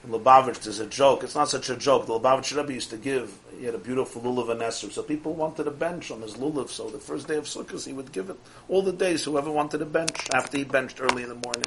Lubavitch, 0.09 0.61
there's 0.63 0.79
a 0.79 0.85
joke. 0.85 1.23
It's 1.23 1.35
not 1.35 1.49
such 1.49 1.69
a 1.69 1.77
joke. 1.77 2.07
The 2.07 2.19
Lubavitch 2.19 2.55
Rebbe 2.55 2.73
used 2.73 2.89
to 2.89 2.97
give, 2.97 3.33
he 3.57 3.65
had 3.65 3.73
a 3.73 3.77
beautiful 3.77 4.21
lulav 4.21 4.49
and 4.51 4.61
esser. 4.61 4.89
So 4.89 5.01
people 5.01 5.33
wanted 5.33 5.65
a 5.65 5.71
bench 5.71 6.11
on 6.11 6.21
his 6.21 6.33
lulav. 6.33 6.69
So 6.69 6.89
the 6.89 6.99
first 6.99 7.27
day 7.27 7.37
of 7.37 7.45
Sukkot, 7.45 7.85
he 7.85 7.93
would 7.93 8.11
give 8.11 8.29
it 8.29 8.35
all 8.67 8.81
the 8.81 8.91
days, 8.91 9.23
whoever 9.23 9.49
wanted 9.49 9.81
a 9.81 9.85
bench, 9.85 10.27
after 10.33 10.57
he 10.57 10.65
benched 10.65 10.99
early 10.99 11.23
in 11.23 11.29
the 11.29 11.35
morning. 11.35 11.63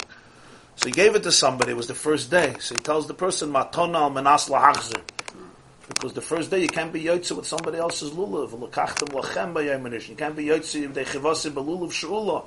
So 0.76 0.88
he 0.88 0.92
gave 0.92 1.14
it 1.14 1.22
to 1.22 1.32
somebody. 1.32 1.72
It 1.72 1.76
was 1.76 1.86
the 1.86 1.94
first 1.94 2.30
day. 2.30 2.54
So 2.61 2.74
he 2.74 2.82
tells 2.82 3.07
the 3.07 3.14
person, 3.14 3.50
Matona 3.50 4.00
al 4.00 4.11
menas 4.11 4.50
lahachzer. 4.50 5.00
Because 5.89 6.12
the 6.14 6.20
first 6.20 6.51
day 6.51 6.61
you 6.62 6.68
can't 6.68 6.93
be 6.93 7.05
yotze 7.05 7.34
with 7.37 7.47
somebody 7.47 7.78
else's 7.78 8.11
lulav. 8.11 8.51
You 10.09 10.16
can't 10.16 10.37
be 10.37 10.45
yotze 10.47 10.80
with 10.82 10.95
the 10.95 11.05
chivasi 11.05 11.51
belulav 11.51 11.91
shula. 11.91 12.45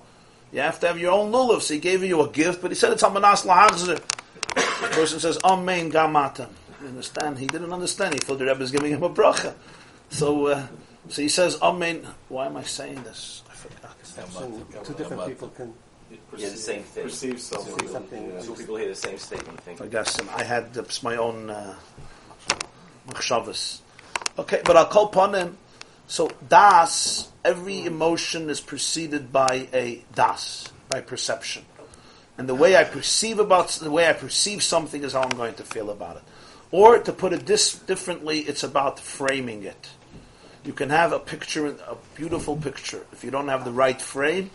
You 0.52 0.62
have 0.62 0.80
to 0.82 0.88
have 0.88 1.00
your 1.00 1.12
own 1.12 1.32
lulav. 1.32 1.62
So 1.62 1.74
he 1.76 1.80
gave 1.80 2.04
you 2.04 2.22
a 2.22 2.30
gift, 2.30 2.62
but 2.62 2.72
he 2.72 2.76
said 2.76 2.92
it's 2.92 3.04
amanas 3.04 3.46
lahagzer. 3.46 4.02
The 4.56 4.88
person 4.92 5.20
says, 5.20 5.38
Amen 5.44 5.92
gamata. 5.92 6.50
You 6.82 6.88
understand? 6.88 7.38
He 7.38 7.48
didn't 7.48 7.72
understand. 7.72 8.14
He 8.14 8.20
thought 8.20 8.40
the 8.40 8.46
Rebbe 8.46 8.60
was 8.60 8.72
giving 8.72 8.92
him 8.92 9.04
a 9.04 9.10
bracha. 9.10 9.54
So, 10.10 10.48
uh, 10.48 10.68
so 11.10 11.22
he 11.22 11.30
says, 11.30 11.60
Amen. 11.62 12.06
Why 12.30 12.48
am 12.48 12.58
I 12.58 12.64
saying 12.64 13.04
this? 13.04 13.44
I 13.50 13.54
forgot. 13.54 13.96
So 14.06 14.66
two 14.84 14.94
different 14.94 15.28
people 15.28 15.50
can 15.50 15.74
Yeah, 16.38 16.50
the 16.50 16.56
same 16.56 16.84
thing. 16.84 17.04
Perceive 17.04 17.40
something. 17.40 17.80
see 17.80 17.94
something. 17.94 18.42
Two 18.42 18.56
people 18.56 18.76
hear 18.78 18.88
the 18.88 18.96
same 18.96 19.18
statement. 19.18 19.60
Think, 19.62 19.82
I 19.82 19.88
guess 19.88 20.20
um, 20.20 20.30
I 20.36 20.44
had 20.44 20.78
uh, 20.78 20.84
my 21.04 21.18
own 21.18 21.50
uh, 21.50 21.76
machshavas. 23.10 23.82
Okay, 24.38 24.62
but 24.64 24.78
I'll 24.78 24.86
call 24.86 25.08
upon 25.08 25.34
him. 25.34 25.58
So 26.08 26.32
das, 26.48 27.30
every 27.44 27.86
emotion 27.86 28.50
is 28.50 28.62
preceded 28.62 29.32
by 29.32 29.68
a 29.74 30.04
das, 30.16 30.68
by 30.90 31.02
perception, 31.02 31.66
and 32.38 32.48
the 32.50 32.56
way 32.56 32.76
I 32.76 32.84
perceive 32.84 33.38
about 33.38 33.70
the 33.70 33.92
way 33.92 34.08
I 34.08 34.14
perceive 34.14 34.64
something 34.64 35.04
is 35.04 35.14
how 35.14 35.22
I'm 35.22 35.38
going 35.38 35.56
to 35.56 35.64
feel 35.64 35.90
about 35.90 36.18
it. 36.18 36.24
Or 36.72 37.00
to 37.00 37.12
put 37.12 37.34
it 37.34 37.46
differently, 37.46 38.40
it's 38.40 38.64
about 38.64 39.00
framing 39.00 39.64
it. 39.64 39.90
You 40.64 40.74
can 40.74 40.90
have 40.90 41.12
a 41.12 41.20
picture, 41.20 41.68
a 41.68 41.98
beautiful 42.16 42.56
picture. 42.56 43.06
If 43.12 43.24
you 43.24 43.32
don't 43.32 43.48
have 43.48 43.66
the 43.66 43.72
right 43.72 44.02
frame, 44.02 44.52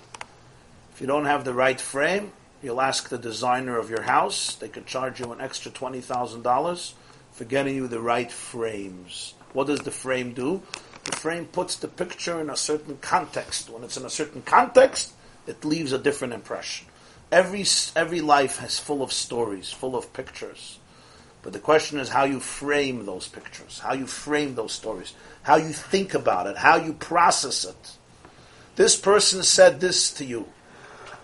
if 0.92 1.00
you 1.00 1.06
don't 1.06 1.24
have 1.24 1.44
the 1.44 1.54
right 1.54 1.80
frame, 1.80 2.32
you'll 2.62 2.80
ask 2.80 3.08
the 3.08 3.18
designer 3.18 3.78
of 3.78 3.90
your 3.90 4.02
house. 4.02 4.54
They 4.54 4.68
could 4.68 4.86
charge 4.86 5.20
you 5.20 5.32
an 5.32 5.40
extra 5.40 5.70
twenty 5.70 6.00
thousand 6.00 6.42
dollars 6.42 6.94
for 7.34 7.44
getting 7.44 7.74
you 7.74 7.88
the 7.88 8.00
right 8.00 8.30
frames. 8.30 9.34
What 9.52 9.66
does 9.66 9.80
the 9.80 9.90
frame 9.90 10.32
do? 10.32 10.62
The 11.04 11.16
frame 11.16 11.46
puts 11.46 11.76
the 11.76 11.88
picture 11.88 12.40
in 12.40 12.48
a 12.48 12.56
certain 12.56 12.96
context. 12.98 13.68
When 13.68 13.84
it's 13.84 13.96
in 13.96 14.06
a 14.06 14.10
certain 14.10 14.42
context, 14.42 15.12
it 15.46 15.64
leaves 15.64 15.92
a 15.92 15.98
different 15.98 16.32
impression. 16.32 16.86
Every 17.30 17.64
every 17.96 18.20
life 18.20 18.58
has 18.58 18.78
full 18.78 19.02
of 19.02 19.12
stories, 19.12 19.70
full 19.70 19.96
of 19.96 20.12
pictures. 20.12 20.78
But 21.42 21.52
the 21.52 21.58
question 21.58 21.98
is 21.98 22.08
how 22.08 22.24
you 22.24 22.40
frame 22.40 23.04
those 23.04 23.28
pictures, 23.28 23.80
how 23.80 23.92
you 23.92 24.06
frame 24.06 24.54
those 24.54 24.72
stories, 24.72 25.12
how 25.42 25.56
you 25.56 25.72
think 25.72 26.14
about 26.14 26.46
it, 26.46 26.56
how 26.56 26.76
you 26.76 26.94
process 26.94 27.64
it. 27.64 27.96
This 28.76 28.96
person 28.96 29.42
said 29.42 29.80
this 29.80 30.10
to 30.14 30.24
you. 30.24 30.46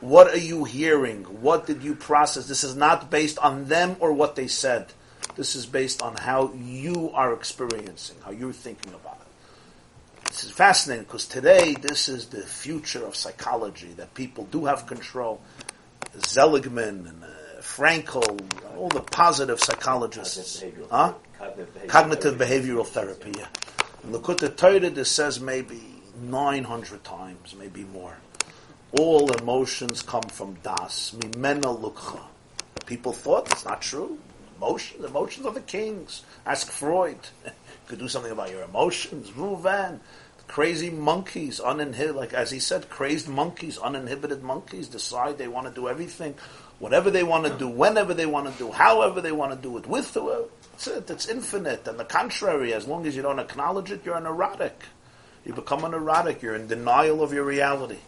What 0.00 0.28
are 0.28 0.38
you 0.38 0.64
hearing? 0.64 1.24
What 1.24 1.66
did 1.66 1.82
you 1.82 1.94
process? 1.94 2.46
This 2.46 2.64
is 2.64 2.76
not 2.76 3.11
based 3.11 3.38
on 3.38 3.66
them 3.66 3.96
or 4.00 4.12
what 4.12 4.36
they 4.36 4.46
said. 4.46 4.92
This 5.41 5.57
is 5.57 5.64
based 5.64 6.03
on 6.03 6.16
how 6.16 6.53
you 6.53 7.12
are 7.14 7.32
experiencing, 7.32 8.16
how 8.22 8.30
you're 8.30 8.53
thinking 8.53 8.93
about 8.93 9.16
it. 9.22 10.26
This 10.26 10.45
is 10.45 10.51
fascinating 10.51 11.05
because 11.05 11.26
today 11.26 11.74
this 11.80 12.11
is 12.11 12.26
the 12.26 12.43
future 12.43 13.07
of 13.07 13.16
psychology 13.16 13.88
that 13.97 14.12
people 14.12 14.45
do 14.51 14.66
have 14.66 14.86
control. 14.86 15.41
Seligman 16.18 17.07
and 17.07 17.24
uh, 17.24 17.28
Frankl, 17.62 18.38
all 18.76 18.91
the 18.91 19.01
positive 19.01 19.59
psychologists, 19.61 20.61
Cognitive 20.61 20.76
behavioral 20.76 20.91
huh? 20.91 21.14
Cognitive 21.38 21.72
behavioral 21.72 21.88
Cognitive 21.88 22.36
therapy. 22.36 22.68
behavioral 22.68 22.86
therapy. 22.86 23.32
Yeah. 23.38 23.47
In 24.05 24.12
Likkutei 24.12 24.55
Torah, 24.59 24.91
this 24.91 25.11
says 25.11 25.41
maybe 25.41 25.80
900 26.20 27.03
times, 27.03 27.55
maybe 27.59 27.84
more. 27.84 28.18
All 28.93 29.32
emotions 29.32 30.03
come 30.03 30.24
from 30.24 30.59
das, 30.62 31.14
mimena 31.18 31.80
lukcha. 31.80 32.20
People 32.84 33.14
thought 33.14 33.51
it's 33.51 33.64
not 33.64 33.80
true. 33.80 34.18
Emotions, 34.61 35.04
emotions 35.06 35.46
are 35.46 35.54
the 35.54 35.61
kings. 35.62 36.22
Ask 36.44 36.70
Freud. 36.70 37.16
you 37.46 37.50
could 37.88 37.98
do 37.98 38.08
something 38.08 38.30
about 38.30 38.50
your 38.50 38.62
emotions. 38.62 39.30
Ruvan. 39.30 40.00
Crazy 40.48 40.90
monkeys, 40.90 41.61
uninhibited, 41.61 42.16
like 42.16 42.34
as 42.34 42.50
he 42.50 42.58
said, 42.58 42.90
crazed 42.90 43.26
monkeys, 43.26 43.78
uninhibited 43.78 44.42
monkeys 44.42 44.88
decide 44.88 45.38
they 45.38 45.48
want 45.48 45.66
to 45.68 45.72
do 45.72 45.88
everything, 45.88 46.34
whatever 46.78 47.08
they 47.08 47.22
want 47.22 47.46
to 47.46 47.56
do, 47.56 47.68
whenever 47.68 48.12
they 48.12 48.26
want 48.26 48.52
to 48.52 48.58
do, 48.58 48.70
however 48.70 49.20
they 49.20 49.32
want 49.32 49.52
to 49.52 49.56
do 49.56 49.78
it, 49.78 49.86
with 49.86 50.12
the, 50.12 50.48
that's 50.72 50.88
it, 50.88 51.08
it's 51.08 51.28
infinite. 51.28 51.86
And 51.86 51.98
the 51.98 52.04
contrary, 52.04 52.74
as 52.74 52.86
long 52.86 53.06
as 53.06 53.14
you 53.14 53.22
don't 53.22 53.38
acknowledge 53.38 53.92
it, 53.92 54.04
you're 54.04 54.16
an 54.16 54.26
erotic. 54.26 54.76
You 55.46 55.54
become 55.54 55.84
an 55.84 55.94
erotic, 55.94 56.42
you're 56.42 56.56
in 56.56 56.66
denial 56.66 57.22
of 57.22 57.32
your 57.32 57.44
reality 57.44 57.98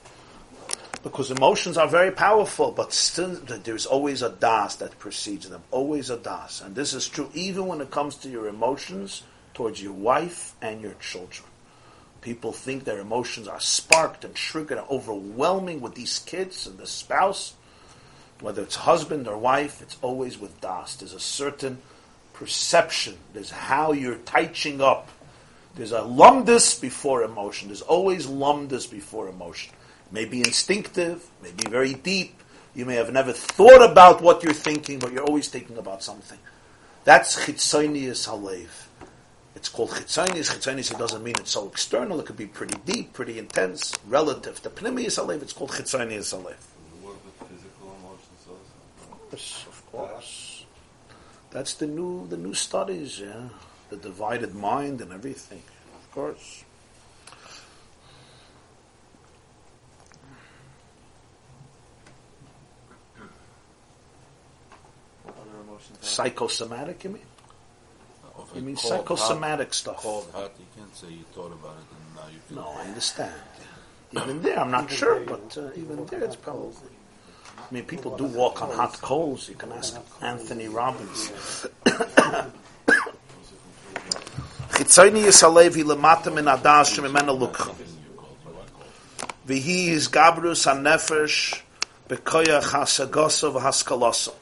because 1.02 1.30
emotions 1.30 1.76
are 1.76 1.88
very 1.88 2.12
powerful, 2.12 2.70
but 2.70 2.92
still 2.92 3.34
there's 3.34 3.86
always 3.86 4.22
a 4.22 4.30
das 4.30 4.76
that 4.76 4.98
precedes 4.98 5.48
them, 5.48 5.62
always 5.70 6.10
a 6.10 6.16
das, 6.16 6.60
and 6.60 6.74
this 6.74 6.94
is 6.94 7.08
true 7.08 7.28
even 7.34 7.66
when 7.66 7.80
it 7.80 7.90
comes 7.90 8.16
to 8.16 8.28
your 8.28 8.46
emotions 8.46 9.24
towards 9.52 9.82
your 9.82 9.92
wife 9.92 10.54
and 10.62 10.80
your 10.80 10.94
children. 10.94 11.48
People 12.20 12.52
think 12.52 12.84
their 12.84 13.00
emotions 13.00 13.48
are 13.48 13.58
sparked 13.58 14.24
and 14.24 14.34
triggered 14.34 14.78
and 14.78 14.86
overwhelming 14.88 15.80
with 15.80 15.96
these 15.96 16.20
kids 16.20 16.68
and 16.68 16.78
the 16.78 16.86
spouse, 16.86 17.54
whether 18.40 18.62
it's 18.62 18.76
husband 18.76 19.26
or 19.26 19.36
wife. 19.36 19.82
It's 19.82 19.96
always 20.02 20.38
with 20.38 20.60
das. 20.60 20.94
There's 20.94 21.14
a 21.14 21.20
certain 21.20 21.78
perception. 22.32 23.18
There's 23.32 23.50
how 23.50 23.90
you're 23.90 24.18
touching 24.18 24.80
up. 24.80 25.08
There's 25.74 25.90
a 25.90 26.02
lumdus 26.02 26.80
before 26.80 27.24
emotion. 27.24 27.68
There's 27.68 27.82
always 27.82 28.28
lumdus 28.28 28.88
before 28.88 29.26
emotion 29.26 29.72
may 30.12 30.24
be 30.24 30.40
instinctive, 30.40 31.28
may 31.42 31.50
be 31.50 31.68
very 31.68 31.94
deep. 31.94 32.40
You 32.74 32.84
may 32.84 32.94
have 32.94 33.12
never 33.12 33.32
thought 33.32 33.82
about 33.82 34.22
what 34.22 34.42
you're 34.42 34.52
thinking, 34.52 34.98
but 34.98 35.12
you're 35.12 35.24
always 35.24 35.48
thinking 35.48 35.78
about 35.78 36.02
something. 36.02 36.38
That's 37.04 37.44
chitzonius 37.44 38.28
halev. 38.28 38.68
It's 39.54 39.68
called 39.68 39.90
chitzonius. 39.90 40.50
Chitzonius, 40.52 40.92
it 40.92 40.98
doesn't 40.98 41.22
mean 41.22 41.34
it's 41.38 41.50
so 41.50 41.66
external. 41.68 42.20
It 42.20 42.26
could 42.26 42.36
be 42.36 42.46
pretty 42.46 42.78
deep, 42.84 43.12
pretty 43.12 43.38
intense, 43.38 43.92
relative 44.06 44.62
to 44.62 44.70
pneumius 44.70 45.18
halev. 45.18 45.42
It's 45.42 45.52
called 45.52 45.70
chitzonius 45.70 46.32
halev. 46.34 46.56
We 47.00 47.06
work 47.06 47.24
with 47.24 47.34
physical 47.48 47.96
emotions 47.98 48.46
also. 48.48 49.12
Of 49.12 49.30
course, 49.30 49.66
of 49.66 49.92
course. 49.92 50.64
That's 51.50 51.74
the 51.74 51.86
new, 51.86 52.26
the 52.28 52.36
new 52.38 52.54
studies, 52.54 53.20
yeah. 53.20 53.48
The 53.90 53.96
divided 53.98 54.54
mind 54.54 55.02
and 55.02 55.12
everything. 55.12 55.62
Of 55.94 56.10
course. 56.12 56.64
What 65.24 65.34
other 65.40 65.60
emotions 65.60 65.70
are 65.70 65.71
Psychosomatic, 66.00 67.04
you 67.04 67.10
mean? 67.10 67.22
Or 68.36 68.44
if 68.48 68.56
You 68.56 68.62
mean 68.62 68.76
psychosomatic 68.76 69.68
hot, 69.68 69.74
stuff? 69.74 69.96
Cold, 69.96 70.28
hot, 70.32 70.52
you 70.58 70.66
can't 70.76 70.96
say 70.96 71.08
you 71.08 71.24
thought 71.34 71.52
about 71.52 71.76
it 71.76 71.86
and 71.96 72.16
now 72.16 72.26
you 72.32 72.38
feel 72.48 72.56
No, 72.56 72.68
I 72.78 72.86
understand. 72.86 73.34
Even 74.14 74.42
there, 74.42 74.58
I'm 74.58 74.70
not 74.70 74.90
sure, 74.90 75.20
but 75.20 75.56
uh, 75.56 75.70
even 75.76 76.04
there, 76.06 76.24
it's 76.24 76.36
probably. 76.36 76.90
I 77.58 77.74
mean, 77.74 77.84
people 77.84 78.16
do 78.16 78.24
walk 78.24 78.60
on 78.60 78.70
hot 78.74 79.00
coals. 79.00 79.48
You 79.48 79.54
can 79.54 79.72
ask 79.72 79.96
Anthony 80.20 80.68
Robbins. 80.68 81.30
Chitzoni 84.72 85.22
yisalevi 85.24 85.82
lemata 85.84 86.34
min 86.34 86.44
adas 86.44 86.92
shemimena 86.92 87.32
lukcha. 87.38 87.74
V'hi 89.46 89.88
is 89.88 90.08
gabrus 90.08 90.66
hanefesh 90.66 91.62
bekoyach 92.08 92.72
hasagosa 92.72 93.52
v'haskalosa. 93.52 94.34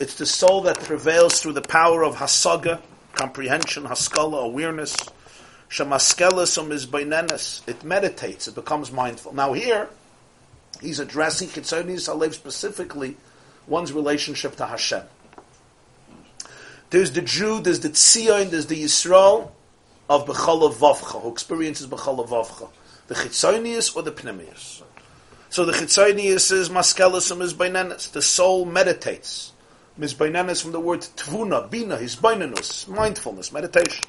It's 0.00 0.14
the 0.14 0.26
soul 0.26 0.60
that 0.62 0.78
prevails 0.78 1.40
through 1.40 1.54
the 1.54 1.62
power 1.62 2.04
of 2.04 2.16
hasaga, 2.16 2.80
comprehension, 3.14 3.84
haskala, 3.84 4.44
awareness. 4.44 4.96
Shemaskelis 5.68 6.56
um 6.56 6.70
is 6.70 6.86
It 7.66 7.82
meditates. 7.82 8.46
It 8.46 8.54
becomes 8.54 8.92
mindful. 8.92 9.34
Now 9.34 9.54
here, 9.54 9.88
he's 10.80 11.00
addressing 11.00 11.48
Chitzoni 11.48 11.96
Yisalev 11.96 12.32
specifically 12.32 13.16
one's 13.66 13.92
relationship 13.92 14.54
to 14.56 14.66
Hashem. 14.66 15.02
There's 16.90 17.10
the 17.12 17.20
Jew, 17.20 17.60
there's 17.60 17.80
the 17.80 17.90
Tzion, 17.90 18.50
there's 18.50 18.66
the 18.66 18.82
Yisrael 18.82 19.50
of 20.08 20.26
Bechol 20.26 20.72
Vavcha, 20.72 21.20
who 21.20 21.30
experiences 21.30 21.88
Bechol 21.88 22.26
Vavcha. 22.26 22.70
The 23.08 23.14
Chitzonius 23.14 23.96
or 23.96 24.02
the 24.02 24.12
Pneumius. 24.12 24.82
So 25.50 25.64
the 25.64 25.72
Chitzonius 25.72 26.52
is 26.52 26.68
Maskelis 26.68 27.32
um 27.32 27.42
is 27.42 27.52
The 28.08 28.22
soul 28.22 28.64
meditates. 28.64 29.52
Mizbainenes 29.98 30.62
from 30.62 30.72
the 30.72 30.80
word 30.80 31.00
Tvuna, 31.00 31.68
Bina, 31.68 31.96
Hisbainenus, 31.96 32.86
mindfulness, 32.86 33.52
meditation. 33.52 34.04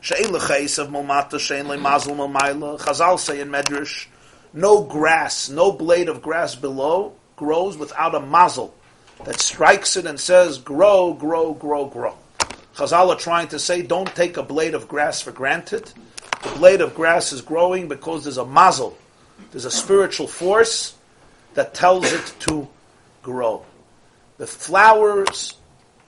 Of 0.00 0.90
Malmata, 0.90 1.38
she'en. 1.38 1.66
Chazal 1.66 3.18
say 3.18 3.40
in 3.40 3.48
Medrash, 3.48 4.06
no 4.52 4.82
grass, 4.82 5.48
no 5.48 5.70
blade 5.70 6.08
of 6.08 6.22
grass 6.22 6.54
below 6.54 7.14
grows 7.36 7.76
without 7.76 8.14
a 8.14 8.20
mazel 8.20 8.74
that 9.24 9.40
strikes 9.40 9.96
it 9.96 10.06
and 10.06 10.18
says, 10.18 10.58
grow, 10.58 11.12
grow, 11.12 11.54
grow, 11.54 11.86
grow. 11.86 12.16
Chazal 12.74 13.08
are 13.08 13.16
trying 13.16 13.48
to 13.48 13.58
say, 13.58 13.82
don't 13.82 14.12
take 14.14 14.36
a 14.36 14.42
blade 14.42 14.74
of 14.74 14.88
grass 14.88 15.20
for 15.20 15.32
granted. 15.32 15.92
The 16.42 16.50
blade 16.56 16.80
of 16.80 16.94
grass 16.94 17.32
is 17.32 17.42
growing 17.42 17.88
because 17.88 18.24
there's 18.24 18.38
a 18.38 18.46
mazel. 18.46 18.96
There's 19.52 19.64
a 19.64 19.70
spiritual 19.70 20.26
force 20.26 20.96
that 21.54 21.74
tells 21.74 22.12
it 22.12 22.34
to 22.40 22.68
grow. 23.22 23.64
The 24.38 24.46
flowers, 24.46 25.54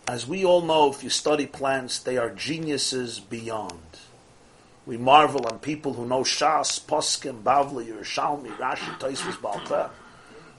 as 0.07 0.25
we 0.25 0.45
all 0.45 0.63
know, 0.63 0.89
if 0.89 1.03
you 1.03 1.11
study 1.11 1.47
plants, 1.47 1.99
they 1.99 2.17
are 2.17 2.31
geniuses 2.31 3.19
beyond. 3.19 3.83
We 4.87 4.97
marvel 4.97 5.49
on 5.49 5.59
people 5.59 5.95
who 5.95 6.07
know 6.07 6.21
Shas, 6.21 6.81
Poskim, 6.81 7.43
Bavli, 7.43 7.89
Yerushalmi, 7.89 8.57
Rashi, 8.57 8.97
Taisvis, 9.01 9.35
Balpeh. 9.35 9.91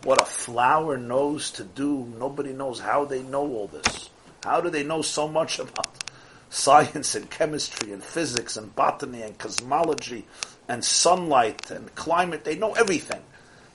What 0.04 0.22
a 0.22 0.26
flower 0.26 0.98
knows 0.98 1.50
to 1.52 1.64
do. 1.64 2.14
Nobody 2.20 2.52
knows 2.52 2.82
how 2.82 3.06
they 3.06 3.24
know 3.24 3.48
all 3.48 3.68
this. 3.68 4.10
How 4.44 4.60
do 4.60 4.70
they 4.70 4.84
know 4.84 5.02
so 5.02 5.30
much 5.30 5.58
about 5.58 6.04
science 6.50 7.16
and 7.16 7.30
chemistry 7.30 7.94
and 7.94 8.04
physics 8.04 8.58
and 8.58 8.76
botany 8.76 9.22
and 9.22 9.38
cosmology 9.38 10.26
and 10.68 10.84
sunlight 10.84 11.72
and 11.72 11.96
climate? 11.96 12.44
They 12.44 12.58
know 12.58 12.74
everything. 12.74 13.22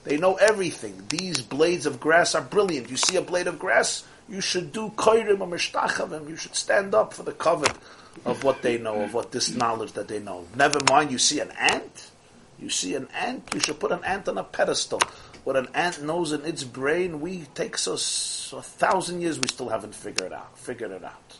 They 0.07 0.15
know 0.15 0.35
everything. 0.35 1.03
These 1.09 1.41
blades 1.41 1.85
of 1.85 1.99
grass 1.99 2.33
are 2.33 2.41
brilliant. 2.41 2.89
You 2.89 2.95
see 2.95 3.17
a 3.17 3.21
blade 3.21 3.47
of 3.47 3.59
grass, 3.59 4.05
you 4.29 4.39
should 4.39 4.71
do 4.71 4.89
koirim 4.95 5.41
or 5.41 5.47
mishtachavim. 5.47 6.29
You 6.29 6.37
should 6.37 6.55
stand 6.55 6.95
up 6.95 7.13
for 7.13 7.23
the 7.23 7.33
covet 7.33 7.73
of 8.23 8.45
what 8.45 8.61
they 8.61 8.77
know, 8.77 9.01
of 9.01 9.13
what 9.13 9.33
this 9.33 9.53
knowledge 9.53 9.91
that 9.93 10.07
they 10.07 10.19
know. 10.19 10.45
Never 10.55 10.79
mind, 10.89 11.11
you 11.11 11.17
see 11.17 11.41
an 11.41 11.51
ant. 11.59 12.11
You 12.57 12.69
see 12.69 12.95
an 12.95 13.09
ant, 13.13 13.49
you 13.53 13.59
should 13.59 13.81
put 13.81 13.91
an 13.91 14.01
ant 14.05 14.29
on 14.29 14.37
a 14.37 14.45
pedestal. 14.45 15.01
What 15.43 15.57
an 15.57 15.67
ant 15.73 16.01
knows 16.01 16.31
in 16.31 16.45
its 16.45 16.63
brain, 16.63 17.19
we 17.19 17.41
takes 17.53 17.85
us 17.85 18.53
a 18.55 18.61
thousand 18.61 19.19
years, 19.19 19.39
we 19.39 19.49
still 19.49 19.67
haven't 19.67 19.93
figured 19.93 20.27
it 20.27 20.33
out. 20.33 20.57
Figured 20.57 20.91
it 20.91 21.03
out. 21.03 21.37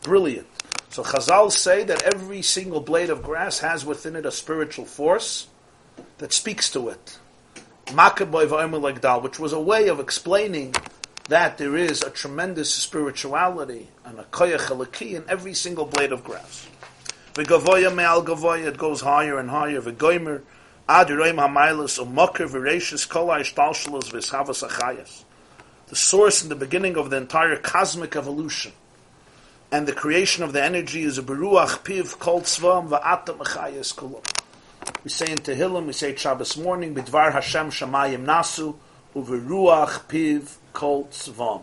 Brilliant. 0.00 0.46
So 0.88 1.02
Chazal 1.02 1.52
say 1.52 1.84
that 1.84 2.02
every 2.02 2.40
single 2.40 2.80
blade 2.80 3.10
of 3.10 3.22
grass 3.22 3.58
has 3.58 3.84
within 3.84 4.16
it 4.16 4.24
a 4.24 4.32
spiritual 4.32 4.86
force 4.86 5.48
that 6.16 6.32
speaks 6.32 6.70
to 6.70 6.88
it. 6.88 7.18
Which 7.90 9.38
was 9.38 9.52
a 9.54 9.60
way 9.60 9.88
of 9.88 9.98
explaining 9.98 10.74
that 11.28 11.56
there 11.56 11.76
is 11.76 12.02
a 12.02 12.10
tremendous 12.10 12.72
spirituality 12.72 13.88
and 14.04 14.18
a 14.18 14.24
koyach 14.24 15.02
in 15.02 15.24
every 15.26 15.54
single 15.54 15.86
blade 15.86 16.12
of 16.12 16.22
grass. 16.22 16.66
V'gavoya 17.32 17.94
me'al 17.94 18.22
gavoya, 18.22 18.66
it 18.66 18.76
goes 18.76 19.00
higher 19.00 19.38
and 19.38 19.48
higher. 19.48 19.80
V'goymer 19.80 20.42
ad 20.86 21.08
yiroim 21.08 21.36
ha'mailas 21.36 21.98
u'moker 21.98 22.46
v'reishis 22.46 23.08
kol 23.08 23.28
ha'ishtalshalos 23.28 24.10
v'eshavas 24.10 24.68
achayas. 24.68 25.24
The 25.86 25.96
source 25.96 26.42
and 26.42 26.50
the 26.50 26.56
beginning 26.56 26.98
of 26.98 27.08
the 27.08 27.16
entire 27.16 27.56
cosmic 27.56 28.16
evolution. 28.16 28.72
and 29.70 29.86
the 29.86 29.92
creation 29.92 30.42
of 30.42 30.52
the 30.52 30.62
energy 30.62 31.02
is 31.02 31.18
a 31.18 31.22
beruach 31.22 31.84
piv 31.84 32.18
kol 32.18 32.40
tzvam 32.40 32.88
va'ata 32.88 33.36
mechayes 33.36 33.94
kulum. 33.94 34.37
We 35.04 35.10
say 35.10 35.30
in 35.30 35.38
Tehillim, 35.38 35.86
we 35.86 35.92
say 35.92 36.14
Shabbos 36.14 36.56
morning, 36.56 36.94
bidvar 36.94 37.32
Hashem 37.32 37.70
shamayim 37.70 38.24
nasu, 38.24 38.76
uveruach 39.14 40.06
piv 40.08 40.56
kol 40.72 41.06
tzvam. 41.06 41.62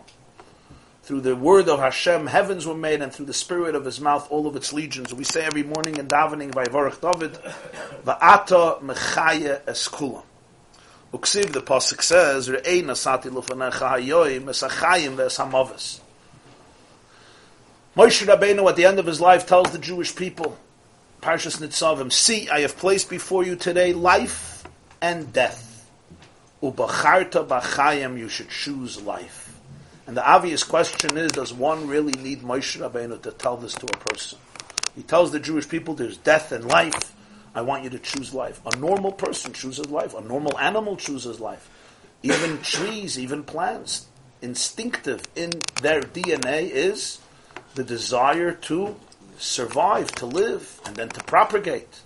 Through 1.02 1.20
the 1.20 1.36
word 1.36 1.68
of 1.68 1.78
Hashem, 1.78 2.26
heavens 2.26 2.66
were 2.66 2.74
made, 2.74 3.00
and 3.00 3.12
through 3.12 3.26
the 3.26 3.32
spirit 3.32 3.76
of 3.76 3.84
His 3.84 4.00
mouth, 4.00 4.26
all 4.28 4.48
of 4.48 4.56
its 4.56 4.72
legions. 4.72 5.14
We 5.14 5.22
say 5.22 5.44
every 5.44 5.62
morning 5.62 5.98
in 5.98 6.08
davening, 6.08 6.50
Vayivarach 6.50 7.00
David, 7.00 7.34
va'ata 8.04 8.80
mechaye 8.80 9.60
es 9.68 9.86
kulam. 9.86 10.24
Uksiv, 11.12 11.52
the 11.52 11.62
pasuk 11.62 12.02
says, 12.02 12.48
Re'ei 12.48 12.82
nasati 12.82 13.30
lufanecha 13.30 13.92
hayoim 13.92 14.46
esachayim 14.46 15.14
ve'esamavas. 15.14 16.00
Moshe 17.96 18.26
Rabbeinu, 18.26 18.68
at 18.68 18.74
the 18.74 18.84
end 18.84 18.98
of 18.98 19.06
his 19.06 19.20
life, 19.20 19.46
tells 19.46 19.70
the 19.70 19.78
Jewish 19.78 20.16
people, 20.16 20.58
Parshas 21.26 21.58
Nitzavim, 21.58 22.12
See, 22.12 22.48
I 22.48 22.60
have 22.60 22.76
placed 22.76 23.10
before 23.10 23.44
you 23.44 23.56
today 23.56 23.92
life 23.92 24.62
and 25.02 25.32
death. 25.32 25.90
Ubacharta 26.62 27.44
b'chayim, 27.44 28.16
you 28.16 28.28
should 28.28 28.48
choose 28.48 29.02
life. 29.02 29.58
And 30.06 30.16
the 30.16 30.24
obvious 30.24 30.62
question 30.62 31.16
is, 31.16 31.32
does 31.32 31.52
one 31.52 31.88
really 31.88 32.12
need 32.12 32.42
Moshe 32.42 32.78
Rabbeinu 32.80 33.20
to 33.22 33.32
tell 33.32 33.56
this 33.56 33.74
to 33.74 33.86
a 33.86 33.96
person? 33.96 34.38
He 34.94 35.02
tells 35.02 35.32
the 35.32 35.40
Jewish 35.40 35.68
people, 35.68 35.94
there's 35.94 36.16
death 36.16 36.52
and 36.52 36.64
life. 36.64 37.12
I 37.56 37.62
want 37.62 37.82
you 37.82 37.90
to 37.90 37.98
choose 37.98 38.32
life. 38.32 38.60
A 38.64 38.76
normal 38.76 39.10
person 39.10 39.52
chooses 39.52 39.90
life. 39.90 40.14
A 40.14 40.20
normal 40.20 40.56
animal 40.60 40.96
chooses 40.96 41.40
life. 41.40 41.68
Even 42.22 42.58
trees, 42.62 43.18
even 43.18 43.42
plants, 43.42 44.06
instinctive 44.42 45.22
in 45.34 45.50
their 45.82 46.02
DNA 46.02 46.70
is 46.70 47.18
the 47.74 47.82
desire 47.82 48.52
to 48.52 48.94
survive, 49.38 50.12
to 50.12 50.26
live, 50.26 50.80
and 50.84 50.96
then 50.96 51.08
to 51.10 51.22
propagate. 51.24 52.02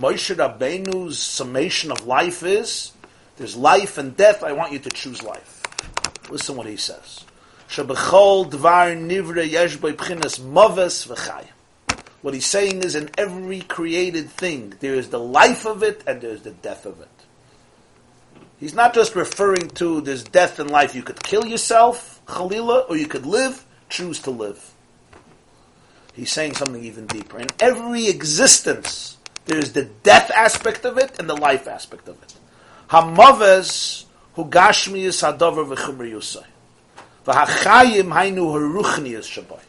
Moshe 0.00 0.34
Rabbeinu's 0.34 1.18
summation 1.18 1.92
of 1.92 2.06
life 2.06 2.42
is 2.42 2.92
there's 3.36 3.56
life 3.56 3.98
and 3.98 4.16
death. 4.16 4.42
I 4.42 4.52
want 4.52 4.72
you 4.72 4.78
to 4.80 4.90
choose 4.90 5.22
life. 5.22 5.62
Listen 6.30 6.56
what 6.56 6.66
he 6.66 6.76
says. 6.76 7.24
What 12.22 12.34
he's 12.34 12.46
saying 12.46 12.82
is 12.82 12.94
in 12.94 13.10
every 13.18 13.60
created 13.62 14.30
thing, 14.30 14.74
there 14.80 14.94
is 14.94 15.08
the 15.08 15.18
life 15.18 15.66
of 15.66 15.82
it 15.82 16.04
and 16.06 16.20
there's 16.20 16.42
the 16.42 16.50
death 16.50 16.86
of 16.86 17.00
it. 17.00 17.08
He's 18.60 18.74
not 18.74 18.94
just 18.94 19.16
referring 19.16 19.70
to 19.70 20.00
there's 20.02 20.22
death 20.22 20.60
and 20.60 20.70
life. 20.70 20.94
You 20.94 21.02
could 21.02 21.22
kill 21.22 21.44
yourself, 21.44 22.20
Khalila, 22.26 22.88
or 22.88 22.96
you 22.96 23.08
could 23.08 23.26
live, 23.26 23.64
choose 23.88 24.20
to 24.20 24.30
live. 24.30 24.71
He's 26.12 26.30
saying 26.30 26.54
something 26.54 26.84
even 26.84 27.06
deeper. 27.06 27.38
In 27.38 27.48
every 27.58 28.08
existence, 28.08 29.16
there 29.46 29.58
is 29.58 29.72
the 29.72 29.84
death 30.02 30.30
aspect 30.30 30.84
of 30.84 30.98
it 30.98 31.18
and 31.18 31.28
the 31.28 31.36
life 31.36 31.66
aspect 31.66 32.08
of 32.08 32.22
it. 32.22 32.34
Hamaves 32.90 34.04
hu 34.34 34.44
gashmiyus 34.44 35.22
hadavar 35.22 35.74
v'chumri 35.74 36.12
yusay. 36.12 36.44
V'hachayim 37.26 38.12
hainu 38.12 38.52
haruchniyus 38.52 39.26
shabai. 39.26 39.60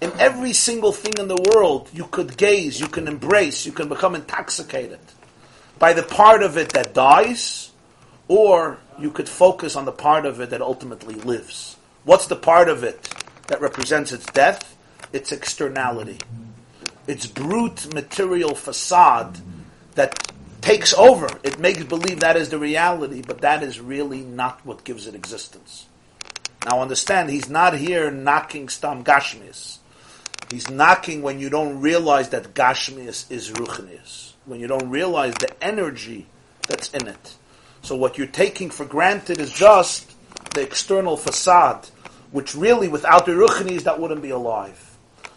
In 0.00 0.12
every 0.18 0.52
single 0.52 0.92
thing 0.92 1.14
in 1.18 1.28
the 1.28 1.50
world, 1.52 1.90
you 1.92 2.04
could 2.04 2.36
gaze, 2.36 2.80
you 2.80 2.86
can 2.86 3.08
embrace, 3.08 3.66
you 3.66 3.72
can 3.72 3.88
become 3.88 4.14
intoxicated 4.14 5.00
by 5.78 5.92
the 5.92 6.04
part 6.04 6.42
of 6.42 6.56
it 6.56 6.72
that 6.72 6.94
dies, 6.94 7.72
or 8.28 8.78
you 8.98 9.10
could 9.10 9.28
focus 9.28 9.74
on 9.74 9.84
the 9.84 9.92
part 9.92 10.24
of 10.24 10.40
it 10.40 10.50
that 10.50 10.62
ultimately 10.62 11.14
lives. 11.14 11.76
What's 12.04 12.28
the 12.28 12.36
part 12.36 12.68
of 12.68 12.84
it 12.84 13.08
that 13.48 13.60
represents 13.60 14.12
its 14.12 14.26
death? 14.26 14.76
Its 15.12 15.32
externality. 15.32 16.18
Its 17.06 17.26
brute 17.26 17.92
material 17.94 18.54
facade 18.54 19.38
that 19.94 20.32
takes 20.60 20.92
over. 20.94 21.28
It 21.42 21.58
makes 21.58 21.82
believe 21.84 22.20
that 22.20 22.36
is 22.36 22.50
the 22.50 22.58
reality, 22.58 23.22
but 23.26 23.40
that 23.40 23.62
is 23.62 23.80
really 23.80 24.20
not 24.20 24.64
what 24.66 24.84
gives 24.84 25.06
it 25.06 25.14
existence. 25.14 25.86
Now 26.66 26.82
understand, 26.82 27.30
he's 27.30 27.48
not 27.48 27.74
here 27.74 28.10
knocking 28.10 28.68
Stam 28.68 29.04
Gashmis. 29.04 29.78
He's 30.50 30.68
knocking 30.68 31.22
when 31.22 31.38
you 31.38 31.50
don't 31.50 31.80
realize 31.80 32.30
that 32.30 32.54
Gashmias 32.54 33.30
is 33.30 33.50
Ruchnias. 33.52 34.32
When 34.46 34.60
you 34.60 34.66
don't 34.66 34.90
realize 34.90 35.34
the 35.34 35.62
energy 35.62 36.26
that's 36.66 36.90
in 36.90 37.06
it. 37.06 37.34
So 37.82 37.96
what 37.96 38.18
you're 38.18 38.26
taking 38.26 38.70
for 38.70 38.84
granted 38.84 39.38
is 39.40 39.52
just 39.52 40.10
the 40.54 40.62
external 40.62 41.16
facade, 41.16 41.88
which 42.32 42.54
really 42.54 42.88
without 42.88 43.26
the 43.26 43.32
Ruchnis 43.32 43.84
that 43.84 44.00
wouldn't 44.00 44.22
be 44.22 44.30
alive. 44.30 44.87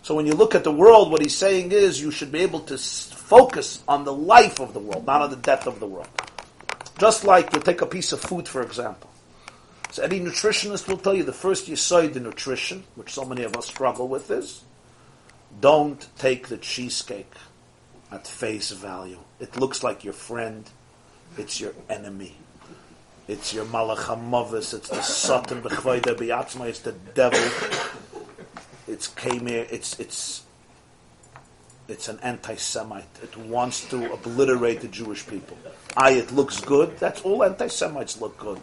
So 0.03 0.15
when 0.15 0.25
you 0.25 0.33
look 0.33 0.55
at 0.55 0.63
the 0.63 0.71
world, 0.71 1.11
what 1.11 1.21
he's 1.21 1.35
saying 1.35 1.71
is 1.71 2.01
you 2.01 2.11
should 2.11 2.31
be 2.31 2.39
able 2.39 2.61
to 2.61 2.77
focus 2.77 3.83
on 3.87 4.03
the 4.03 4.13
life 4.13 4.59
of 4.59 4.73
the 4.73 4.79
world, 4.79 5.05
not 5.05 5.21
on 5.21 5.29
the 5.29 5.35
death 5.35 5.67
of 5.67 5.79
the 5.79 5.87
world. 5.87 6.09
Just 6.97 7.23
like 7.23 7.53
you 7.53 7.59
take 7.61 7.81
a 7.81 7.85
piece 7.85 8.11
of 8.11 8.19
food, 8.19 8.47
for 8.47 8.61
example. 8.61 9.09
So 9.91 10.03
any 10.03 10.19
nutritionist 10.19 10.87
will 10.87 10.97
tell 10.97 11.13
you 11.13 11.23
the 11.23 11.33
first 11.33 11.67
you 11.67 11.75
say 11.75 12.07
the 12.07 12.19
nutrition, 12.19 12.83
which 12.95 13.13
so 13.13 13.25
many 13.25 13.43
of 13.43 13.55
us 13.55 13.67
struggle 13.67 14.07
with, 14.07 14.31
is 14.31 14.63
don't 15.59 16.07
take 16.17 16.47
the 16.47 16.57
cheesecake 16.57 17.33
at 18.11 18.25
face 18.25 18.71
value. 18.71 19.19
It 19.39 19.57
looks 19.57 19.83
like 19.83 20.03
your 20.03 20.13
friend. 20.13 20.69
It's 21.37 21.59
your 21.59 21.73
enemy. 21.89 22.35
It's 23.27 23.53
your 23.53 23.65
malachamavis. 23.65 24.73
It's 24.73 24.89
the 24.89 25.01
satan 25.01 25.61
b'chvayda 25.61 26.15
b'yatzma. 26.15 26.67
It's 26.67 26.79
the 26.79 26.93
devil. 27.13 27.39
It's 28.91 29.07
kamer. 29.07 29.71
It's 29.71 29.99
it's 29.99 30.43
it's 31.87 32.07
an 32.07 32.19
anti-Semite. 32.21 33.19
It 33.23 33.35
wants 33.37 33.89
to 33.89 34.13
obliterate 34.13 34.81
the 34.81 34.87
Jewish 34.87 35.27
people. 35.27 35.57
Aye, 35.97 36.11
it 36.11 36.31
looks 36.31 36.61
good. 36.61 36.97
That's 36.99 37.21
all 37.21 37.43
anti-Semites 37.43 38.21
look 38.21 38.37
good. 38.37 38.61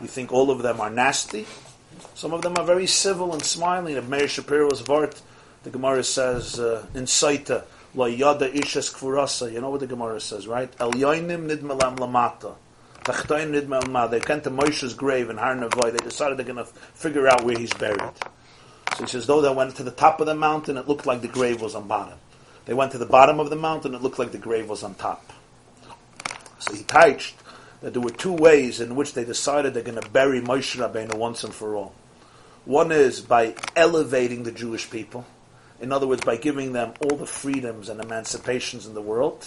You 0.00 0.08
think 0.08 0.32
all 0.32 0.50
of 0.50 0.62
them 0.62 0.80
are 0.80 0.90
nasty? 0.90 1.46
Some 2.14 2.32
of 2.32 2.42
them 2.42 2.54
are 2.58 2.64
very 2.64 2.86
civil 2.86 3.32
and 3.32 3.42
smiling. 3.42 3.96
If 3.96 4.08
Meir 4.08 4.26
Shapiro's 4.26 4.82
vart 4.82 5.20
the 5.62 5.70
Gemara 5.70 6.04
says 6.04 6.60
uh, 6.60 6.86
in 6.94 7.04
Saita, 7.04 7.64
La 7.94 8.06
yada 8.06 8.48
ishes 8.48 8.94
kfurasa. 8.94 9.52
You 9.52 9.60
know 9.60 9.70
what 9.70 9.80
the 9.80 9.86
Gemara 9.86 10.20
says, 10.20 10.46
right? 10.46 10.72
El 10.78 10.92
yoinim 10.92 11.48
nidmelam 11.48 11.96
lamata. 11.96 12.54
Tachtoin 13.04 13.50
nidmelam. 13.50 14.10
They 14.10 14.20
came 14.20 14.40
to 14.42 14.50
Moshe's 14.50 14.94
grave 14.94 15.30
in 15.30 15.38
Har 15.38 15.56
Nevoy. 15.56 15.90
They 15.90 16.04
decided 16.04 16.38
they're 16.38 16.44
going 16.46 16.64
to 16.64 16.64
figure 16.66 17.26
out 17.26 17.42
where 17.44 17.58
he's 17.58 17.72
buried. 17.74 18.12
So 18.94 19.04
he 19.04 19.06
says, 19.06 19.26
though 19.26 19.40
they 19.40 19.52
went 19.52 19.76
to 19.76 19.82
the 19.82 19.90
top 19.90 20.20
of 20.20 20.26
the 20.26 20.34
mountain, 20.34 20.76
it 20.76 20.88
looked 20.88 21.06
like 21.06 21.22
the 21.22 21.28
grave 21.28 21.60
was 21.60 21.74
on 21.74 21.88
bottom. 21.88 22.18
They 22.64 22.74
went 22.74 22.92
to 22.92 22.98
the 22.98 23.06
bottom 23.06 23.40
of 23.40 23.50
the 23.50 23.56
mountain, 23.56 23.94
it 23.94 24.02
looked 24.02 24.18
like 24.18 24.32
the 24.32 24.38
grave 24.38 24.68
was 24.68 24.82
on 24.82 24.94
top. 24.94 25.32
So 26.58 26.74
he 26.74 26.82
touched 26.82 27.34
that 27.80 27.92
there 27.92 28.02
were 28.02 28.10
two 28.10 28.32
ways 28.32 28.80
in 28.80 28.96
which 28.96 29.14
they 29.14 29.24
decided 29.24 29.74
they're 29.74 29.82
going 29.82 30.00
to 30.00 30.08
bury 30.10 30.40
Moshe 30.40 30.76
Rabbeinu 30.76 31.14
once 31.14 31.44
and 31.44 31.54
for 31.54 31.74
all. 31.76 31.94
One 32.64 32.90
is 32.90 33.20
by 33.20 33.54
elevating 33.76 34.42
the 34.42 34.50
Jewish 34.50 34.90
people 34.90 35.26
in 35.80 35.92
other 35.92 36.06
words, 36.06 36.22
by 36.24 36.36
giving 36.36 36.72
them 36.72 36.94
all 37.00 37.16
the 37.16 37.26
freedoms 37.26 37.88
and 37.88 38.00
emancipations 38.00 38.86
in 38.86 38.94
the 38.94 39.02
world. 39.02 39.46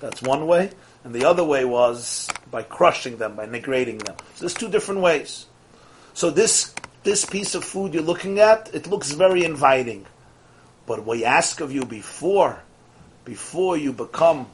That's 0.00 0.20
one 0.20 0.46
way. 0.46 0.70
And 1.04 1.14
the 1.14 1.24
other 1.24 1.44
way 1.44 1.64
was 1.64 2.28
by 2.50 2.62
crushing 2.62 3.16
them, 3.16 3.36
by 3.36 3.46
neglecting 3.46 3.98
them. 3.98 4.16
So 4.34 4.40
there's 4.40 4.54
two 4.54 4.68
different 4.68 5.00
ways. 5.00 5.46
So 6.12 6.30
this 6.30 6.74
this 7.06 7.24
piece 7.24 7.54
of 7.54 7.64
food 7.64 7.94
you're 7.94 8.02
looking 8.02 8.38
at, 8.38 8.74
it 8.74 8.86
looks 8.86 9.12
very 9.12 9.44
inviting. 9.44 10.04
But 10.84 11.06
we 11.06 11.24
ask 11.24 11.60
of 11.60 11.72
you 11.72 11.86
before, 11.86 12.60
before 13.24 13.78
you 13.78 13.94
become 13.94 14.48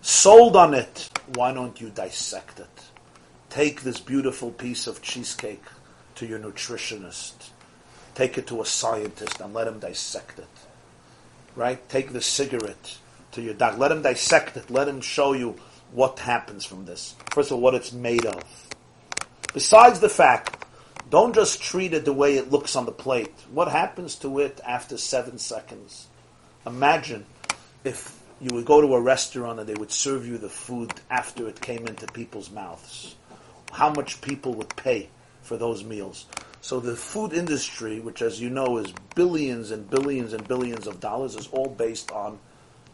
sold 0.00 0.56
on 0.56 0.72
it, 0.72 1.10
why 1.34 1.52
don't 1.52 1.78
you 1.80 1.90
dissect 1.90 2.60
it? 2.60 2.80
Take 3.50 3.82
this 3.82 4.00
beautiful 4.00 4.50
piece 4.50 4.86
of 4.86 5.02
cheesecake 5.02 5.64
to 6.14 6.26
your 6.26 6.38
nutritionist 6.38 7.50
Take 8.16 8.38
it 8.38 8.46
to 8.46 8.62
a 8.62 8.64
scientist 8.64 9.42
and 9.42 9.52
let 9.52 9.68
him 9.68 9.78
dissect 9.78 10.38
it. 10.38 10.48
Right? 11.54 11.86
Take 11.90 12.14
the 12.14 12.22
cigarette 12.22 12.96
to 13.32 13.42
your 13.42 13.52
doctor. 13.52 13.78
Let 13.78 13.92
him 13.92 14.00
dissect 14.00 14.56
it. 14.56 14.70
Let 14.70 14.88
him 14.88 15.02
show 15.02 15.34
you 15.34 15.56
what 15.92 16.18
happens 16.18 16.64
from 16.64 16.86
this. 16.86 17.14
First 17.32 17.50
of 17.50 17.56
all, 17.56 17.60
what 17.60 17.74
it's 17.74 17.92
made 17.92 18.24
of. 18.24 18.42
Besides 19.52 20.00
the 20.00 20.08
fact, 20.08 20.64
don't 21.10 21.34
just 21.34 21.62
treat 21.62 21.94
it 21.94 22.04
the 22.04 22.12
way 22.12 22.36
it 22.36 22.50
looks 22.50 22.74
on 22.74 22.86
the 22.86 22.92
plate. 22.92 23.32
What 23.52 23.68
happens 23.68 24.16
to 24.16 24.40
it 24.40 24.60
after 24.66 24.98
seven 24.98 25.38
seconds? 25.38 26.08
Imagine 26.66 27.24
if 27.84 28.20
you 28.40 28.54
would 28.54 28.64
go 28.64 28.80
to 28.80 28.94
a 28.94 29.00
restaurant 29.00 29.60
and 29.60 29.68
they 29.68 29.74
would 29.74 29.92
serve 29.92 30.26
you 30.26 30.36
the 30.36 30.48
food 30.48 30.92
after 31.10 31.48
it 31.48 31.60
came 31.60 31.86
into 31.86 32.06
people's 32.08 32.50
mouths. 32.50 33.14
How 33.72 33.90
much 33.90 34.20
people 34.20 34.54
would 34.54 34.74
pay 34.76 35.08
for 35.42 35.56
those 35.56 35.84
meals. 35.84 36.26
So 36.60 36.80
the 36.80 36.96
food 36.96 37.32
industry, 37.32 38.00
which 38.00 38.20
as 38.20 38.40
you 38.40 38.50
know 38.50 38.78
is 38.78 38.92
billions 39.14 39.70
and 39.70 39.88
billions 39.88 40.32
and 40.32 40.46
billions 40.46 40.88
of 40.88 40.98
dollars, 40.98 41.36
is 41.36 41.46
all 41.48 41.68
based 41.68 42.10
on 42.10 42.40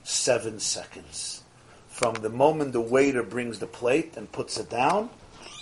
seven 0.04 0.60
seconds. 0.60 1.42
From 1.88 2.14
the 2.16 2.28
moment 2.28 2.72
the 2.72 2.80
waiter 2.80 3.22
brings 3.22 3.58
the 3.58 3.66
plate 3.66 4.16
and 4.16 4.30
puts 4.30 4.58
it 4.58 4.68
down 4.68 5.08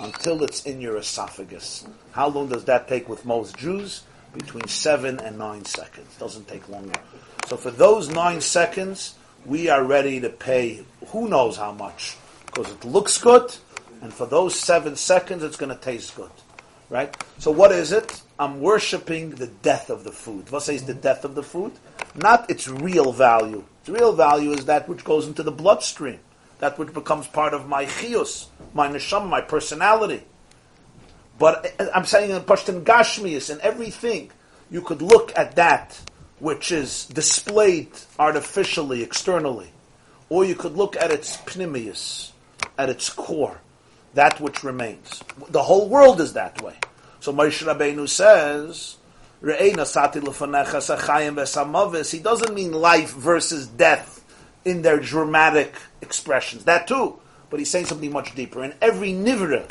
until 0.00 0.42
it's 0.42 0.64
in 0.64 0.80
your 0.80 0.96
esophagus. 0.96 1.86
How 2.12 2.28
long 2.28 2.48
does 2.48 2.64
that 2.64 2.88
take 2.88 3.08
with 3.08 3.24
most 3.24 3.56
Jews? 3.56 4.02
between 4.32 4.66
seven 4.68 5.18
and 5.20 5.38
nine 5.38 5.64
seconds. 5.64 6.16
Doesn't 6.16 6.48
take 6.48 6.68
longer. 6.68 6.98
So 7.46 7.56
for 7.56 7.70
those 7.70 8.08
nine 8.08 8.40
seconds, 8.40 9.14
we 9.44 9.68
are 9.68 9.82
ready 9.82 10.20
to 10.20 10.28
pay 10.28 10.84
who 11.08 11.28
knows 11.28 11.56
how 11.56 11.72
much 11.72 12.16
because 12.46 12.70
it 12.70 12.84
looks 12.84 13.18
good, 13.18 13.54
and 14.02 14.12
for 14.12 14.26
those 14.26 14.58
seven 14.58 14.96
seconds, 14.96 15.42
it's 15.42 15.56
going 15.56 15.74
to 15.74 15.80
taste 15.80 16.16
good, 16.16 16.30
right? 16.88 17.14
So 17.38 17.50
what 17.50 17.72
is 17.72 17.92
it? 17.92 18.22
I'm 18.38 18.60
worshiping 18.60 19.30
the 19.30 19.46
death 19.46 19.90
of 19.90 20.04
the 20.04 20.12
food. 20.12 20.50
What 20.50 20.62
says 20.62 20.84
the 20.84 20.94
death 20.94 21.24
of 21.24 21.34
the 21.34 21.42
food? 21.42 21.72
Not 22.14 22.50
its 22.50 22.66
real 22.66 23.12
value. 23.12 23.64
Its 23.80 23.88
real 23.88 24.12
value 24.12 24.52
is 24.52 24.64
that 24.64 24.88
which 24.88 25.04
goes 25.04 25.26
into 25.26 25.42
the 25.42 25.52
bloodstream, 25.52 26.18
that 26.60 26.78
which 26.78 26.94
becomes 26.94 27.26
part 27.26 27.52
of 27.52 27.66
my 27.68 27.84
chios, 27.86 28.46
my 28.72 28.88
neshama, 28.88 29.28
my 29.28 29.40
personality. 29.40 30.22
But 31.38 31.74
I'm 31.94 32.04
saying 32.04 32.30
in 32.30 32.42
Pashtan 32.42 32.84
Gashmias 32.84 33.50
and 33.50 33.60
everything, 33.62 34.30
you 34.70 34.82
could 34.82 35.02
look 35.02 35.36
at 35.36 35.56
that 35.56 35.98
which 36.38 36.70
is 36.70 37.06
displayed 37.06 37.90
artificially, 38.18 39.02
externally, 39.02 39.70
or 40.28 40.44
you 40.44 40.54
could 40.54 40.76
look 40.76 40.96
at 40.96 41.10
its 41.10 41.36
pnimius, 41.38 42.30
at 42.78 42.88
its 42.88 43.10
core, 43.10 43.60
that 44.14 44.40
which 44.40 44.62
remains. 44.62 45.22
The 45.48 45.62
whole 45.62 45.88
world 45.88 46.20
is 46.20 46.34
that 46.34 46.62
way. 46.62 46.76
So 47.20 47.32
Moshe 47.32 47.64
Rabbeinu 47.66 48.08
says, 48.08 48.96
he 52.10 52.18
doesn't 52.18 52.54
mean 52.54 52.72
life 52.72 53.14
versus 53.14 53.66
death 53.66 54.19
in 54.64 54.82
their 54.82 54.98
dramatic 54.98 55.74
expressions. 56.02 56.64
That 56.64 56.86
too. 56.86 57.18
But 57.48 57.58
he's 57.58 57.70
saying 57.70 57.86
something 57.86 58.12
much 58.12 58.34
deeper. 58.34 58.62
In 58.62 58.74
every 58.80 59.12
nivra, 59.12 59.68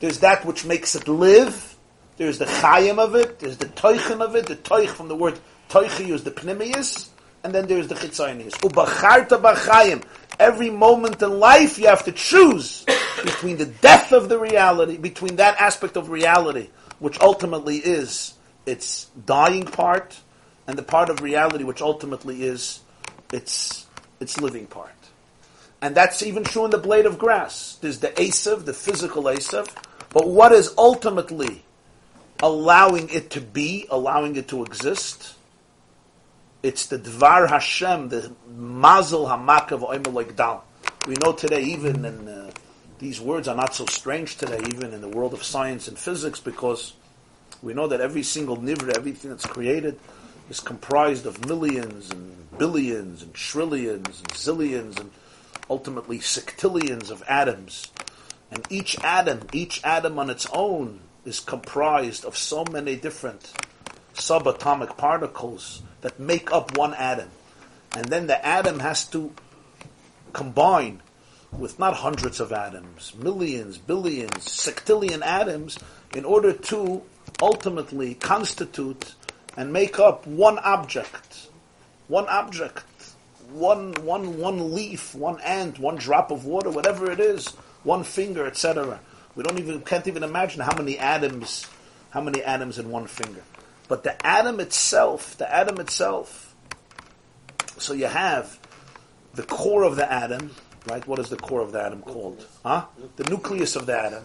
there's 0.00 0.20
that 0.20 0.44
which 0.44 0.64
makes 0.64 0.94
it 0.94 1.06
live. 1.08 1.76
There's 2.16 2.38
the 2.38 2.46
chayim 2.46 2.98
of 2.98 3.14
it. 3.14 3.38
There's 3.38 3.56
the 3.56 3.66
toichin 3.66 4.20
of 4.20 4.34
it. 4.34 4.46
The 4.46 4.56
toich 4.56 4.88
from 4.88 5.08
the 5.08 5.16
word 5.16 5.38
toichi 5.68 6.10
is 6.10 6.24
the 6.24 6.30
pnimius. 6.30 7.08
And 7.44 7.54
then 7.54 7.66
there's 7.66 7.88
the 7.88 7.94
chitzonius. 7.94 8.52
Ubacharta 8.60 9.40
b'chayim. 9.40 10.04
Every 10.38 10.70
moment 10.70 11.22
in 11.22 11.38
life, 11.38 11.78
you 11.78 11.86
have 11.86 12.04
to 12.04 12.12
choose 12.12 12.84
between 13.22 13.58
the 13.58 13.66
death 13.66 14.12
of 14.12 14.28
the 14.28 14.38
reality, 14.38 14.96
between 14.96 15.36
that 15.36 15.60
aspect 15.60 15.96
of 15.96 16.10
reality, 16.10 16.70
which 16.98 17.20
ultimately 17.20 17.76
is 17.76 18.34
its 18.66 19.06
dying 19.26 19.64
part, 19.64 20.18
and 20.66 20.78
the 20.78 20.82
part 20.82 21.10
of 21.10 21.20
reality 21.20 21.64
which 21.64 21.82
ultimately 21.82 22.42
is 22.42 22.80
its 23.32 23.86
its 24.22 24.40
living 24.40 24.66
part. 24.66 24.90
And 25.82 25.94
that's 25.94 26.22
even 26.22 26.44
true 26.44 26.64
in 26.64 26.70
the 26.70 26.78
blade 26.78 27.06
of 27.06 27.18
grass. 27.18 27.76
There's 27.80 27.98
the 27.98 28.08
Asav, 28.08 28.64
the 28.64 28.72
physical 28.72 29.24
Asav, 29.24 29.68
but 30.10 30.28
what 30.28 30.52
is 30.52 30.72
ultimately 30.78 31.64
allowing 32.40 33.08
it 33.10 33.30
to 33.30 33.40
be, 33.40 33.86
allowing 33.90 34.36
it 34.36 34.48
to 34.48 34.62
exist? 34.62 35.34
It's 36.62 36.86
the 36.86 36.98
Dvar 36.98 37.48
Hashem, 37.48 38.10
the 38.10 38.32
Mazel 38.56 39.26
Hamakav 39.26 39.80
Oimelik 39.80 40.36
Dal. 40.36 40.62
We 41.06 41.14
know 41.14 41.32
today, 41.32 41.62
even 41.62 42.04
in 42.04 42.28
uh, 42.28 42.52
these 43.00 43.20
words 43.20 43.48
are 43.48 43.56
not 43.56 43.74
so 43.74 43.84
strange 43.86 44.36
today, 44.36 44.60
even 44.72 44.92
in 44.92 45.00
the 45.00 45.08
world 45.08 45.34
of 45.34 45.42
science 45.42 45.88
and 45.88 45.98
physics, 45.98 46.38
because 46.38 46.92
we 47.60 47.74
know 47.74 47.88
that 47.88 48.00
every 48.00 48.22
single 48.22 48.56
nivra, 48.56 48.96
everything 48.96 49.30
that's 49.30 49.46
created, 49.46 49.98
is 50.48 50.60
comprised 50.60 51.26
of 51.26 51.44
millions 51.46 52.10
and 52.10 52.41
billions 52.58 53.22
and 53.22 53.34
trillions 53.34 54.20
and 54.20 54.28
zillions 54.30 54.98
and 54.98 55.10
ultimately 55.70 56.18
sextillions 56.18 57.10
of 57.10 57.22
atoms. 57.28 57.90
And 58.50 58.66
each 58.70 58.98
atom, 59.02 59.46
each 59.52 59.82
atom 59.84 60.18
on 60.18 60.30
its 60.30 60.46
own, 60.52 61.00
is 61.24 61.40
comprised 61.40 62.24
of 62.24 62.36
so 62.36 62.64
many 62.70 62.96
different 62.96 63.52
subatomic 64.14 64.96
particles 64.96 65.82
that 66.02 66.18
make 66.18 66.52
up 66.52 66.76
one 66.76 66.94
atom. 66.94 67.30
And 67.92 68.06
then 68.06 68.26
the 68.26 68.44
atom 68.46 68.80
has 68.80 69.06
to 69.08 69.32
combine 70.32 71.02
with 71.52 71.78
not 71.78 71.94
hundreds 71.94 72.40
of 72.40 72.52
atoms, 72.52 73.14
millions, 73.14 73.78
billions, 73.78 74.46
sextillion 74.46 75.22
atoms 75.22 75.78
in 76.14 76.24
order 76.24 76.52
to 76.52 77.02
ultimately 77.40 78.14
constitute 78.14 79.14
and 79.56 79.72
make 79.72 79.98
up 79.98 80.26
one 80.26 80.58
object, 80.60 81.48
one 82.08 82.26
object, 82.28 82.84
one, 83.52 83.92
one, 84.04 84.38
one 84.38 84.74
leaf, 84.74 85.14
one 85.14 85.40
ant, 85.40 85.78
one 85.78 85.96
drop 85.96 86.30
of 86.30 86.44
water, 86.44 86.70
whatever 86.70 87.10
it 87.10 87.20
is, 87.20 87.48
one 87.84 88.04
finger, 88.04 88.46
etc. 88.46 89.00
We 89.34 89.42
don't 89.42 89.58
even 89.58 89.80
can't 89.82 90.06
even 90.06 90.22
imagine 90.22 90.60
how 90.60 90.76
many 90.76 90.98
atoms, 90.98 91.66
how 92.10 92.20
many 92.20 92.42
atoms 92.42 92.78
in 92.78 92.90
one 92.90 93.06
finger. 93.06 93.42
But 93.88 94.04
the 94.04 94.26
atom 94.26 94.60
itself, 94.60 95.36
the 95.38 95.52
atom 95.52 95.80
itself. 95.80 96.54
So 97.78 97.94
you 97.94 98.06
have 98.06 98.58
the 99.34 99.42
core 99.42 99.82
of 99.82 99.96
the 99.96 100.10
atom, 100.10 100.50
right? 100.88 101.06
What 101.06 101.18
is 101.18 101.28
the 101.28 101.36
core 101.36 101.60
of 101.60 101.72
the 101.72 101.82
atom 101.82 102.02
called? 102.02 102.46
Huh? 102.64 102.86
The 103.16 103.24
nucleus 103.24 103.76
of 103.76 103.86
the 103.86 103.98
atom. 103.98 104.24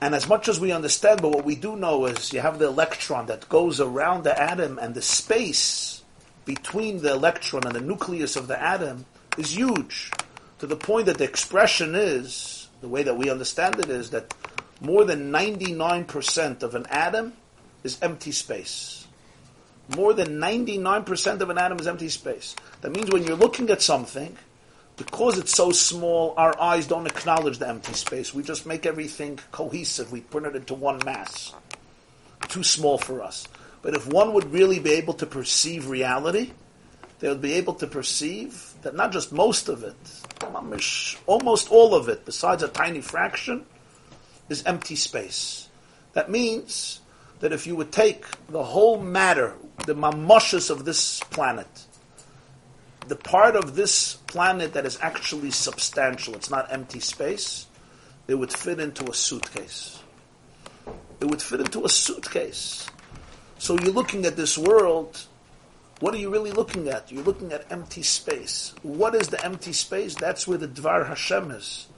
And 0.00 0.14
as 0.14 0.28
much 0.28 0.48
as 0.48 0.58
we 0.58 0.72
understand, 0.72 1.20
but 1.20 1.30
what 1.30 1.44
we 1.44 1.54
do 1.54 1.76
know 1.76 2.06
is 2.06 2.32
you 2.32 2.40
have 2.40 2.58
the 2.58 2.68
electron 2.68 3.26
that 3.26 3.48
goes 3.48 3.80
around 3.80 4.24
the 4.24 4.40
atom, 4.40 4.78
and 4.78 4.94
the 4.94 5.02
space 5.02 6.02
between 6.46 7.02
the 7.02 7.12
electron 7.12 7.66
and 7.66 7.74
the 7.74 7.80
nucleus 7.80 8.34
of 8.36 8.48
the 8.48 8.60
atom 8.60 9.04
is 9.36 9.54
huge, 9.56 10.10
to 10.58 10.66
the 10.66 10.76
point 10.76 11.06
that 11.06 11.18
the 11.18 11.24
expression 11.24 11.94
is, 11.94 12.68
the 12.80 12.88
way 12.88 13.02
that 13.02 13.16
we 13.16 13.30
understand 13.30 13.78
it 13.78 13.90
is, 13.90 14.10
that 14.10 14.32
more 14.80 15.04
than 15.04 15.30
99% 15.30 16.62
of 16.62 16.74
an 16.74 16.86
atom 16.86 17.34
is 17.84 17.98
empty 18.00 18.32
space. 18.32 19.06
More 19.96 20.14
than 20.14 20.38
99% 20.38 21.40
of 21.40 21.50
an 21.50 21.58
atom 21.58 21.78
is 21.78 21.86
empty 21.86 22.08
space. 22.08 22.56
That 22.80 22.92
means 22.92 23.10
when 23.10 23.24
you're 23.24 23.36
looking 23.36 23.68
at 23.70 23.82
something, 23.82 24.36
because 25.00 25.38
it's 25.38 25.54
so 25.54 25.72
small, 25.72 26.34
our 26.36 26.60
eyes 26.60 26.86
don't 26.86 27.06
acknowledge 27.06 27.56
the 27.56 27.66
empty 27.66 27.94
space. 27.94 28.34
We 28.34 28.42
just 28.42 28.66
make 28.66 28.84
everything 28.84 29.38
cohesive. 29.50 30.12
We 30.12 30.20
put 30.20 30.44
it 30.44 30.54
into 30.54 30.74
one 30.74 31.00
mass. 31.06 31.54
Too 32.48 32.62
small 32.62 32.98
for 32.98 33.22
us. 33.22 33.48
But 33.80 33.94
if 33.94 34.06
one 34.06 34.34
would 34.34 34.52
really 34.52 34.78
be 34.78 34.92
able 34.92 35.14
to 35.14 35.24
perceive 35.24 35.88
reality, 35.88 36.50
they 37.18 37.30
would 37.30 37.40
be 37.40 37.54
able 37.54 37.72
to 37.74 37.86
perceive 37.86 38.74
that 38.82 38.94
not 38.94 39.10
just 39.10 39.32
most 39.32 39.70
of 39.70 39.84
it, 39.84 39.96
almost 41.26 41.70
all 41.72 41.94
of 41.94 42.10
it, 42.10 42.26
besides 42.26 42.62
a 42.62 42.68
tiny 42.68 43.00
fraction, 43.00 43.64
is 44.50 44.62
empty 44.64 44.96
space. 44.96 45.70
That 46.12 46.30
means 46.30 47.00
that 47.38 47.54
if 47.54 47.66
you 47.66 47.74
would 47.74 47.90
take 47.90 48.26
the 48.48 48.64
whole 48.64 49.00
matter, 49.00 49.54
the 49.86 49.94
mamoshas 49.94 50.68
of 50.68 50.84
this 50.84 51.20
planet, 51.20 51.86
the 53.10 53.16
part 53.16 53.56
of 53.56 53.74
this 53.74 54.14
planet 54.28 54.72
that 54.74 54.86
is 54.86 54.96
actually 55.02 55.50
substantial, 55.50 56.32
it's 56.36 56.48
not 56.48 56.72
empty 56.72 57.00
space, 57.00 57.66
it 58.28 58.36
would 58.36 58.52
fit 58.52 58.78
into 58.78 59.10
a 59.10 59.12
suitcase. 59.12 60.00
It 61.20 61.24
would 61.24 61.42
fit 61.42 61.58
into 61.58 61.84
a 61.84 61.88
suitcase. 61.88 62.86
So 63.58 63.76
you're 63.80 63.92
looking 63.92 64.26
at 64.26 64.36
this 64.36 64.56
world, 64.56 65.20
what 65.98 66.14
are 66.14 66.18
you 66.18 66.30
really 66.30 66.52
looking 66.52 66.88
at? 66.88 67.10
You're 67.10 67.24
looking 67.24 67.52
at 67.52 67.70
empty 67.72 68.02
space. 68.02 68.74
What 68.82 69.16
is 69.16 69.26
the 69.26 69.44
empty 69.44 69.72
space? 69.72 70.14
That's 70.14 70.46
where 70.46 70.56
the 70.56 70.68
Dvar 70.68 71.08
Hashem 71.08 71.50
is. 71.50 71.88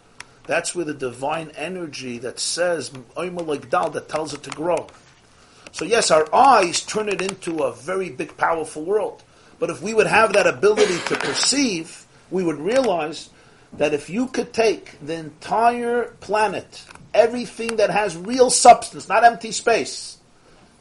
That's 0.44 0.74
where 0.74 0.86
the 0.86 0.94
divine 0.94 1.50
energy 1.56 2.16
that 2.20 2.40
says, 2.40 2.90
that 2.90 4.06
tells 4.08 4.32
it 4.32 4.42
to 4.44 4.50
grow. 4.50 4.86
So 5.72 5.84
yes, 5.84 6.10
our 6.10 6.34
eyes 6.34 6.80
turn 6.80 7.10
it 7.10 7.20
into 7.20 7.64
a 7.64 7.72
very 7.74 8.08
big, 8.08 8.34
powerful 8.38 8.82
world. 8.82 9.22
But 9.62 9.70
if 9.70 9.80
we 9.80 9.94
would 9.94 10.08
have 10.08 10.32
that 10.32 10.48
ability 10.48 10.98
to 11.06 11.14
perceive, 11.14 12.04
we 12.32 12.42
would 12.42 12.58
realize 12.58 13.30
that 13.74 13.94
if 13.94 14.10
you 14.10 14.26
could 14.26 14.52
take 14.52 14.98
the 15.00 15.14
entire 15.14 16.16
planet, 16.18 16.84
everything 17.14 17.76
that 17.76 17.88
has 17.88 18.16
real 18.16 18.50
substance, 18.50 19.08
not 19.08 19.22
empty 19.22 19.52
space, 19.52 20.18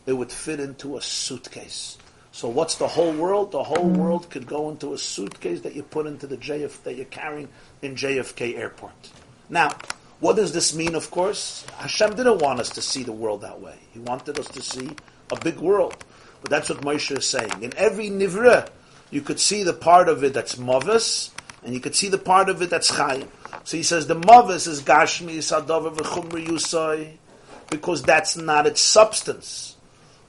it 0.07 0.13
would 0.13 0.31
fit 0.31 0.59
into 0.59 0.97
a 0.97 1.01
suitcase. 1.03 1.99
So 2.31 2.49
what's 2.49 2.73
the 2.77 2.87
whole 2.87 3.13
world? 3.13 3.51
The 3.51 3.61
whole 3.61 3.87
world 3.87 4.31
could 4.31 4.47
go 4.47 4.71
into 4.71 4.93
a 4.93 4.97
suitcase 4.97 5.61
that 5.61 5.75
you 5.75 5.83
put 5.83 6.07
into 6.07 6.25
the 6.25 6.37
JF 6.37 6.81
that 6.81 6.95
you're 6.95 7.05
carrying 7.05 7.49
in 7.83 7.93
JFK 7.93 8.57
airport. 8.57 9.11
Now, 9.47 9.69
what 10.21 10.37
does 10.37 10.53
this 10.53 10.73
mean? 10.73 10.95
Of 10.95 11.11
course, 11.11 11.67
Hashem 11.77 12.15
didn't 12.15 12.39
want 12.39 12.59
us 12.59 12.71
to 12.71 12.81
see 12.81 13.03
the 13.03 13.11
world 13.11 13.41
that 13.41 13.61
way. 13.61 13.77
He 13.93 13.99
wanted 13.99 14.39
us 14.39 14.47
to 14.47 14.61
see 14.63 14.89
a 15.31 15.39
big 15.39 15.57
world. 15.57 16.03
But 16.41 16.49
that's 16.49 16.69
what 16.69 16.81
Moshe 16.81 17.17
is 17.17 17.29
saying. 17.29 17.61
In 17.61 17.73
every 17.77 18.09
nivra, 18.09 18.69
you 19.11 19.21
could 19.21 19.39
see 19.39 19.63
the 19.63 19.73
part 19.73 20.09
of 20.09 20.23
it 20.23 20.33
that's 20.33 20.57
mavis, 20.57 21.31
and 21.63 21.73
you 21.73 21.79
could 21.79 21.95
see 21.95 22.07
the 22.09 22.17
part 22.17 22.49
of 22.49 22.61
it 22.61 22.69
that's 22.69 22.91
chayim. 22.91 23.27
So 23.63 23.77
he 23.77 23.83
says 23.83 24.07
the 24.07 24.15
mavis 24.15 24.67
is 24.67 24.81
gashmi 24.81 25.37
sadav 25.37 25.95
v'chumri 25.95 26.47
yusai, 26.47 27.17
because 27.69 28.01
that's 28.01 28.35
not 28.35 28.65
its 28.65 28.81
substance. 28.81 29.75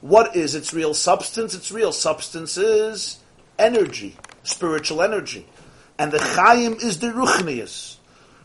What 0.00 0.36
is 0.36 0.54
its 0.54 0.74
real 0.74 0.94
substance? 0.94 1.54
Its 1.54 1.70
real 1.72 1.92
substance 1.92 2.58
is 2.58 3.18
energy, 3.58 4.16
spiritual 4.42 5.00
energy, 5.00 5.46
and 5.98 6.12
the 6.12 6.18
chayim 6.18 6.82
is 6.82 6.98
the 6.98 7.08
ruchnius. 7.08 7.96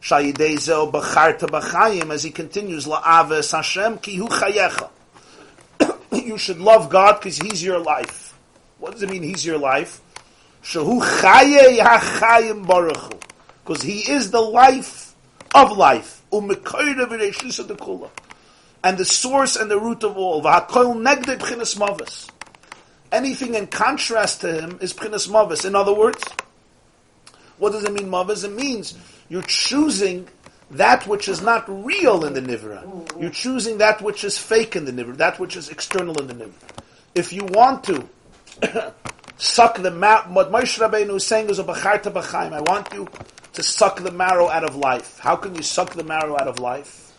Shayidezel 0.01 0.91
b'charta 0.91 1.49
b'chayim, 1.49 2.13
as 2.13 2.23
he 2.23 2.29
continues, 2.29 2.85
la'aves 2.85 3.51
Hashem 3.51 3.97
ki 3.97 4.15
hu 4.15 4.27
chayecha. 4.27 4.89
You 6.11 6.37
should 6.37 6.59
love 6.59 6.89
God 6.89 7.19
because 7.19 7.37
He's 7.37 7.63
your 7.63 7.79
life. 7.79 8.37
What 8.79 8.93
does 8.93 9.03
it 9.03 9.09
mean 9.09 9.23
He's 9.23 9.45
your 9.45 9.57
life? 9.57 10.01
Because 10.61 11.01
He 13.83 13.99
is 14.11 14.31
the 14.31 14.41
life 14.41 15.15
of 15.55 15.77
life. 15.77 16.21
And 16.31 16.49
the 18.97 19.05
source 19.05 19.55
and 19.55 19.71
the 19.71 19.79
root 19.79 20.03
of 20.03 20.17
all. 20.17 20.45
Anything 23.11 23.55
in 23.55 23.67
contrast 23.67 24.41
to 24.41 24.61
Him 24.61 24.77
is 24.81 24.93
b'chinas 24.93 25.31
mavis. 25.31 25.63
In 25.65 25.75
other 25.75 25.93
words, 25.93 26.23
what 27.57 27.71
does 27.71 27.83
it 27.85 27.93
mean 27.93 28.09
mavis? 28.09 28.43
It 28.43 28.53
means 28.53 28.97
you're 29.29 29.41
choosing 29.43 30.27
that 30.71 31.07
which 31.07 31.27
is 31.27 31.41
not 31.41 31.65
real 31.67 32.25
in 32.25 32.33
the 32.33 32.41
nivra. 32.41 33.19
You're 33.19 33.29
choosing 33.29 33.77
that 33.77 34.01
which 34.01 34.23
is 34.23 34.37
fake 34.37 34.75
in 34.75 34.85
the 34.85 34.91
nivra, 34.91 35.17
that 35.17 35.39
which 35.39 35.55
is 35.55 35.69
external 35.69 36.19
in 36.19 36.27
the 36.27 36.33
nivra. 36.33 36.51
If 37.15 37.31
you 37.31 37.45
want 37.45 37.83
to 37.85 38.07
suck 39.37 39.77
the 39.81 39.91
marrow, 39.91 40.23
what 40.29 40.51
Moshe 40.51 40.79
Rabbeinu 40.79 41.15
is 41.15 41.25
saying 41.25 41.49
is 41.49 41.59
a 41.59 41.63
bacharta 41.63 42.11
b'chaim. 42.11 42.53
I 42.53 42.61
want 42.61 42.93
you 42.93 43.07
to 43.53 43.63
suck 43.63 44.01
the 44.01 44.11
marrow 44.11 44.49
out 44.49 44.63
of 44.63 44.75
life. 44.75 45.19
How 45.19 45.35
can 45.35 45.55
you 45.55 45.63
suck 45.63 45.93
the 45.93 46.03
marrow 46.03 46.35
out 46.35 46.47
of 46.47 46.59
life? 46.59 47.13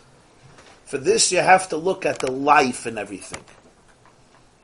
For 0.85 0.97
this, 0.97 1.31
you 1.31 1.39
have 1.39 1.69
to 1.69 1.77
look 1.77 2.05
at 2.05 2.19
the 2.19 2.31
life 2.31 2.87
in 2.87 2.97
everything. 2.97 3.43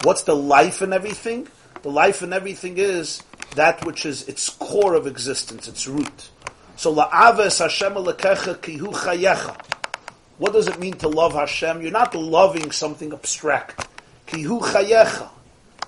What's 0.03 0.23
the 0.23 0.35
life 0.35 0.81
in 0.81 0.93
everything? 0.93 1.47
The 1.81 1.91
life 1.91 2.21
in 2.21 2.33
everything 2.33 2.77
is 2.77 3.21
that 3.55 3.85
which 3.85 4.05
is 4.05 4.27
its 4.27 4.49
core 4.49 4.95
of 4.95 5.07
existence, 5.07 5.67
its 5.67 5.87
root. 5.87 6.29
So 6.77 6.93
la'aves 6.93 7.59
Hashem 7.59 7.93
alekecha 7.93 8.57
kihu 8.57 8.93
chayecha. 8.93 9.59
What 10.37 10.53
does 10.53 10.67
it 10.67 10.79
mean 10.79 10.93
to 10.95 11.07
love 11.07 11.33
Hashem? 11.33 11.81
You're 11.81 11.91
not 11.91 12.13
loving 12.13 12.71
something 12.71 13.13
abstract. 13.13 13.87
Kihu 14.27 14.61
chayecha. 14.61 15.29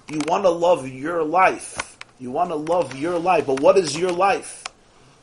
You 0.09 0.21
want 0.25 0.45
to 0.45 0.49
love 0.49 0.87
your 0.87 1.23
life. 1.23 1.97
You 2.19 2.31
want 2.31 2.51
to 2.51 2.55
love 2.55 2.95
your 2.95 3.19
life. 3.19 3.45
But 3.45 3.59
what 3.59 3.77
is 3.77 3.97
your 3.97 4.11
life? 4.11 4.63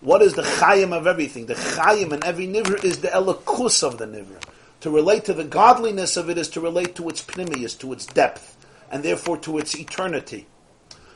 What 0.01 0.21
is 0.21 0.35
the 0.35 0.43
chayim 0.43 0.93
of 0.93 1.07
everything? 1.07 1.47
The 1.47 1.55
chayim 1.55 2.13
in 2.13 2.23
every 2.23 2.47
nivra 2.47 2.85
is 2.85 3.01
the 3.01 3.09
elikus 3.09 3.83
of 3.83 3.97
the 3.97 4.07
nivra. 4.07 4.43
To 4.81 4.91
relate 4.91 5.25
to 5.25 5.33
the 5.33 5.45
godliness 5.45 6.19
of 6.19 6.29
it 6.29 6.37
is 6.37 6.51
to 6.51 6.61
relate 6.61 6.95
to 6.97 7.09
its 7.09 7.25
pnimius, 7.25 7.79
to 7.79 7.95
its 7.95 8.05
depth, 8.05 8.55
and 8.91 9.03
therefore 9.03 9.39
to 9.39 9.57
its 9.57 9.75
eternity. 9.75 10.47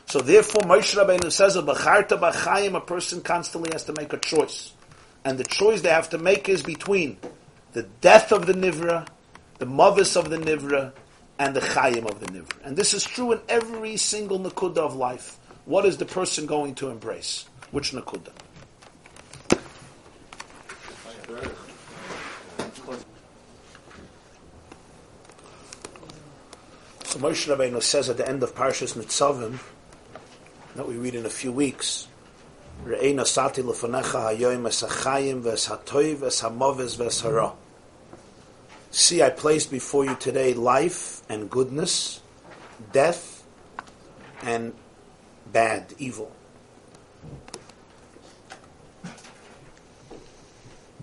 So 0.09 0.21
therefore, 0.21 0.63
Moshe 0.63 0.97
Rabbeinu 0.97 1.31
says, 1.31 1.55
"B'charta 1.57 2.19
b'chayim," 2.19 2.75
a 2.75 2.81
person 2.81 3.21
constantly 3.21 3.71
has 3.73 3.85
to 3.85 3.93
make 3.93 4.11
a 4.15 4.17
choice, 4.17 4.73
and 5.23 5.37
the 5.37 5.45
choice 5.45 5.83
they 5.83 5.91
have 5.91 6.09
to 6.11 6.19
make 6.19 6.49
is 6.49 6.63
between 6.63 7.19
the 7.75 7.83
death 7.83 8.33
of 8.33 8.47
the 8.47 8.55
nivra, 8.55 9.07
the 9.59 9.67
mavis 9.67 10.17
of 10.17 10.31
the 10.31 10.39
nivra, 10.39 10.93
and 11.39 11.55
the 11.55 11.61
chayim 11.61 12.09
of 12.09 12.21
the 12.21 12.27
nivra. 12.27 12.57
And 12.65 12.75
this 12.75 12.95
is 12.95 13.05
true 13.05 13.33
in 13.33 13.41
every 13.51 13.99
single 13.99 14.41
nakuda 14.41 14.79
of 14.79 14.97
life. 14.97 15.37
What 15.67 15.85
is 15.85 15.99
the 15.99 16.07
person 16.07 16.47
going 16.47 16.75
to 16.77 16.89
embrace? 16.89 17.45
Which 17.71 17.93
nakuda? 17.93 18.33
So 27.05 27.19
Moshe 27.19 27.55
Rabbeinu 27.55 27.83
says 27.83 28.09
at 28.09 28.17
the 28.17 28.27
end 28.27 28.43
of 28.43 28.55
Parshas 28.55 28.95
Nitzavim 28.95 29.59
that 30.77 30.87
we 30.87 30.97
read 30.97 31.15
in 31.15 31.27
a 31.27 31.31
few 31.31 31.53
weeks. 31.53 32.09
See, 38.91 39.23
I 39.23 39.31
placed 39.31 39.71
before 39.71 40.05
you 40.05 40.15
today 40.15 40.55
life 40.55 41.23
and 41.29 41.51
goodness, 41.51 42.21
death 42.93 43.45
and 44.43 44.73
bad, 45.53 45.95
evil. 45.99 46.33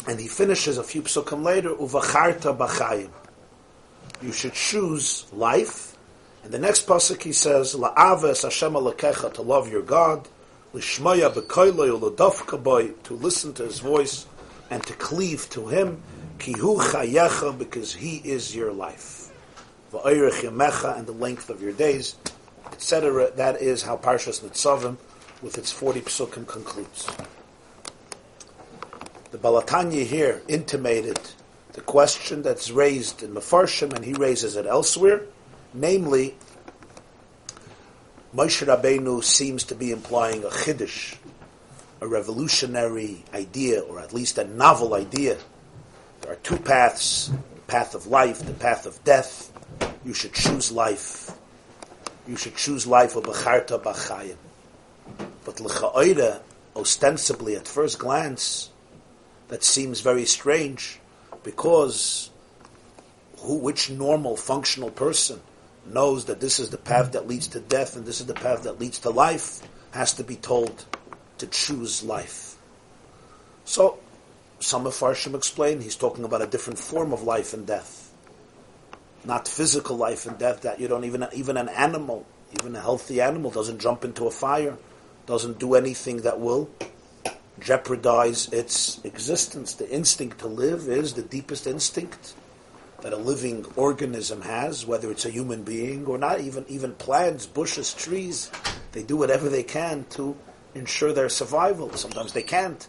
And 0.07 0.19
he 0.19 0.27
finishes 0.27 0.77
a 0.77 0.83
few 0.83 1.01
psukim 1.01 1.43
later, 1.43 1.71
uvacharta. 1.71 3.09
You 4.21 4.31
should 4.31 4.53
choose 4.53 5.25
life. 5.33 5.94
And 6.45 6.53
the 6.53 6.59
next 6.59 6.85
pasuk 6.85 7.23
he 7.23 7.31
says, 7.31 7.73
la'aves 7.73 8.43
Hashem 8.43 8.73
alakecha, 8.73 9.33
to 9.33 9.41
love 9.41 9.71
your 9.71 9.81
God, 9.81 10.27
l'shmaya 10.73 11.33
b'koiloi 11.33 11.99
u'ladafka 11.99 12.61
boy, 12.61 12.89
to 13.05 13.15
listen 13.15 13.51
to 13.55 13.63
his 13.63 13.79
voice 13.79 14.27
and 14.69 14.83
to 14.83 14.93
cleave 14.93 15.49
to 15.49 15.69
him, 15.69 16.03
kihu 16.37 16.77
chayecha, 16.77 17.57
because 17.57 17.95
he 17.95 18.17
is 18.17 18.55
your 18.55 18.71
life. 18.71 19.31
Va'oirech 19.91 20.41
yamecha, 20.41 20.95
and 20.95 21.07
the 21.07 21.13
length 21.13 21.49
of 21.49 21.63
your 21.63 21.73
days, 21.73 22.13
etc. 22.71 23.31
That 23.31 23.59
is 23.59 23.81
how 23.81 23.97
Parshas 23.97 24.41
Nitzavim, 24.41 24.97
with 25.41 25.57
its 25.57 25.71
40 25.71 26.01
psukim, 26.01 26.45
concludes. 26.45 27.09
The 29.31 29.39
Baal 29.39 29.63
Hatanya 29.63 30.05
here 30.05 30.43
intimated 30.47 31.19
the 31.73 31.81
question 31.81 32.43
that's 32.43 32.69
raised 32.69 33.23
in 33.23 33.31
Mefarshim, 33.33 33.93
and 33.93 34.05
he 34.05 34.13
raises 34.13 34.55
it 34.55 34.67
elsewhere, 34.67 35.23
namely, 35.75 36.35
Moshe 38.35 38.65
Rabbeinu 38.65 39.23
seems 39.23 39.63
to 39.65 39.75
be 39.75 39.91
implying 39.91 40.43
a 40.43 40.49
chiddush, 40.49 41.15
a 42.01 42.07
revolutionary 42.07 43.23
idea, 43.33 43.81
or 43.81 43.99
at 43.99 44.13
least 44.13 44.37
a 44.37 44.43
novel 44.45 44.93
idea. 44.93 45.37
There 46.21 46.33
are 46.33 46.37
two 46.37 46.57
paths: 46.57 47.27
the 47.27 47.61
path 47.61 47.95
of 47.95 48.07
life, 48.07 48.39
the 48.39 48.53
path 48.53 48.85
of 48.85 49.03
death. 49.03 49.51
You 50.03 50.13
should 50.13 50.33
choose 50.33 50.71
life. 50.71 51.31
You 52.27 52.35
should 52.35 52.55
choose 52.55 52.85
life 52.87 53.15
of 53.15 53.23
b'charta 53.23 53.81
b'chayim. 53.81 54.37
But 55.45 55.59
l'cha'oida, 55.59 56.41
ostensibly 56.75 57.55
at 57.55 57.67
first 57.67 57.99
glance, 57.99 58.69
that 59.47 59.63
seems 59.63 60.01
very 60.01 60.25
strange 60.25 60.99
because 61.43 62.31
who, 63.37 63.57
which 63.59 63.89
normal 63.91 64.35
functional 64.35 64.89
person 64.89 65.39
knows 65.87 66.25
that 66.25 66.39
this 66.39 66.59
is 66.59 66.69
the 66.69 66.77
path 66.77 67.11
that 67.13 67.27
leads 67.27 67.47
to 67.49 67.59
death 67.59 67.95
and 67.95 68.05
this 68.05 68.19
is 68.19 68.25
the 68.25 68.33
path 68.33 68.63
that 68.63 68.79
leads 68.79 68.99
to 68.99 69.09
life 69.09 69.61
has 69.91 70.13
to 70.13 70.23
be 70.23 70.35
told 70.35 70.85
to 71.37 71.47
choose 71.47 72.03
life. 72.03 72.57
So, 73.65 73.99
some 74.59 74.85
of 74.87 74.93
Farshim 74.93 75.35
explain 75.35 75.81
he's 75.81 75.95
talking 75.95 76.23
about 76.23 76.41
a 76.41 76.47
different 76.47 76.79
form 76.79 77.13
of 77.13 77.23
life 77.23 77.53
and 77.53 77.65
death. 77.65 78.11
Not 79.23 79.47
physical 79.47 79.97
life 79.97 80.25
and 80.25 80.37
death 80.37 80.61
that 80.61 80.79
you 80.79 80.87
don't 80.87 81.03
even, 81.03 81.27
even 81.33 81.57
an 81.57 81.69
animal, 81.69 82.25
even 82.59 82.75
a 82.75 82.81
healthy 82.81 83.21
animal 83.21 83.51
doesn't 83.51 83.79
jump 83.79 84.05
into 84.05 84.27
a 84.27 84.31
fire, 84.31 84.77
doesn't 85.25 85.59
do 85.59 85.75
anything 85.75 86.21
that 86.21 86.39
will 86.39 86.69
jeopardize 87.59 88.47
its 88.49 89.03
existence. 89.03 89.73
The 89.73 89.89
instinct 89.89 90.39
to 90.39 90.47
live 90.47 90.87
is 90.87 91.13
the 91.13 91.23
deepest 91.23 91.67
instinct 91.67 92.33
that 93.05 93.13
a 93.13 93.17
living 93.17 93.63
organism 93.75 94.41
has, 94.41 94.83
whether 94.83 95.11
it's 95.11 95.25
a 95.25 95.29
human 95.29 95.61
being 95.61 96.07
or 96.07 96.17
not, 96.17 96.41
even 96.41 96.65
even 96.67 96.91
plants, 96.95 97.45
bushes, 97.45 97.93
trees, 97.93 98.49
they 98.93 99.03
do 99.03 99.15
whatever 99.15 99.47
they 99.47 99.61
can 99.61 100.05
to 100.09 100.35
ensure 100.73 101.13
their 101.13 101.29
survival. 101.29 101.93
Sometimes 101.93 102.33
they 102.33 102.41
can't, 102.41 102.87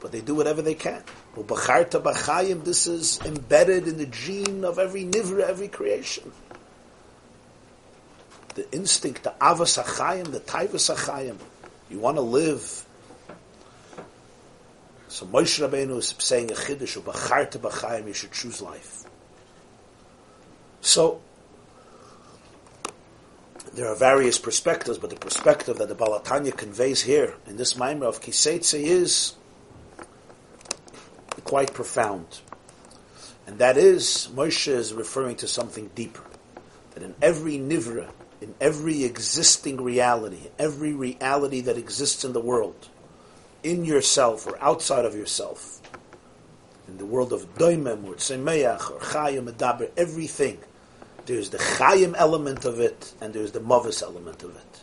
but 0.00 0.12
they 0.12 0.20
do 0.20 0.34
whatever 0.34 0.60
they 0.60 0.74
can. 0.74 1.02
This 1.34 2.86
is 2.86 3.18
embedded 3.24 3.88
in 3.88 3.96
the 3.96 4.04
gene 4.04 4.66
of 4.66 4.78
every 4.78 5.04
nivra, 5.04 5.48
every 5.48 5.68
creation. 5.68 6.30
The 8.56 8.70
instinct, 8.70 9.22
the 9.22 9.32
avas 9.40 9.82
achayim, 9.82 10.30
the 10.30 10.40
taivas 10.40 10.94
achayim. 10.94 11.38
You 11.88 12.00
want 12.00 12.18
to 12.18 12.20
live 12.20 12.84
so 15.08 15.24
Moshe 15.24 15.66
Rabbeinu 15.66 15.96
is 15.96 16.14
saying 16.18 16.50
a 16.50 16.54
chiddush 16.54 18.06
you 18.06 18.12
should 18.12 18.32
choose 18.32 18.60
life. 18.60 19.04
So 20.84 21.22
there 23.72 23.88
are 23.88 23.96
various 23.96 24.38
perspectives, 24.38 24.98
but 24.98 25.08
the 25.08 25.16
perspective 25.16 25.78
that 25.78 25.88
the 25.88 25.94
Baal 25.94 26.20
Hatanya 26.20 26.54
conveys 26.54 27.00
here 27.00 27.34
in 27.46 27.56
this 27.56 27.72
Maimer 27.72 28.04
of 28.04 28.20
Kiseitze 28.20 28.78
is 28.78 29.34
quite 31.44 31.72
profound. 31.72 32.40
And 33.46 33.58
that 33.58 33.78
is, 33.78 34.28
Moshe 34.34 34.68
is 34.68 34.92
referring 34.92 35.36
to 35.36 35.48
something 35.48 35.90
deeper. 35.94 36.22
That 36.92 37.02
in 37.02 37.14
every 37.22 37.56
nivra, 37.58 38.10
in 38.42 38.54
every 38.60 39.04
existing 39.04 39.82
reality, 39.82 40.50
every 40.58 40.92
reality 40.92 41.62
that 41.62 41.78
exists 41.78 42.24
in 42.24 42.34
the 42.34 42.40
world, 42.40 42.90
in 43.62 43.86
yourself 43.86 44.46
or 44.46 44.62
outside 44.62 45.06
of 45.06 45.14
yourself, 45.14 45.80
in 46.88 46.98
the 46.98 47.06
world 47.06 47.32
of 47.32 47.54
doimem 47.54 48.04
or 48.04 48.16
tzemeach 48.16 48.90
or 48.90 48.98
chayim 48.98 49.48
medaber, 49.48 49.90
everything, 49.96 50.58
there's 51.26 51.50
the 51.50 51.58
chayim 51.58 52.14
element 52.16 52.64
of 52.64 52.80
it 52.80 53.14
and 53.20 53.32
there's 53.32 53.52
the 53.52 53.60
mavis 53.60 54.02
element 54.02 54.42
of 54.42 54.56
it. 54.56 54.82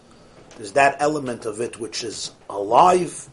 There's 0.57 0.73
that 0.73 0.97
element 0.99 1.45
of 1.45 1.61
it 1.61 1.80
which 1.80 2.03
is 2.03 2.31
alive, 2.49 3.30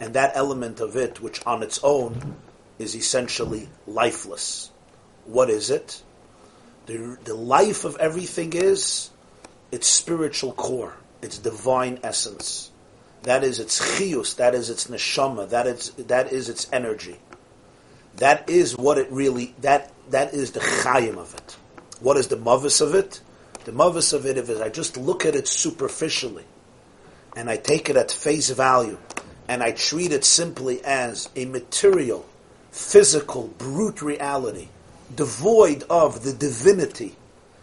and 0.00 0.14
that 0.14 0.32
element 0.34 0.80
of 0.80 0.96
it 0.96 1.20
which 1.20 1.44
on 1.46 1.62
its 1.62 1.78
own 1.82 2.36
is 2.78 2.96
essentially 2.96 3.68
lifeless. 3.86 4.70
What 5.24 5.50
is 5.50 5.70
it? 5.70 6.02
The, 6.86 7.16
the 7.24 7.34
life 7.34 7.84
of 7.84 7.96
everything 7.96 8.52
is 8.52 9.10
its 9.70 9.86
spiritual 9.86 10.52
core, 10.52 10.94
its 11.22 11.38
divine 11.38 12.00
essence. 12.02 12.70
That 13.22 13.42
is 13.42 13.58
its 13.58 13.80
chiyus, 13.80 14.36
that 14.36 14.54
is 14.54 14.68
its 14.68 14.88
neshama, 14.88 15.48
that 15.50 15.66
is, 15.66 15.90
that 15.92 16.32
is 16.32 16.48
its 16.48 16.66
energy. 16.72 17.16
That 18.16 18.50
is 18.50 18.76
what 18.76 18.98
it 18.98 19.10
really, 19.10 19.54
that, 19.60 19.92
that 20.10 20.34
is 20.34 20.52
the 20.52 20.60
chayim 20.60 21.16
of 21.16 21.34
it. 21.34 21.56
What 22.04 22.18
is 22.18 22.28
the 22.28 22.36
mavis 22.36 22.82
of 22.82 22.94
it? 22.94 23.22
The 23.64 23.72
mavis 23.72 24.12
of 24.12 24.26
it 24.26 24.36
is 24.36 24.60
I 24.60 24.68
just 24.68 24.98
look 24.98 25.24
at 25.24 25.34
it 25.34 25.48
superficially 25.48 26.44
and 27.34 27.48
I 27.48 27.56
take 27.56 27.88
it 27.88 27.96
at 27.96 28.10
face 28.10 28.50
value 28.50 28.98
and 29.48 29.62
I 29.62 29.72
treat 29.72 30.12
it 30.12 30.22
simply 30.22 30.84
as 30.84 31.30
a 31.34 31.46
material, 31.46 32.26
physical, 32.70 33.48
brute 33.56 34.02
reality, 34.02 34.68
devoid 35.16 35.84
of 35.88 36.24
the 36.24 36.34
divinity, 36.34 37.16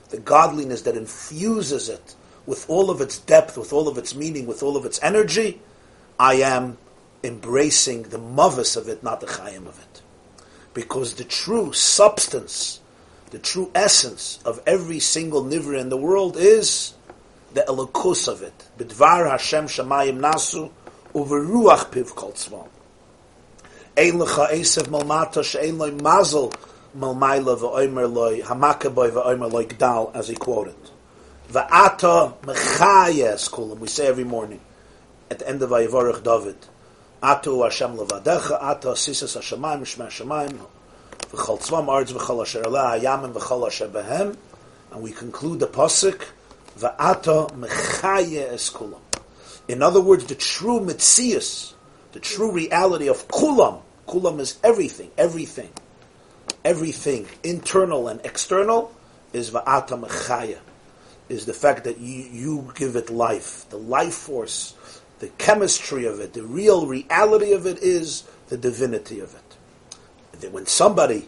the 0.09 0.17
godliness 0.17 0.81
that 0.81 0.97
infuses 0.97 1.87
it 1.87 2.15
with 2.47 2.67
all 2.67 2.89
of 2.89 2.99
its 2.99 3.19
depth, 3.19 3.59
with 3.59 3.71
all 3.71 3.87
of 3.87 3.99
its 3.99 4.15
meaning, 4.15 4.47
with 4.47 4.63
all 4.63 4.75
of 4.75 4.85
its 4.85 4.99
energy, 5.03 5.61
I 6.19 6.37
am 6.37 6.79
embracing 7.23 8.03
the 8.09 8.17
mavis 8.17 8.75
of 8.75 8.89
it, 8.89 9.03
not 9.03 9.21
the 9.21 9.27
chayim 9.27 9.67
of 9.67 9.77
it. 9.77 10.01
Because 10.73 11.13
the 11.13 11.25
true 11.25 11.73
substance, 11.73 12.80
the 13.31 13.39
true 13.39 13.71
essence 13.73 14.39
of 14.45 14.61
every 14.67 14.99
single 14.99 15.43
nivra 15.43 15.79
in 15.79 15.89
the 15.89 15.97
world 15.97 16.37
is 16.37 16.93
the 17.53 17.61
elokus 17.61 18.27
of 18.27 18.41
it. 18.41 18.67
Bidvar 18.77 19.29
Hashem 19.29 19.65
shamayim 19.65 20.19
nasu 20.19 20.69
uveruach 21.13 21.91
piv 21.91 22.13
kol 22.13 22.33
tzvam. 22.33 22.67
Ein 23.97 24.13
lecha 24.13 24.51
esev 24.51 24.87
malmata 24.89 25.43
she'ein 25.43 25.77
loy 25.77 25.91
mazel 25.91 26.51
malmayla 26.97 27.57
v'oimer 27.57 28.13
loy 28.13 28.41
hamakaboy 28.41 29.11
v'oimer 29.11 29.51
loy 29.51 29.65
gdal, 29.65 30.13
as 30.13 30.27
he 30.27 30.35
quoted. 30.35 30.75
Va'ata 31.49 32.33
mechayes 32.41 33.49
kulam, 33.49 33.79
we 33.79 33.87
say 33.87 34.07
every 34.07 34.23
morning, 34.25 34.59
at 35.29 35.39
the 35.39 35.47
end 35.47 35.61
of 35.61 35.69
Vayivorach 35.69 36.21
David. 36.23 36.57
Atu 37.23 37.63
Hashem 37.63 37.95
levadecha, 37.95 38.57
ata 38.61 38.89
sisas 38.89 39.37
hashemayim, 39.37 39.81
shma 39.81 40.07
hashemayim, 40.07 40.65
and 44.91 45.01
we 45.01 45.11
conclude 45.11 45.59
the 45.59 45.67
pasuk, 45.67 46.25
Va'ata 46.77 47.49
mechaye. 47.51 48.99
In 49.67 49.81
other 49.81 50.01
words, 50.01 50.25
the 50.25 50.35
true 50.35 50.79
mitzias, 50.79 51.73
the 52.11 52.19
true 52.19 52.51
reality 52.51 53.07
of 53.07 53.27
kulam, 53.27 53.81
kulam 54.07 54.39
is 54.39 54.57
everything, 54.63 55.11
everything, 55.17 55.69
everything, 56.65 57.27
internal 57.43 58.07
and 58.07 58.19
external, 58.25 58.91
is 59.31 59.51
va'ata 59.51 60.01
mechaya, 60.01 60.59
is 61.29 61.45
the 61.45 61.53
fact 61.53 61.85
that 61.85 61.99
you, 61.99 62.23
you 62.23 62.71
give 62.75 62.95
it 62.95 63.09
life, 63.09 63.69
the 63.69 63.77
life 63.77 64.13
force, 64.13 64.75
the 65.19 65.27
chemistry 65.37 66.05
of 66.05 66.19
it, 66.19 66.33
the 66.33 66.43
real 66.43 66.87
reality 66.87 67.53
of 67.53 67.65
it 67.65 67.77
is 67.79 68.23
the 68.49 68.57
divinity 68.57 69.19
of 69.19 69.33
it. 69.33 69.50
That 70.39 70.51
when 70.51 70.65
somebody 70.65 71.27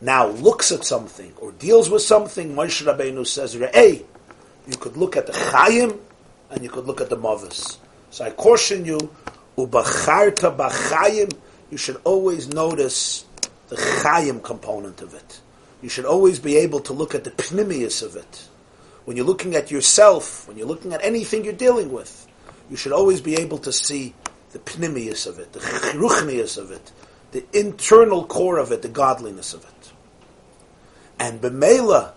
now 0.00 0.28
looks 0.28 0.72
at 0.72 0.84
something 0.84 1.32
or 1.38 1.52
deals 1.52 1.90
with 1.90 2.02
something, 2.02 2.54
Moshe 2.54 2.84
Rabbeinu 2.84 3.26
says, 3.26 3.56
Re'eh, 3.56 4.04
you 4.66 4.76
could 4.78 4.96
look 4.96 5.16
at 5.16 5.26
the 5.26 5.32
Chayim 5.32 5.98
and 6.50 6.62
you 6.62 6.70
could 6.70 6.86
look 6.86 7.00
at 7.00 7.10
the 7.10 7.16
Mavis. 7.16 7.78
So 8.10 8.24
I 8.24 8.30
caution 8.30 8.84
you, 8.84 8.98
Ubacharta 9.56 10.56
Bachayim, 10.56 11.32
you 11.70 11.76
should 11.76 12.00
always 12.04 12.48
notice 12.48 13.24
the 13.68 13.76
Chayim 13.76 14.42
component 14.42 15.02
of 15.02 15.14
it. 15.14 15.40
You 15.82 15.88
should 15.88 16.04
always 16.04 16.38
be 16.38 16.56
able 16.56 16.80
to 16.80 16.92
look 16.92 17.14
at 17.14 17.24
the 17.24 17.30
pnimius 17.30 18.02
of 18.02 18.16
it. 18.16 18.48
When 19.04 19.16
you're 19.16 19.26
looking 19.26 19.54
at 19.54 19.70
yourself, 19.70 20.48
when 20.48 20.56
you're 20.56 20.66
looking 20.66 20.92
at 20.92 21.04
anything 21.04 21.44
you're 21.44 21.52
dealing 21.52 21.92
with, 21.92 22.26
you 22.70 22.76
should 22.76 22.92
always 22.92 23.20
be 23.20 23.36
able 23.36 23.58
to 23.58 23.72
see 23.72 24.14
the 24.52 24.58
pnimius 24.58 25.26
of 25.26 25.38
it, 25.38 25.52
the 25.52 25.60
ruchnius 25.60 26.58
of 26.58 26.70
it, 26.70 26.92
the 27.36 27.44
internal 27.52 28.24
core 28.24 28.56
of 28.56 28.72
it, 28.72 28.80
the 28.80 28.88
godliness 28.88 29.52
of 29.52 29.62
it. 29.62 29.92
And 31.18 31.38
b'meila, 31.38 32.12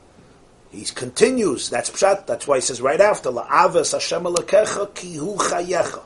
he 0.71 0.85
continues. 0.85 1.69
That's 1.69 1.89
pshat. 1.89 2.25
That's 2.25 2.47
why 2.47 2.55
he 2.57 2.61
says 2.61 2.79
right 2.79 3.01
after 3.01 3.29
la'avas 3.29 3.91
Hashem 3.91 4.23
alakecha 4.23 4.95
ki 4.95 5.15
hu 5.15 5.35
chayecha. 5.35 6.01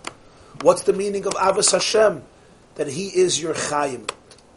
What's 0.61 0.81
the 0.81 0.93
meaning 0.93 1.27
of 1.27 1.33
avas 1.33 1.71
Hashem? 1.71 2.23
That 2.75 2.87
He 2.87 3.07
is 3.07 3.39
your 3.39 3.53
chayim. 3.53 4.09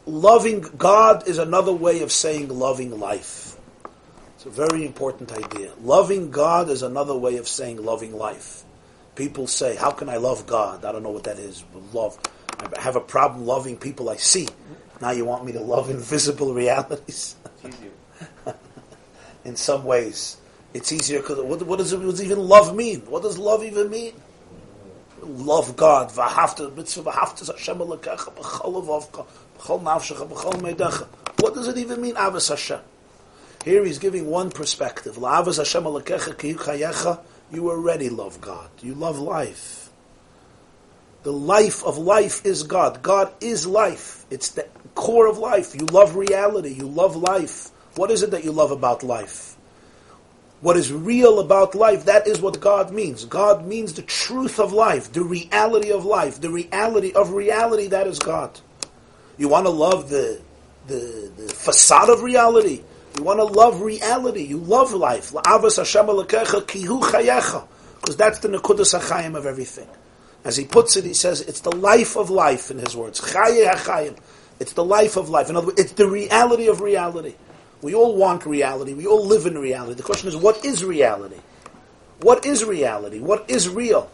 Loving 0.07 0.61
God 0.79 1.29
is 1.29 1.37
another 1.37 1.73
way 1.73 2.01
of 2.01 2.11
saying 2.11 2.49
loving 2.49 2.99
life. 2.99 3.59
It's 4.37 4.47
a 4.47 4.51
very 4.51 4.87
important 4.87 5.33
idea. 5.33 5.73
Loving 5.83 6.31
God 6.31 6.71
is 6.71 6.83
another 6.83 7.15
way 7.15 7.37
of 7.37 7.47
saying 7.47 7.85
loving 7.85 8.17
life. 8.17 8.65
People 9.17 9.47
say, 9.47 9.75
"How 9.75 9.91
can 9.91 10.09
I 10.09 10.17
love 10.17 10.47
God?" 10.47 10.85
I 10.87 10.93
don't 10.93 11.03
know 11.03 11.11
what 11.11 11.25
that 11.25 11.39
is. 11.39 11.65
Love. 11.93 12.17
I 12.59 12.81
have 12.81 12.97
a 12.97 13.01
problem 13.01 13.47
loving 13.47 13.77
people 13.77 14.09
I 14.09 14.17
see. 14.17 14.49
Now 15.01 15.11
you 15.11 15.25
want 15.25 15.45
me 15.45 15.53
to 15.53 15.61
love 15.61 15.91
invisible 15.91 16.55
realities? 16.55 17.37
in 19.47 19.57
some 19.57 19.85
ways. 19.85 20.37
It's 20.75 20.93
easier 20.93 21.21
because 21.21 21.39
what, 21.43 21.63
what, 21.63 21.79
does 21.79 21.93
it, 21.93 21.99
what 21.99 22.11
does 22.11 22.23
even 22.23 22.41
love 22.41 22.75
mean? 22.75 23.01
What 23.03 23.23
does 23.23 23.39
love 23.39 23.65
even 23.65 23.89
mean? 23.89 24.13
Love 25.23 25.77
God. 25.77 26.11
V'hafta 26.11 26.75
mitzvah 26.75 27.11
v'hafta 27.11 27.47
Hashem 27.53 27.79
alekecha 27.79 28.35
b'chol 28.35 28.85
avavka 28.85 29.27
b'chol 29.59 29.83
nafshecha 29.83 30.29
b'chol 30.29 30.55
meidecha. 30.55 31.07
What 31.41 31.55
does 31.55 31.69
it 31.69 31.79
even 31.79 32.01
mean? 32.01 32.17
Hashem. 32.17 32.81
Here 33.65 33.85
he's 33.85 33.99
giving 33.99 34.27
one 34.27 34.51
perspective. 34.51 35.17
La'avos 35.17 35.59
Hashem 35.59 35.85
alekecha 35.85 36.37
ki 36.37 36.55
chayecha. 36.55 37.21
You 37.53 37.71
already 37.71 38.11
love 38.11 38.41
God. 38.41 38.69
You 38.83 38.95
love 38.95 39.19
life. 39.19 39.86
The 41.27 41.33
life 41.33 41.83
of 41.83 41.99
life 41.99 42.47
is 42.47 42.63
God. 42.63 43.03
God 43.03 43.33
is 43.41 43.67
life. 43.67 44.25
It's 44.31 44.51
the 44.51 44.65
core 44.95 45.27
of 45.27 45.39
life. 45.39 45.75
You 45.75 45.85
love 45.87 46.15
reality. 46.15 46.69
You 46.69 46.87
love 46.87 47.17
life. 47.17 47.73
What 47.97 48.13
is 48.13 48.23
it 48.23 48.31
that 48.31 48.45
you 48.45 48.53
love 48.53 48.71
about 48.71 49.03
life? 49.03 49.57
What 50.61 50.77
is 50.77 50.93
real 50.93 51.41
about 51.41 51.75
life, 51.75 52.05
that 52.05 52.29
is 52.29 52.41
what 52.41 52.61
God 52.61 52.93
means. 52.93 53.25
God 53.25 53.67
means 53.67 53.95
the 53.95 54.03
truth 54.03 54.61
of 54.61 54.73
life, 54.73 55.13
the 55.13 55.25
reality 55.25 55.91
of 55.91 56.05
life, 56.05 56.41
the 56.41 56.49
reality 56.49 57.13
of 57.13 57.33
reality, 57.33 57.89
that 57.89 58.07
is 58.07 58.21
God. 58.21 58.61
You 59.37 59.49
want 59.49 59.67
to 59.67 59.71
love 59.71 60.09
the, 60.09 60.41
the, 60.87 61.33
the 61.37 61.49
facade 61.53 62.09
of 62.09 62.23
reality. 62.23 62.83
You 63.17 63.25
want 63.25 63.41
to 63.41 63.45
love 63.47 63.81
reality. 63.83 64.45
You 64.45 64.59
love 64.59 64.93
life. 64.93 65.33
Because 65.33 65.77
that's 68.17 68.39
the 68.39 68.49
nekudas 68.49 68.97
hachayim 68.97 69.35
of 69.35 69.45
everything. 69.45 69.89
As 70.47 70.57
he 70.57 70.65
puts 70.65 70.97
it, 70.97 71.05
he 71.05 71.13
says 71.13 71.41
it's 71.41 71.59
the 71.59 71.75
life 71.75 72.15
of 72.17 72.31
life 72.31 72.71
in 72.71 72.79
his 72.79 72.95
words. 72.95 73.21
It's 73.21 74.73
the 74.75 74.85
life 74.85 75.17
of 75.17 75.29
life. 75.29 75.51
In 75.51 75.57
other 75.57 75.67
words, 75.67 75.81
it's 75.81 75.91
the 75.95 76.09
reality 76.09 76.69
of 76.69 76.81
reality. 76.81 77.35
We 77.83 77.97
all 77.97 78.15
want 78.15 78.47
reality. 78.47 78.95
We 78.95 79.09
all 79.09 79.27
live 79.27 79.47
in 79.47 79.59
reality. 79.59 79.95
The 79.95 80.05
question 80.05 80.29
is, 80.29 80.37
what 80.37 80.65
is 80.65 80.85
reality? 80.85 81.41
What 82.21 82.47
is 82.47 82.65
reality? 82.65 83.19
What 83.19 83.51
is 83.51 83.69
real? 83.69 84.09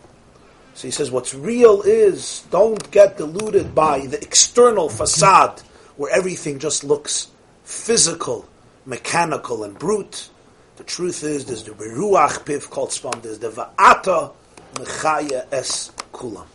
So 0.73 0.89
he 0.89 0.91
says, 0.91 1.11
what's 1.11 1.35
real 1.35 1.83
is 1.83 2.47
don't 2.51 2.91
get 2.91 3.19
deluded 3.19 3.75
by 3.75 4.07
the 4.07 4.19
external 4.23 4.89
facade 4.89 5.61
where 5.99 6.11
everything 6.15 6.59
just 6.59 6.83
looks 6.83 7.29
physical, 7.63 8.49
mechanical, 8.87 9.65
and 9.65 9.79
brute. 9.79 10.31
The 10.77 10.85
truth 10.85 11.25
is, 11.25 11.45
there's 11.45 11.65
the 11.65 11.73
beruach 11.73 12.47
piv 12.47 12.71
called 12.71 12.89
spam, 12.89 13.21
there's 13.21 13.39
the 13.39 13.51
va'ata 13.51 14.33
mechaya 14.77 15.47
es 15.53 15.93
kulam. 16.13 16.47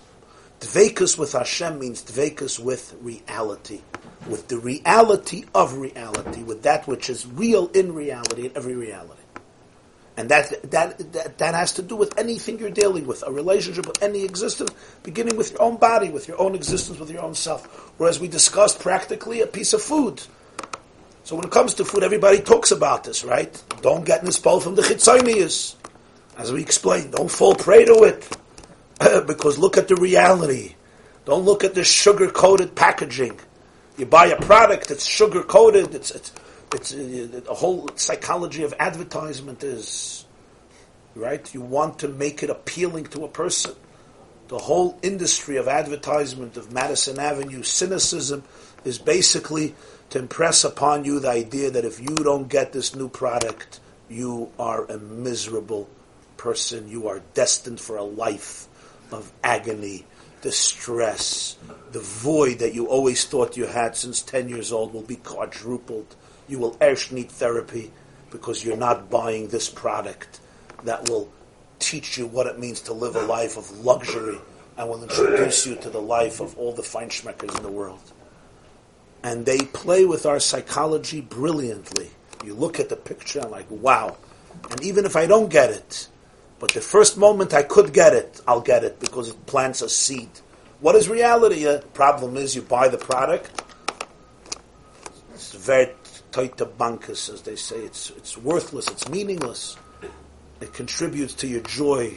Dvekus 0.60 1.18
with 1.18 1.34
Hashem 1.34 1.80
means 1.80 2.04
dvekus 2.04 2.60
with 2.60 2.96
reality 3.02 3.82
with 4.28 4.48
the 4.48 4.58
reality 4.58 5.46
of 5.54 5.78
reality, 5.78 6.44
with 6.44 6.64
that 6.64 6.88
which 6.88 7.10
is 7.10 7.28
real 7.28 7.68
in 7.70 7.94
reality, 7.94 8.48
in 8.48 8.52
every 8.56 8.76
reality. 8.76 9.22
And 10.18 10.30
that, 10.30 10.72
that, 10.72 11.14
that, 11.14 11.38
that 11.38 11.54
has 11.54 11.74
to 11.74 11.84
do 11.84 11.96
with 11.96 12.18
anything 12.18 12.58
you're 12.58 12.72
dealing 12.72 13.06
with, 13.06 13.24
a 13.26 13.32
relationship 13.32 13.86
with 13.86 14.02
any 14.02 14.24
existence, 14.24 14.72
beginning 15.04 15.38
with 15.38 15.52
your 15.52 15.62
own 15.62 15.78
body, 15.78 16.10
with 16.10 16.28
your 16.28 16.42
own 16.42 16.56
existence, 16.56 17.00
with 17.00 17.12
your 17.12 17.22
own 17.22 17.36
self. 17.36 17.66
Whereas 17.98 18.20
we 18.20 18.28
discussed 18.28 18.80
practically 18.80 19.42
a 19.42 19.48
piece 19.48 19.74
of 19.74 19.82
food. 19.82 20.24
So 21.24 21.36
when 21.36 21.46
it 21.46 21.52
comes 21.52 21.76
to 21.76 21.86
food, 21.86 22.04
everybody 22.04 22.40
talks 22.40 22.72
about 22.72 23.04
this, 23.04 23.24
right? 23.24 23.64
Don't 23.82 24.06
get 24.06 24.24
nispal 24.24 24.62
from 24.62 24.74
the 24.74 24.82
chitzonius. 24.82 25.76
As 26.36 26.52
we 26.52 26.62
explained, 26.62 27.12
don't 27.12 27.30
fall 27.30 27.54
prey 27.54 27.86
to 27.86 28.04
it. 28.04 28.28
because 29.28 29.58
look 29.58 29.78
at 29.78 29.88
the 29.88 29.96
reality. 29.96 30.76
Don't 31.26 31.44
look 31.44 31.64
at 31.64 31.76
the 31.76 31.84
sugar-coated 31.84 32.74
packaging. 32.74 33.40
You 33.98 34.06
buy 34.06 34.28
a 34.28 34.40
product 34.40 34.90
that's 34.90 35.06
sugar 35.06 35.44
coated. 35.44 35.94
It's 35.94 36.12
it's 36.12 36.32
it's 36.74 36.94
uh, 36.94 37.42
a 37.50 37.54
whole 37.54 37.90
psychology 37.96 38.64
of 38.64 38.74
advertisement 38.80 39.64
is 39.64 40.26
right. 41.16 41.54
You 41.54 41.62
want 41.62 42.00
to 42.00 42.08
make 42.08 42.44
it 42.44 42.50
appealing 42.50 43.06
to 43.08 43.26
a 43.26 43.28
person. 43.28 43.74
The 44.48 44.58
whole 44.58 44.98
industry 45.02 45.58
of 45.58 45.68
advertisement 45.68 46.56
of 46.56 46.72
Madison 46.72 47.20
Avenue 47.20 47.64
cynicism 47.64 48.44
is 48.86 48.98
basically 48.98 49.76
to 50.12 50.20
impress 50.20 50.64
upon 50.64 51.04
you 51.04 51.20
the 51.20 51.30
idea 51.30 51.72
that 51.72 51.84
if 51.84 52.00
you 52.00 52.16
don't 52.16 52.48
get 52.48 52.72
this 52.72 52.96
new 52.96 53.10
product, 53.10 53.82
you 54.10 54.52
are 54.58 54.86
a 54.86 54.98
miserable 54.98 55.90
person. 56.38 56.88
You 56.88 57.10
are 57.10 57.22
destined 57.34 57.82
for 57.82 57.98
a 57.98 58.04
life 58.04 58.67
of 59.12 59.32
agony, 59.44 60.06
distress. 60.42 61.58
The 61.92 62.00
void 62.00 62.60
that 62.60 62.74
you 62.74 62.88
always 62.88 63.26
thought 63.26 63.58
you 63.58 63.66
had 63.66 63.96
since 63.96 64.22
10 64.22 64.50
years 64.50 64.72
old 64.72 64.94
will 64.94 65.02
be 65.02 65.16
quadrupled. 65.18 66.16
You 66.48 66.60
will 66.60 66.78
erst 66.82 67.12
need 67.12 67.32
therapy 67.32 67.92
because 68.30 68.64
you're 68.64 68.78
not 68.78 69.10
buying 69.10 69.48
this 69.48 69.70
product 69.70 70.40
that 70.84 71.10
will 71.10 71.32
teach 71.80 72.18
you 72.18 72.28
what 72.28 72.48
it 72.48 72.60
means 72.60 72.82
to 72.82 72.94
live 72.94 73.16
a 73.16 73.26
life 73.26 73.58
of 73.58 73.70
luxury 73.80 74.38
and 74.78 74.90
will 74.90 75.02
introduce 75.04 75.66
you 75.66 75.76
to 75.76 75.90
the 75.90 76.02
life 76.02 76.40
of 76.40 76.58
all 76.58 76.72
the 76.72 76.82
feinschmeckers 76.82 77.56
in 77.58 77.64
the 77.64 77.72
world. 77.72 78.14
And 79.24 79.46
they 79.46 79.58
play 79.58 80.06
with 80.06 80.26
our 80.26 80.40
psychology 80.40 81.22
brilliantly. 81.22 82.12
You 82.44 82.54
look 82.54 82.80
at 82.80 82.90
the 82.90 82.96
picture 82.96 83.40
and 83.40 83.52
like, 83.52 83.70
wow. 83.70 84.18
And 84.70 84.82
even 84.84 85.06
if 85.06 85.16
I 85.16 85.26
don't 85.26 85.50
get 85.50 85.72
it, 85.72 86.08
but 86.60 86.72
the 86.72 86.82
first 86.82 87.18
moment 87.18 87.54
I 87.54 87.64
could 87.64 87.94
get 87.94 88.14
it, 88.14 88.42
I'll 88.48 88.62
get 88.62 88.84
it 88.84 89.00
because 89.00 89.30
it 89.30 89.46
plants 89.46 89.82
a 89.82 89.90
seed. 89.90 90.30
What 90.80 90.96
is 90.96 91.10
reality? 91.10 91.64
The 91.64 91.84
problem 91.94 92.38
is 92.38 92.56
you 92.56 92.62
buy 92.62 92.88
the 92.88 92.98
product. 92.98 93.64
It's 95.34 95.54
very 95.54 95.92
tight 96.32 96.58
to 96.58 96.66
bankus, 96.66 97.34
as 97.34 97.42
they 97.42 97.56
say. 97.56 97.78
It's, 97.78 98.12
it's 98.12 98.38
worthless. 98.38 98.88
It's 98.88 99.08
meaningless. 99.10 99.78
It 100.62 100.74
contributes 100.74 101.34
to 101.36 101.48
your 101.48 101.62
joy, 101.62 102.16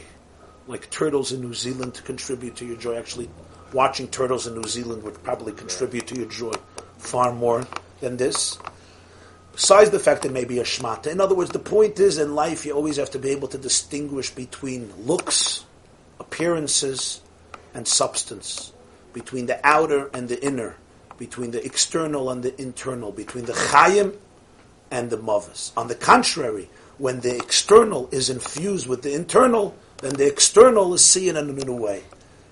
like 0.67 0.89
turtles 0.89 1.31
in 1.31 1.41
New 1.41 1.53
Zealand 1.53 2.01
contribute 2.05 2.55
to 2.57 2.65
your 2.65 2.77
joy. 2.77 2.97
Actually, 2.97 3.29
watching 3.73 4.07
turtles 4.07 4.47
in 4.47 4.55
New 4.55 4.67
Zealand 4.67 5.03
would 5.03 5.21
probably 5.23 5.53
contribute 5.53 6.07
to 6.07 6.15
your 6.15 6.27
joy 6.27 6.53
far 6.97 7.33
more 7.33 7.65
than 7.99 8.17
this. 8.17 8.57
Besides 9.53 9.89
the 9.89 9.99
fact 9.99 10.23
that 10.23 10.31
maybe 10.31 10.59
a 10.59 10.63
shmata. 10.63 11.07
In 11.07 11.19
other 11.19 11.35
words, 11.35 11.51
the 11.51 11.59
point 11.59 11.99
is 11.99 12.17
in 12.17 12.35
life 12.35 12.65
you 12.65 12.73
always 12.73 12.97
have 12.97 13.11
to 13.11 13.19
be 13.19 13.29
able 13.29 13.47
to 13.49 13.57
distinguish 13.57 14.29
between 14.29 14.93
looks, 15.05 15.65
appearances, 16.19 17.21
and 17.73 17.87
substance, 17.87 18.71
between 19.13 19.45
the 19.45 19.59
outer 19.65 20.09
and 20.13 20.29
the 20.29 20.43
inner, 20.43 20.75
between 21.17 21.51
the 21.51 21.63
external 21.65 22.29
and 22.29 22.43
the 22.43 22.59
internal, 22.61 23.11
between 23.11 23.45
the 23.45 23.53
chayim 23.53 24.15
and 24.89 25.09
the 25.09 25.17
mavis. 25.17 25.71
On 25.75 25.87
the 25.87 25.95
contrary, 25.95 26.69
when 26.97 27.19
the 27.21 27.35
external 27.35 28.09
is 28.11 28.29
infused 28.29 28.87
with 28.87 29.01
the 29.01 29.13
internal, 29.13 29.75
then 30.01 30.13
the 30.13 30.27
external 30.27 30.93
is 30.93 31.03
seen 31.03 31.35
in 31.35 31.49
a 31.49 31.53
new 31.53 31.75
way. 31.75 32.03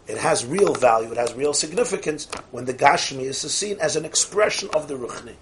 It 0.07 0.17
has 0.17 0.45
real 0.45 0.73
value, 0.73 1.11
it 1.11 1.17
has 1.17 1.33
real 1.33 1.53
significance 1.53 2.27
when 2.51 2.65
the 2.65 2.73
Gashmi 2.73 3.21
is 3.21 3.39
seen 3.39 3.77
as 3.79 3.95
an 3.95 4.05
expression 4.05 4.69
of 4.73 4.87
the 4.87 4.95
Ruchni. 4.95 5.35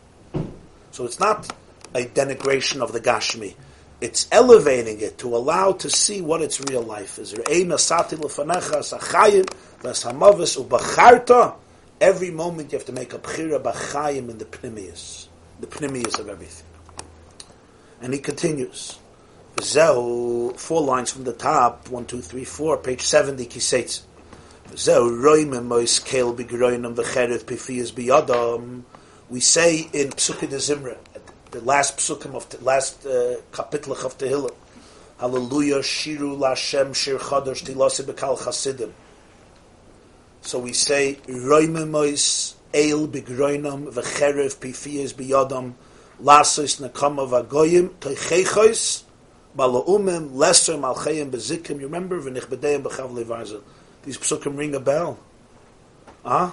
So 0.98 1.06
it's 1.06 1.20
not 1.20 1.48
a 1.94 2.06
denigration 2.06 2.82
of 2.82 2.92
the 2.92 3.00
Gashmi. 3.00 3.54
It's 4.02 4.28
elevating 4.32 5.00
it 5.00 5.20
to 5.20 5.28
allow 5.38 5.74
to 5.74 5.92
see 5.92 6.22
what 6.22 6.42
its 6.42 6.60
real 6.60 6.82
life 6.82 7.20
is. 7.20 7.36
Every 7.36 7.66
moment 12.32 12.72
you 12.72 12.78
have 12.80 12.88
to 12.88 12.92
make 12.92 13.14
a 13.14 13.20
bchira 13.20 13.62
b'chayim 13.62 14.30
in 14.32 14.40
the 14.40 14.46
pnimius, 14.46 15.28
the 15.60 15.68
pnimius 15.68 16.18
of 16.18 16.30
everything. 16.30 16.66
And 18.02 18.12
he 18.12 18.20
continues. 18.20 18.98
Zeu, 19.62 20.54
four 20.58 20.82
lines 20.82 21.12
from 21.12 21.26
the 21.26 21.34
top, 21.34 21.90
one, 21.90 22.08
two, 22.08 22.22
three, 22.22 22.44
four, 22.44 22.76
page 22.78 23.02
70, 23.02 23.46
kisetz. 23.46 24.02
Zeu, 24.76 25.12
roime 25.12 25.64
mois 25.64 26.00
kel 26.00 26.34
begroinam 26.34 26.96
v'cherev 26.96 27.44
pifiyas 27.44 27.94
biyadam. 27.94 28.82
We 29.30 29.42
say 29.42 29.90
in 29.92 30.12
Pesukei 30.12 30.50
de 30.50 30.56
Zimra, 30.56 30.98
the 31.52 31.60
last 31.62 31.98
psukim 31.98 32.34
of 32.34 32.48
the 32.50 32.64
last 32.64 33.06
uh, 33.06 33.10
of 33.10 34.18
Tehillim, 34.18 34.54
Hallelujah, 35.20 35.80
Shiru 35.80 36.38
Lashem 36.38 36.96
Shir 36.96 37.18
Chadash 37.18 37.64
Tilasi 37.64 38.06
Bekal 38.06 38.38
Chasidim. 38.38 38.94
So 40.42 40.60
we 40.60 40.72
say, 40.72 41.16
Roime 41.28 41.90
mois 41.90 42.56
eil 42.74 43.08
begroinam 43.08 43.92
v'cherev 43.92 44.56
pifiyas 44.56 45.14
biyadam 45.14 45.74
lasos 46.24 46.80
nakama 46.80 47.28
v'agoyim 47.28 47.90
toicheichos 48.00 49.04
mala'umim 49.58 50.36
lesser 50.36 50.74
malchayim 50.74 51.32
bezikim. 51.32 51.82
You 51.82 51.88
remember 51.88 52.22
v'nichbedeim 52.22 52.84
b'chav 52.84 53.12
levarzel. 53.12 53.62
These 54.04 54.20
psukim 54.20 54.58
ring 54.58 54.74
a 54.74 54.80
bell. 54.80 55.20
Huh? 56.24 56.52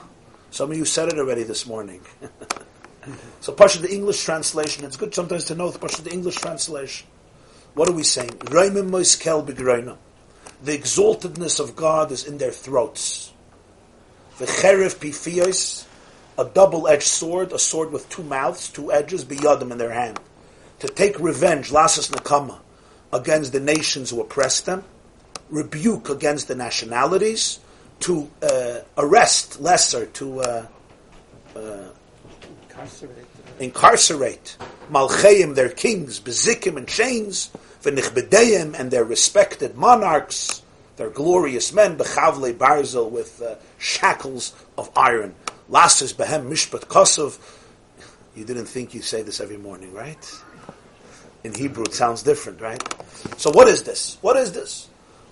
Some 0.54 0.70
of 0.70 0.76
you 0.76 0.84
said 0.84 1.08
it 1.08 1.18
already 1.18 1.42
this 1.42 1.66
morning. 1.66 2.00
so 3.40 3.52
Pasha 3.52 3.82
the 3.82 3.92
English 3.92 4.22
translation, 4.22 4.84
it's 4.84 4.96
good 4.96 5.12
sometimes 5.12 5.46
to 5.46 5.56
know 5.56 5.68
the 5.68 5.80
Pasha 5.80 6.00
the 6.02 6.12
English 6.12 6.36
translation. 6.36 7.08
What 7.74 7.88
are 7.88 7.92
we 7.92 8.04
saying? 8.04 8.38
The 8.38 8.46
exaltedness 10.62 11.58
of 11.58 11.74
God 11.74 12.12
is 12.12 12.24
in 12.24 12.38
their 12.38 12.52
throats. 12.52 13.32
V'cherev 14.38 14.94
pifiyos 14.94 15.86
a 16.38 16.44
double-edged 16.44 17.02
sword, 17.02 17.50
a 17.50 17.58
sword 17.58 17.90
with 17.90 18.08
two 18.08 18.22
mouths, 18.22 18.68
two 18.68 18.92
edges, 18.92 19.24
biyadim 19.24 19.72
in 19.72 19.78
their 19.78 19.90
hand, 19.90 20.20
to 20.78 20.86
take 20.86 21.18
revenge, 21.18 21.70
lasas 21.70 22.12
nakama, 22.12 22.60
against 23.12 23.52
the 23.52 23.58
nations 23.58 24.10
who 24.10 24.20
oppress 24.20 24.60
them, 24.60 24.84
rebuke 25.50 26.08
against 26.08 26.46
the 26.46 26.54
nationalities, 26.54 27.58
to 28.04 28.30
uh, 28.42 28.80
arrest 28.98 29.62
lesser, 29.62 30.04
to 30.04 30.40
uh, 30.40 30.66
uh, 31.56 31.88
Incarcerate. 32.68 33.26
incarcerate 33.58 34.56
malcheim, 34.90 35.54
their 35.54 35.70
kings, 35.70 36.20
bezikim 36.20 36.76
and 36.76 36.86
chains, 36.86 37.48
v'nichbedeim 37.82 38.78
and 38.78 38.90
their 38.90 39.04
respected 39.04 39.74
monarchs, 39.74 40.60
their 40.96 41.08
glorious 41.08 41.72
men, 41.72 41.96
bechavle 41.96 42.52
barzel 42.52 43.10
with 43.10 43.40
uh, 43.40 43.54
shackles 43.78 44.52
of 44.76 44.90
iron. 44.98 45.34
Lasses 45.70 46.12
behem 46.12 46.50
mishpat 46.50 46.86
kosov. 46.88 47.38
You 48.36 48.44
didn't 48.44 48.66
think 48.66 48.92
you 48.92 49.00
say 49.00 49.22
this 49.22 49.40
every 49.40 49.56
morning, 49.56 49.94
right? 49.94 50.30
In 51.42 51.54
Hebrew, 51.54 51.84
it 51.84 51.94
sounds 51.94 52.22
different, 52.22 52.60
right? 52.60 52.82
So, 53.38 53.50
what 53.50 53.66
is 53.66 53.84
this? 53.84 54.18
What 54.20 54.36
is 54.36 54.52
this? 54.52 54.90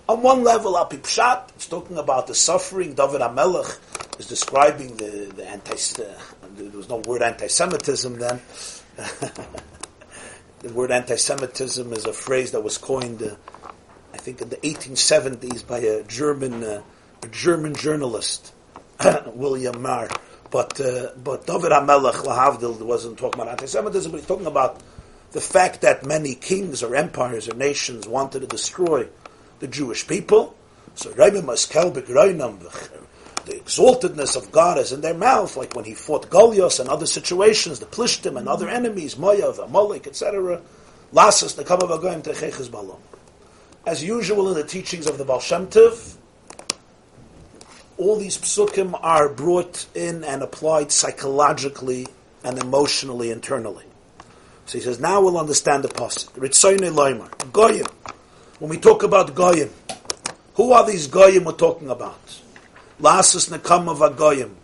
On 0.09 0.21
one 0.21 0.43
level, 0.43 0.75
Api 0.75 0.97
Pshat, 0.97 1.49
it's 1.55 1.67
talking 1.67 1.97
about 1.97 2.27
the 2.27 2.35
suffering. 2.35 2.93
David 2.93 3.21
Hamelech 3.21 4.19
is 4.19 4.27
describing 4.27 4.97
the, 4.97 5.31
the 5.33 5.47
anti. 5.47 5.75
Uh, 5.75 6.13
there 6.57 6.69
was 6.71 6.89
no 6.89 6.97
word 6.97 7.21
anti-Semitism 7.21 8.19
then. 8.19 8.41
the 10.59 10.73
word 10.73 10.91
anti-Semitism 10.91 11.93
is 11.93 12.05
a 12.05 12.11
phrase 12.11 12.51
that 12.51 12.61
was 12.61 12.77
coined, 12.77 13.23
uh, 13.23 13.35
I 14.13 14.17
think, 14.17 14.41
in 14.41 14.49
the 14.49 14.57
1870s 14.57 15.65
by 15.65 15.79
a 15.79 16.03
German, 16.03 16.65
uh, 16.65 16.83
a 17.23 17.27
German 17.29 17.73
journalist. 17.73 18.53
William 19.33 19.81
Marr. 19.81 20.09
But 20.51 20.81
uh, 20.81 21.11
but 21.15 21.47
David 21.47 21.71
Hamelech 21.71 22.25
Lahavdil 22.25 22.81
wasn't 22.81 23.17
talking 23.17 23.39
about 23.39 23.51
anti-Semitism, 23.53 24.11
but 24.11 24.17
he's 24.17 24.27
talking 24.27 24.47
about 24.47 24.81
the 25.31 25.39
fact 25.39 25.79
that 25.81 26.05
many 26.05 26.35
kings 26.35 26.83
or 26.83 26.93
empires 26.93 27.47
or 27.47 27.55
nations 27.55 28.05
wanted 28.05 28.41
to 28.41 28.47
destroy 28.47 29.07
the 29.63 29.69
Jewish 29.69 30.05
people. 30.05 30.53
So 30.95 31.09
the 31.09 31.15
exaltedness 33.47 34.35
of 34.35 34.51
God 34.51 34.77
is 34.77 34.91
in 34.91 34.99
their 34.99 35.13
mouth, 35.13 35.55
like 35.55 35.73
when 35.73 35.85
he 35.85 35.93
fought 35.93 36.29
Goliath 36.29 36.81
and 36.81 36.89
other 36.89 37.05
situations, 37.05 37.79
the 37.79 37.85
Plishtim 37.85 38.37
and 38.37 38.49
other 38.49 38.67
enemies, 38.67 39.15
Moav, 39.15 39.63
Amalek, 39.63 40.05
etc. 40.05 40.61
Lasas 41.13 41.55
the. 41.55 42.97
As 43.85 44.03
usual 44.03 44.49
in 44.49 44.55
the 44.55 44.65
teachings 44.65 45.07
of 45.07 45.17
the 45.17 45.23
Baal 45.23 45.39
Shem 45.39 45.69
all 47.97 48.17
these 48.17 48.37
psukim 48.37 48.99
are 49.01 49.29
brought 49.29 49.85
in 49.95 50.25
and 50.25 50.41
applied 50.43 50.91
psychologically 50.91 52.07
and 52.43 52.57
emotionally 52.57 53.31
internally. 53.31 53.85
So 54.65 54.79
he 54.79 54.83
says, 54.83 54.99
now 54.99 55.21
we'll 55.21 55.37
understand 55.37 55.85
the 55.85 55.89
pasuk. 55.89 56.31
Ritzoyne 56.33 56.91
loymar, 56.91 57.29
goyim. 57.53 57.87
When 58.59 58.69
we 58.69 58.77
talk 58.77 59.03
about 59.03 59.33
goyim, 59.33 59.69
who 60.55 60.71
are 60.71 60.85
these 60.85 61.07
goyim 61.07 61.45
we're 61.45 61.53
talking 61.53 61.89
about? 61.89 62.41
Lasus 63.01 63.49
nekam 63.49 63.89
of 63.89 64.17
goyim. 64.17 64.55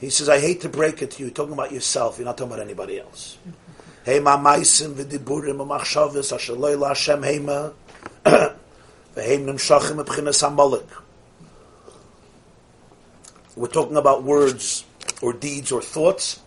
He 0.00 0.10
says, 0.10 0.28
I 0.28 0.38
hate 0.38 0.60
to 0.60 0.68
break 0.68 1.02
it 1.02 1.10
to 1.12 1.18
you. 1.18 1.26
You're 1.26 1.34
talking 1.34 1.54
about 1.54 1.72
yourself. 1.72 2.18
You're 2.18 2.26
not 2.26 2.38
talking 2.38 2.52
about 2.52 2.64
anybody 2.64 3.00
else. 3.00 3.38
Hey 4.04 4.20
ma 4.20 4.38
maisim 4.38 4.94
v'diburim 4.94 5.56
v'machshavim 5.58 6.32
asher 6.32 6.54
loy 6.54 6.78
la 6.78 6.88
Hashem 6.88 7.20
heima 7.22 7.72
v'heim 8.24 8.54
nimshachim 9.16 10.02
v'bchinas 10.02 10.42
hamalek. 10.48 10.86
We're 13.56 13.66
talking 13.66 13.96
about 13.96 14.22
words 14.22 14.84
or 15.20 15.32
deeds 15.32 15.72
or 15.72 15.82
thoughts 15.82 16.40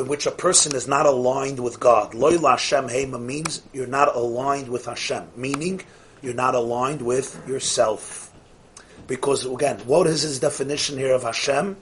in 0.00 0.08
which 0.08 0.26
a 0.26 0.30
person 0.30 0.74
is 0.74 0.88
not 0.88 1.06
aligned 1.06 1.60
with 1.60 1.78
God. 1.78 2.14
Loy 2.14 2.38
Hashem 2.38 2.88
Hema 2.88 3.22
means 3.22 3.62
you're 3.72 3.86
not 3.86 4.16
aligned 4.16 4.68
with 4.68 4.86
Hashem, 4.86 5.28
meaning 5.36 5.82
you're 6.22 6.34
not 6.34 6.54
aligned 6.54 7.02
with 7.02 7.40
yourself. 7.46 8.32
Because 9.06 9.44
again, 9.44 9.78
what 9.80 10.06
is 10.06 10.22
his 10.22 10.40
definition 10.40 10.98
here 10.98 11.14
of 11.14 11.22
Hashem? 11.22 11.76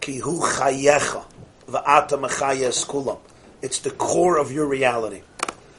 Kihu 0.00 0.40
chayecha 0.40 1.24
mechayes 1.68 2.86
kulam. 2.86 3.20
It's 3.62 3.78
the 3.78 3.90
core 3.90 4.38
of 4.38 4.50
your 4.50 4.66
reality. 4.66 5.22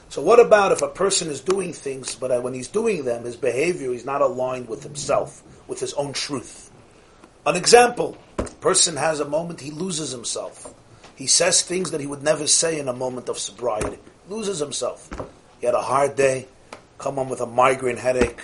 So 0.08 0.22
what 0.22 0.40
about 0.40 0.72
if 0.72 0.82
a 0.82 0.88
person 0.88 1.28
is 1.28 1.40
doing 1.40 1.72
things, 1.72 2.14
but 2.14 2.30
uh, 2.30 2.40
when 2.40 2.54
he's 2.54 2.68
doing 2.68 3.04
them, 3.04 3.24
his 3.24 3.36
behavior 3.36 3.92
is 3.92 4.04
not 4.04 4.20
aligned 4.20 4.68
with 4.68 4.82
himself, 4.82 5.42
with 5.68 5.80
his 5.80 5.94
own 5.94 6.12
truth? 6.12 6.70
An 7.46 7.56
example: 7.56 8.16
person 8.60 8.96
has 8.96 9.20
a 9.20 9.24
moment 9.24 9.60
he 9.60 9.70
loses 9.70 10.10
himself. 10.10 10.72
He 11.22 11.28
says 11.28 11.62
things 11.62 11.92
that 11.92 12.00
he 12.00 12.08
would 12.08 12.24
never 12.24 12.48
say 12.48 12.80
in 12.80 12.88
a 12.88 12.92
moment 12.92 13.28
of 13.28 13.38
sobriety. 13.38 13.96
Loses 14.28 14.58
himself. 14.58 15.08
He 15.60 15.66
had 15.66 15.76
a 15.76 15.80
hard 15.80 16.16
day, 16.16 16.48
come 16.98 17.14
home 17.14 17.28
with 17.28 17.40
a 17.40 17.46
migraine 17.46 17.96
headache, 17.96 18.40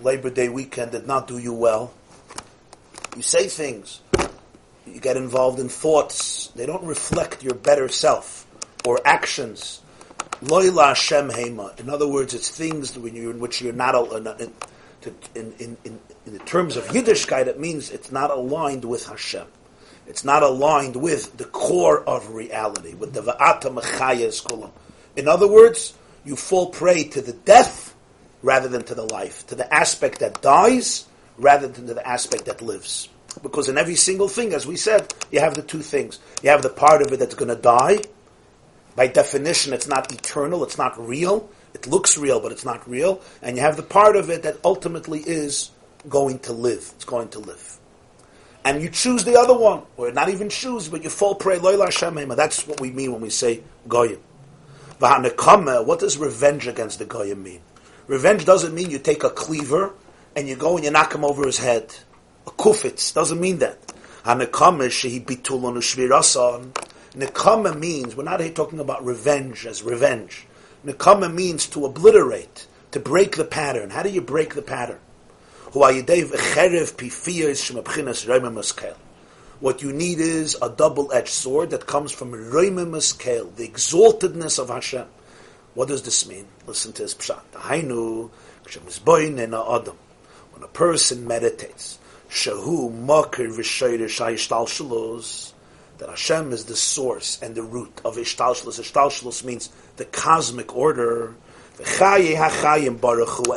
Labor 0.00 0.28
Day 0.28 0.48
weekend 0.48 0.90
did 0.90 1.06
not 1.06 1.28
do 1.28 1.38
you 1.38 1.52
well. 1.52 1.94
You 3.14 3.22
say 3.22 3.46
things, 3.46 4.00
you 4.84 4.98
get 4.98 5.16
involved 5.16 5.60
in 5.60 5.68
thoughts, 5.68 6.48
they 6.56 6.66
don't 6.66 6.82
reflect 6.82 7.44
your 7.44 7.54
better 7.54 7.88
self 7.88 8.48
or 8.84 8.98
actions. 9.04 9.80
Loila 10.42 10.88
Hashem 10.88 11.30
Hema. 11.30 11.78
In 11.78 11.88
other 11.88 12.08
words, 12.08 12.34
it's 12.34 12.50
things 12.50 12.96
in 12.96 13.38
which 13.38 13.62
you're 13.62 13.72
not 13.72 13.94
in, 13.94 14.26
in, 15.36 15.76
in, 15.84 16.00
in 16.26 16.32
the 16.32 16.40
terms 16.40 16.76
of 16.76 16.84
Yiddishkeit, 16.86 17.46
it 17.46 17.60
means 17.60 17.92
it's 17.92 18.10
not 18.10 18.32
aligned 18.32 18.84
with 18.84 19.06
Hashem. 19.06 19.46
It's 20.08 20.24
not 20.24 20.42
aligned 20.42 20.96
with 20.96 21.36
the 21.36 21.44
core 21.44 22.02
of 22.02 22.32
reality, 22.32 22.94
with 22.94 23.12
the 23.12 23.20
Va'ata 23.20 23.72
Mechayes 23.72 24.42
Kulam. 24.42 24.70
In 25.16 25.28
other 25.28 25.46
words, 25.46 25.92
you 26.24 26.34
fall 26.34 26.70
prey 26.70 27.04
to 27.04 27.20
the 27.20 27.34
death 27.34 27.94
rather 28.42 28.68
than 28.68 28.84
to 28.84 28.94
the 28.94 29.04
life, 29.04 29.46
to 29.48 29.54
the 29.54 29.72
aspect 29.72 30.20
that 30.20 30.40
dies 30.40 31.04
rather 31.36 31.68
than 31.68 31.88
to 31.88 31.94
the 31.94 32.08
aspect 32.08 32.46
that 32.46 32.62
lives. 32.62 33.10
Because 33.42 33.68
in 33.68 33.76
every 33.76 33.94
single 33.96 34.28
thing, 34.28 34.54
as 34.54 34.66
we 34.66 34.76
said, 34.76 35.12
you 35.30 35.40
have 35.40 35.54
the 35.54 35.62
two 35.62 35.82
things. 35.82 36.18
You 36.42 36.50
have 36.50 36.62
the 36.62 36.70
part 36.70 37.02
of 37.02 37.12
it 37.12 37.18
that's 37.18 37.34
going 37.34 37.54
to 37.54 37.60
die. 37.60 37.98
By 38.96 39.08
definition, 39.08 39.72
it's 39.74 39.86
not 39.86 40.12
eternal, 40.12 40.64
it's 40.64 40.78
not 40.78 40.98
real. 40.98 41.50
It 41.74 41.86
looks 41.86 42.16
real, 42.16 42.40
but 42.40 42.50
it's 42.50 42.64
not 42.64 42.88
real. 42.88 43.20
And 43.42 43.56
you 43.56 43.62
have 43.62 43.76
the 43.76 43.82
part 43.82 44.16
of 44.16 44.30
it 44.30 44.42
that 44.44 44.56
ultimately 44.64 45.20
is 45.20 45.70
going 46.08 46.38
to 46.40 46.54
live. 46.54 46.90
It's 46.96 47.04
going 47.04 47.28
to 47.30 47.40
live. 47.40 47.77
And 48.64 48.82
you 48.82 48.90
choose 48.90 49.24
the 49.24 49.38
other 49.38 49.56
one, 49.56 49.82
or 49.96 50.10
not 50.12 50.28
even 50.28 50.48
choose, 50.50 50.88
but 50.88 51.02
you 51.02 51.10
fall 51.10 51.34
prey. 51.34 51.58
That's 51.58 52.66
what 52.66 52.80
we 52.80 52.90
mean 52.90 53.12
when 53.12 53.20
we 53.22 53.30
say 53.30 53.62
goyim. 53.86 54.20
What 54.98 56.00
does 56.00 56.18
revenge 56.18 56.66
against 56.66 56.98
the 56.98 57.04
goyim 57.04 57.42
mean? 57.42 57.60
Revenge 58.08 58.44
doesn't 58.44 58.74
mean 58.74 58.90
you 58.90 58.98
take 58.98 59.22
a 59.24 59.30
cleaver 59.30 59.94
and 60.34 60.48
you 60.48 60.56
go 60.56 60.76
and 60.76 60.84
you 60.84 60.90
knock 60.90 61.14
him 61.14 61.24
over 61.24 61.46
his 61.46 61.58
head. 61.58 61.94
A 62.46 62.50
kufitz 62.50 63.14
doesn't 63.14 63.40
mean 63.40 63.58
that. 63.58 63.78
Nekama 67.14 67.78
means 67.78 68.16
we're 68.16 68.24
not 68.24 68.40
here 68.40 68.50
talking 68.50 68.80
about 68.80 69.04
revenge 69.04 69.66
as 69.66 69.82
revenge. 69.82 70.46
Nekama 70.84 71.32
means 71.32 71.66
to 71.68 71.86
obliterate, 71.86 72.66
to 72.90 73.00
break 73.00 73.36
the 73.36 73.44
pattern. 73.44 73.90
How 73.90 74.02
do 74.02 74.10
you 74.10 74.20
break 74.20 74.54
the 74.54 74.62
pattern? 74.62 74.98
What 75.72 75.94
you 79.82 79.92
need 79.92 80.20
is 80.20 80.56
a 80.62 80.70
double-edged 80.70 81.28
sword 81.28 81.70
that 81.70 81.86
comes 81.86 82.10
from 82.10 82.32
Roimim 82.32 82.92
the 83.56 83.68
exaltedness 83.68 84.58
of 84.58 84.70
Hashem. 84.70 85.06
What 85.74 85.88
does 85.88 86.02
this 86.02 86.26
mean? 86.26 86.46
Listen 86.66 86.92
to 86.94 87.02
his 87.02 87.14
pshat. 87.14 87.42
When 90.52 90.62
a 90.62 90.68
person 90.68 91.26
meditates, 91.26 91.98
that 95.98 96.08
Hashem 96.08 96.52
is 96.52 96.64
the 96.64 96.76
source 96.76 97.38
and 97.42 97.54
the 97.54 97.62
root 97.62 98.00
of 98.04 98.16
ishtalshalos. 98.16 98.80
Ishtalshalos 98.80 99.44
means 99.44 99.68
the 99.96 100.06
cosmic 100.06 100.74
order. 100.74 101.34
And 101.78 101.86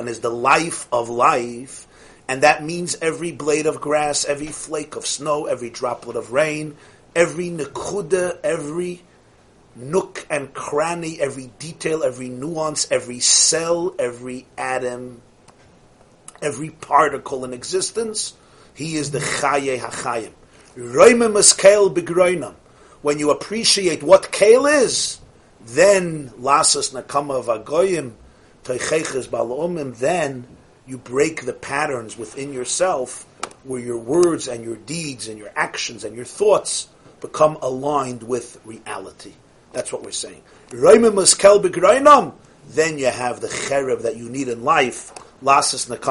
is 0.10 0.20
the 0.20 0.30
life 0.30 0.88
of 0.92 1.10
life. 1.10 1.88
And 2.32 2.44
that 2.44 2.64
means 2.64 2.96
every 3.02 3.34
blade 3.34 3.66
of 3.66 3.82
grass, 3.82 4.24
every 4.24 4.48
flake 4.48 4.96
of 4.96 5.06
snow, 5.06 5.48
every 5.48 5.70
droplet 5.70 6.16
of 6.16 6.32
rain, 6.32 6.78
every 7.14 7.50
nekuda, 7.50 8.40
every 8.42 9.02
nook 9.76 10.26
and 10.30 10.54
cranny, 10.54 11.20
every 11.20 11.52
detail, 11.60 12.04
every 12.06 12.30
nuance, 12.30 12.90
every 12.90 13.20
cell, 13.20 13.94
every 14.00 14.46
atom, 14.58 15.22
every 16.42 16.70
particle 16.70 17.44
in 17.44 17.52
existence. 17.52 18.34
He 18.74 18.96
is 18.96 19.12
the 19.12 19.20
Chaye 19.20 19.78
HaChayim. 19.78 20.32
Roimim 20.78 21.36
is 21.38 21.52
Kael 21.52 21.94
Begroinam. 21.94 22.56
When 23.02 23.20
you 23.20 23.32
appreciate 23.32 24.04
what 24.04 24.32
Kael 24.32 24.72
is, 24.84 25.20
then 25.60 26.30
Lasas 26.40 26.94
Nakama 26.94 27.44
Vagoyim, 27.44 28.14
Teicheches 28.64 29.28
Balomim, 29.28 29.98
then 29.98 30.48
you 30.92 30.98
break 30.98 31.46
the 31.46 31.54
patterns 31.54 32.18
within 32.18 32.52
yourself 32.52 33.26
where 33.64 33.80
your 33.80 33.98
words 33.98 34.50
and 34.50 34.62
your 34.62 34.76
deeds 34.76 35.30
and 35.30 35.40
your 35.40 35.50
actions 35.56 36.04
and 36.04 36.18
your 36.18 36.26
thoughts 36.26 36.90
become 37.22 37.58
aligned 37.62 38.22
with 38.24 38.60
reality. 38.66 39.32
That's 39.72 39.94
what 39.94 40.04
we're 40.04 40.12
saying. 40.12 40.42
Then 40.70 40.90
you 43.00 43.06
have 43.06 43.40
the 43.40 43.48
cherev 43.48 44.02
that 44.02 44.18
you 44.18 44.28
need 44.28 44.50
in 44.50 44.66
life. 44.66 45.14
This 45.42 45.74
is 45.74 45.88
what 45.88 46.02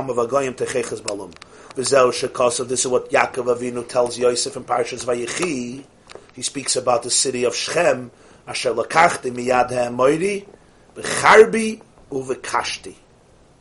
Yaakov 3.11 3.47
Avinu 3.55 3.87
tells 3.87 4.19
Yosef 4.19 4.57
in 4.57 4.65
Parshas 4.65 5.05
Vayechi. 5.05 5.85
He 6.33 6.43
speaks 6.43 6.77
about 6.77 7.03
the 7.03 7.11
city 7.11 7.45
of 7.45 7.55
Shechem. 7.55 8.11
Asher 8.49 8.73
lakachti 8.73 9.31
miyad 9.31 9.69
ha'amoiri 9.69 10.47
b'charbi 10.95 11.83
uvekashti. 12.11 12.95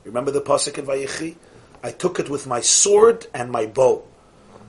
Remember 0.10 0.32
the 0.32 0.42
pasuk 0.42 0.80
in 0.80 0.88
Vayechi? 0.88 1.36
I 1.84 1.92
took 1.92 2.20
it 2.20 2.30
with 2.30 2.48
my 2.48 2.62
sword 2.62 3.28
and 3.32 3.52
my 3.52 3.68
bow. 3.68 4.04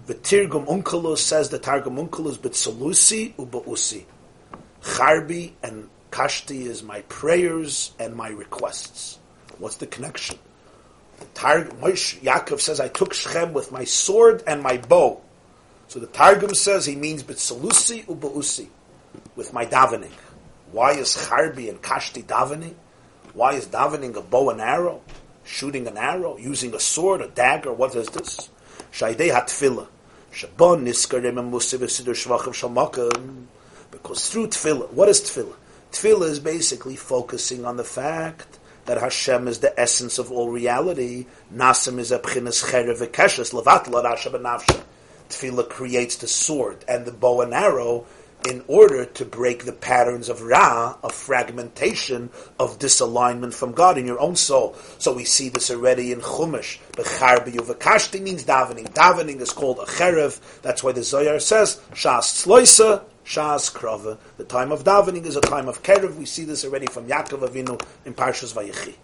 The 0.04 0.14
Tirgum 0.14 0.66
Unkelos 0.66 1.18
says 1.18 1.48
the 1.48 1.58
Targum 1.58 1.96
Unkelos 1.96 2.36
b'tsalusi 2.36 3.34
uba'usi. 3.36 4.04
Charbi 4.82 5.52
and 5.62 5.88
Kashti 6.10 6.66
is 6.66 6.82
my 6.82 7.00
prayers 7.02 7.92
and 7.98 8.14
my 8.14 8.28
requests. 8.28 9.18
What's 9.56 9.76
the 9.76 9.86
connection? 9.86 10.38
The 11.20 11.24
Tar- 11.32 11.64
Moshe 11.64 12.20
Yaakov 12.20 12.60
says, 12.60 12.78
I 12.78 12.88
took 12.88 13.14
Shechem 13.14 13.54
with 13.54 13.72
my 13.72 13.84
sword 13.84 14.42
and 14.46 14.62
my 14.62 14.76
bow. 14.76 15.22
So 15.88 16.00
the 16.00 16.06
Targum 16.06 16.54
says 16.54 16.84
he 16.84 16.96
means 16.96 17.22
Bitsalusi 17.22 18.04
ubausi, 18.04 18.68
with 19.36 19.54
my 19.54 19.64
davening. 19.64 20.12
Why 20.70 20.92
is 20.92 21.16
Charbi 21.16 21.70
and 21.70 21.80
Kashti 21.80 22.24
davening? 22.24 22.74
Why 23.32 23.54
is 23.54 23.66
davening 23.66 24.16
a 24.16 24.20
bow 24.20 24.50
and 24.50 24.60
arrow? 24.60 25.00
Shooting 25.44 25.86
an 25.86 25.96
arrow? 25.96 26.36
Using 26.36 26.74
a 26.74 26.80
sword, 26.80 27.20
a 27.20 27.28
dagger? 27.28 27.72
What 27.72 27.94
is 27.94 28.08
this? 28.08 28.50
Shaidei 28.92 29.32
hatfila. 29.32 29.86
Shabon 30.32 30.82
niskarim 30.82 31.38
and 31.38 31.52
musiv 31.52 31.80
shvachav 31.80 32.54
shamakam. 32.54 33.46
Because 33.90 34.30
through 34.30 34.48
tefillah, 34.48 34.90
what 34.92 35.08
is 35.08 35.20
tefillah? 35.20 35.54
Tefillah 35.92 36.30
is 36.30 36.38
basically 36.38 36.96
focusing 36.96 37.64
on 37.64 37.76
the 37.76 37.84
fact 37.84 38.58
that 38.86 38.98
Hashem 38.98 39.48
is 39.48 39.58
the 39.58 39.78
essence 39.78 40.18
of 40.18 40.30
all 40.30 40.48
reality. 40.48 41.26
Nasim 41.54 41.98
is 41.98 42.12
a 42.12 42.18
b'chinas 42.18 42.64
cherev 42.64 42.98
v'keshes 42.98 43.52
levatla 43.52 44.04
rasha 44.04 44.32
b'nafsha. 44.32 44.82
Tefillah 45.28 45.68
creates 45.68 46.16
the 46.16 46.28
sword 46.28 46.84
and 46.88 47.04
the 47.04 47.12
bow 47.12 47.40
and 47.40 47.52
arrow 47.52 48.06
in 48.48 48.64
order 48.68 49.04
to 49.04 49.24
break 49.24 49.64
the 49.64 49.72
patterns 49.72 50.28
of 50.28 50.42
Ra, 50.42 50.96
of 51.02 51.12
fragmentation, 51.12 52.30
of 52.58 52.78
disalignment 52.78 53.54
from 53.54 53.72
God 53.72 53.98
in 53.98 54.06
your 54.06 54.20
own 54.20 54.36
soul. 54.36 54.74
So 54.98 55.12
we 55.14 55.24
see 55.24 55.48
this 55.48 55.70
already 55.70 56.12
in 56.12 56.20
Chumash. 56.20 56.78
Bechar 56.92 57.46
b'yuvakashti 57.46 58.20
means 58.20 58.44
davening. 58.44 58.92
Davening 58.92 59.40
is 59.40 59.50
called 59.50 59.78
a 59.78 59.84
cherev. 59.84 60.40
That's 60.62 60.82
why 60.82 60.92
the 60.92 61.02
Zohar 61.02 61.38
says, 61.38 61.80
Shas 61.92 62.46
tzloisa, 62.46 63.04
Shas 63.24 63.72
Krava. 63.72 64.18
The 64.38 64.44
time 64.44 64.72
of 64.72 64.84
davening 64.84 65.24
is 65.24 65.36
a 65.36 65.40
time 65.40 65.68
of 65.68 65.82
Kerev. 65.82 66.16
We 66.16 66.26
see 66.26 66.44
this 66.44 66.64
already 66.64 66.86
from 66.86 67.06
Yaakov 67.06 67.48
Avinu 67.48 67.80
in 68.04 68.14
Parshas 68.14 68.54
Vayechi. 68.54 68.94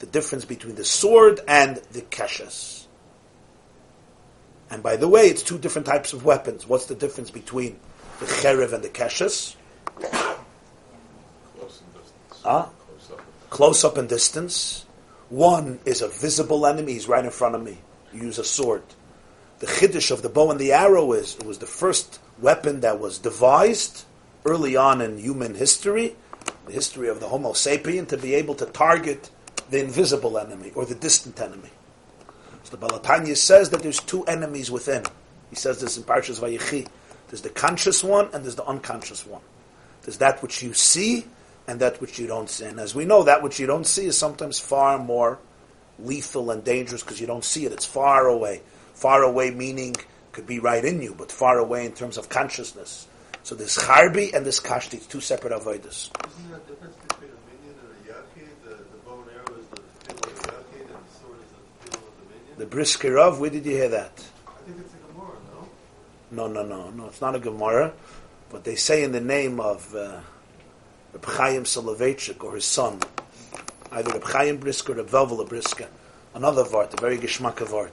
The 0.00 0.06
difference 0.06 0.44
between 0.44 0.74
the 0.74 0.84
sword 0.84 1.40
and 1.46 1.76
the 1.92 2.02
keshes. 2.02 2.85
And 4.70 4.82
by 4.82 4.96
the 4.96 5.08
way, 5.08 5.28
it's 5.28 5.42
two 5.42 5.58
different 5.58 5.86
types 5.86 6.12
of 6.12 6.24
weapons. 6.24 6.66
What's 6.66 6.86
the 6.86 6.94
difference 6.94 7.30
between 7.30 7.78
the 8.18 8.26
Cherev 8.26 8.72
and 8.72 8.82
the 8.82 8.88
keshes? 8.88 9.54
Close. 11.56 11.82
Huh? 12.42 12.66
Close 12.66 13.10
up. 13.12 13.22
Close 13.50 13.84
up 13.84 13.98
in 13.98 14.06
distance. 14.06 14.84
One 15.28 15.78
is 15.84 16.02
a 16.02 16.08
visible 16.08 16.66
enemy. 16.66 16.94
He's 16.94 17.08
right 17.08 17.24
in 17.24 17.30
front 17.30 17.54
of 17.54 17.62
me. 17.62 17.78
You 18.12 18.22
use 18.22 18.38
a 18.38 18.44
sword. 18.44 18.82
The 19.58 19.66
chiddush 19.66 20.10
of 20.10 20.22
the 20.22 20.28
bow 20.28 20.50
and 20.50 20.60
the 20.60 20.72
arrow 20.72 21.12
is 21.12 21.36
it 21.36 21.46
was 21.46 21.58
the 21.58 21.66
first 21.66 22.20
weapon 22.40 22.80
that 22.80 23.00
was 23.00 23.18
devised 23.18 24.04
early 24.44 24.76
on 24.76 25.00
in 25.00 25.18
human 25.18 25.54
history, 25.54 26.14
the 26.66 26.72
history 26.72 27.08
of 27.08 27.20
the 27.20 27.28
Homo 27.28 27.52
sapien, 27.52 28.06
to 28.08 28.16
be 28.16 28.34
able 28.34 28.54
to 28.56 28.66
target 28.66 29.30
the 29.70 29.82
invisible 29.82 30.38
enemy 30.38 30.72
or 30.74 30.84
the 30.84 30.94
distant 30.94 31.40
enemy. 31.40 31.70
So 32.66 32.76
the 32.76 32.78
Baal 32.78 32.98
Hatanya 32.98 33.36
says 33.36 33.70
that 33.70 33.82
there's 33.82 34.00
two 34.00 34.24
enemies 34.24 34.72
within. 34.72 35.04
He 35.50 35.56
says 35.56 35.80
this 35.80 35.96
in 35.96 36.02
Parshas 36.02 36.40
Vayechi. 36.40 36.88
There's 37.28 37.42
the 37.42 37.48
conscious 37.48 38.02
one 38.02 38.28
and 38.32 38.42
there's 38.42 38.56
the 38.56 38.66
unconscious 38.66 39.24
one. 39.24 39.42
There's 40.02 40.18
that 40.18 40.42
which 40.42 40.64
you 40.64 40.74
see 40.74 41.26
and 41.68 41.78
that 41.78 42.00
which 42.00 42.18
you 42.18 42.26
don't 42.26 42.50
see. 42.50 42.64
And 42.64 42.80
as 42.80 42.92
we 42.92 43.04
know, 43.04 43.22
that 43.22 43.40
which 43.44 43.60
you 43.60 43.68
don't 43.68 43.86
see 43.86 44.06
is 44.06 44.18
sometimes 44.18 44.58
far 44.58 44.98
more 44.98 45.38
lethal 46.00 46.50
and 46.50 46.64
dangerous 46.64 47.04
because 47.04 47.20
you 47.20 47.28
don't 47.28 47.44
see 47.44 47.66
it. 47.66 47.72
It's 47.72 47.86
far 47.86 48.26
away. 48.26 48.62
Far 48.94 49.22
away 49.22 49.52
meaning 49.52 49.94
could 50.32 50.48
be 50.48 50.58
right 50.58 50.84
in 50.84 51.00
you, 51.00 51.14
but 51.16 51.30
far 51.30 51.60
away 51.60 51.86
in 51.86 51.92
terms 51.92 52.18
of 52.18 52.28
consciousness. 52.28 53.06
So 53.44 53.54
there's 53.54 53.76
charbi 53.76 54.34
and 54.34 54.44
there's 54.44 54.58
kashti, 54.58 54.96
it's 54.96 55.06
two 55.06 55.20
separate 55.20 55.52
avodas. 55.52 56.10
Isn't 56.10 56.66
between 56.66 57.30
a 57.30 57.40
minion 57.46 57.76
and 57.78 57.90
a 57.94 58.10
yachid? 58.10 58.50
The, 58.64 58.70
the 58.70 58.98
bow 59.06 59.22
and 59.22 59.30
arrow 59.30 59.54
is 59.56 59.66
the 59.68 59.80
feel 60.02 60.16
of 60.16 60.42
the 60.42 60.50
yachid 60.50 60.80
and 60.82 60.98
the 60.98 61.14
sword 61.14 61.38
is 61.38 61.50
the 61.54 61.90
feel 61.90 62.02
of 62.02 62.16
the 62.56 62.66
brisker 62.66 63.18
of, 63.18 63.40
where 63.40 63.50
did 63.50 63.66
you 63.66 63.72
hear 63.72 63.88
that? 63.88 64.24
I 64.46 64.50
think 64.62 64.78
it's 64.80 64.94
a 64.94 65.12
Gemara, 65.12 65.36
no? 66.30 66.48
No, 66.48 66.62
no, 66.62 66.66
no, 66.66 66.90
no. 66.90 67.06
It's 67.06 67.20
not 67.20 67.34
a 67.34 67.38
Gemara, 67.38 67.92
but 68.50 68.64
they 68.64 68.76
say 68.76 69.02
in 69.02 69.12
the 69.12 69.20
name 69.20 69.60
of 69.60 69.94
uh, 69.94 70.20
Reb 71.12 71.24
Chaim 71.24 71.64
Soloveitchik 71.64 72.42
or 72.42 72.54
his 72.54 72.64
son, 72.64 73.00
either 73.92 74.10
Reb 74.10 74.24
Chaim 74.24 74.56
Brisker 74.58 74.92
or 74.92 74.96
Reb 74.96 75.08
Velvel 75.08 75.48
Brisker, 75.48 75.88
another 76.34 76.64
vart, 76.64 76.94
a 76.94 77.00
very 77.00 77.18
geschmack 77.18 77.56
vart, 77.56 77.92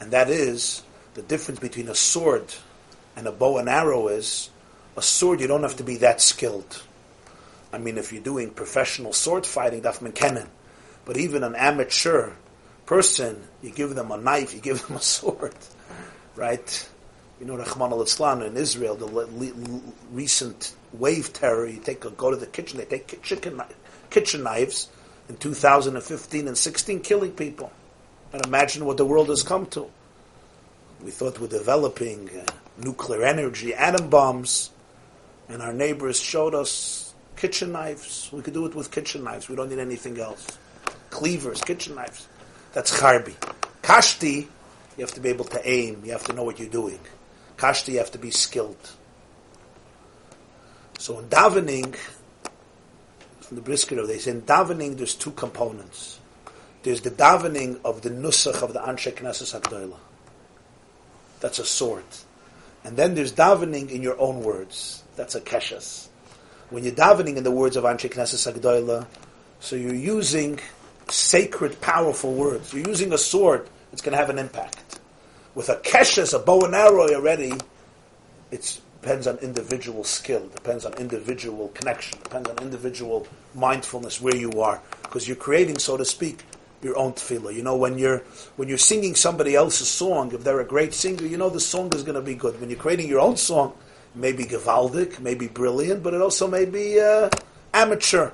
and 0.00 0.10
that 0.10 0.30
is 0.30 0.82
the 1.14 1.22
difference 1.22 1.60
between 1.60 1.88
a 1.88 1.94
sword 1.94 2.54
and 3.14 3.26
a 3.26 3.32
bow 3.32 3.58
and 3.58 3.68
arrow 3.68 4.08
is 4.08 4.50
a 4.96 5.02
sword. 5.02 5.40
You 5.40 5.46
don't 5.46 5.62
have 5.62 5.76
to 5.76 5.84
be 5.84 5.96
that 5.98 6.20
skilled. 6.20 6.82
I 7.72 7.78
mean, 7.78 7.98
if 7.98 8.12
you're 8.12 8.22
doing 8.22 8.50
professional 8.50 9.12
sword 9.12 9.44
fighting, 9.44 9.82
daf 9.82 9.98
kennen, 10.12 10.48
but 11.04 11.16
even 11.16 11.42
an 11.42 11.54
amateur 11.54 12.32
person, 12.86 13.42
you 13.62 13.70
give 13.70 13.94
them 13.94 14.10
a 14.10 14.16
knife, 14.16 14.54
you 14.54 14.60
give 14.60 14.80
them 14.86 14.96
a 14.96 15.02
sword, 15.02 15.54
right? 16.34 16.88
You 17.40 17.46
know, 17.46 17.56
Rahman 17.56 17.92
al 17.92 18.02
Islam 18.02 18.42
in 18.42 18.56
Israel, 18.56 18.94
the 18.94 19.06
le- 19.06 19.26
le- 19.26 19.82
recent 20.12 20.74
wave 20.94 21.32
terror, 21.32 21.66
you 21.66 21.80
take 21.80 22.04
a, 22.04 22.10
go 22.10 22.30
to 22.30 22.36
the 22.36 22.46
kitchen, 22.46 22.78
they 22.78 22.86
take 22.86 23.22
chicken, 23.22 23.60
kitchen 24.08 24.42
knives 24.42 24.88
in 25.28 25.36
2015 25.36 26.48
and 26.48 26.56
16, 26.56 27.00
killing 27.00 27.32
people. 27.32 27.70
And 28.32 28.44
imagine 28.46 28.84
what 28.86 28.96
the 28.96 29.04
world 29.04 29.28
has 29.28 29.42
come 29.42 29.66
to. 29.66 29.90
We 31.04 31.10
thought 31.10 31.38
we're 31.38 31.48
developing 31.48 32.30
uh, 32.30 32.44
nuclear 32.78 33.22
energy, 33.22 33.74
atom 33.74 34.08
bombs, 34.08 34.70
and 35.48 35.62
our 35.62 35.72
neighbors 35.72 36.18
showed 36.18 36.54
us 36.54 37.14
kitchen 37.36 37.72
knives. 37.72 38.30
We 38.32 38.42
could 38.42 38.54
do 38.54 38.66
it 38.66 38.74
with 38.74 38.90
kitchen 38.90 39.24
knives. 39.24 39.48
We 39.48 39.56
don't 39.56 39.68
need 39.68 39.78
anything 39.78 40.18
else. 40.18 40.46
Cleavers, 41.10 41.60
kitchen 41.60 41.94
knives. 41.94 42.28
That's 42.76 43.00
charbi. 43.00 43.34
Kashti, 43.80 44.46
you 44.98 45.00
have 45.00 45.12
to 45.12 45.20
be 45.20 45.30
able 45.30 45.46
to 45.46 45.66
aim. 45.66 46.02
You 46.04 46.12
have 46.12 46.24
to 46.24 46.34
know 46.34 46.42
what 46.42 46.58
you're 46.58 46.68
doing. 46.68 47.00
Kashti, 47.56 47.92
you 47.92 47.98
have 47.98 48.10
to 48.10 48.18
be 48.18 48.30
skilled. 48.30 48.90
So 50.98 51.18
in 51.18 51.24
davening, 51.30 51.96
from 53.40 53.54
the 53.56 53.62
Brisker, 53.62 54.06
they 54.06 54.18
say 54.18 54.32
in 54.32 54.42
davening 54.42 54.98
there's 54.98 55.14
two 55.14 55.30
components. 55.30 56.20
There's 56.82 57.00
the 57.00 57.10
davening 57.10 57.80
of 57.82 58.02
the 58.02 58.10
nusach 58.10 58.62
of 58.62 58.74
the 58.74 58.80
Anshe 58.80 59.10
Knesset 59.10 59.58
HaGdolah. 59.58 59.96
That's 61.40 61.58
a 61.58 61.64
sword. 61.64 62.04
And 62.84 62.94
then 62.98 63.14
there's 63.14 63.32
davening 63.32 63.90
in 63.90 64.02
your 64.02 64.20
own 64.20 64.42
words. 64.42 65.02
That's 65.16 65.34
a 65.34 65.40
keshes. 65.40 66.08
When 66.68 66.84
you're 66.84 66.92
davening 66.92 67.38
in 67.38 67.44
the 67.44 67.50
words 67.50 67.76
of 67.76 67.84
Anshe 67.84 68.12
Knesset 68.12 68.52
HaGdolah, 68.52 69.06
so 69.60 69.76
you're 69.76 69.94
using 69.94 70.60
sacred, 71.08 71.80
powerful 71.80 72.34
words. 72.34 72.72
You're 72.72 72.88
using 72.88 73.12
a 73.12 73.18
sword, 73.18 73.68
it's 73.92 74.02
going 74.02 74.12
to 74.12 74.18
have 74.18 74.30
an 74.30 74.38
impact. 74.38 75.00
With 75.54 75.68
a 75.68 75.76
keshes, 75.76 76.34
a 76.34 76.38
bow 76.38 76.62
and 76.62 76.74
arrow 76.74 77.08
already, 77.08 77.52
it 78.50 78.80
depends 79.00 79.26
on 79.26 79.38
individual 79.38 80.04
skill, 80.04 80.46
depends 80.54 80.84
on 80.84 80.92
individual 80.94 81.68
connection, 81.68 82.18
depends 82.22 82.50
on 82.50 82.58
individual 82.58 83.26
mindfulness 83.54 84.20
where 84.20 84.36
you 84.36 84.60
are. 84.60 84.82
Because 85.02 85.26
you're 85.26 85.36
creating, 85.36 85.78
so 85.78 85.96
to 85.96 86.04
speak, 86.04 86.42
your 86.82 86.98
own 86.98 87.12
tefillah. 87.12 87.54
You 87.54 87.62
know, 87.62 87.76
when 87.76 87.98
you're 87.98 88.18
when 88.56 88.68
you're 88.68 88.78
singing 88.78 89.14
somebody 89.14 89.54
else's 89.54 89.88
song, 89.88 90.32
if 90.32 90.44
they're 90.44 90.60
a 90.60 90.64
great 90.64 90.92
singer, 90.94 91.24
you 91.24 91.36
know 91.36 91.48
the 91.48 91.60
song 91.60 91.92
is 91.94 92.02
going 92.02 92.14
to 92.14 92.22
be 92.22 92.34
good. 92.34 92.60
When 92.60 92.70
you're 92.70 92.78
creating 92.78 93.08
your 93.08 93.20
own 93.20 93.36
song, 93.36 93.74
it 94.14 94.18
may 94.18 94.32
be 94.32 94.44
gewaldic, 94.44 95.20
may 95.20 95.34
be 95.34 95.48
brilliant, 95.48 96.02
but 96.02 96.14
it 96.14 96.20
also 96.20 96.48
may 96.48 96.64
be 96.64 97.00
uh, 97.00 97.30
amateur. 97.72 98.30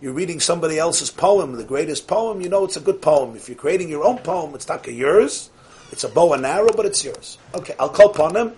You're 0.00 0.12
reading 0.12 0.40
somebody 0.40 0.78
else's 0.78 1.10
poem, 1.10 1.56
the 1.56 1.64
greatest 1.64 2.06
poem, 2.06 2.42
you 2.42 2.50
know 2.50 2.64
it's 2.64 2.76
a 2.76 2.80
good 2.80 3.00
poem. 3.00 3.34
If 3.34 3.48
you're 3.48 3.56
creating 3.56 3.88
your 3.88 4.04
own 4.04 4.18
poem, 4.18 4.54
it's 4.54 4.68
not 4.68 4.86
yours. 4.86 5.48
It's 5.90 6.04
a 6.04 6.08
bow 6.08 6.34
and 6.34 6.44
arrow, 6.44 6.68
but 6.76 6.84
it's 6.84 7.02
yours. 7.02 7.38
Okay, 7.54 7.74
I'll 7.78 7.88
call 7.88 8.10
upon 8.10 8.36
him. 8.36 8.52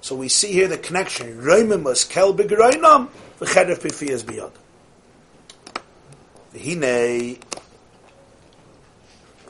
So 0.00 0.14
we 0.14 0.28
see 0.28 0.52
here 0.52 0.68
the 0.68 0.78
connection. 0.78 1.42
Kel 1.42 2.34
begroinam 2.34 3.08
pifiyas 3.38 4.22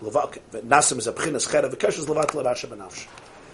levak 0.01 0.39
nasim 0.63 0.99
is 0.99 1.07
a. 1.07 1.13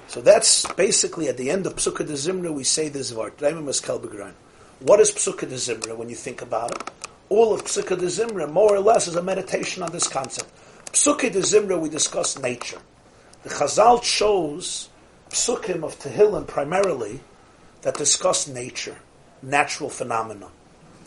So 0.08 0.20
that's 0.20 0.66
basically 0.74 1.28
at 1.28 1.36
the 1.36 1.50
end 1.50 1.66
of 1.66 1.74
Pesukei 1.74 2.06
de 2.06 2.14
Zimra 2.14 2.52
we 2.52 2.64
say 2.64 2.88
this 2.88 3.12
word. 3.12 3.36
Roimimus 3.38 3.82
kel 3.82 3.98
begroin. 3.98 4.34
What 4.80 5.00
is 5.00 5.10
Pesukei 5.10 5.48
de 5.48 5.56
Zimra 5.56 5.96
when 5.96 6.08
you 6.08 6.16
think 6.16 6.42
about 6.42 6.72
it? 6.72 6.90
All 7.30 7.54
of 7.54 7.64
Pesukei 7.64 7.96
de 7.96 8.06
Zimra 8.06 8.50
more 8.50 8.74
or 8.74 8.80
less 8.80 9.06
is 9.06 9.14
a 9.14 9.22
meditation 9.22 9.84
on 9.84 9.92
this 9.92 10.08
concept. 10.08 10.50
Pesukei 10.86 11.32
de 11.32 11.38
Zimra 11.38 11.80
we 11.80 11.88
discuss 11.88 12.36
nature. 12.40 12.78
The 13.44 13.50
Chazal 13.50 14.02
shows 14.02 14.88
psukim 15.30 15.84
of 15.84 15.96
Tehillim 16.00 16.48
primarily 16.48 17.20
that 17.82 17.94
discuss 17.94 18.48
nature, 18.48 18.96
natural 19.42 19.88
phenomena. 19.88 20.48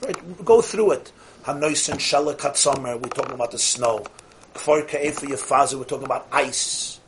Right? 0.01 0.45
Go 0.45 0.61
through 0.61 0.91
it. 0.91 1.11
Hanoisen 1.43 1.95
Shela 1.95 2.35
Katzomer, 2.35 2.97
we're 3.01 3.09
talking 3.09 3.33
about 3.33 3.51
the 3.51 3.59
snow. 3.59 4.05
Kfor 4.53 4.87
Ka'efa 4.87 5.27
Yefazi, 5.27 5.77
we're 5.77 5.83
talking 5.83 6.05
about 6.05 6.27
ice. 6.31 7.01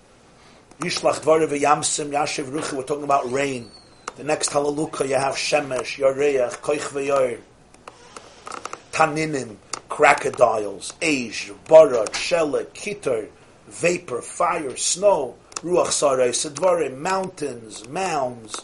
Yishlach 0.80 1.22
Dvarev 1.22 1.58
Yamsim 1.58 2.12
Yashiv 2.12 2.52
Ruchi, 2.52 2.74
we're 2.74 2.84
talking 2.84 3.06
about 3.06 3.32
rain. 3.32 3.72
The 4.18 4.26
next 4.26 4.50
Halaluka, 4.50 5.08
you 5.08 5.16
have 5.16 5.36
Shemesh, 5.36 6.00
Yoreach, 6.00 6.58
Koich 6.60 6.90
V'yor. 6.90 7.40
Taninim, 8.96 9.58
crocodiles, 9.90 10.94
Age, 11.02 11.52
Barad, 11.66 12.12
Shela, 12.12 12.66
Kitar, 12.68 13.28
vapor, 13.68 14.22
fire, 14.22 14.78
snow, 14.78 15.36
ruach 15.56 15.88
sarei, 15.88 16.30
sedvarim, 16.30 16.98
mountains, 17.00 17.86
mounds, 17.90 18.62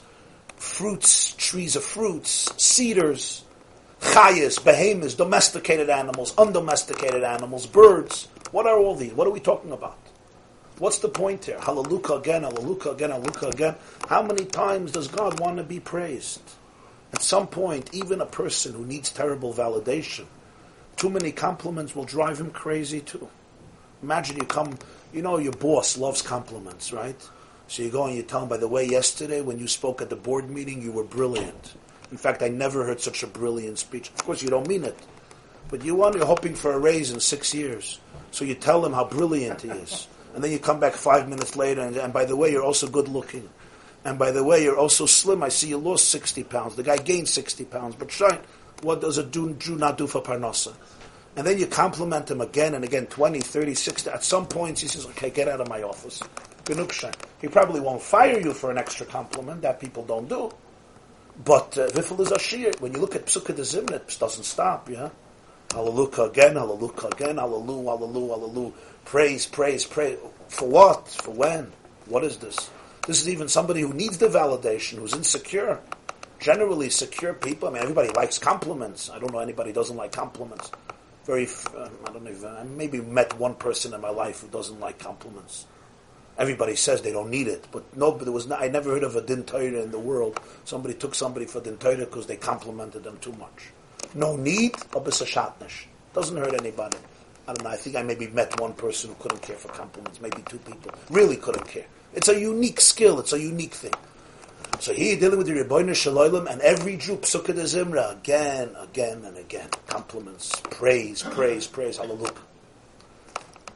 fruits, 0.56 1.34
trees 1.34 1.76
of 1.76 1.84
fruits, 1.84 2.49
cedars, 2.56 3.44
chayas, 3.99 4.64
behemoths, 4.64 5.16
domesticated 5.16 5.90
animals, 5.90 6.34
undomesticated 6.38 7.24
animals, 7.24 7.68
birds. 7.68 8.30
What 8.52 8.66
are 8.68 8.80
all 8.80 8.95
these? 8.95 9.12
What 9.12 9.28
are 9.28 9.32
we 9.32 9.41
talking 9.41 9.74
about? 9.74 9.98
What's 10.78 10.99
the 10.99 11.10
point 11.10 11.44
here? 11.44 11.60
Hallelujah 11.60 12.14
again, 12.14 12.44
hallelujah 12.44 12.91
again, 12.91 13.10
hallelujah 13.10 13.49
again. 13.49 13.76
How 14.08 14.24
many 14.24 14.45
times 14.45 14.94
does 14.94 15.10
God 15.10 15.41
want 15.41 15.58
to 15.58 15.64
be 15.64 15.82
praised? 15.82 16.41
At 17.14 17.22
some 17.22 17.48
point, 17.48 17.94
even 17.94 18.22
a 18.22 18.26
person 18.26 18.74
who 18.74 18.86
needs 18.86 19.12
terrible 19.12 19.54
validation, 19.54 20.26
too 20.96 21.10
many 21.10 21.32
compliments 21.32 21.96
will 21.96 22.06
drive 22.06 22.40
him 22.40 22.52
crazy 22.52 23.02
too. 23.02 23.28
Imagine 24.04 24.38
you 24.38 24.46
come, 24.46 24.78
you 25.14 25.22
know, 25.22 25.38
your 25.38 25.54
boss 25.54 25.98
loves 25.98 26.22
compliments, 26.22 26.94
right? 26.94 27.16
So 27.68 27.84
you 27.84 27.90
go 27.90 28.06
and 28.06 28.16
you 28.16 28.24
tell 28.24 28.44
him, 28.44 28.50
by 28.50 28.58
the 28.58 28.68
way, 28.68 28.86
yesterday 28.86 29.42
when 29.42 29.60
you 29.60 29.68
spoke 29.68 30.02
at 30.02 30.10
the 30.10 30.16
board 30.16 30.50
meeting, 30.50 30.82
you 30.82 30.92
were 30.92 31.04
brilliant. 31.04 31.74
In 32.12 32.18
fact, 32.18 32.44
I 32.44 32.50
never 32.50 32.86
heard 32.86 33.00
such 33.00 33.24
a 33.24 33.28
brilliant 33.28 33.80
speech. 33.80 34.10
Of 34.10 34.26
course, 34.26 34.42
you 34.42 34.50
don't 34.50 34.68
mean 34.68 34.84
it. 34.84 34.98
But 35.70 35.86
you 35.86 35.96
want, 35.96 36.16
you're 36.16 36.26
hoping 36.26 36.56
for 36.56 36.74
a 36.74 36.80
raise 36.80 37.12
in 37.12 37.20
six 37.22 37.54
years. 37.54 38.00
So 38.32 38.44
you 38.44 38.56
tell 38.56 38.86
him 38.86 38.92
how 38.92 39.06
brilliant 39.06 39.62
he 39.62 39.70
is. 39.70 40.08
And 40.36 40.44
then 40.44 40.52
you 40.52 40.60
come 40.60 40.80
back 40.80 40.94
five 40.94 41.30
minutes 41.30 41.56
later, 41.56 41.82
and, 41.82 41.96
and 41.96 42.12
by 42.12 42.26
the 42.26 42.36
way, 42.36 42.52
you're 42.52 42.64
also 42.64 42.88
good 42.88 43.08
looking. 43.08 43.48
And 44.03 44.18
by 44.18 44.32
the 44.32 44.44
way, 44.44 44.64
you're 44.64 44.78
also 44.78 45.06
slim. 45.06 45.44
I 45.44 45.49
see 45.49 45.69
you 45.69 45.78
lost 45.78 46.10
60 46.10 46.44
pounds. 46.45 46.76
The 46.76 46.84
guy 46.84 46.98
gained 46.98 47.30
60 47.30 47.65
pounds. 47.65 47.95
But 47.95 48.11
shine, 48.11 48.40
what 48.82 49.02
does 49.02 49.18
a 49.18 49.23
Jew 49.26 49.56
not 49.78 49.98
do 49.98 50.07
for 50.07 50.22
Parnassa? 50.22 50.73
And 51.36 51.48
then 51.48 51.60
you 51.60 51.68
compliment 51.68 52.30
him 52.30 52.41
again 52.41 52.73
and 52.73 52.84
again, 52.84 53.06
20, 53.06 53.40
30, 53.40 53.73
60. 53.76 54.10
At 54.10 54.23
some 54.23 54.48
points, 54.48 54.82
he 54.82 54.88
says, 54.88 55.06
okay, 55.07 55.30
get 55.30 55.48
out 55.48 55.61
of 55.61 55.69
my 55.69 55.84
office. 55.84 56.22
He 57.41 57.48
probably 57.48 57.80
won't 57.80 58.02
fire 58.02 58.40
you 58.40 58.53
for 58.53 58.72
an 58.72 58.78
extra 58.78 59.06
compliment. 59.06 59.61
That 59.61 59.80
people 59.80 60.03
don't 60.03 60.28
do. 60.28 60.52
But 61.45 61.78
uh, 61.78 61.88
Vifel 61.88 62.19
is 62.19 62.32
Ashir. 62.32 62.72
When 62.80 62.94
you 62.94 62.99
look 62.99 63.15
at 63.15 63.26
Pesukei 63.26 63.56
de 63.56 63.61
Zimra, 63.61 63.94
it 63.94 64.18
doesn't 64.19 64.44
stop, 64.44 64.90
yeah? 64.90 65.10
Hallelujah 65.72 66.23
again, 66.23 66.56
hallelujah 66.56 67.07
again, 67.07 67.38
hallelujah, 67.38 67.90
hallelujah, 67.90 68.34
hallelujah. 68.34 68.73
Praise, 69.06 69.45
praise, 69.45 69.86
praise. 69.86 70.18
For 70.49 70.68
what? 70.68 71.07
For 71.07 71.32
when? 71.32 71.72
What 72.07 72.23
is 72.23 72.38
this? 72.38 72.69
This 73.07 73.22
is 73.22 73.30
even 73.30 73.48
somebody 73.48 73.82
who 73.82 73.94
needs 73.94 74.18
the 74.19 74.28
validation, 74.28 74.99
who's 74.99 75.14
insecure. 75.14 75.80
Generally, 76.40 76.90
secure 76.91 77.34
people, 77.34 77.68
I 77.68 77.72
mean, 77.72 77.82
everybody 77.82 78.10
likes 78.10 78.38
compliments. 78.38 79.10
I 79.10 79.18
don't 79.19 79.34
know 79.34 79.40
anybody 79.40 79.72
doesn't 79.72 79.95
like 79.95 80.11
compliments. 80.11 80.72
Very, 81.26 81.48
uh, 81.76 81.90
I 82.07 82.11
don't 82.11 82.23
know, 82.23 82.48
I 82.48 82.64
maybe 82.64 83.02
met 83.02 83.38
one 83.40 83.56
person 83.56 83.94
in 83.94 84.02
my 84.02 84.10
life 84.10 84.41
who 84.41 84.48
doesn't 84.48 84.80
like 84.80 84.99
compliments. 84.99 85.65
Everybody 86.38 86.76
says 86.76 87.02
they 87.02 87.11
don't 87.11 87.30
need 87.30 87.48
it, 87.48 87.68
but 87.72 87.95
no, 87.95 88.11
but 88.11 88.23
there 88.23 88.34
was 88.34 88.48
not, 88.48 88.61
I 88.61 88.68
never 88.68 88.91
heard 88.91 89.03
of 89.03 89.15
a 89.15 89.22
din 89.22 89.44
Torah 89.44 89.82
in 89.84 89.91
the 89.91 89.99
world. 89.99 90.40
Somebody 90.65 90.94
took 90.95 91.14
somebody 91.14 91.45
for 91.45 91.61
din 91.61 91.78
Torah 91.78 91.98
because 91.98 92.26
they 92.26 92.38
complimented 92.38 93.03
them 93.03 93.18
too 93.19 93.34
much. 93.34 93.69
No 94.15 94.36
need, 94.36 94.76
a 94.76 94.99
shatnish. 94.99 95.86
Doesn't 96.14 96.38
hurt 96.38 96.53
anybody. 96.53 96.98
I 97.48 97.53
don't 97.53 97.64
know. 97.64 97.69
I 97.69 97.78
think 97.78 97.95
I 97.95 98.03
maybe 98.03 98.28
met 98.28 98.60
one 98.60 98.73
person 98.73 99.10
who 99.10 99.15
couldn't 99.19 99.41
care 99.41 99.56
for 99.57 99.69
compliments. 99.69 100.22
Maybe 100.22 100.41
two 100.49 100.60
people 100.60 100.91
really 101.10 101.38
couldn't 101.38 101.68
care. 101.68 101.86
It's 102.14 102.28
a 102.28 102.40
unique 102.40 102.82
skill. 102.82 103.20
It's 103.20 103.34
a 103.34 103.40
unique 103.40 103.74
thing. 103.74 103.94
So 104.80 104.94
here 104.94 105.18
dealing 105.18 105.38
with 105.38 105.48
the 105.48 105.54
Rebbeinu 105.54 105.96
Shalom 105.96 106.48
and 106.48 106.60
every 106.62 106.98
Jew 106.98 107.18
Pesukei 107.18 107.54
de 107.54 107.64
Zimra 107.64 108.14
again, 108.14 108.76
again, 108.78 109.24
and 109.24 109.38
again. 109.38 109.70
Compliments, 109.88 110.60
praise, 110.72 111.24
praise, 111.24 111.68
praise, 111.68 111.98
hallelujah. 111.98 112.34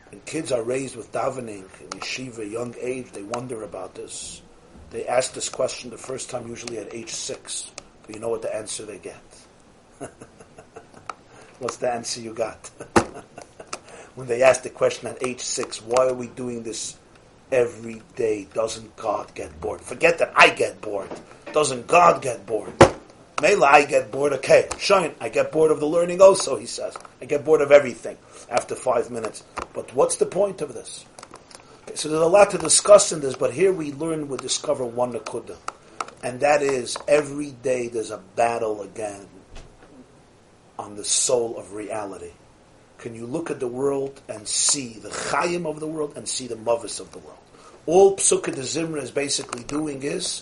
When 0.09 0.19
kids 0.21 0.51
are 0.51 0.63
raised 0.63 0.95
with 0.95 1.11
davening 1.11 1.65
in 1.79 1.89
yeshiva, 1.91 2.49
young 2.49 2.75
age, 2.81 3.11
they 3.11 3.23
wonder 3.23 3.63
about 3.63 3.95
this. 3.95 4.41
They 4.89 5.05
ask 5.05 5.33
this 5.33 5.47
question 5.47 5.89
the 5.89 5.97
first 5.97 6.29
time, 6.29 6.47
usually 6.47 6.79
at 6.79 6.93
age 6.93 7.11
six. 7.11 7.71
But 8.05 8.15
you 8.15 8.21
know 8.21 8.29
what 8.29 8.41
the 8.41 8.53
answer 8.53 8.83
they 8.83 8.97
get? 8.97 9.21
What's 11.59 11.77
the 11.77 11.91
answer 11.91 12.19
you 12.19 12.33
got? 12.33 12.67
when 14.15 14.27
they 14.27 14.41
ask 14.43 14.63
the 14.63 14.69
question 14.69 15.07
at 15.07 15.25
age 15.25 15.41
six, 15.41 15.81
why 15.81 16.07
are 16.07 16.13
we 16.13 16.27
doing 16.27 16.63
this 16.63 16.97
every 17.51 18.01
day? 18.15 18.47
Doesn't 18.53 18.95
God 18.95 19.33
get 19.35 19.59
bored? 19.61 19.81
Forget 19.81 20.17
that 20.19 20.33
I 20.35 20.49
get 20.49 20.81
bored. 20.81 21.09
Doesn't 21.53 21.87
God 21.87 22.21
get 22.21 22.45
bored? 22.45 22.73
Mela, 23.41 23.67
I 23.67 23.85
get 23.85 24.11
bored. 24.11 24.33
Okay, 24.33 24.67
shine. 24.77 25.13
I 25.19 25.29
get 25.29 25.51
bored 25.51 25.71
of 25.71 25.79
the 25.79 25.85
learning 25.85 26.21
also, 26.21 26.55
he 26.55 26.65
says. 26.65 26.97
I 27.21 27.25
get 27.25 27.43
bored 27.43 27.61
of 27.61 27.71
everything 27.71 28.17
after 28.49 28.75
five 28.75 29.11
minutes. 29.11 29.43
But 29.73 29.93
what's 29.93 30.15
the 30.15 30.25
point 30.25 30.61
of 30.61 30.73
this? 30.73 31.05
Okay, 31.83 31.95
so 31.95 32.09
there's 32.09 32.21
a 32.21 32.25
lot 32.25 32.51
to 32.51 32.57
discuss 32.57 33.11
in 33.11 33.19
this, 33.19 33.35
but 33.35 33.53
here 33.53 33.73
we 33.73 33.91
learn, 33.91 34.29
we 34.29 34.37
discover 34.37 34.85
one 34.85 35.13
nakuda. 35.13 35.57
And 36.23 36.39
that 36.39 36.61
is, 36.61 36.97
every 37.07 37.51
day 37.51 37.87
there's 37.87 38.11
a 38.11 38.17
battle 38.35 38.81
again 38.81 39.27
on 40.79 40.95
the 40.95 41.03
soul 41.03 41.57
of 41.57 41.73
reality. 41.73 42.31
Can 43.05 43.13
you 43.13 43.27
look 43.27 43.51
at 43.51 43.59
the 43.59 43.67
world 43.67 44.19
and 44.27 44.47
see 44.47 44.93
the 44.93 45.09
chayim 45.09 45.67
of 45.67 45.79
the 45.79 45.85
world 45.85 46.13
and 46.15 46.27
see 46.27 46.47
the 46.47 46.55
mavis 46.55 46.99
of 46.99 47.11
the 47.11 47.19
world? 47.19 47.37
All 47.85 48.17
Pesukei 48.17 48.55
de 48.55 48.61
Zimra 48.61 48.99
is 48.99 49.11
basically 49.11 49.63
doing 49.63 50.01
is 50.01 50.41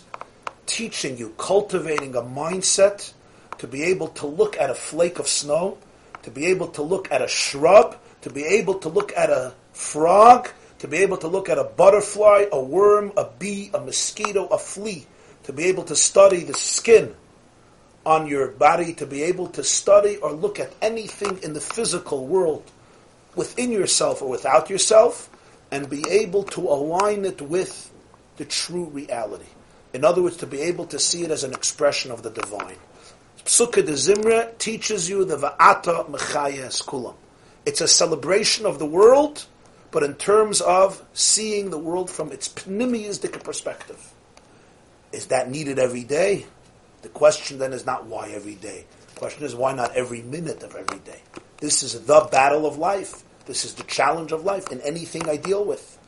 teaching 0.65 1.17
you, 1.17 1.33
cultivating 1.37 2.15
a 2.15 2.21
mindset 2.21 3.11
to 3.57 3.67
be 3.67 3.83
able 3.83 4.07
to 4.15 4.27
look 4.27 4.57
at 4.57 4.69
a 4.69 4.75
flake 4.75 5.19
of 5.19 5.27
snow, 5.27 5.77
to 6.21 6.31
be 6.31 6.45
able 6.45 6.69
to 6.69 6.81
look 6.81 7.11
at 7.11 7.21
a 7.21 7.27
shrub, 7.27 7.97
to 8.21 8.29
be 8.29 8.45
able 8.45 8.75
to 8.75 8.87
look 8.87 9.11
at 9.17 9.29
a 9.29 9.53
frog, 9.73 10.47
to 10.79 10.87
be 10.87 10.99
able 10.99 11.17
to 11.17 11.27
look 11.27 11.49
at 11.49 11.57
a 11.57 11.65
butterfly, 11.65 12.45
a 12.49 12.63
worm, 12.63 13.11
a 13.17 13.25
bee, 13.39 13.71
a 13.73 13.79
mosquito, 13.81 14.47
a 14.47 14.57
flea, 14.57 15.05
to 15.43 15.51
be 15.51 15.65
able 15.65 15.83
to 15.83 15.97
study 15.97 16.45
the 16.45 16.53
skin 16.53 17.13
on 18.05 18.27
your 18.27 18.49
body, 18.49 18.93
to 18.95 19.05
be 19.05 19.23
able 19.23 19.47
to 19.47 19.63
study 19.63 20.17
or 20.17 20.31
look 20.31 20.59
at 20.59 20.73
anything 20.81 21.39
in 21.43 21.53
the 21.53 21.61
physical 21.61 22.25
world 22.25 22.69
within 23.35 23.71
yourself 23.71 24.21
or 24.21 24.29
without 24.29 24.69
yourself, 24.69 25.29
and 25.71 25.89
be 25.89 26.03
able 26.09 26.43
to 26.43 26.61
align 26.61 27.25
it 27.25 27.41
with 27.41 27.91
the 28.37 28.45
true 28.45 28.85
reality. 28.85 29.45
In 29.93 30.03
other 30.03 30.21
words, 30.21 30.37
to 30.37 30.47
be 30.47 30.61
able 30.61 30.85
to 30.87 30.99
see 30.99 31.23
it 31.23 31.31
as 31.31 31.43
an 31.43 31.53
expression 31.53 32.11
of 32.11 32.23
the 32.23 32.29
divine. 32.29 32.77
Pesukei 33.45 33.85
de 33.85 33.93
Zimra 33.93 34.57
teaches 34.57 35.09
you 35.09 35.25
the 35.25 35.37
Va'ata 35.37 36.09
Mechaya 36.09 36.67
Skulam. 36.67 37.15
It's 37.65 37.81
a 37.81 37.87
celebration 37.87 38.65
of 38.65 38.79
the 38.79 38.85
world, 38.85 39.45
but 39.91 40.03
in 40.03 40.15
terms 40.15 40.61
of 40.61 41.03
seeing 41.13 41.69
the 41.69 41.77
world 41.77 42.09
from 42.09 42.31
its 42.31 42.49
pneumistic 42.49 43.43
perspective. 43.43 44.13
Is 45.11 45.27
that 45.27 45.49
needed 45.49 45.77
every 45.77 46.03
day? 46.03 46.45
The 47.03 47.09
question 47.09 47.59
then 47.59 47.73
is 47.73 47.85
not 47.85 48.05
why 48.05 48.29
every 48.29 48.55
day. 48.55 48.85
The 49.13 49.19
question 49.19 49.43
is 49.43 49.53
why 49.53 49.73
not 49.73 49.95
every 49.95 50.21
minute 50.21 50.63
of 50.63 50.75
every 50.75 50.99
day? 50.99 51.21
This 51.57 51.83
is 51.83 51.99
the 51.99 52.27
battle 52.31 52.65
of 52.65 52.77
life. 52.77 53.23
This 53.45 53.65
is 53.65 53.73
the 53.75 53.83
challenge 53.83 54.31
of 54.31 54.45
life 54.45 54.71
in 54.71 54.79
anything 54.81 55.29
I 55.29 55.35
deal 55.37 55.63
with. 55.63 55.99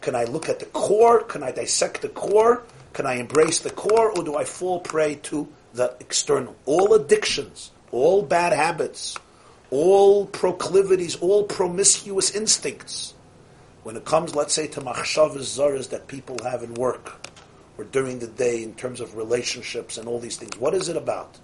Can 0.00 0.14
I 0.14 0.24
look 0.24 0.48
at 0.48 0.60
the 0.60 0.66
core? 0.66 1.22
Can 1.24 1.42
I 1.42 1.50
dissect 1.50 2.02
the 2.02 2.08
core? 2.08 2.62
Can 2.92 3.04
I 3.04 3.14
embrace 3.14 3.58
the 3.58 3.70
core? 3.70 4.10
Or 4.16 4.22
do 4.22 4.36
I 4.36 4.44
fall 4.44 4.80
prey 4.80 5.16
to 5.24 5.48
the 5.72 5.96
external? 5.98 6.54
All 6.66 6.94
addictions, 6.94 7.72
all 7.90 8.22
bad 8.22 8.52
habits, 8.52 9.16
all 9.70 10.26
proclivities, 10.26 11.16
all 11.16 11.44
promiscuous 11.44 12.30
instincts. 12.30 13.14
When 13.82 13.96
it 13.96 14.04
comes, 14.04 14.36
let's 14.36 14.54
say, 14.54 14.68
to 14.68 14.80
machshavas 14.80 15.58
zaras 15.58 15.90
that 15.90 16.06
people 16.06 16.38
have 16.44 16.62
in 16.62 16.74
work, 16.74 17.23
or 17.78 17.84
during 17.84 18.18
the 18.18 18.26
day 18.26 18.62
in 18.62 18.74
terms 18.74 19.00
of 19.00 19.16
relationships 19.16 19.98
and 19.98 20.08
all 20.08 20.18
these 20.18 20.36
things. 20.36 20.56
What 20.58 20.74
is 20.74 20.88
it 20.88 20.96
about? 20.96 21.38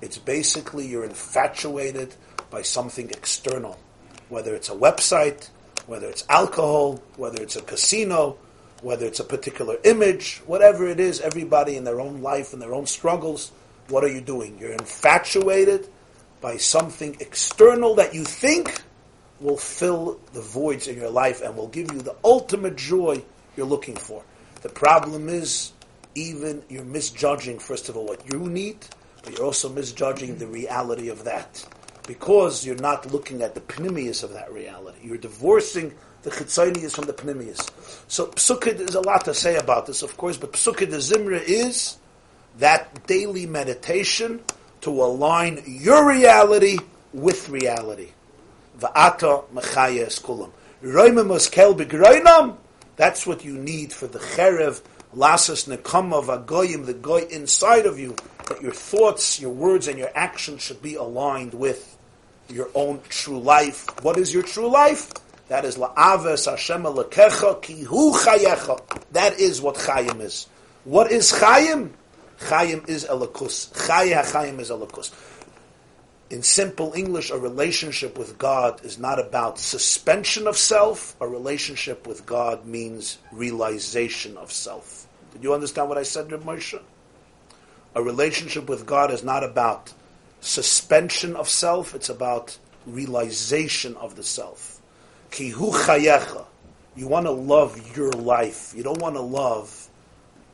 It's 0.00 0.18
basically 0.18 0.86
you're 0.86 1.04
infatuated 1.04 2.14
by 2.50 2.62
something 2.62 3.10
external, 3.10 3.78
whether 4.28 4.54
it's 4.54 4.68
a 4.68 4.74
website, 4.74 5.48
whether 5.86 6.08
it's 6.08 6.24
alcohol, 6.28 7.02
whether 7.16 7.42
it's 7.42 7.56
a 7.56 7.62
casino, 7.62 8.36
whether 8.82 9.06
it's 9.06 9.20
a 9.20 9.24
particular 9.24 9.76
image, 9.84 10.40
whatever 10.46 10.86
it 10.86 11.00
is, 11.00 11.20
everybody 11.20 11.76
in 11.76 11.84
their 11.84 12.00
own 12.00 12.22
life 12.22 12.52
and 12.52 12.62
their 12.62 12.74
own 12.74 12.86
struggles, 12.86 13.52
what 13.88 14.04
are 14.04 14.08
you 14.08 14.20
doing? 14.20 14.56
You're 14.58 14.72
infatuated 14.72 15.88
by 16.40 16.56
something 16.56 17.16
external 17.20 17.94
that 17.96 18.14
you 18.14 18.24
think 18.24 18.82
will 19.40 19.56
fill 19.56 20.20
the 20.32 20.40
voids 20.40 20.86
in 20.86 20.96
your 20.96 21.10
life 21.10 21.42
and 21.42 21.56
will 21.56 21.68
give 21.68 21.92
you 21.92 22.00
the 22.00 22.14
ultimate 22.24 22.76
joy 22.76 23.22
you're 23.56 23.66
looking 23.66 23.96
for. 23.96 24.22
The 24.62 24.68
problem 24.68 25.28
is, 25.28 25.72
even 26.14 26.62
you're 26.68 26.84
misjudging, 26.84 27.58
first 27.58 27.88
of 27.88 27.96
all, 27.96 28.06
what 28.06 28.30
you 28.32 28.40
need, 28.40 28.78
but 29.22 29.36
you're 29.36 29.46
also 29.46 29.68
misjudging 29.68 30.38
the 30.38 30.46
reality 30.46 31.08
of 31.08 31.24
that. 31.24 31.66
Because 32.06 32.66
you're 32.66 32.76
not 32.76 33.12
looking 33.12 33.42
at 33.42 33.54
the 33.54 33.60
pneumius 33.60 34.22
of 34.22 34.32
that 34.32 34.52
reality. 34.52 34.98
You're 35.02 35.18
divorcing 35.18 35.94
the 36.22 36.30
chitzonius 36.30 36.96
from 36.96 37.04
the 37.06 37.12
pneumius. 37.12 37.70
So 38.08 38.26
Pesukei, 38.26 38.76
there's 38.76 38.94
a 38.94 39.00
lot 39.00 39.24
to 39.26 39.34
say 39.34 39.56
about 39.56 39.86
this, 39.86 40.02
of 40.02 40.16
course, 40.16 40.36
but 40.36 40.52
Pesukei 40.52 40.90
de 40.90 40.98
Zimra 40.98 41.40
is 41.42 41.96
that 42.58 43.06
daily 43.06 43.46
meditation 43.46 44.40
to 44.82 44.90
align 44.90 45.62
your 45.66 46.08
reality 46.08 46.78
with 47.12 47.48
reality. 47.48 48.08
Va'ata 48.78 49.44
mechaya 49.52 50.06
eskulam. 50.06 50.50
Roimim 50.82 51.50
kel 51.50 51.74
that's 53.00 53.26
what 53.26 53.46
you 53.46 53.56
need 53.56 53.94
for 53.94 54.06
the 54.06 54.18
cherev, 54.18 54.82
lasas 55.16 55.66
nekama 55.66 56.22
vagoyim, 56.22 56.84
the 56.84 56.92
goy 56.92 57.22
inside 57.30 57.86
of 57.86 57.98
you, 57.98 58.14
that 58.50 58.60
your 58.60 58.72
thoughts, 58.72 59.40
your 59.40 59.52
words, 59.52 59.88
and 59.88 59.98
your 59.98 60.10
actions 60.14 60.60
should 60.60 60.82
be 60.82 60.96
aligned 60.96 61.54
with 61.54 61.96
your 62.50 62.68
own 62.74 63.00
true 63.08 63.40
life. 63.40 63.86
What 64.04 64.18
is 64.18 64.34
your 64.34 64.42
true 64.42 64.68
life? 64.68 65.10
That 65.48 65.64
is 65.64 65.78
la'aves 65.78 66.44
Hashem 66.44 66.82
alekecha 66.82 67.62
ki 67.62 67.84
hu 67.84 68.12
chayecha. 68.12 68.78
That 69.12 69.40
is 69.40 69.62
what 69.62 69.76
chayim 69.76 70.20
is. 70.20 70.46
What 70.84 71.10
is 71.10 71.32
chayim? 71.32 71.92
Chayim 72.40 72.86
is 72.86 73.06
elakus. 73.06 73.72
Chaya 73.72 74.22
chayim 74.30 74.60
is 74.60 74.68
elakus 74.68 75.10
in 76.30 76.44
simple 76.44 76.92
English, 76.94 77.30
a 77.30 77.38
relationship 77.38 78.16
with 78.16 78.38
God 78.38 78.84
is 78.84 78.98
not 78.98 79.18
about 79.18 79.58
suspension 79.58 80.46
of 80.46 80.56
self. 80.56 81.16
A 81.20 81.26
relationship 81.26 82.06
with 82.06 82.24
God 82.24 82.64
means 82.64 83.18
realization 83.32 84.36
of 84.36 84.52
self. 84.52 85.08
Did 85.32 85.42
you 85.42 85.52
understand 85.52 85.88
what 85.88 85.98
I 85.98 86.04
said, 86.04 86.30
Reb 86.30 86.44
Moshe? 86.44 86.80
A 87.96 88.02
relationship 88.02 88.68
with 88.68 88.86
God 88.86 89.10
is 89.10 89.24
not 89.24 89.42
about 89.42 89.92
suspension 90.40 91.34
of 91.34 91.48
self, 91.48 91.94
it's 91.96 92.08
about 92.08 92.56
realization 92.86 93.96
of 93.96 94.14
the 94.14 94.22
self. 94.22 94.80
Kihu 95.32 95.72
chayecha. 95.72 96.46
You 96.94 97.08
want 97.08 97.26
to 97.26 97.32
love 97.32 97.96
your 97.96 98.12
life. 98.12 98.72
You 98.76 98.84
don't 98.84 99.00
want 99.00 99.16
to 99.16 99.20
love 99.20 99.88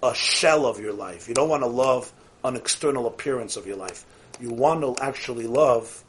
a 0.02 0.14
shell 0.14 0.64
of 0.64 0.80
your 0.80 0.92
life. 0.94 1.28
You 1.28 1.34
don't 1.34 1.48
want 1.48 1.62
to 1.62 1.68
love 1.68 2.12
an 2.44 2.56
external 2.56 3.06
appearance 3.06 3.56
of 3.56 3.66
your 3.66 3.76
life 3.76 4.06
you 4.40 4.50
want 4.50 4.80
to 4.82 5.02
actually 5.02 5.46
love 5.46 6.04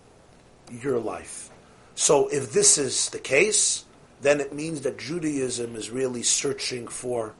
your 0.71 0.99
life. 0.99 1.49
So 1.95 2.27
if 2.27 2.51
this 2.51 2.77
is 2.77 3.09
the 3.09 3.19
case, 3.19 3.85
then 4.21 4.39
it 4.39 4.53
means 4.53 4.81
that 4.81 4.97
Judaism 4.97 5.75
is 5.75 5.89
really 5.89 6.23
searching 6.23 6.87
for 6.87 7.33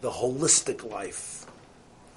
the 0.00 0.10
holistic 0.10 0.88
life, 0.88 1.46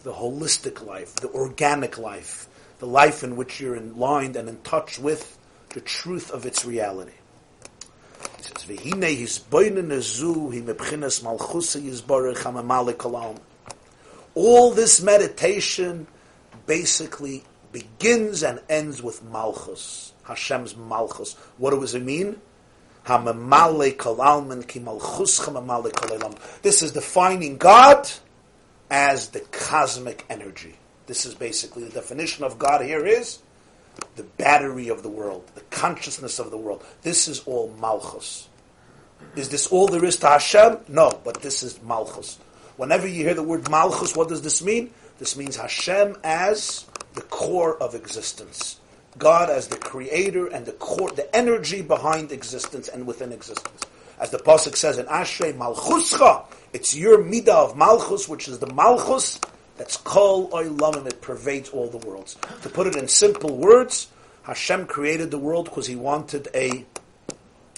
the 0.03 0.13
holistic 0.13 0.85
life, 0.85 1.15
the 1.15 1.29
organic 1.29 1.97
life, 1.97 2.47
the 2.79 2.87
life 2.87 3.23
in 3.23 3.35
which 3.35 3.59
you're 3.59 3.75
in 3.75 3.97
line 3.97 4.35
and 4.35 4.47
in 4.49 4.57
touch 4.61 4.99
with 4.99 5.37
the 5.69 5.81
truth 5.81 6.31
of 6.31 6.45
its 6.45 6.65
reality. 6.65 7.13
He 8.37 8.43
says, 8.43 8.63
All 14.35 14.71
this 14.71 15.01
meditation 15.01 16.07
basically 16.65 17.43
begins 17.73 18.43
and 18.43 18.61
ends 18.69 19.03
with 19.03 19.21
Malchus, 19.23 20.13
Hashem's 20.23 20.77
Malchus. 20.77 21.33
What 21.57 21.71
does 21.71 21.93
it 21.95 22.03
mean? 22.03 22.39
This 26.61 26.81
is 26.81 26.91
defining 26.93 27.57
God 27.57 28.09
as 28.89 29.29
the 29.29 29.41
cosmic 29.51 30.25
energy. 30.29 30.75
This 31.07 31.25
is 31.25 31.35
basically 31.35 31.83
the 31.83 31.89
definition 31.89 32.45
of 32.45 32.57
God 32.57 32.81
here 32.81 33.05
is 33.05 33.39
the 34.15 34.23
battery 34.23 34.87
of 34.87 35.03
the 35.03 35.09
world, 35.09 35.45
the 35.53 35.61
consciousness 35.69 36.39
of 36.39 36.49
the 36.49 36.57
world. 36.57 36.83
This 37.01 37.27
is 37.27 37.41
all 37.41 37.75
Malchus. 37.79 38.47
Is 39.35 39.49
this 39.49 39.67
all 39.67 39.87
there 39.87 40.05
is 40.05 40.17
to 40.17 40.27
Hashem? 40.27 40.77
No, 40.87 41.19
but 41.23 41.41
this 41.41 41.61
is 41.63 41.81
Malchus. 41.83 42.39
Whenever 42.77 43.07
you 43.07 43.23
hear 43.23 43.33
the 43.33 43.43
word 43.43 43.69
Malchus, 43.69 44.15
what 44.15 44.29
does 44.29 44.41
this 44.41 44.63
mean? 44.63 44.91
This 45.19 45.35
means 45.37 45.57
Hashem 45.57 46.15
as 46.23 46.85
the 47.13 47.21
core 47.21 47.81
of 47.81 47.95
existence. 47.95 48.79
God 49.17 49.49
as 49.49 49.67
the 49.67 49.77
creator 49.77 50.47
and 50.47 50.65
the 50.65 50.71
core, 50.73 51.11
the 51.11 51.33
energy 51.35 51.81
behind 51.81 52.31
existence 52.31 52.87
and 52.87 53.05
within 53.05 53.31
existence. 53.31 53.81
As 54.19 54.31
the 54.31 54.37
Pasuk 54.37 54.75
says 54.75 54.97
in 54.97 55.05
Ashrei 55.05 55.53
Malchuscha, 55.53 56.45
it's 56.71 56.95
your 56.95 57.19
midah 57.19 57.49
of 57.49 57.77
Malchus, 57.77 58.27
which 58.27 58.47
is 58.47 58.59
the 58.59 58.71
Malchus 58.73 59.39
that's 59.77 59.97
Kol 59.97 60.49
Oilamim, 60.51 61.07
it 61.07 61.21
pervades 61.21 61.69
all 61.69 61.87
the 61.87 61.97
worlds. 61.97 62.37
To 62.61 62.69
put 62.69 62.87
it 62.87 62.95
in 62.95 63.07
simple 63.07 63.57
words, 63.57 64.07
Hashem 64.43 64.85
created 64.87 65.31
the 65.31 65.39
world 65.39 65.65
because 65.65 65.87
He 65.87 65.95
wanted 65.95 66.47
a 66.53 66.85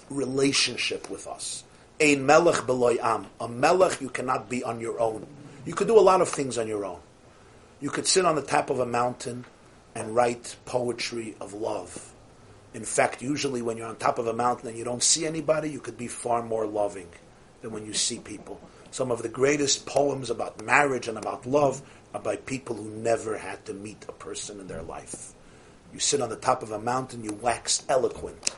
relationship 0.09 1.09
with 1.09 1.27
us. 1.27 1.63
Ein 2.01 2.25
melech 2.25 2.65
beloy 2.65 2.97
am. 3.01 3.27
A 3.39 3.47
melech 3.47 4.01
you 4.01 4.09
cannot 4.09 4.49
be 4.49 4.63
on 4.63 4.81
your 4.81 4.99
own. 4.99 5.25
You 5.65 5.73
could 5.73 5.87
do 5.87 5.97
a 5.97 6.01
lot 6.01 6.21
of 6.21 6.29
things 6.29 6.57
on 6.57 6.67
your 6.67 6.85
own. 6.85 6.99
You 7.81 7.89
could 7.89 8.07
sit 8.07 8.25
on 8.25 8.35
the 8.35 8.41
top 8.41 8.69
of 8.69 8.79
a 8.79 8.85
mountain 8.85 9.45
and 9.93 10.15
write 10.15 10.55
poetry 10.65 11.35
of 11.39 11.53
love. 11.53 12.13
In 12.73 12.83
fact, 12.83 13.21
usually 13.21 13.61
when 13.61 13.77
you're 13.77 13.87
on 13.87 13.95
top 13.95 14.19
of 14.19 14.27
a 14.27 14.33
mountain 14.33 14.69
and 14.69 14.77
you 14.77 14.83
don't 14.83 15.03
see 15.03 15.25
anybody, 15.25 15.69
you 15.69 15.79
could 15.79 15.97
be 15.97 16.07
far 16.07 16.41
more 16.41 16.65
loving 16.65 17.07
than 17.61 17.71
when 17.71 17.85
you 17.85 17.93
see 17.93 18.19
people. 18.19 18.59
Some 18.91 19.11
of 19.11 19.21
the 19.21 19.29
greatest 19.29 19.85
poems 19.85 20.29
about 20.29 20.63
marriage 20.63 21.07
and 21.07 21.17
about 21.17 21.45
love 21.45 21.81
are 22.13 22.21
by 22.21 22.37
people 22.37 22.75
who 22.75 22.89
never 22.89 23.37
had 23.37 23.65
to 23.65 23.73
meet 23.73 24.05
a 24.07 24.13
person 24.13 24.59
in 24.59 24.67
their 24.67 24.81
life. 24.81 25.33
You 25.93 25.99
sit 25.99 26.21
on 26.21 26.29
the 26.29 26.35
top 26.35 26.63
of 26.63 26.71
a 26.71 26.79
mountain, 26.79 27.23
you 27.23 27.33
wax 27.41 27.83
eloquent 27.89 28.55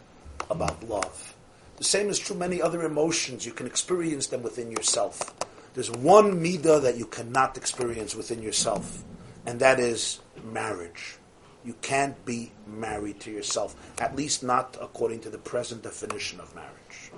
about 0.50 0.88
love. 0.88 1.36
The 1.78 1.84
same 1.84 2.10
is 2.10 2.18
true 2.18 2.36
many 2.36 2.62
other 2.62 2.84
emotions. 2.84 3.46
You 3.46 3.52
can 3.52 3.68
experience 3.68 4.28
them 4.28 4.42
within 4.42 4.72
yourself. 4.72 5.34
There's 5.76 5.92
one 5.92 6.44
midah 6.44 6.82
that 6.82 6.98
you 6.98 7.06
cannot 7.06 7.56
experience 7.56 8.16
within 8.16 8.42
yourself, 8.42 9.04
and 9.48 9.62
that 9.62 9.80
is 9.80 10.20
marriage. 10.44 11.18
You 11.64 11.74
can't 11.82 12.24
be 12.26 12.52
married 12.68 13.22
to 13.22 13.32
yourself, 13.32 13.76
at 13.98 14.16
least 14.16 14.44
not 14.44 14.78
according 14.80 15.22
to 15.22 15.30
the 15.30 15.38
present 15.38 15.84
definition 15.84 16.40
of 16.40 16.54
marriage. 16.54 17.12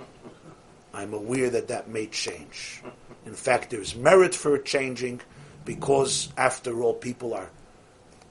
I'm 0.94 1.12
aware 1.12 1.50
that 1.50 1.68
that 1.68 1.88
may 1.88 2.06
change. 2.06 2.82
In 3.26 3.34
fact, 3.34 3.70
there's 3.70 3.94
merit 3.94 4.34
for 4.34 4.54
it 4.54 4.64
changing 4.64 5.20
because, 5.64 6.32
after 6.36 6.82
all, 6.82 6.94
people 6.94 7.34
are 7.34 7.50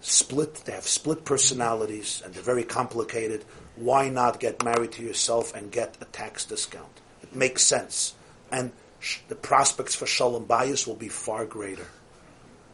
split, 0.02 0.56
they 0.66 0.72
have 0.72 0.88
split 0.88 1.26
personalities, 1.26 2.22
and 2.24 2.34
they're 2.34 2.42
very 2.42 2.64
complicated. 2.64 3.44
Why 3.76 4.10
not 4.10 4.40
get 4.40 4.64
married 4.64 4.94
to 4.94 5.04
yourself 5.04 5.54
and 5.54 5.72
get 5.72 5.98
a 6.02 6.06
tax 6.06 6.46
discount? 6.46 7.02
It 7.22 7.36
makes 7.36 7.64
sense. 7.64 8.16
And 8.52 8.72
sh- 9.00 9.20
the 9.28 9.36
prospects 9.36 9.96
for 9.96 10.06
shalom 10.06 10.46
bias 10.46 10.88
will 10.88 10.96
be 10.96 11.10
far 11.10 11.46
greater. 11.46 11.88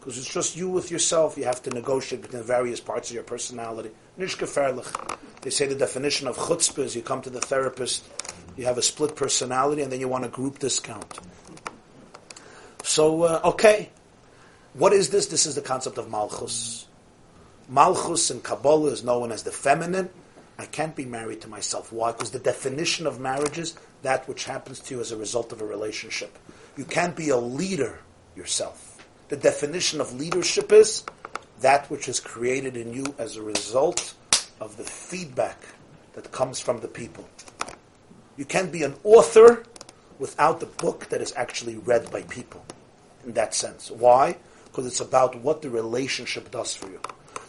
Because 0.06 0.19
it's 0.19 0.32
just 0.32 0.56
you 0.56 0.69
with 0.69 0.91
yourself. 0.91 1.36
You 1.36 1.45
have 1.45 1.64
to 1.64 1.72
negotiate 1.72 2.22
between 2.22 2.44
the 2.44 2.48
various 2.48 2.80
parts 2.80 3.10
of 3.10 3.15
your 3.15 3.23
personality. 3.23 3.90
Nish 4.18 4.38
gefährlich. 4.38 4.86
They 5.41 5.49
say 5.49 5.65
the 5.65 5.73
definition 5.73 6.27
of 6.27 6.38
chutzpah 6.38 6.84
is 6.84 6.95
you 6.95 7.02
come 7.02 7.23
to 7.23 7.32
the 7.32 7.41
therapist, 7.41 8.07
you 8.56 8.65
have 8.65 8.77
a 8.77 8.84
split 8.84 9.15
personality, 9.15 9.82
and 9.82 9.91
then 9.91 9.99
you 9.99 10.07
want 10.07 10.23
a 10.23 10.27
group 10.27 10.60
discount. 10.60 11.19
So, 12.84 13.23
uh, 13.23 13.41
okay. 13.45 13.90
What 14.76 14.94
is 14.94 15.10
this? 15.10 15.26
This 15.26 15.48
is 15.48 15.56
the 15.56 15.61
concept 15.61 15.98
of 15.98 16.07
malchus. 16.07 16.86
Malchus 17.68 18.30
in 18.30 18.41
Kabbalah 18.41 18.91
is 18.91 19.03
known 19.03 19.32
as 19.32 19.41
the 19.41 19.52
feminine. 19.52 20.11
I 20.60 20.68
can't 20.68 20.95
be 20.95 21.06
married 21.06 21.41
to 21.41 21.48
myself. 21.48 21.91
Why? 21.91 22.11
Because 22.11 22.30
the 22.30 22.38
definition 22.38 23.07
of 23.07 23.19
marriage 23.19 23.57
is 23.57 23.73
that 24.03 24.27
which 24.27 24.45
happens 24.45 24.80
to 24.82 24.94
you 24.94 25.02
as 25.02 25.11
a 25.11 25.18
result 25.18 25.52
of 25.52 25.61
a 25.61 25.65
relationship. 25.65 26.38
You 26.77 26.86
can't 26.86 27.15
be 27.15 27.30
a 27.30 27.38
leader 27.38 27.98
yourself. 28.36 28.84
The 29.27 29.38
definition 29.38 30.02
of 30.02 30.14
leadership 30.14 30.72
is 30.72 31.03
that 31.61 31.89
which 31.89 32.07
is 32.07 32.19
created 32.19 32.77
in 32.77 32.93
you 32.93 33.15
as 33.18 33.38
a 33.38 33.41
result 33.41 34.14
of 34.61 34.77
the 34.77 34.84
feedback 34.84 35.57
that 36.14 36.31
comes 36.31 36.60
from 36.60 36.80
the 36.80 36.88
people. 36.88 37.27
You 38.38 38.45
can't 38.45 38.72
be 38.72 38.84
an 38.84 38.95
author 39.03 39.64
without 40.19 40.60
the 40.60 40.68
book 40.68 41.07
that 41.10 41.22
is 41.22 41.34
actually 41.35 41.77
read 41.77 42.11
by 42.11 42.22
people 42.23 42.64
in 43.26 43.34
that 43.34 43.56
sense. 43.56 43.89
Why? 43.89 44.38
Because 44.65 44.85
it's 44.85 44.99
about 44.99 45.41
what 45.41 45.64
the 45.64 45.72
relationship 45.72 46.52
does 46.52 46.76
for 46.76 46.88
you. 46.88 46.99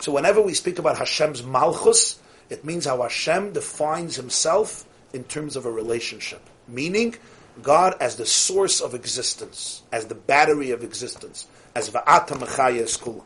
So 0.01 0.12
whenever 0.12 0.40
we 0.40 0.55
speak 0.55 0.78
about 0.78 0.97
Hashem's 0.97 1.43
malchus, 1.43 2.19
it 2.48 2.65
means 2.65 2.86
how 2.86 3.03
Hashem 3.03 3.53
defines 3.53 4.16
himself 4.16 4.86
in 5.12 5.24
terms 5.24 5.57
of 5.57 5.66
a 5.66 5.70
relationship. 5.70 6.40
Meaning, 6.69 7.16
God 7.62 7.97
as 8.01 8.16
the 8.16 8.27
source 8.27 8.81
of 8.81 8.94
existence, 8.94 9.82
as 9.93 10.07
the 10.07 10.15
battery 10.15 10.70
of 10.70 10.82
existence, 10.82 11.47
as 11.77 11.90
Va'ata 11.90 12.31
Mechaya 12.31 12.82
Eskula. 12.85 13.23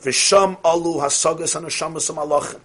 Visham 0.00 0.56
Alu 0.64 0.94
Hasagas 0.94 1.54
and 1.54 1.66
Malachim. 1.66 2.60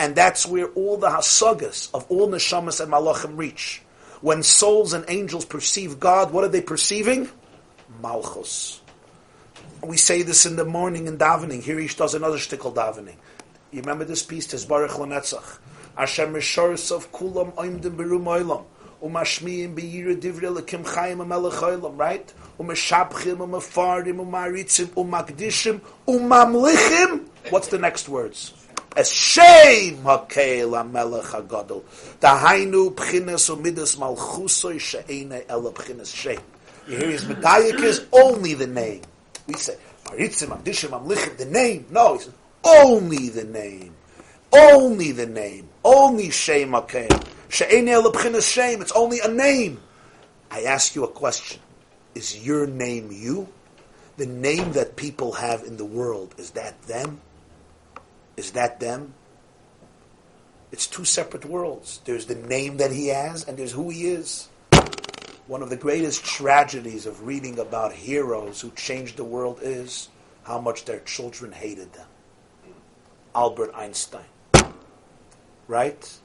And 0.00 0.16
that's 0.16 0.46
where 0.46 0.66
all 0.70 0.96
the 0.96 1.08
Hasagas 1.08 1.90
of 1.94 2.04
all 2.10 2.28
Neshamas 2.28 2.80
and 2.80 2.92
Malachim 2.92 3.38
reach. 3.38 3.82
When 4.20 4.42
souls 4.42 4.94
and 4.94 5.04
angels 5.08 5.44
perceive 5.44 6.00
God, 6.00 6.32
what 6.32 6.42
are 6.42 6.48
they 6.48 6.60
perceiving? 6.60 7.28
Malchus. 8.00 8.80
We 9.82 9.96
say 9.96 10.22
this 10.22 10.44
in 10.44 10.56
the 10.56 10.64
morning 10.64 11.06
in 11.06 11.18
davening. 11.18 11.62
Here 11.62 11.78
each 11.78 11.96
does 11.96 12.14
another 12.14 12.38
shtickle 12.38 12.74
davening. 12.74 13.14
You 13.70 13.80
remember 13.80 14.04
this 14.04 14.24
piece, 14.24 14.48
Tezbarach 14.48 14.90
Lanetzach. 14.90 15.58
Hashem 15.96 16.34
Rishoris 16.34 16.90
of 16.90 17.12
Kulam 17.12 17.52
Oimdim 17.54 17.96
Berum 17.96 18.24
Oilam. 18.24 18.64
Umashmiim 19.02 19.76
Beira 19.76 20.16
Divrei 20.16 20.56
Lekim 20.56 20.84
Chayim 20.84 21.18
Amelech 21.18 21.60
Oilam, 21.60 21.96
right? 21.96 22.32
Umeshabchim, 22.58 23.38
Umefardim, 23.38 24.16
Umaritzim, 24.16 24.86
Umakdishim, 24.88 25.80
Umamlichim. 26.06 27.26
What's 27.50 27.68
the 27.68 27.78
next 27.78 28.08
words? 28.08 28.52
Shem 28.96 29.96
Hakel 30.02 30.72
Amelech 30.72 31.24
HaGadol. 31.24 31.82
Dahainu 32.20 32.94
Pchines 32.94 33.48
Umidas 33.54 33.96
Malchusoi 33.96 34.78
She'ene 34.78 35.42
Ela 35.48 35.72
Pchines 35.72 36.14
Shem. 36.14 36.38
You 36.86 36.98
hear 36.98 37.10
his 37.10 37.24
medayik 37.24 37.80
is 37.82 38.06
only 38.12 38.54
the 38.54 38.66
name. 38.66 39.00
We 39.46 39.54
say, 39.54 39.76
Maritzim, 40.04 40.48
Amdishim, 40.48 40.90
Amlichim, 40.90 41.36
the 41.38 41.46
name. 41.46 41.86
No, 41.90 42.14
he 42.14 42.20
says, 42.20 42.34
only 42.64 43.30
the 43.30 43.44
name. 43.44 43.94
Only 44.52 45.12
the 45.12 45.26
name. 45.26 45.68
Only 45.84 46.30
Shem 46.30 46.72
Hakel. 46.72 47.26
She'ene 47.48 47.88
Ela 47.88 48.12
Pchines 48.12 48.52
Shem. 48.52 48.82
It's 48.82 48.92
only 48.92 49.20
a 49.20 49.28
name. 49.28 49.80
I 50.50 50.64
ask 50.64 50.94
you 50.94 51.04
a 51.04 51.08
question. 51.08 51.62
Is 52.14 52.44
your 52.44 52.66
name 52.66 53.10
you? 53.10 53.48
The 54.16 54.26
name 54.26 54.72
that 54.72 54.96
people 54.96 55.32
have 55.32 55.62
in 55.62 55.76
the 55.76 55.84
world, 55.84 56.34
is 56.38 56.50
that 56.50 56.82
them? 56.82 57.20
Is 58.36 58.52
that 58.52 58.80
them? 58.80 59.14
It's 60.70 60.86
two 60.86 61.04
separate 61.04 61.44
worlds. 61.44 62.00
There's 62.04 62.26
the 62.26 62.34
name 62.34 62.78
that 62.78 62.92
he 62.92 63.08
has, 63.08 63.46
and 63.46 63.58
there's 63.58 63.72
who 63.72 63.90
he 63.90 64.08
is. 64.08 64.48
One 65.46 65.62
of 65.62 65.70
the 65.70 65.76
greatest 65.76 66.24
tragedies 66.24 67.04
of 67.04 67.26
reading 67.26 67.58
about 67.58 67.92
heroes 67.92 68.60
who 68.60 68.70
changed 68.70 69.16
the 69.16 69.24
world 69.24 69.58
is 69.62 70.08
how 70.44 70.60
much 70.60 70.84
their 70.84 71.00
children 71.00 71.52
hated 71.52 71.92
them. 71.92 72.06
Albert 73.34 73.72
Einstein. 73.74 74.24
Right? 75.68 76.18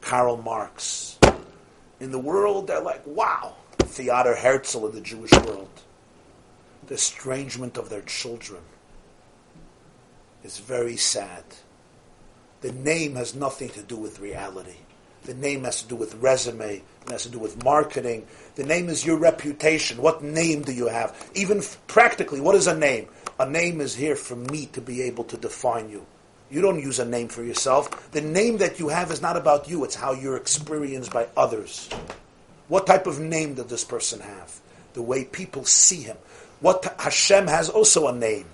Karl 0.00 0.36
Marx. 0.36 1.18
In 2.00 2.12
the 2.12 2.18
world, 2.18 2.68
they're 2.68 2.80
like, 2.80 3.02
wow. 3.06 3.54
Theodor 3.88 4.36
Herzl 4.36 4.86
in 4.86 4.94
the 4.94 5.00
Jewish 5.00 5.32
world. 5.32 5.68
The 6.86 6.94
estrangement 6.94 7.76
of 7.76 7.90
their 7.90 8.02
children 8.02 8.62
is 10.44 10.58
very 10.58 10.96
sad. 10.96 11.44
The 12.60 12.72
name 12.72 13.14
has 13.16 13.34
nothing 13.34 13.68
to 13.70 13.82
do 13.82 13.96
with 13.96 14.20
reality. 14.20 14.76
The 15.24 15.34
name 15.34 15.64
has 15.64 15.82
to 15.82 15.88
do 15.88 15.96
with 15.96 16.14
resume. 16.16 16.76
It 16.76 17.10
has 17.10 17.24
to 17.24 17.28
do 17.28 17.38
with 17.38 17.62
marketing. 17.62 18.26
The 18.54 18.64
name 18.64 18.88
is 18.88 19.04
your 19.04 19.18
reputation. 19.18 20.00
What 20.00 20.22
name 20.22 20.62
do 20.62 20.72
you 20.72 20.86
have? 20.88 21.30
Even 21.34 21.58
f- 21.58 21.78
practically, 21.86 22.40
what 22.40 22.54
is 22.54 22.66
a 22.66 22.76
name? 22.76 23.08
A 23.38 23.48
name 23.48 23.80
is 23.80 23.94
here 23.94 24.16
for 24.16 24.36
me 24.36 24.66
to 24.66 24.80
be 24.80 25.02
able 25.02 25.24
to 25.24 25.36
define 25.36 25.90
you. 25.90 26.06
You 26.50 26.62
don't 26.62 26.80
use 26.80 26.98
a 26.98 27.04
name 27.04 27.28
for 27.28 27.44
yourself. 27.44 28.10
The 28.12 28.22
name 28.22 28.56
that 28.58 28.78
you 28.78 28.88
have 28.88 29.10
is 29.10 29.20
not 29.20 29.36
about 29.36 29.68
you, 29.68 29.84
it's 29.84 29.94
how 29.94 30.12
you're 30.12 30.36
experienced 30.36 31.12
by 31.12 31.28
others. 31.36 31.90
What 32.68 32.86
type 32.86 33.06
of 33.06 33.18
name 33.18 33.54
does 33.54 33.66
this 33.66 33.84
person 33.84 34.20
have? 34.20 34.60
The 34.92 35.02
way 35.02 35.24
people 35.24 35.64
see 35.64 36.02
him. 36.02 36.16
What 36.60 36.94
Hashem 36.98 37.46
has 37.46 37.68
also 37.68 38.08
a 38.08 38.12
name. 38.12 38.46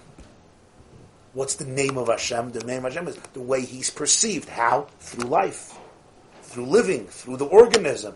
What's 1.33 1.57
the 1.57 1.65
name 1.65 1.99
of 1.99 2.09
Hashem? 2.09 2.53
The 2.53 2.65
name 2.65 2.85
of 2.85 2.93
Hashem 2.93 3.09
is 3.09 3.17
the 3.33 3.41
way 3.41 3.65
he's 3.65 3.91
perceived. 3.91 4.49
How? 4.49 4.87
Through 5.01 5.29
life. 5.29 5.77
through 6.55 6.67
living, 6.67 7.07
through 7.07 7.37
the 7.37 7.47
organism. 7.47 8.15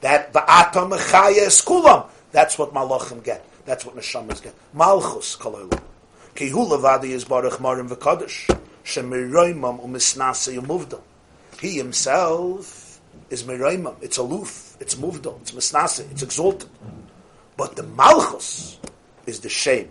That 0.00 0.32
the 0.32 0.48
atom 0.48 0.90
mechaya 0.90 1.46
is 1.48 1.60
kulam. 1.60 2.06
That's 2.30 2.56
what 2.56 2.72
malachim 2.72 3.24
get. 3.24 3.44
That's 3.64 3.84
what 3.84 3.96
neshamas 3.96 4.40
get. 4.42 4.54
Malchus 4.72 5.36
kalolim. 5.36 5.80
Ki 6.36 6.50
hu 6.50 6.64
levadi 6.66 7.10
is 7.10 7.24
baruch 7.24 7.54
marim 7.54 7.88
v'kadosh. 7.88 8.56
Shemiroimam 8.84 9.84
umisnase 9.84 10.54
yumuvdal. 10.56 11.00
He 11.60 11.78
himself 11.78 12.83
is 13.30 13.44
miroimam. 13.44 13.96
It's 14.02 14.18
aloof. 14.18 14.76
It's 14.80 14.94
muvdal. 14.94 15.40
It's 15.42 15.52
misnase. 15.52 16.10
It's 16.10 16.22
exalted. 16.22 16.68
But 17.56 17.76
the 17.76 17.82
malchus 17.82 18.78
is 19.26 19.40
the 19.40 19.48
shame. 19.48 19.90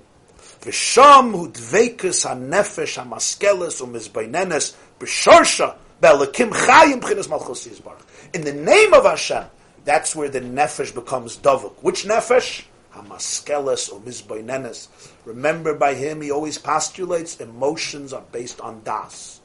V'sham 0.62 1.32
hu 1.32 1.50
dveikus 1.50 2.24
ha-nefesh 2.26 2.98
ha-maskeles 2.98 3.82
u'mizbainenes 3.82 4.76
b'shorsha 5.00 5.76
chayim 6.02 7.02
b'chinas 7.02 7.30
malchus 7.30 7.68
yizbarach. 7.68 8.02
In 8.34 8.42
the 8.42 8.54
name 8.54 8.94
of 8.94 9.06
Hashem, 9.06 9.46
that's 9.86 10.16
where 10.16 10.30
the 10.30 10.42
nefesh 10.42 10.94
becomes 10.94 11.38
davuk. 11.38 11.74
Which 11.82 12.06
nefesh? 12.06 12.66
Hamaskeles 12.94 13.92
or 13.92 14.00
mizbainenes. 14.02 14.88
Remember 15.26 15.74
by 15.74 15.96
him, 15.96 16.22
he 16.22 16.32
always 16.32 16.58
postulates 16.58 17.40
emotions 17.42 18.14
are 18.14 18.24
based 18.32 18.62
on 18.62 18.82
das. 18.84 19.42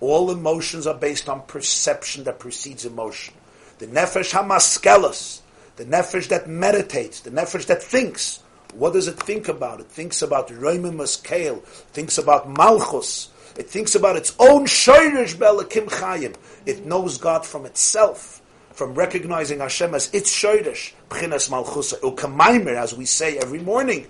All 0.00 0.30
emotions 0.30 0.86
are 0.86 0.94
based 0.94 1.28
on 1.28 1.42
perception 1.42 2.24
that 2.24 2.38
precedes 2.38 2.84
emotion. 2.84 3.34
The 3.78 3.86
nefesh 3.86 4.32
hamaskeles, 4.32 5.40
the 5.76 5.84
nefesh 5.84 6.28
that 6.28 6.48
meditates, 6.48 7.20
the 7.20 7.30
nefesh 7.30 7.66
that 7.66 7.82
thinks. 7.82 8.42
What 8.74 8.92
does 8.92 9.08
it 9.08 9.18
think 9.18 9.48
about? 9.48 9.80
It 9.80 9.88
thinks 9.88 10.22
about 10.22 10.48
Roimimus 10.48 11.22
Kale, 11.22 11.56
thinks 11.92 12.18
about 12.18 12.48
Malchus, 12.48 13.30
it 13.56 13.68
thinks 13.68 13.94
about 13.94 14.16
its 14.16 14.34
own 14.38 14.64
Shoirish 14.64 15.34
Belakim 15.36 15.88
Chayim. 15.88 16.34
It 16.66 16.86
knows 16.86 17.18
God 17.18 17.44
from 17.44 17.66
itself, 17.66 18.40
from 18.72 18.94
recognizing 18.94 19.58
Hashem 19.58 19.94
as 19.94 20.12
its 20.14 20.30
Shoirish, 20.30 20.92
B'chinas 21.10 21.50
Malchusa, 21.50 22.00
Ukamaimer, 22.00 22.76
as 22.76 22.94
we 22.94 23.04
say 23.04 23.36
every 23.38 23.58
morning. 23.58 24.06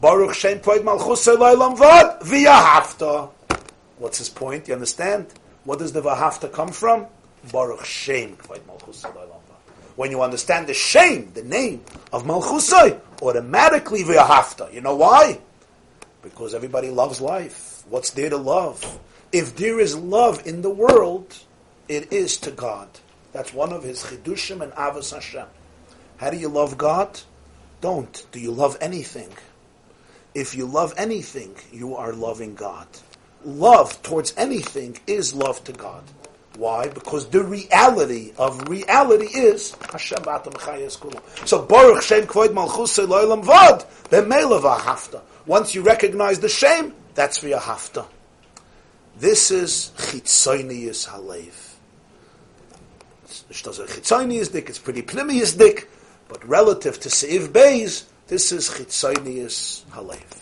Baruch 0.00 0.34
Shem 0.34 0.58
Poed 0.58 0.80
Malchusa 0.80 1.36
Loilam 1.36 1.76
Vod, 1.76 2.20
V'yahafta. 2.22 3.30
What's 4.02 4.18
his 4.18 4.28
point? 4.28 4.66
You 4.66 4.74
understand? 4.74 5.28
What 5.62 5.78
does 5.78 5.92
the 5.92 6.02
Vahafta 6.02 6.50
come 6.50 6.70
from? 6.70 7.06
Baruch 7.52 7.84
Shem 7.84 8.36
When 9.94 10.10
you 10.10 10.22
understand 10.22 10.66
the 10.66 10.74
shame, 10.74 11.30
the 11.34 11.44
name 11.44 11.84
of 12.12 12.24
Malchusai, 12.24 13.00
automatically 13.22 14.02
V'yahafta. 14.02 14.74
You 14.74 14.80
know 14.80 14.96
why? 14.96 15.38
Because 16.20 16.52
everybody 16.52 16.90
loves 16.90 17.20
life. 17.20 17.84
What's 17.88 18.10
there 18.10 18.28
to 18.28 18.36
love? 18.36 18.98
If 19.30 19.54
there 19.54 19.78
is 19.78 19.96
love 19.96 20.48
in 20.48 20.62
the 20.62 20.70
world, 20.70 21.38
it 21.86 22.12
is 22.12 22.36
to 22.38 22.50
God. 22.50 22.88
That's 23.32 23.54
one 23.54 23.72
of 23.72 23.84
his 23.84 24.02
chidushim 24.02 24.62
and 24.62 24.72
avos 24.72 25.14
Hashem. 25.14 25.46
How 26.16 26.30
do 26.30 26.36
you 26.36 26.48
love 26.48 26.76
God? 26.76 27.20
Don't. 27.80 28.26
Do 28.32 28.40
you 28.40 28.50
love 28.50 28.76
anything? 28.80 29.30
If 30.34 30.56
you 30.56 30.66
love 30.66 30.92
anything, 30.96 31.54
you 31.70 31.94
are 31.94 32.12
loving 32.12 32.56
God. 32.56 32.88
Love 33.44 34.02
towards 34.02 34.34
anything 34.36 34.96
is 35.06 35.34
love 35.34 35.62
to 35.64 35.72
God. 35.72 36.02
Why? 36.56 36.88
Because 36.88 37.28
the 37.28 37.42
reality 37.42 38.32
of 38.36 38.68
reality 38.68 39.26
is 39.26 39.74
Hashem 39.90 40.18
Kulam. 40.18 41.48
So 41.48 41.62
Baruch 41.62 42.02
Shem 42.02 42.26
Kvoid 42.26 42.52
Malchus 42.52 42.98
Loilam 42.98 43.44
Vod 43.44 43.86
B'Meilav 44.10 44.78
Hafta. 44.80 45.22
Once 45.46 45.74
you 45.74 45.82
recognize 45.82 46.38
the 46.40 46.48
shame, 46.48 46.94
that's 47.14 47.38
for 47.38 47.48
your 47.48 47.58
hafta. 47.58 48.06
This 49.18 49.50
is 49.50 49.92
chitzonius 49.96 51.08
halev. 51.08 51.52
Chitzonius 53.50 54.52
dik, 54.52 54.68
it's 54.68 54.78
pretty 54.78 55.02
plimius 55.02 55.54
dik, 55.54 55.88
but 56.28 56.46
relative 56.46 57.00
to 57.00 57.08
Seiv 57.08 57.48
Beis, 57.48 58.04
this 58.28 58.52
is 58.52 58.70
chitzonius 58.70 59.84
halev. 59.86 60.41